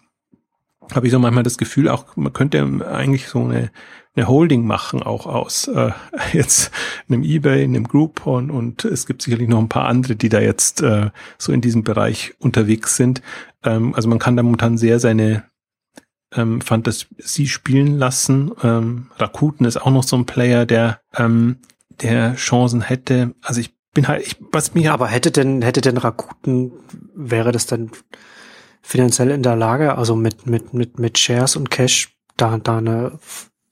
habe 0.94 1.06
ich 1.06 1.12
so 1.12 1.18
manchmal 1.18 1.44
das 1.44 1.58
Gefühl, 1.58 1.88
auch 1.88 2.16
man 2.16 2.32
könnte 2.32 2.86
eigentlich 2.90 3.28
so 3.28 3.44
eine 3.44 3.70
eine 4.16 4.28
Holding 4.28 4.64
machen, 4.64 5.02
auch 5.02 5.26
aus 5.26 5.68
äh, 5.68 5.90
jetzt 6.32 6.70
einem 7.08 7.22
eBay, 7.22 7.64
einem 7.64 7.86
Groupon 7.86 8.50
und 8.50 8.84
es 8.84 9.06
gibt 9.06 9.22
sicherlich 9.22 9.48
noch 9.48 9.58
ein 9.58 9.68
paar 9.68 9.86
andere, 9.86 10.16
die 10.16 10.28
da 10.28 10.40
jetzt 10.40 10.82
äh, 10.82 11.10
so 11.38 11.52
in 11.52 11.60
diesem 11.60 11.82
Bereich 11.82 12.34
unterwegs 12.38 12.96
sind. 12.96 13.22
Ähm, 13.64 13.94
also 13.94 14.08
man 14.08 14.18
kann 14.18 14.36
da 14.36 14.42
momentan 14.42 14.78
sehr 14.78 15.00
seine 15.00 15.44
ähm, 16.32 16.60
Fantasie 16.60 17.48
spielen 17.48 17.98
lassen. 17.98 18.52
Ähm, 18.62 19.10
Rakuten 19.16 19.66
ist 19.66 19.78
auch 19.78 19.90
noch 19.90 20.04
so 20.04 20.16
ein 20.16 20.26
Player, 20.26 20.66
der 20.66 21.00
ähm, 21.16 21.58
der 22.00 22.34
Chancen 22.34 22.82
hätte. 22.82 23.34
Also 23.42 23.60
ich 23.60 23.74
bin 23.94 24.08
halt, 24.08 24.26
ich, 24.26 24.36
was 24.52 24.74
mir 24.74 24.92
aber 24.92 25.08
hätte 25.08 25.30
denn 25.30 25.62
hätte 25.62 25.80
denn 25.80 25.96
Rakuten 25.96 26.72
wäre 27.14 27.52
das 27.52 27.66
dann 27.66 27.90
finanziell 28.84 29.30
in 29.30 29.42
der 29.42 29.56
Lage, 29.56 29.96
also 29.96 30.14
mit 30.14 30.46
mit 30.46 30.74
mit 30.74 30.98
mit 30.98 31.18
Shares 31.18 31.56
und 31.56 31.70
Cash 31.70 32.16
da 32.36 32.58
da 32.58 32.78
eine 32.78 33.18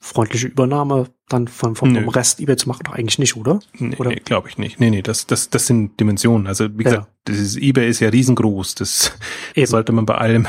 freundliche 0.00 0.48
Übernahme 0.48 1.06
dann 1.28 1.46
von, 1.46 1.76
vom, 1.76 1.94
vom 1.94 2.08
Rest 2.08 2.40
eBay 2.40 2.56
zu 2.56 2.68
machen, 2.68 2.82
doch 2.84 2.92
eigentlich 2.92 3.20
nicht, 3.20 3.36
oder? 3.36 3.60
Nee, 3.78 3.94
oder? 3.96 4.10
nee 4.10 4.16
glaube 4.16 4.48
ich 4.48 4.58
nicht. 4.58 4.80
Nee, 4.80 4.90
nee, 4.90 5.00
das, 5.00 5.26
das, 5.26 5.48
das 5.48 5.68
sind 5.68 5.98
Dimensionen. 6.00 6.48
Also 6.48 6.76
wie 6.76 6.82
gesagt, 6.82 7.06
ja. 7.06 7.08
dieses 7.28 7.56
eBay 7.56 7.88
ist 7.88 8.00
ja 8.00 8.08
riesengroß. 8.08 8.74
Das 8.74 9.16
Eben. 9.54 9.66
sollte 9.66 9.92
man 9.92 10.04
bei 10.04 10.16
allem 10.16 10.46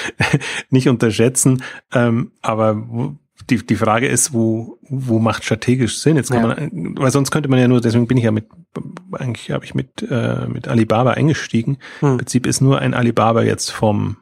nicht 0.70 0.88
unterschätzen. 0.88 1.64
Ähm, 1.92 2.30
aber 2.42 3.18
die, 3.50 3.64
die 3.64 3.76
Frage 3.76 4.08
ist, 4.08 4.32
wo, 4.32 4.78
wo 4.82 5.18
macht 5.18 5.44
strategisch 5.44 5.98
Sinn? 5.98 6.16
Jetzt 6.16 6.30
kann 6.30 6.48
ja. 6.48 6.68
man, 6.70 6.98
weil 6.98 7.10
sonst 7.10 7.30
könnte 7.30 7.48
man 7.48 7.58
ja 7.58 7.68
nur, 7.68 7.80
deswegen 7.80 8.06
bin 8.06 8.18
ich 8.18 8.24
ja 8.24 8.32
mit, 8.32 8.46
eigentlich 9.12 9.50
habe 9.50 9.64
ich 9.64 9.74
mit, 9.74 10.02
äh, 10.02 10.46
mit 10.48 10.68
Alibaba 10.68 11.12
eingestiegen. 11.12 11.78
Hm. 12.00 12.12
Im 12.12 12.16
Prinzip 12.18 12.46
ist 12.46 12.60
nur 12.60 12.80
ein 12.80 12.94
Alibaba 12.94 13.42
jetzt 13.42 13.70
vom, 13.70 14.16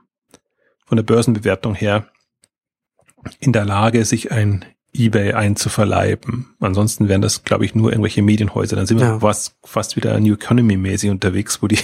von 0.85 0.97
der 0.97 1.05
Börsenbewertung 1.05 1.75
her 1.75 2.07
in 3.41 3.53
der 3.53 3.64
Lage, 3.64 4.05
sich 4.05 4.33
ein 4.33 4.64
eBay 4.93 5.33
einzuverleiben. 5.33 6.55
Ansonsten 6.61 7.09
wären 7.09 7.22
das, 7.22 7.43
glaube 7.43 7.64
ich, 7.64 7.75
nur 7.75 7.91
irgendwelche 7.91 8.22
Medienhäuser. 8.22 8.77
Dann 8.77 8.87
sind 8.87 9.01
wir 9.01 9.07
ja. 9.07 9.18
fast, 9.18 9.57
fast 9.64 9.97
wieder 9.97 10.20
New 10.20 10.35
Economy 10.35 10.77
mäßig 10.77 11.11
unterwegs, 11.11 11.62
wo 11.62 11.66
die, 11.66 11.79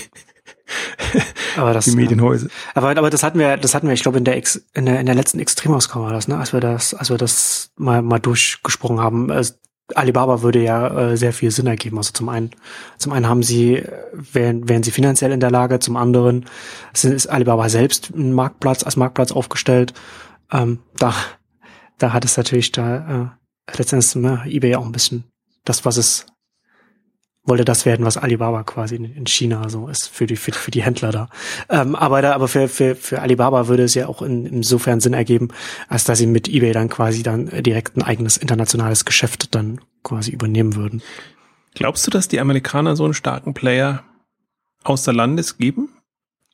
aber 1.57 1.73
das, 1.73 1.87
die 1.87 1.97
Medienhäuser. 1.97 2.49
Aber, 2.75 2.91
aber 2.91 3.11
das 3.11 3.23
hatten 3.23 3.39
wir, 3.39 3.57
das 3.57 3.75
hatten 3.75 3.87
wir, 3.87 3.95
ich 3.95 4.03
glaube, 4.03 4.19
in 4.19 4.25
der, 4.25 4.37
Ex, 4.37 4.65
in 4.75 4.87
der, 4.87 5.01
in 5.01 5.07
der 5.07 5.15
letzten 5.15 5.39
Extremausgabe 5.39 6.07
war 6.07 6.13
das, 6.13 6.29
ne, 6.29 6.39
als 6.39 6.53
wir 6.53 6.61
das, 6.61 6.95
als 6.95 7.11
wir 7.11 7.19
das 7.19 7.71
mal, 7.77 8.03
mal 8.03 8.19
durchgesprochen 8.19 9.01
haben. 9.01 9.31
Also 9.31 9.55
Alibaba 9.95 10.43
würde 10.43 10.63
ja 10.63 11.11
äh, 11.11 11.17
sehr 11.17 11.33
viel 11.33 11.51
Sinn 11.51 11.67
ergeben. 11.67 11.99
Also 11.99 12.13
zum 12.13 12.29
einen, 12.29 12.51
zum 12.99 13.13
einen 13.13 13.29
haben 13.29 13.43
sie, 13.43 13.83
wären, 14.13 14.69
wären 14.69 14.85
sie 14.85 14.93
finanziell 14.93 15.33
in 15.33 15.41
der 15.41 15.51
Lage, 15.51 15.81
zum 15.81 15.97
anderen 15.97 16.47
ist 16.93 17.29
Alibaba 17.29 17.69
selbst 17.69 18.11
ein 18.11 18.33
Marktplatz, 18.33 18.85
als 18.85 18.97
Marktplatz 18.97 19.33
aufgestellt 19.33 19.95
ähm, 20.53 20.81
da, 20.97 21.15
da 21.99 22.13
hat 22.13 22.25
es 22.25 22.37
natürlich 22.37 22.73
da 22.73 23.35
äh, 23.69 23.77
letztendlich 23.77 24.15
ne, 24.17 24.43
eBay 24.47 24.77
auch 24.77 24.85
ein 24.85 24.93
bisschen 24.93 25.25
das, 25.65 25.85
was 25.85 25.97
es 25.97 26.27
wollte 27.51 27.67
das 27.67 27.85
werden, 27.85 28.07
was 28.07 28.17
Alibaba 28.17 28.63
quasi 28.63 28.95
in, 28.95 29.27
China 29.27 29.69
so 29.69 29.89
ist 29.89 30.09
für 30.09 30.27
die 30.27 30.37
für, 30.37 30.53
für 30.53 30.71
die 30.71 30.83
Händler 30.83 31.11
da. 31.11 31.29
Ähm, 31.69 31.95
aber 31.95 32.23
da, 32.23 32.33
aber 32.33 32.49
für, 32.49 32.69
für, 32.69 32.95
für 32.95 33.21
Alibaba 33.21 33.69
würde 33.69 33.83
es 33.83 33.95
ja 33.95 34.07
auch 34.07 34.23
in, 34.23 34.47
insofern 34.47 35.01
Sinn 35.01 35.13
ergeben, 35.13 35.49
als 35.89 36.05
dass 36.05 36.19
sie 36.19 36.27
mit 36.27 36.49
eBay 36.49 36.73
dann 36.73 36.89
quasi 36.89 37.23
dann 37.23 37.51
direkt 37.63 37.97
ein 37.97 38.03
eigenes 38.03 38.37
internationales 38.37 39.05
Geschäft 39.05 39.55
dann 39.55 39.81
quasi 40.05 40.31
übernehmen 40.31 40.77
würden. 40.77 41.03
Glaubst 41.75 42.07
du, 42.07 42.11
dass 42.11 42.29
die 42.29 42.41
Amerikaner 42.41 42.97
so 42.97 43.05
einen 43.05 43.15
starken 43.15 43.53
Player 43.53 44.05
außer 44.85 45.13
Landes 45.13 45.59
geben? 45.59 45.91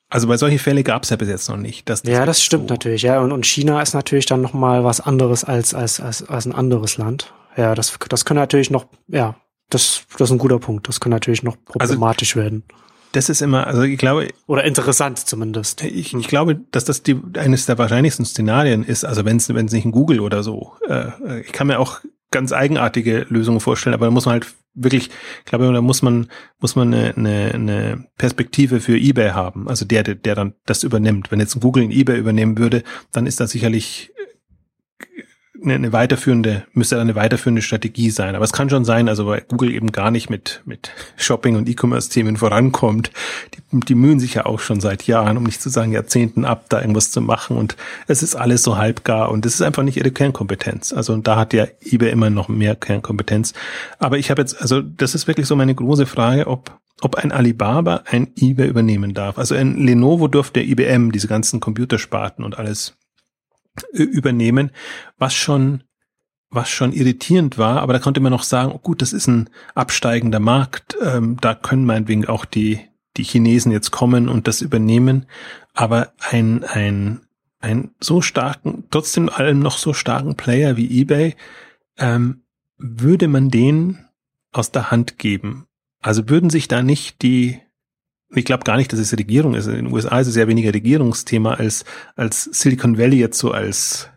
Also 0.09 0.29
bei 0.29 0.39
solchen 0.39 0.59
Fällen 0.59 0.83
gab 0.83 1.03
es 1.03 1.11
ja 1.11 1.17
bis 1.17 1.29
jetzt 1.29 1.49
noch 1.51 1.59
nicht. 1.59 1.89
Das 1.91 2.05
ja, 2.05 2.25
das 2.25 2.43
stimmt 2.43 2.69
so. 2.69 2.75
natürlich. 2.75 3.03
Ja, 3.03 3.21
und, 3.21 3.33
und 3.33 3.45
China 3.45 3.83
ist 3.83 3.93
natürlich 3.93 4.25
dann 4.25 4.41
noch 4.41 4.55
mal 4.55 4.83
was 4.83 5.01
anderes 5.01 5.45
als 5.45 5.75
als 5.75 6.01
als, 6.01 6.27
als 6.27 6.47
ein 6.47 6.55
anderes 6.55 6.97
Land. 6.97 7.35
Ja, 7.55 7.75
das 7.75 7.99
das 8.09 8.25
kann 8.25 8.37
natürlich 8.37 8.71
noch 8.71 8.87
ja, 9.09 9.37
das 9.71 10.05
das 10.19 10.29
ist 10.29 10.33
ein 10.33 10.39
guter 10.39 10.59
Punkt. 10.59 10.89
Das 10.89 11.01
kann 11.01 11.11
natürlich 11.11 11.43
noch 11.43 11.57
also 11.67 11.95
problematisch 11.95 12.37
also, 12.37 12.45
werden. 12.45 12.65
Das 13.13 13.29
ist 13.29 13.41
immer, 13.41 13.67
also 13.67 13.83
ich 13.83 13.99
glaube 13.99 14.29
oder 14.47 14.65
interessant 14.65 15.19
zumindest. 15.19 15.83
Ich, 15.83 16.13
ich 16.13 16.29
glaube, 16.29 16.57
dass 16.71 16.85
das 16.85 17.03
die 17.03 17.19
eines 17.39 17.67
der 17.67 17.79
wahrscheinlichsten 17.79 18.27
Szenarien 18.27 18.85
ist. 18.85 19.05
Also 19.05 19.25
wenn 19.25 19.37
es 19.37 19.49
nicht 19.49 19.85
ein 19.85 19.93
Google 19.93 20.21
oder 20.21 20.43
so. 20.43 20.75
Äh, 20.89 21.41
ich 21.41 21.53
kann 21.53 21.67
mir 21.67 21.79
auch 21.79 22.01
ganz 22.31 22.53
eigenartige 22.53 23.25
Lösungen 23.29 23.61
vorstellen, 23.61 23.95
aber 23.95 24.07
da 24.07 24.11
muss 24.11 24.27
man 24.27 24.35
halt 24.35 24.47
wirklich, 24.75 25.11
ich 25.39 25.45
glaube, 25.47 25.73
da 25.73 25.81
muss 25.81 26.03
man, 26.03 26.29
muss 26.61 26.77
man 26.77 26.93
eine, 26.93 27.15
eine, 27.17 27.55
eine 27.55 28.05
Perspektive 28.19 28.81
für 28.81 28.97
eBay 28.97 29.31
haben, 29.31 29.69
also 29.69 29.85
der, 29.85 30.03
der 30.03 30.35
dann 30.35 30.55
das 30.67 30.83
übernimmt. 30.83 31.31
Wenn 31.31 31.41
jetzt 31.41 31.59
Google 31.61 31.85
ein 31.85 31.91
eBay 31.91 32.19
übernehmen 32.19 32.59
würde, 32.59 32.83
dann 33.13 33.27
ist 33.27 33.41
das 33.41 33.53
sicherlich 33.53 34.13
eine, 35.63 35.75
eine 35.75 35.93
weiterführende, 35.93 36.65
müsste 36.73 37.01
eine 37.01 37.15
weiterführende 37.15 37.63
Strategie 37.63 38.11
sein. 38.11 38.35
Aber 38.35 38.45
es 38.45 38.53
kann 38.53 38.71
schon 38.71 38.85
sein, 38.85 39.09
also 39.09 39.27
weil 39.27 39.43
Google 39.49 39.73
eben 39.73 39.93
gar 39.93 40.11
nicht 40.11 40.31
mit, 40.31 40.63
mit 40.65 40.91
Shopping 41.17 41.57
und 41.57 41.69
E-Commerce-Themen 41.69 42.37
vorankommt. 42.37 43.11
Die, 43.55 43.81
die 43.81 43.95
mühen 43.95 44.21
sich 44.21 44.35
ja 44.35 44.47
auch 44.47 44.61
schon 44.61 44.81
seit 44.81 45.07
Jahren, 45.07 45.37
um 45.37 45.45
nicht 45.45 45.63
zu 45.63 45.69
sagen 45.69 45.93
Jahrzehnten 45.93 46.45
ab, 46.45 46.67
da 46.69 46.81
irgendwas 46.81 47.11
zu 47.11 47.21
machen. 47.21 47.57
Und 47.57 47.77
es 48.07 48.23
ist 48.23 48.35
alles 48.35 48.63
so 48.63 48.77
halbgar 48.77 49.31
und 49.31 49.47
es 49.47 49.55
ist 49.55 49.63
einfach 49.63 49.83
nicht 49.83 49.97
ihre 49.97 50.11
Kernkompetenz. 50.11 50.93
Also 50.93 51.13
und 51.13 51.27
da 51.27 51.37
hat 51.37 51.53
ja 51.53 51.67
eBay 51.81 52.11
immer 52.11 52.31
noch 52.31 52.49
mehr 52.49 52.75
Kernkompetenz. 52.75 53.53
Aber 53.99 54.19
ich 54.19 54.31
habe 54.31 54.43
jetzt, 54.43 54.61
also 54.61 54.83
das 54.83 55.15
ist 55.15 55.27
wirklich 55.27 55.47
so 55.47 55.57
meine 55.57 55.75
große 55.75 56.07
Frage, 56.07 56.47
ob 56.47 56.79
ob 57.03 57.17
ein 57.17 57.31
Alibaba 57.31 58.05
ein 58.07 58.29
eBay 58.37 58.69
übernehmen 58.69 59.13
darf. 59.13 59.37
Also 59.37 59.55
ein 59.55 59.77
Lenovo 59.77 60.29
dürfte 60.29 60.63
IBM, 60.63 61.13
diese 61.13 61.29
ganzen 61.29 61.61
Computersparten 61.61 62.43
und 62.43 62.57
alles 62.59 62.97
übernehmen, 63.93 64.71
was 65.19 65.35
schon 65.35 65.83
was 66.49 66.71
schon 66.71 66.93
irritierend 66.93 67.59
war, 67.59 67.83
aber 67.83 67.93
da 67.93 67.99
konnte 67.99 68.21
man 68.21 68.33
noch 68.33 68.45
sagen, 68.45 68.73
oh 68.73 68.79
gut, 68.79 69.03
das 69.03 69.13
ist 69.13 69.27
ein 69.27 69.51
absteigender 69.75 70.41
Markt, 70.41 70.97
ähm, 71.05 71.37
da 71.41 71.55
können 71.55 71.85
meinetwegen 71.85 72.27
auch 72.27 72.45
die, 72.45 72.81
die 73.17 73.25
Chinesen 73.25 73.73
jetzt 73.73 73.91
kommen 73.91 74.29
und 74.29 74.47
das 74.47 74.63
übernehmen, 74.63 75.27
aber 75.75 76.13
ein, 76.31 76.65
ein, 76.65 77.21
ein 77.59 77.91
so 78.01 78.21
starken, 78.23 78.85
trotzdem 78.91 79.29
allem 79.29 79.59
noch 79.59 79.77
so 79.79 79.93
starken 79.93 80.37
Player 80.37 80.77
wie 80.77 81.01
eBay, 81.01 81.35
ähm, 81.99 82.43
würde 82.79 83.29
man 83.29 83.51
den 83.51 84.07
aus 84.53 84.71
der 84.71 84.91
Hand 84.91 85.19
geben. 85.19 85.67
Also 86.01 86.29
würden 86.29 86.51
sich 86.51 86.69
da 86.69 86.83
nicht 86.83 87.23
die, 87.23 87.61
ich 88.41 88.45
glaube 88.45 88.65
gar 88.65 88.77
nicht, 88.77 88.93
dass 88.93 89.01
es 89.01 89.17
Regierung 89.17 89.55
ist. 89.55 89.67
In 89.67 89.75
den 89.75 89.93
USA 89.93 90.21
ist 90.21 90.29
es 90.29 90.37
ja 90.37 90.49
weniger 90.49 90.73
Regierungsthema 90.73 91.55
als, 91.55 91.85
als 92.15 92.45
Silicon 92.45 92.99
Valley 92.99 93.19
jetzt 93.19 93.39
so 93.39 93.51
als, 93.51 94.09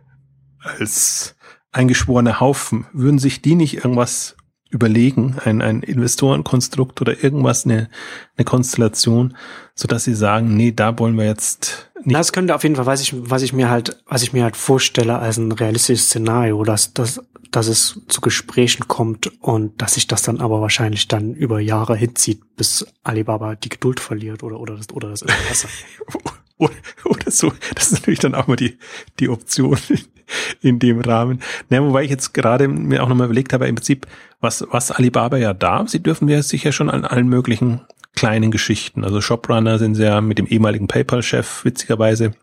als 0.59 1.35
eingeschworene 1.71 2.39
Haufen. 2.39 2.85
Würden 2.93 3.19
sich 3.19 3.41
die 3.41 3.55
nicht 3.55 3.77
irgendwas 3.77 4.35
überlegen, 4.69 5.35
ein, 5.43 5.61
ein 5.61 5.81
Investorenkonstrukt 5.81 7.01
oder 7.01 7.23
irgendwas, 7.23 7.65
eine, 7.65 7.89
eine 8.37 8.45
Konstellation, 8.45 9.35
so 9.73 9.87
dass 9.87 10.03
sie 10.03 10.13
sagen, 10.13 10.55
nee, 10.55 10.71
da 10.71 10.97
wollen 10.99 11.17
wir 11.17 11.25
jetzt 11.25 11.88
nicht. 12.03 12.15
Das 12.15 12.31
könnte 12.33 12.55
auf 12.55 12.63
jeden 12.63 12.75
Fall, 12.75 12.85
was 12.85 13.01
ich, 13.01 13.13
was 13.15 13.41
ich 13.41 13.53
mir 13.53 13.69
halt, 13.69 14.01
was 14.05 14.23
ich 14.23 14.33
mir 14.33 14.43
halt 14.43 14.55
vorstelle 14.55 15.19
als 15.19 15.37
ein 15.37 15.51
realistisches 15.51 16.05
Szenario, 16.07 16.63
dass, 16.63 16.93
dass, 16.93 17.21
dass 17.51 17.67
es 17.67 18.01
zu 18.07 18.21
Gesprächen 18.21 18.87
kommt 18.87 19.31
und 19.41 19.81
dass 19.81 19.95
sich 19.95 20.07
das 20.07 20.21
dann 20.21 20.39
aber 20.39 20.61
wahrscheinlich 20.61 21.07
dann 21.07 21.33
über 21.33 21.59
Jahre 21.59 21.95
hinzieht, 21.95 22.55
bis 22.55 22.85
Alibaba 23.03 23.55
die 23.55 23.69
Geduld 23.69 23.99
verliert 23.99 24.43
oder, 24.43 24.59
oder 24.59 24.75
das, 24.75 24.89
oder 24.91 25.09
das 25.09 25.21
Interesse. 25.21 25.67
oder, 26.57 26.73
oder 27.05 27.31
so. 27.31 27.51
Das 27.75 27.87
ist 27.87 27.93
natürlich 27.93 28.19
dann 28.19 28.35
auch 28.35 28.47
mal 28.47 28.55
die, 28.55 28.77
die 29.19 29.29
Option 29.29 29.77
in 30.61 30.79
dem 30.79 31.01
Rahmen. 31.01 31.41
Na, 31.69 31.81
wobei 31.81 32.03
ich 32.03 32.09
jetzt 32.09 32.33
gerade 32.33 32.67
mir 32.67 33.03
auch 33.03 33.09
nochmal 33.09 33.25
überlegt 33.25 33.53
habe, 33.53 33.67
im 33.67 33.75
Prinzip, 33.75 34.07
was, 34.39 34.65
was 34.69 34.91
Alibaba 34.91 35.37
ja 35.37 35.53
darf, 35.53 35.89
sie 35.89 36.01
dürfen 36.03 36.27
ja 36.27 36.41
sicher 36.43 36.71
schon 36.71 36.89
an 36.89 37.05
allen 37.05 37.27
möglichen 37.27 37.81
kleinen 38.19 38.51
Geschichten. 38.51 39.05
Also 39.05 39.21
Shoprunner 39.21 39.79
sind 39.79 39.95
sehr 39.95 40.19
mit 40.19 40.37
dem 40.37 40.45
ehemaligen 40.45 40.87
PayPal-Chef 40.87 41.63
witzigerweise 41.63 42.33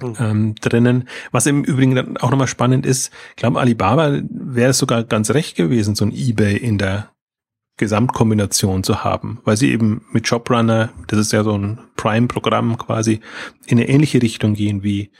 hm. 0.00 0.14
ähm, 0.18 0.54
drinnen. 0.54 1.06
Was 1.32 1.44
im 1.44 1.64
Übrigen 1.64 1.94
dann 1.94 2.16
auch 2.16 2.30
nochmal 2.30 2.46
spannend 2.46 2.86
ist, 2.86 3.12
ich 3.30 3.36
glaube, 3.36 3.60
Alibaba 3.60 4.20
wäre 4.30 4.70
es 4.70 4.78
sogar 4.78 5.04
ganz 5.04 5.30
recht 5.32 5.54
gewesen, 5.54 5.94
so 5.94 6.06
ein 6.06 6.12
Ebay 6.14 6.56
in 6.56 6.78
der 6.78 7.10
Gesamtkombination 7.76 8.82
zu 8.84 9.04
haben, 9.04 9.42
weil 9.44 9.58
sie 9.58 9.70
eben 9.70 10.06
mit 10.12 10.26
Shoprunner, 10.26 10.94
das 11.08 11.18
ist 11.18 11.32
ja 11.32 11.44
so 11.44 11.58
ein 11.58 11.78
Prime-Programm 11.96 12.78
quasi, 12.78 13.20
in 13.66 13.76
eine 13.76 13.90
ähnliche 13.90 14.22
Richtung 14.22 14.54
gehen 14.54 14.82
wie, 14.82 15.10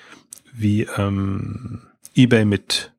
wie 0.55 0.87
ähm, 0.97 1.83
eBay 2.14 2.47
mit 2.47 2.96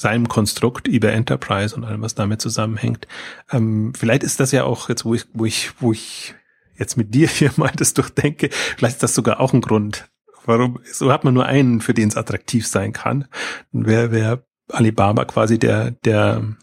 seinem 0.00 0.28
Konstrukt, 0.28 0.88
eBay 0.88 1.12
Enterprise 1.12 1.76
und 1.76 1.84
allem, 1.84 2.00
was 2.00 2.14
damit 2.14 2.40
zusammenhängt. 2.40 3.06
Ähm, 3.50 3.92
vielleicht 3.94 4.22
ist 4.22 4.40
das 4.40 4.50
ja 4.50 4.64
auch 4.64 4.88
jetzt, 4.88 5.04
wo 5.04 5.14
ich, 5.14 5.26
wo 5.34 5.44
ich, 5.44 5.72
wo 5.78 5.92
ich 5.92 6.34
jetzt 6.74 6.96
mit 6.96 7.14
dir 7.14 7.28
hier 7.28 7.52
mal 7.56 7.72
das 7.76 7.92
durchdenke, 7.92 8.48
vielleicht 8.50 8.96
ist 8.96 9.02
das 9.02 9.14
sogar 9.14 9.40
auch 9.40 9.52
ein 9.52 9.60
Grund, 9.60 10.08
warum, 10.46 10.80
so 10.90 11.12
hat 11.12 11.24
man 11.24 11.34
nur 11.34 11.44
einen, 11.44 11.82
für 11.82 11.92
den 11.92 12.08
es 12.08 12.16
attraktiv 12.16 12.66
sein 12.66 12.94
kann. 12.94 13.26
Wer, 13.72 14.10
wer 14.10 14.42
Alibaba 14.68 15.26
quasi 15.26 15.58
der, 15.58 15.90
der 15.90 16.56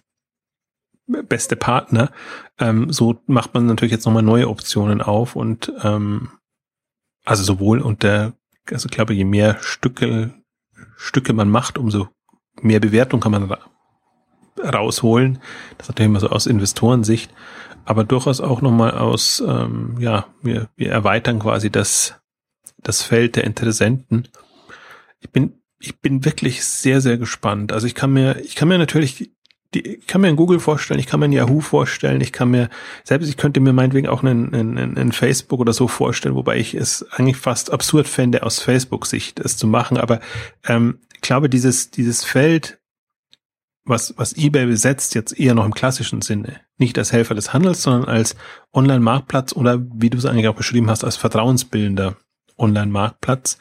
beste 1.06 1.56
Partner. 1.56 2.12
Ähm, 2.58 2.92
so 2.92 3.22
macht 3.28 3.54
man 3.54 3.68
natürlich 3.68 3.92
jetzt 3.92 4.06
nochmal 4.06 4.24
neue 4.24 4.50
Optionen 4.50 5.02
auf 5.02 5.36
und 5.36 5.72
ähm, 5.84 6.30
also 7.24 7.44
sowohl 7.44 7.82
unter, 7.82 8.34
also 8.72 8.88
ich 8.88 8.92
glaube, 8.92 9.14
je 9.14 9.26
mehr 9.26 9.58
Stücke, 9.62 10.34
Stücke 10.98 11.34
man 11.34 11.50
macht, 11.50 11.78
umso 11.78 12.10
mehr 12.62 12.80
Bewertung 12.80 13.20
kann 13.20 13.32
man 13.32 13.54
rausholen. 14.60 15.40
Das 15.78 15.88
natürlich 15.88 16.10
immer 16.10 16.20
so 16.20 16.30
aus 16.30 16.48
Investorensicht, 16.48 17.32
aber 17.86 18.04
durchaus 18.04 18.42
auch 18.42 18.62
nochmal 18.62 18.92
aus, 18.92 19.44
ähm, 19.46 19.96
ja, 20.00 20.26
wir, 20.42 20.70
wir 20.76 20.92
erweitern 20.92 21.40
quasi 21.40 21.70
das, 21.70 22.16
das 22.78 23.02
Feld 23.04 23.36
der 23.36 23.44
Interessenten. 23.44 24.28
Ich 25.20 25.30
bin, 25.30 25.62
ich 25.80 26.00
bin 26.00 26.26
wirklich 26.26 26.66
sehr, 26.66 27.02
sehr 27.02 27.18
gespannt. 27.18 27.72
Also 27.72 27.88
ich 27.88 27.96
kann 27.96 28.12
mir, 28.12 28.40
ich 28.42 28.56
kann 28.56 28.68
mir 28.68 28.78
natürlich 28.78 29.32
die, 29.74 29.86
ich 29.86 30.08
kann 30.08 30.22
mir 30.22 30.28
einen 30.28 30.38
Google 30.38 30.60
vorstellen, 30.60 31.00
ich 31.00 31.08
kann 31.08 31.20
mir 31.20 31.26
einen 31.26 31.34
Yahoo 31.34 31.60
vorstellen, 31.60 32.22
ich 32.22 32.32
kann 32.32 32.50
mir, 32.50 32.70
selbst 33.04 33.28
ich 33.28 33.38
könnte 33.38 33.60
mir 33.60 33.74
meinetwegen 33.74 34.08
auch 34.08 34.24
einen, 34.24 34.54
einen, 34.54 34.98
einen 34.98 35.12
Facebook 35.12 35.60
oder 35.60 35.74
so 35.74 35.88
vorstellen, 35.88 36.36
wobei 36.36 36.58
ich 36.58 36.74
es 36.74 37.06
eigentlich 37.12 37.38
fast 37.38 37.72
absurd 37.72 38.08
fände, 38.08 38.44
aus 38.44 38.60
Facebook-Sicht 38.60 39.40
es 39.40 39.58
zu 39.58 39.68
machen. 39.68 39.98
Aber 39.98 40.20
ähm, 40.66 41.00
glaube, 41.28 41.50
dieses, 41.50 41.92
dieses 41.92 42.24
Feld, 42.24 42.80
was, 43.86 44.14
was 44.18 44.36
eBay 44.36 44.66
besetzt, 44.66 45.16
jetzt 45.16 45.40
eher 45.40 45.54
noch 45.54 45.66
im 45.66 45.74
klassischen 45.74 46.22
Sinne, 46.22 46.62
nicht 46.78 46.98
als 46.98 47.12
Helfer 47.12 47.36
des 47.36 47.54
Handels, 47.54 47.84
sondern 47.84 48.06
als 48.06 48.36
Online-Marktplatz 48.74 49.54
oder 49.54 49.80
wie 49.94 50.10
du 50.10 50.18
es 50.18 50.26
eigentlich 50.26 50.48
auch 50.48 50.56
beschrieben 50.56 50.90
hast, 50.90 51.04
als 51.04 51.16
vertrauensbildender 51.16 52.18
Online-Marktplatz. 52.58 53.58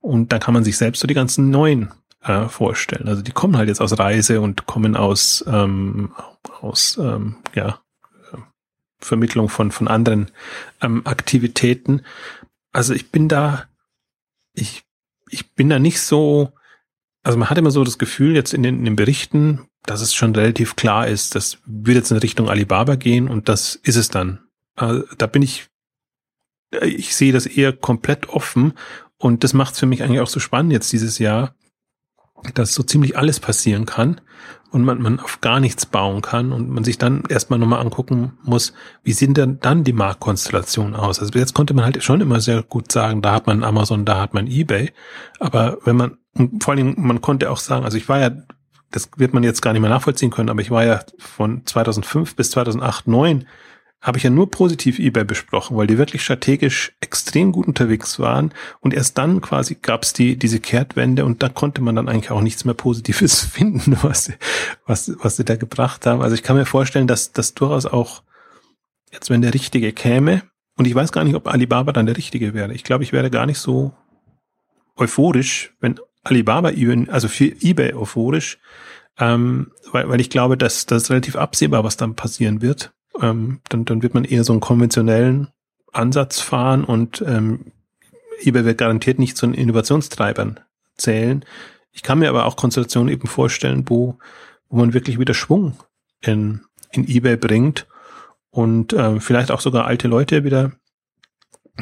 Und 0.00 0.32
da 0.32 0.38
kann 0.38 0.54
man 0.54 0.64
sich 0.64 0.76
selbst 0.76 1.00
so 1.00 1.06
die 1.06 1.14
ganzen 1.14 1.50
neuen 1.50 1.92
äh, 2.22 2.48
vorstellen. 2.48 3.08
Also 3.08 3.22
die 3.22 3.32
kommen 3.32 3.56
halt 3.56 3.68
jetzt 3.68 3.80
aus 3.80 3.98
Reise 3.98 4.40
und 4.40 4.66
kommen 4.66 4.96
aus, 4.96 5.44
ähm, 5.46 6.12
aus 6.60 6.98
ähm, 6.98 7.36
ja, 7.54 7.80
Vermittlung 8.98 9.48
von, 9.48 9.72
von 9.72 9.88
anderen 9.88 10.30
ähm, 10.82 11.06
Aktivitäten. 11.06 12.02
Also 12.72 12.94
ich 12.94 13.10
bin 13.10 13.28
da, 13.28 13.64
ich, 14.52 14.84
ich 15.28 15.54
bin 15.54 15.70
da 15.70 15.78
nicht 15.78 16.00
so, 16.00 16.52
also 17.22 17.38
man 17.38 17.50
hat 17.50 17.58
immer 17.58 17.70
so 17.70 17.84
das 17.84 17.98
Gefühl 17.98 18.34
jetzt 18.34 18.54
in 18.54 18.62
den, 18.62 18.78
in 18.78 18.84
den 18.84 18.96
Berichten, 18.96 19.66
dass 19.84 20.00
es 20.00 20.14
schon 20.14 20.34
relativ 20.34 20.76
klar 20.76 21.06
ist, 21.06 21.34
das 21.34 21.58
wird 21.66 21.96
jetzt 21.96 22.10
in 22.10 22.18
Richtung 22.18 22.48
Alibaba 22.48 22.96
gehen 22.96 23.28
und 23.28 23.48
das 23.48 23.74
ist 23.76 23.96
es 23.96 24.08
dann. 24.08 24.40
Also 24.76 25.04
da 25.18 25.26
bin 25.26 25.42
ich, 25.42 25.68
ich 26.82 27.14
sehe 27.14 27.32
das 27.32 27.46
eher 27.46 27.72
komplett 27.72 28.28
offen 28.28 28.74
und 29.18 29.44
das 29.44 29.52
macht 29.52 29.74
es 29.74 29.80
für 29.80 29.86
mich 29.86 30.02
eigentlich 30.02 30.20
auch 30.20 30.28
so 30.28 30.40
spannend 30.40 30.72
jetzt 30.72 30.92
dieses 30.92 31.18
Jahr, 31.18 31.54
dass 32.54 32.74
so 32.74 32.82
ziemlich 32.82 33.16
alles 33.16 33.40
passieren 33.40 33.86
kann 33.86 34.20
und 34.70 34.84
man, 34.84 35.02
man 35.02 35.20
auf 35.20 35.40
gar 35.40 35.60
nichts 35.60 35.86
bauen 35.86 36.22
kann 36.22 36.52
und 36.52 36.68
man 36.70 36.84
sich 36.84 36.98
dann 36.98 37.24
erstmal 37.28 37.58
nochmal 37.58 37.80
angucken 37.80 38.38
muss, 38.42 38.72
wie 39.02 39.12
sehen 39.12 39.34
denn 39.34 39.58
dann 39.60 39.84
die 39.84 39.92
Marktkonstellationen 39.92 40.94
aus? 40.94 41.20
Also 41.20 41.38
jetzt 41.38 41.54
konnte 41.54 41.74
man 41.74 41.84
halt 41.84 42.02
schon 42.02 42.20
immer 42.20 42.40
sehr 42.40 42.62
gut 42.62 42.92
sagen, 42.92 43.22
da 43.22 43.32
hat 43.32 43.46
man 43.46 43.64
Amazon, 43.64 44.04
da 44.04 44.20
hat 44.20 44.34
man 44.34 44.46
eBay, 44.46 44.92
aber 45.38 45.78
wenn 45.84 45.96
man, 45.96 46.18
vor 46.60 46.72
allen 46.72 46.84
Dingen, 46.84 46.94
man 46.98 47.20
konnte 47.20 47.50
auch 47.50 47.58
sagen, 47.58 47.84
also 47.84 47.96
ich 47.96 48.08
war 48.08 48.20
ja, 48.20 48.30
das 48.90 49.10
wird 49.16 49.34
man 49.34 49.42
jetzt 49.42 49.60
gar 49.62 49.72
nicht 49.72 49.82
mehr 49.82 49.90
nachvollziehen 49.90 50.30
können, 50.30 50.48
aber 50.48 50.60
ich 50.60 50.70
war 50.70 50.84
ja 50.84 51.00
von 51.18 51.64
2005 51.64 52.36
bis 52.36 52.50
2008, 52.50 53.04
2009 53.04 53.46
habe 54.00 54.16
ich 54.16 54.24
ja 54.24 54.30
nur 54.30 54.50
positiv 54.50 54.98
eBay 54.98 55.24
besprochen, 55.24 55.76
weil 55.76 55.86
die 55.86 55.98
wirklich 55.98 56.22
strategisch 56.22 56.92
extrem 57.00 57.52
gut 57.52 57.66
unterwegs 57.66 58.18
waren 58.18 58.52
und 58.80 58.94
erst 58.94 59.18
dann 59.18 59.40
quasi 59.40 59.76
gab 59.80 60.04
es 60.04 60.12
die 60.12 60.38
diese 60.38 60.58
Kehrtwende 60.58 61.24
und 61.24 61.42
da 61.42 61.48
konnte 61.48 61.82
man 61.82 61.96
dann 61.96 62.08
eigentlich 62.08 62.30
auch 62.30 62.40
nichts 62.40 62.64
mehr 62.64 62.74
Positives 62.74 63.40
finden, 63.44 63.98
was 64.02 64.32
was 64.86 65.12
was 65.22 65.36
sie 65.36 65.44
da 65.44 65.56
gebracht 65.56 66.06
haben. 66.06 66.22
Also 66.22 66.34
ich 66.34 66.42
kann 66.42 66.56
mir 66.56 66.66
vorstellen, 66.66 67.06
dass 67.06 67.32
das 67.32 67.54
durchaus 67.54 67.86
auch 67.86 68.22
jetzt 69.12 69.28
wenn 69.28 69.42
der 69.42 69.52
richtige 69.54 69.92
käme 69.92 70.42
und 70.76 70.86
ich 70.86 70.94
weiß 70.94 71.12
gar 71.12 71.24
nicht, 71.24 71.34
ob 71.34 71.46
Alibaba 71.46 71.92
dann 71.92 72.06
der 72.06 72.16
richtige 72.16 72.54
wäre. 72.54 72.72
Ich 72.72 72.84
glaube, 72.84 73.04
ich 73.04 73.12
wäre 73.12 73.30
gar 73.30 73.44
nicht 73.44 73.58
so 73.58 73.92
euphorisch, 74.96 75.74
wenn 75.80 76.00
Alibaba 76.22 76.72
also 77.08 77.28
für 77.28 77.52
eBay 77.60 77.94
euphorisch, 77.94 78.58
ähm, 79.18 79.72
weil, 79.92 80.08
weil 80.08 80.20
ich 80.20 80.30
glaube, 80.30 80.56
dass 80.56 80.86
das 80.86 81.10
relativ 81.10 81.36
absehbar, 81.36 81.84
was 81.84 81.96
dann 81.96 82.14
passieren 82.14 82.62
wird 82.62 82.92
ähm, 83.20 83.60
dann, 83.68 83.84
dann 83.84 84.02
wird 84.02 84.14
man 84.14 84.24
eher 84.24 84.44
so 84.44 84.52
einen 84.52 84.60
konventionellen 84.60 85.48
Ansatz 85.92 86.40
fahren 86.40 86.84
und 86.84 87.22
ähm, 87.26 87.72
eBay 88.42 88.64
wird 88.64 88.78
garantiert 88.78 89.18
nicht 89.18 89.36
zu 89.36 89.46
den 89.46 89.54
Innovationstreibern 89.54 90.60
zählen. 90.96 91.44
Ich 91.92 92.02
kann 92.02 92.20
mir 92.20 92.28
aber 92.28 92.46
auch 92.46 92.56
Konstellationen 92.56 93.12
eben 93.12 93.26
vorstellen, 93.26 93.84
wo, 93.88 94.18
wo 94.68 94.76
man 94.76 94.94
wirklich 94.94 95.18
wieder 95.18 95.34
Schwung 95.34 95.74
in, 96.20 96.62
in 96.92 97.08
eBay 97.08 97.36
bringt 97.36 97.86
und 98.50 98.92
ähm, 98.92 99.20
vielleicht 99.20 99.50
auch 99.50 99.60
sogar 99.60 99.86
alte 99.86 100.08
Leute 100.08 100.44
wieder 100.44 100.72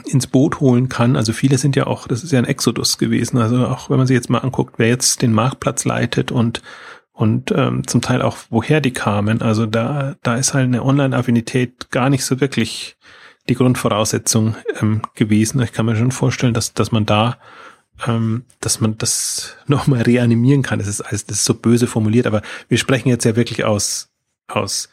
ins 0.07 0.27
Boot 0.27 0.61
holen 0.61 0.89
kann. 0.89 1.17
Also 1.17 1.33
viele 1.33 1.59
sind 1.59 1.77
ja 1.77 1.87
auch, 1.87 2.07
das 2.07 2.23
ist 2.23 2.33
ja 2.33 2.39
ein 2.39 2.45
Exodus 2.45 2.99
gewesen. 2.99 3.39
Also 3.39 3.67
auch 3.67 3.91
wenn 3.91 3.99
man 3.99 4.07
sich 4.07 4.15
jetzt 4.15 4.31
mal 4.31 4.39
anguckt, 4.39 4.75
wer 4.79 4.89
jetzt 4.89 5.23
den 5.23 5.33
Marktplatz 5.33 5.85
leitet 5.85 6.31
und 6.31 6.63
und 7.19 7.51
ähm, 7.51 7.85
zum 7.85 8.01
Teil 8.01 8.23
auch 8.23 8.37
woher 8.49 8.81
die 8.81 8.93
kamen. 8.93 9.43
Also 9.43 9.67
da, 9.67 10.15
da 10.23 10.37
ist 10.37 10.55
halt 10.55 10.67
eine 10.67 10.85
Online-Affinität 10.85 11.91
gar 11.91 12.11
nicht 12.11 12.25
so 12.25 12.41
wirklich 12.41 12.97
die 13.49 13.57
Grundvoraussetzung 13.57 14.55
ähm, 14.81 15.03
gewesen. 15.17 15.61
Ich 15.63 15.73
kann 15.73 15.87
mir 15.87 15.97
schon 15.97 16.13
vorstellen, 16.13 16.55
dass, 16.55 16.75
dass 16.75 16.93
man 16.93 17.07
da, 17.07 17.39
ähm, 18.07 18.45
dass 18.61 18.81
man 18.81 18.99
das 18.99 19.57
nochmal 19.67 20.03
reanimieren 20.03 20.63
kann. 20.63 20.79
Das 20.79 20.87
ist 20.87 21.01
alles, 21.01 21.27
das 21.27 21.39
ist 21.39 21.45
so 21.45 21.55
böse 21.55 21.89
formuliert, 21.89 22.29
aber 22.29 22.41
wir 22.69 22.79
sprechen 22.79 23.09
jetzt 23.09 23.25
ja 23.25 23.35
wirklich 23.35 23.65
aus, 23.65 24.11
aus 24.47 24.89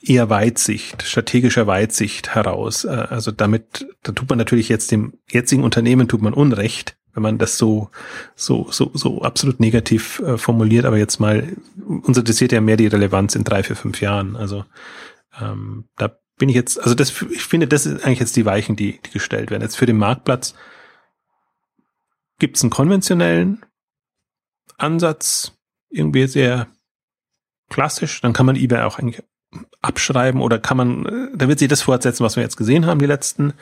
eher 0.00 0.30
Weitsicht, 0.30 1.02
strategischer 1.02 1.66
Weitsicht 1.66 2.34
heraus. 2.34 2.86
Äh, 2.86 3.06
also 3.10 3.32
damit, 3.32 3.86
da 4.02 4.12
tut 4.12 4.30
man 4.30 4.38
natürlich 4.38 4.70
jetzt 4.70 4.90
dem 4.92 5.12
jetzigen 5.28 5.62
Unternehmen 5.62 6.08
tut 6.08 6.22
man 6.22 6.32
Unrecht, 6.32 6.96
wenn 7.14 7.22
man 7.22 7.38
das 7.38 7.58
so, 7.58 7.90
so, 8.34 8.68
so, 8.70 8.90
so 8.94 9.22
absolut 9.22 9.60
negativ 9.60 10.20
äh, 10.20 10.38
formuliert, 10.38 10.84
aber 10.84 10.98
jetzt 10.98 11.18
mal, 11.18 11.56
uns 11.86 12.16
interessiert 12.16 12.52
ja 12.52 12.60
mehr 12.60 12.76
die 12.76 12.86
Relevanz 12.86 13.34
in 13.34 13.44
drei, 13.44 13.62
vier, 13.62 13.76
fünf 13.76 14.00
Jahren. 14.00 14.36
Also 14.36 14.64
ähm, 15.40 15.84
da 15.96 16.16
bin 16.38 16.48
ich 16.48 16.54
jetzt, 16.54 16.80
also 16.80 16.94
das, 16.94 17.10
ich 17.30 17.44
finde, 17.44 17.68
das 17.68 17.86
ist 17.86 18.04
eigentlich 18.04 18.20
jetzt 18.20 18.36
die 18.36 18.46
Weichen, 18.46 18.76
die, 18.76 19.00
die 19.04 19.10
gestellt 19.10 19.50
werden. 19.50 19.62
Jetzt 19.62 19.76
für 19.76 19.86
den 19.86 19.98
Marktplatz 19.98 20.54
gibt 22.38 22.56
es 22.56 22.62
einen 22.62 22.70
konventionellen 22.70 23.64
Ansatz, 24.78 25.52
irgendwie 25.90 26.26
sehr 26.26 26.68
klassisch, 27.68 28.20
dann 28.20 28.32
kann 28.32 28.46
man 28.46 28.56
eBay 28.56 28.82
auch 28.82 28.98
eigentlich 28.98 29.22
abschreiben 29.82 30.40
oder 30.40 30.58
kann 30.58 30.76
man, 30.76 31.06
äh, 31.06 31.36
da 31.36 31.48
wird 31.48 31.58
sich 31.58 31.68
das 31.68 31.82
fortsetzen, 31.82 32.24
was 32.24 32.36
wir 32.36 32.42
jetzt 32.42 32.56
gesehen 32.56 32.86
haben, 32.86 33.00
die 33.00 33.06
letzten 33.06 33.54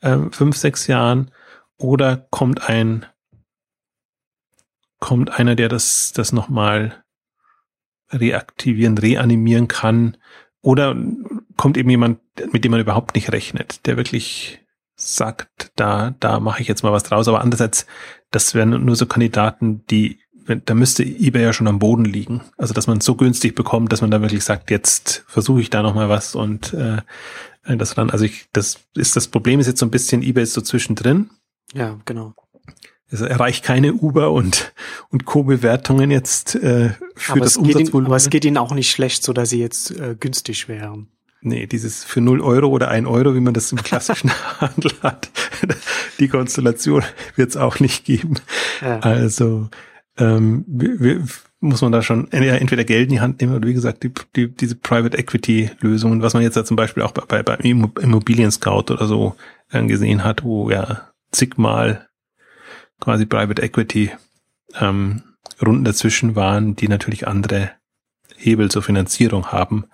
äh, 0.00 0.18
fünf, 0.30 0.56
sechs 0.56 0.86
Jahren. 0.86 1.30
Oder 1.78 2.26
kommt 2.30 2.68
ein, 2.68 3.06
kommt 4.98 5.30
einer, 5.38 5.54
der 5.54 5.68
das, 5.68 6.12
das 6.12 6.32
nochmal 6.32 7.04
reaktivieren, 8.10 8.98
reanimieren 8.98 9.68
kann. 9.68 10.16
Oder 10.60 10.96
kommt 11.56 11.76
eben 11.76 11.90
jemand, 11.90 12.20
mit 12.52 12.64
dem 12.64 12.72
man 12.72 12.80
überhaupt 12.80 13.14
nicht 13.14 13.32
rechnet, 13.32 13.86
der 13.86 13.96
wirklich 13.96 14.60
sagt, 14.96 15.70
da, 15.76 16.14
da 16.18 16.40
mache 16.40 16.60
ich 16.60 16.68
jetzt 16.68 16.82
mal 16.82 16.92
was 16.92 17.04
draus. 17.04 17.28
Aber 17.28 17.40
andererseits, 17.40 17.86
das 18.30 18.54
wären 18.54 18.84
nur 18.84 18.96
so 18.96 19.06
Kandidaten, 19.06 19.84
die, 19.86 20.18
da 20.64 20.74
müsste 20.74 21.04
eBay 21.04 21.42
ja 21.42 21.52
schon 21.52 21.68
am 21.68 21.78
Boden 21.78 22.04
liegen. 22.04 22.42
Also, 22.56 22.74
dass 22.74 22.88
man 22.88 22.98
es 22.98 23.04
so 23.04 23.14
günstig 23.14 23.54
bekommt, 23.54 23.92
dass 23.92 24.00
man 24.00 24.10
da 24.10 24.20
wirklich 24.20 24.42
sagt, 24.42 24.70
jetzt 24.70 25.24
versuche 25.28 25.60
ich 25.60 25.70
da 25.70 25.82
nochmal 25.82 26.08
was 26.08 26.34
und 26.34 26.74
äh, 26.74 27.02
das 27.76 27.94
dann, 27.94 28.10
also 28.10 28.24
ich, 28.24 28.46
das 28.52 28.80
ist 28.94 29.14
das 29.14 29.28
Problem 29.28 29.60
ist 29.60 29.66
jetzt 29.66 29.80
so 29.80 29.86
ein 29.86 29.90
bisschen, 29.90 30.22
eBay 30.22 30.42
ist 30.42 30.54
so 30.54 30.62
zwischendrin. 30.62 31.30
Ja, 31.74 31.98
genau. 32.04 32.34
Es 33.10 33.20
erreicht 33.22 33.64
keine 33.64 33.94
Uber 33.94 34.32
und, 34.32 34.74
und 35.10 35.24
Co-Bewertungen 35.24 36.10
jetzt 36.10 36.54
äh, 36.56 36.90
für 37.14 37.32
aber 37.32 37.40
das 37.40 37.56
Umsatzvolumen. 37.56 38.06
aber 38.06 38.16
es 38.16 38.28
geht 38.28 38.44
ihnen 38.44 38.58
auch 38.58 38.72
nicht 38.72 38.90
schlecht, 38.90 39.22
so 39.22 39.32
dass 39.32 39.48
sie 39.50 39.60
jetzt 39.60 39.90
äh, 39.92 40.14
günstig 40.18 40.68
wären. 40.68 41.08
Nee, 41.40 41.66
dieses 41.66 42.04
für 42.04 42.20
0 42.20 42.40
Euro 42.40 42.66
oder 42.68 42.88
1 42.88 43.06
Euro, 43.06 43.34
wie 43.34 43.40
man 43.40 43.54
das 43.54 43.72
im 43.72 43.82
klassischen 43.82 44.30
Handel 44.60 44.90
hat, 45.02 45.30
die 46.18 46.28
Konstellation 46.28 47.02
wird 47.36 47.50
es 47.50 47.56
auch 47.56 47.80
nicht 47.80 48.04
geben. 48.04 48.34
Ja. 48.82 48.98
Also 49.00 49.68
ähm, 50.18 50.64
wir, 50.66 51.00
wir, 51.00 51.24
muss 51.60 51.80
man 51.80 51.92
da 51.92 52.02
schon 52.02 52.30
entweder 52.30 52.84
Geld 52.84 53.04
in 53.04 53.14
die 53.14 53.20
Hand 53.20 53.40
nehmen 53.40 53.54
oder 53.54 53.66
wie 53.66 53.74
gesagt 53.74 54.04
die, 54.04 54.12
die, 54.36 54.48
diese 54.48 54.76
Private 54.76 55.16
Equity 55.16 55.70
Lösungen, 55.80 56.22
was 56.22 56.34
man 56.34 56.42
jetzt 56.42 56.56
ja 56.56 56.64
zum 56.64 56.76
Beispiel 56.76 57.02
auch 57.02 57.12
bei, 57.12 57.42
bei 57.42 57.54
Immobilien 57.56 58.50
Scout 58.52 58.92
oder 58.92 59.06
so 59.06 59.34
äh, 59.70 59.84
gesehen 59.84 60.22
hat, 60.22 60.44
wo 60.44 60.70
ja 60.70 61.08
zigmal 61.30 62.08
quasi 63.00 63.26
Private 63.26 63.62
Equity 63.62 64.10
ähm, 64.74 65.22
Runden 65.64 65.84
dazwischen 65.84 66.36
waren, 66.36 66.76
die 66.76 66.88
natürlich 66.88 67.26
andere 67.26 67.72
Hebel 68.36 68.70
zur 68.70 68.82
Finanzierung 68.82 69.48
haben. 69.48 69.86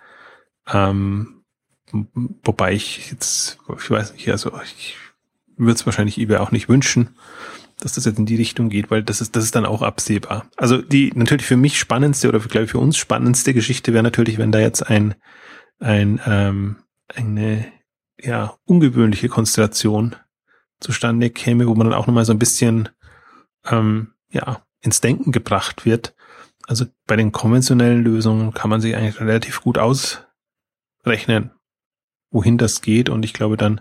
Ähm, 0.72 1.44
wobei 1.92 2.72
ich 2.72 3.10
jetzt, 3.10 3.58
ich 3.76 3.90
weiß 3.90 4.14
nicht, 4.14 4.28
also 4.30 4.52
ich 4.62 4.96
würde 5.56 5.74
es 5.74 5.86
wahrscheinlich 5.86 6.18
eBay 6.18 6.38
auch 6.38 6.50
nicht 6.50 6.68
wünschen, 6.68 7.10
dass 7.80 7.94
das 7.94 8.04
jetzt 8.04 8.18
in 8.18 8.26
die 8.26 8.36
Richtung 8.36 8.68
geht, 8.68 8.90
weil 8.90 9.02
das 9.02 9.20
ist, 9.20 9.36
das 9.36 9.44
ist 9.44 9.54
dann 9.54 9.66
auch 9.66 9.82
absehbar. 9.82 10.46
Also 10.56 10.82
die 10.82 11.12
natürlich 11.14 11.46
für 11.46 11.56
mich 11.56 11.78
spannendste 11.78 12.28
oder 12.28 12.40
glaube 12.40 12.64
ich 12.64 12.70
für 12.70 12.78
uns 12.78 12.96
spannendste 12.96 13.54
Geschichte 13.54 13.92
wäre 13.92 14.02
natürlich, 14.02 14.38
wenn 14.38 14.52
da 14.52 14.58
jetzt 14.58 14.82
ein, 14.82 15.14
ein 15.78 16.20
ähm, 16.26 16.76
eine 17.08 17.66
ja 18.18 18.56
ungewöhnliche 18.64 19.28
Konstellation 19.28 20.16
zustande 20.84 21.30
käme, 21.30 21.66
wo 21.66 21.74
man 21.74 21.88
dann 21.88 21.98
auch 21.98 22.06
nochmal 22.06 22.26
so 22.26 22.32
ein 22.32 22.38
bisschen 22.38 22.90
ähm, 23.66 24.12
ja 24.30 24.62
ins 24.80 25.00
Denken 25.00 25.32
gebracht 25.32 25.84
wird. 25.86 26.14
Also 26.66 26.86
bei 27.06 27.16
den 27.16 27.32
konventionellen 27.32 28.04
Lösungen 28.04 28.54
kann 28.54 28.70
man 28.70 28.80
sich 28.80 28.96
eigentlich 28.96 29.20
relativ 29.20 29.60
gut 29.62 29.78
ausrechnen, 29.78 31.50
wohin 32.30 32.56
das 32.58 32.82
geht. 32.82 33.08
Und 33.08 33.24
ich 33.24 33.32
glaube, 33.32 33.56
dann 33.56 33.80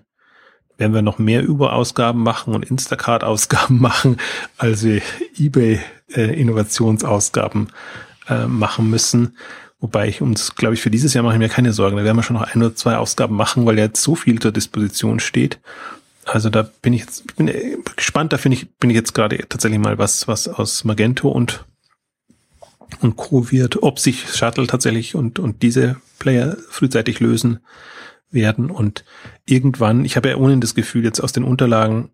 werden 0.78 0.94
wir 0.94 1.02
noch 1.02 1.20
mehr 1.20 1.44
Überausgaben 1.44 2.24
machen 2.24 2.56
und 2.56 2.64
Instacart-Ausgaben 2.64 3.82
machen, 3.82 4.16
als 4.58 4.84
wir 4.84 5.02
eBay-Innovationsausgaben 5.38 7.68
äh, 8.30 8.44
äh, 8.44 8.48
machen 8.48 8.90
müssen. 8.90 9.38
Wobei 9.80 10.08
ich 10.08 10.22
uns, 10.22 10.56
glaube 10.56 10.76
ich, 10.76 10.82
für 10.82 10.90
dieses 10.90 11.14
Jahr 11.14 11.26
mache 11.26 11.34
ich 11.34 11.40
mir 11.40 11.50
keine 11.50 11.74
Sorgen. 11.74 11.98
Da 11.98 12.06
werden 12.06 12.16
wir 12.16 12.24
schon 12.24 12.38
noch 12.38 12.44
ein 12.44 12.62
oder 12.62 12.74
zwei 12.74 12.96
Ausgaben 12.96 13.36
machen, 13.36 13.66
weil 13.66 13.78
jetzt 13.78 14.02
so 14.02 14.16
viel 14.16 14.40
zur 14.40 14.54
Disposition 14.54 15.20
steht. 15.20 15.60
Also 16.26 16.50
da 16.50 16.64
bin 16.82 16.94
ich 16.94 17.02
jetzt 17.02 17.36
bin 17.36 17.52
gespannt. 17.96 18.34
Da 18.34 18.38
finde 18.38 18.58
ich 18.58 18.76
bin 18.78 18.90
ich 18.90 18.96
jetzt 18.96 19.14
gerade 19.14 19.38
tatsächlich 19.50 19.80
mal 19.80 19.98
was 19.98 20.28
was 20.28 20.48
aus 20.48 20.84
Magento 20.84 21.30
und 21.30 21.66
und 23.02 23.16
Co 23.16 23.52
wird, 23.52 23.82
ob 23.84 24.00
sich 24.00 24.30
Shuttle 24.34 24.68
tatsächlich 24.68 25.16
und 25.16 25.40
und 25.40 25.62
diese 25.64 25.98
Player 26.20 26.58
frühzeitig 26.70 27.20
lösen 27.20 27.60
werden 28.30 28.72
und 28.72 29.04
irgendwann. 29.46 30.06
Ich 30.06 30.16
habe 30.16 30.30
ja 30.30 30.38
ohnehin 30.38 30.62
das 30.62 30.76
Gefühl 30.76 31.04
jetzt 31.04 31.20
aus 31.20 31.32
den 31.32 31.44
Unterlagen, 31.44 32.12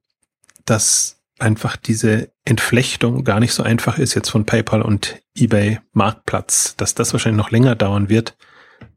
dass 0.66 1.20
einfach 1.40 1.78
diese 1.78 2.32
Entflechtung 2.46 3.24
gar 3.24 3.40
nicht 3.40 3.54
so 3.54 3.64
einfach 3.64 3.98
ist 3.98 4.14
jetzt 4.14 4.30
von 4.30 4.46
PayPal 4.46 4.82
und 4.82 5.22
eBay 5.36 5.80
Marktplatz, 5.94 6.76
dass 6.76 6.96
das 6.96 7.14
wahrscheinlich 7.14 7.38
noch 7.38 7.52
länger 7.52 7.76
dauern 7.76 8.10
wird, 8.10 8.38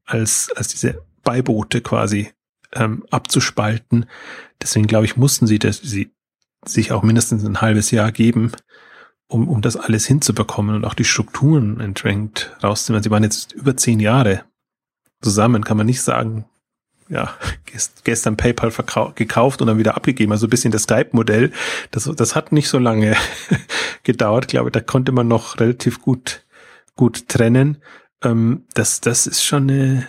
als, 0.05 0.51
als 0.57 0.69
diese 0.69 1.03
Beiboote 1.23 1.81
quasi 1.81 2.33
ähm, 2.75 3.05
abzuspalten. 3.11 4.07
Deswegen 4.61 4.87
glaube 4.87 5.05
ich, 5.05 5.16
mussten 5.16 5.47
sie, 5.47 5.59
das, 5.59 5.79
sie 5.79 6.12
sich 6.64 6.93
auch 6.93 7.03
mindestens 7.03 7.45
ein 7.45 7.61
halbes 7.61 7.91
Jahr 7.91 8.12
geben, 8.12 8.53
um, 9.27 9.49
um 9.49 9.62
das 9.62 9.77
alles 9.77 10.07
hinzubekommen 10.07 10.77
und 10.77 10.85
auch 10.85 10.95
die 10.95 11.05
Strukturen 11.05 11.81
entsprechend 11.81 12.57
rauszunehmen. 12.62 13.03
Sie 13.03 13.11
waren 13.11 13.25
jetzt 13.25 13.53
über 13.53 13.77
zehn 13.77 14.01
Jahre 14.01 14.45
zusammen, 15.20 15.64
kann 15.64 15.77
man 15.77 15.87
nicht 15.87 16.03
sagen, 16.03 16.45
ja, 17.09 17.35
gestern 18.05 18.37
PayPal 18.37 18.73
gekauft 19.14 19.61
und 19.61 19.66
dann 19.66 19.79
wieder 19.79 19.97
abgegeben. 19.97 20.33
Also 20.33 20.47
ein 20.47 20.51
bisschen 20.51 20.73
das 20.73 20.85
Skype-Modell. 20.85 21.53
Das, 21.91 22.05
das 22.05 22.35
hat 22.35 22.53
nicht 22.53 22.68
so 22.68 22.79
lange 22.79 23.16
gedauert. 24.03 24.45
Ich 24.45 24.51
glaube, 24.51 24.70
da 24.70 24.81
konnte 24.81 25.12
man 25.12 25.29
noch 25.29 25.61
relativ 25.61 26.01
gut, 26.01 26.45
gut 26.97 27.29
trennen. 27.29 27.79
Ähm, 28.23 28.64
das, 28.75 29.01
das 29.01 29.27
ist 29.27 29.45
schon 29.45 29.70
eine, 29.70 30.07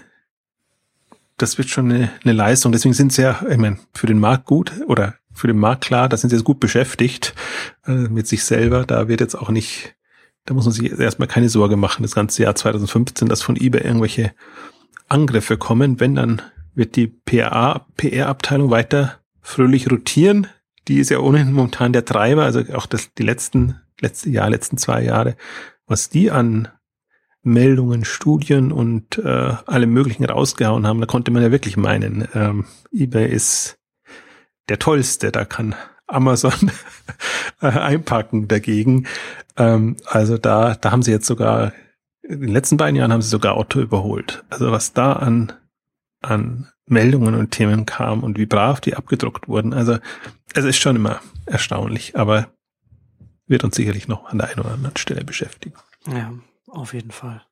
das 1.37 1.57
wird 1.57 1.69
schon 1.69 1.91
eine, 1.91 2.11
eine 2.23 2.33
Leistung. 2.33 2.71
Deswegen 2.71 2.93
sind 2.93 3.13
sie 3.13 3.23
ja, 3.23 3.43
ich 3.49 3.57
meine, 3.57 3.79
für 3.93 4.07
den 4.07 4.19
Markt 4.19 4.45
gut 4.45 4.71
oder 4.87 5.15
für 5.33 5.47
den 5.47 5.57
Markt 5.57 5.85
klar, 5.85 6.09
da 6.09 6.17
sind 6.17 6.29
sie 6.29 6.35
jetzt 6.35 6.45
gut 6.45 6.59
beschäftigt 6.59 7.33
äh, 7.85 7.91
mit 7.91 8.27
sich 8.27 8.43
selber. 8.43 8.85
Da 8.85 9.07
wird 9.07 9.19
jetzt 9.19 9.35
auch 9.35 9.49
nicht, 9.49 9.95
da 10.45 10.53
muss 10.53 10.65
man 10.65 10.73
sich 10.73 10.91
erstmal 10.91 11.27
keine 11.27 11.49
Sorge 11.49 11.75
machen, 11.75 12.03
das 12.03 12.15
ganze 12.15 12.43
Jahr 12.43 12.55
2015, 12.55 13.27
dass 13.27 13.41
von 13.41 13.55
eBay 13.55 13.81
irgendwelche 13.81 14.33
Angriffe 15.09 15.57
kommen. 15.57 15.99
Wenn, 15.99 16.15
dann 16.15 16.41
wird 16.75 16.95
die 16.95 17.07
PR-Abteilung 17.07 18.69
weiter 18.69 19.19
fröhlich 19.41 19.89
rotieren. 19.91 20.47
Die 20.87 20.99
ist 20.99 21.09
ja 21.09 21.19
ohnehin 21.19 21.51
momentan 21.51 21.93
der 21.93 22.05
Treiber, 22.05 22.43
also 22.43 22.61
auch 22.73 22.85
das, 22.85 23.13
die 23.13 23.23
letzten, 23.23 23.79
letzte 23.99 24.29
Jahr, 24.29 24.49
letzten 24.49 24.77
zwei 24.77 25.03
Jahre, 25.03 25.35
was 25.87 26.09
die 26.09 26.29
an 26.29 26.67
Meldungen, 27.43 28.05
Studien 28.05 28.71
und 28.71 29.17
äh, 29.17 29.55
alle 29.65 29.85
möglichen 29.85 30.25
rausgehauen 30.25 30.87
haben, 30.87 31.01
da 31.01 31.05
konnte 31.05 31.31
man 31.31 31.43
ja 31.43 31.51
wirklich 31.51 31.77
meinen, 31.77 32.27
ähm, 32.33 32.65
eBay 32.91 33.29
ist 33.29 33.77
der 34.69 34.79
tollste, 34.79 35.31
da 35.31 35.43
kann 35.43 35.75
Amazon 36.07 36.71
äh, 37.61 37.67
einpacken 37.67 38.47
dagegen. 38.47 39.07
Ähm, 39.57 39.97
also 40.05 40.37
da, 40.37 40.75
da 40.75 40.91
haben 40.91 41.03
sie 41.03 41.11
jetzt 41.11 41.27
sogar, 41.27 41.73
in 42.21 42.39
den 42.39 42.49
letzten 42.49 42.77
beiden 42.77 42.95
Jahren 42.95 43.11
haben 43.11 43.21
sie 43.21 43.29
sogar 43.29 43.57
Otto 43.57 43.81
überholt. 43.81 44.45
Also 44.49 44.71
was 44.71 44.93
da 44.93 45.13
an, 45.13 45.51
an 46.21 46.69
Meldungen 46.85 47.35
und 47.35 47.51
Themen 47.51 47.85
kam 47.85 48.23
und 48.23 48.37
wie 48.37 48.45
brav 48.45 48.79
die 48.79 48.95
abgedruckt 48.95 49.49
wurden. 49.49 49.73
Also 49.73 49.97
es 50.53 50.63
ist 50.63 50.77
schon 50.77 50.95
immer 50.95 51.19
erstaunlich, 51.45 52.17
aber 52.17 52.47
wird 53.47 53.65
uns 53.65 53.75
sicherlich 53.75 54.07
noch 54.07 54.25
an 54.25 54.37
der 54.37 54.49
einen 54.49 54.61
oder 54.61 54.71
anderen 54.71 54.95
Stelle 54.95 55.25
beschäftigen. 55.25 55.75
Ja, 56.07 56.31
auf 56.73 56.93
jeden 56.93 57.11
Fall. 57.11 57.43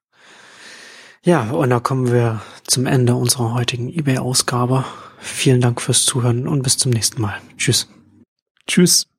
Ja, 1.23 1.51
und 1.51 1.69
da 1.69 1.79
kommen 1.79 2.11
wir 2.11 2.41
zum 2.65 2.87
Ende 2.87 3.15
unserer 3.15 3.53
heutigen 3.53 3.89
eBay-Ausgabe. 3.89 4.85
Vielen 5.19 5.61
Dank 5.61 5.81
fürs 5.81 6.03
Zuhören 6.03 6.47
und 6.47 6.63
bis 6.63 6.77
zum 6.77 6.91
nächsten 6.91 7.21
Mal. 7.21 7.39
Tschüss. 7.57 7.87
Tschüss. 8.67 9.10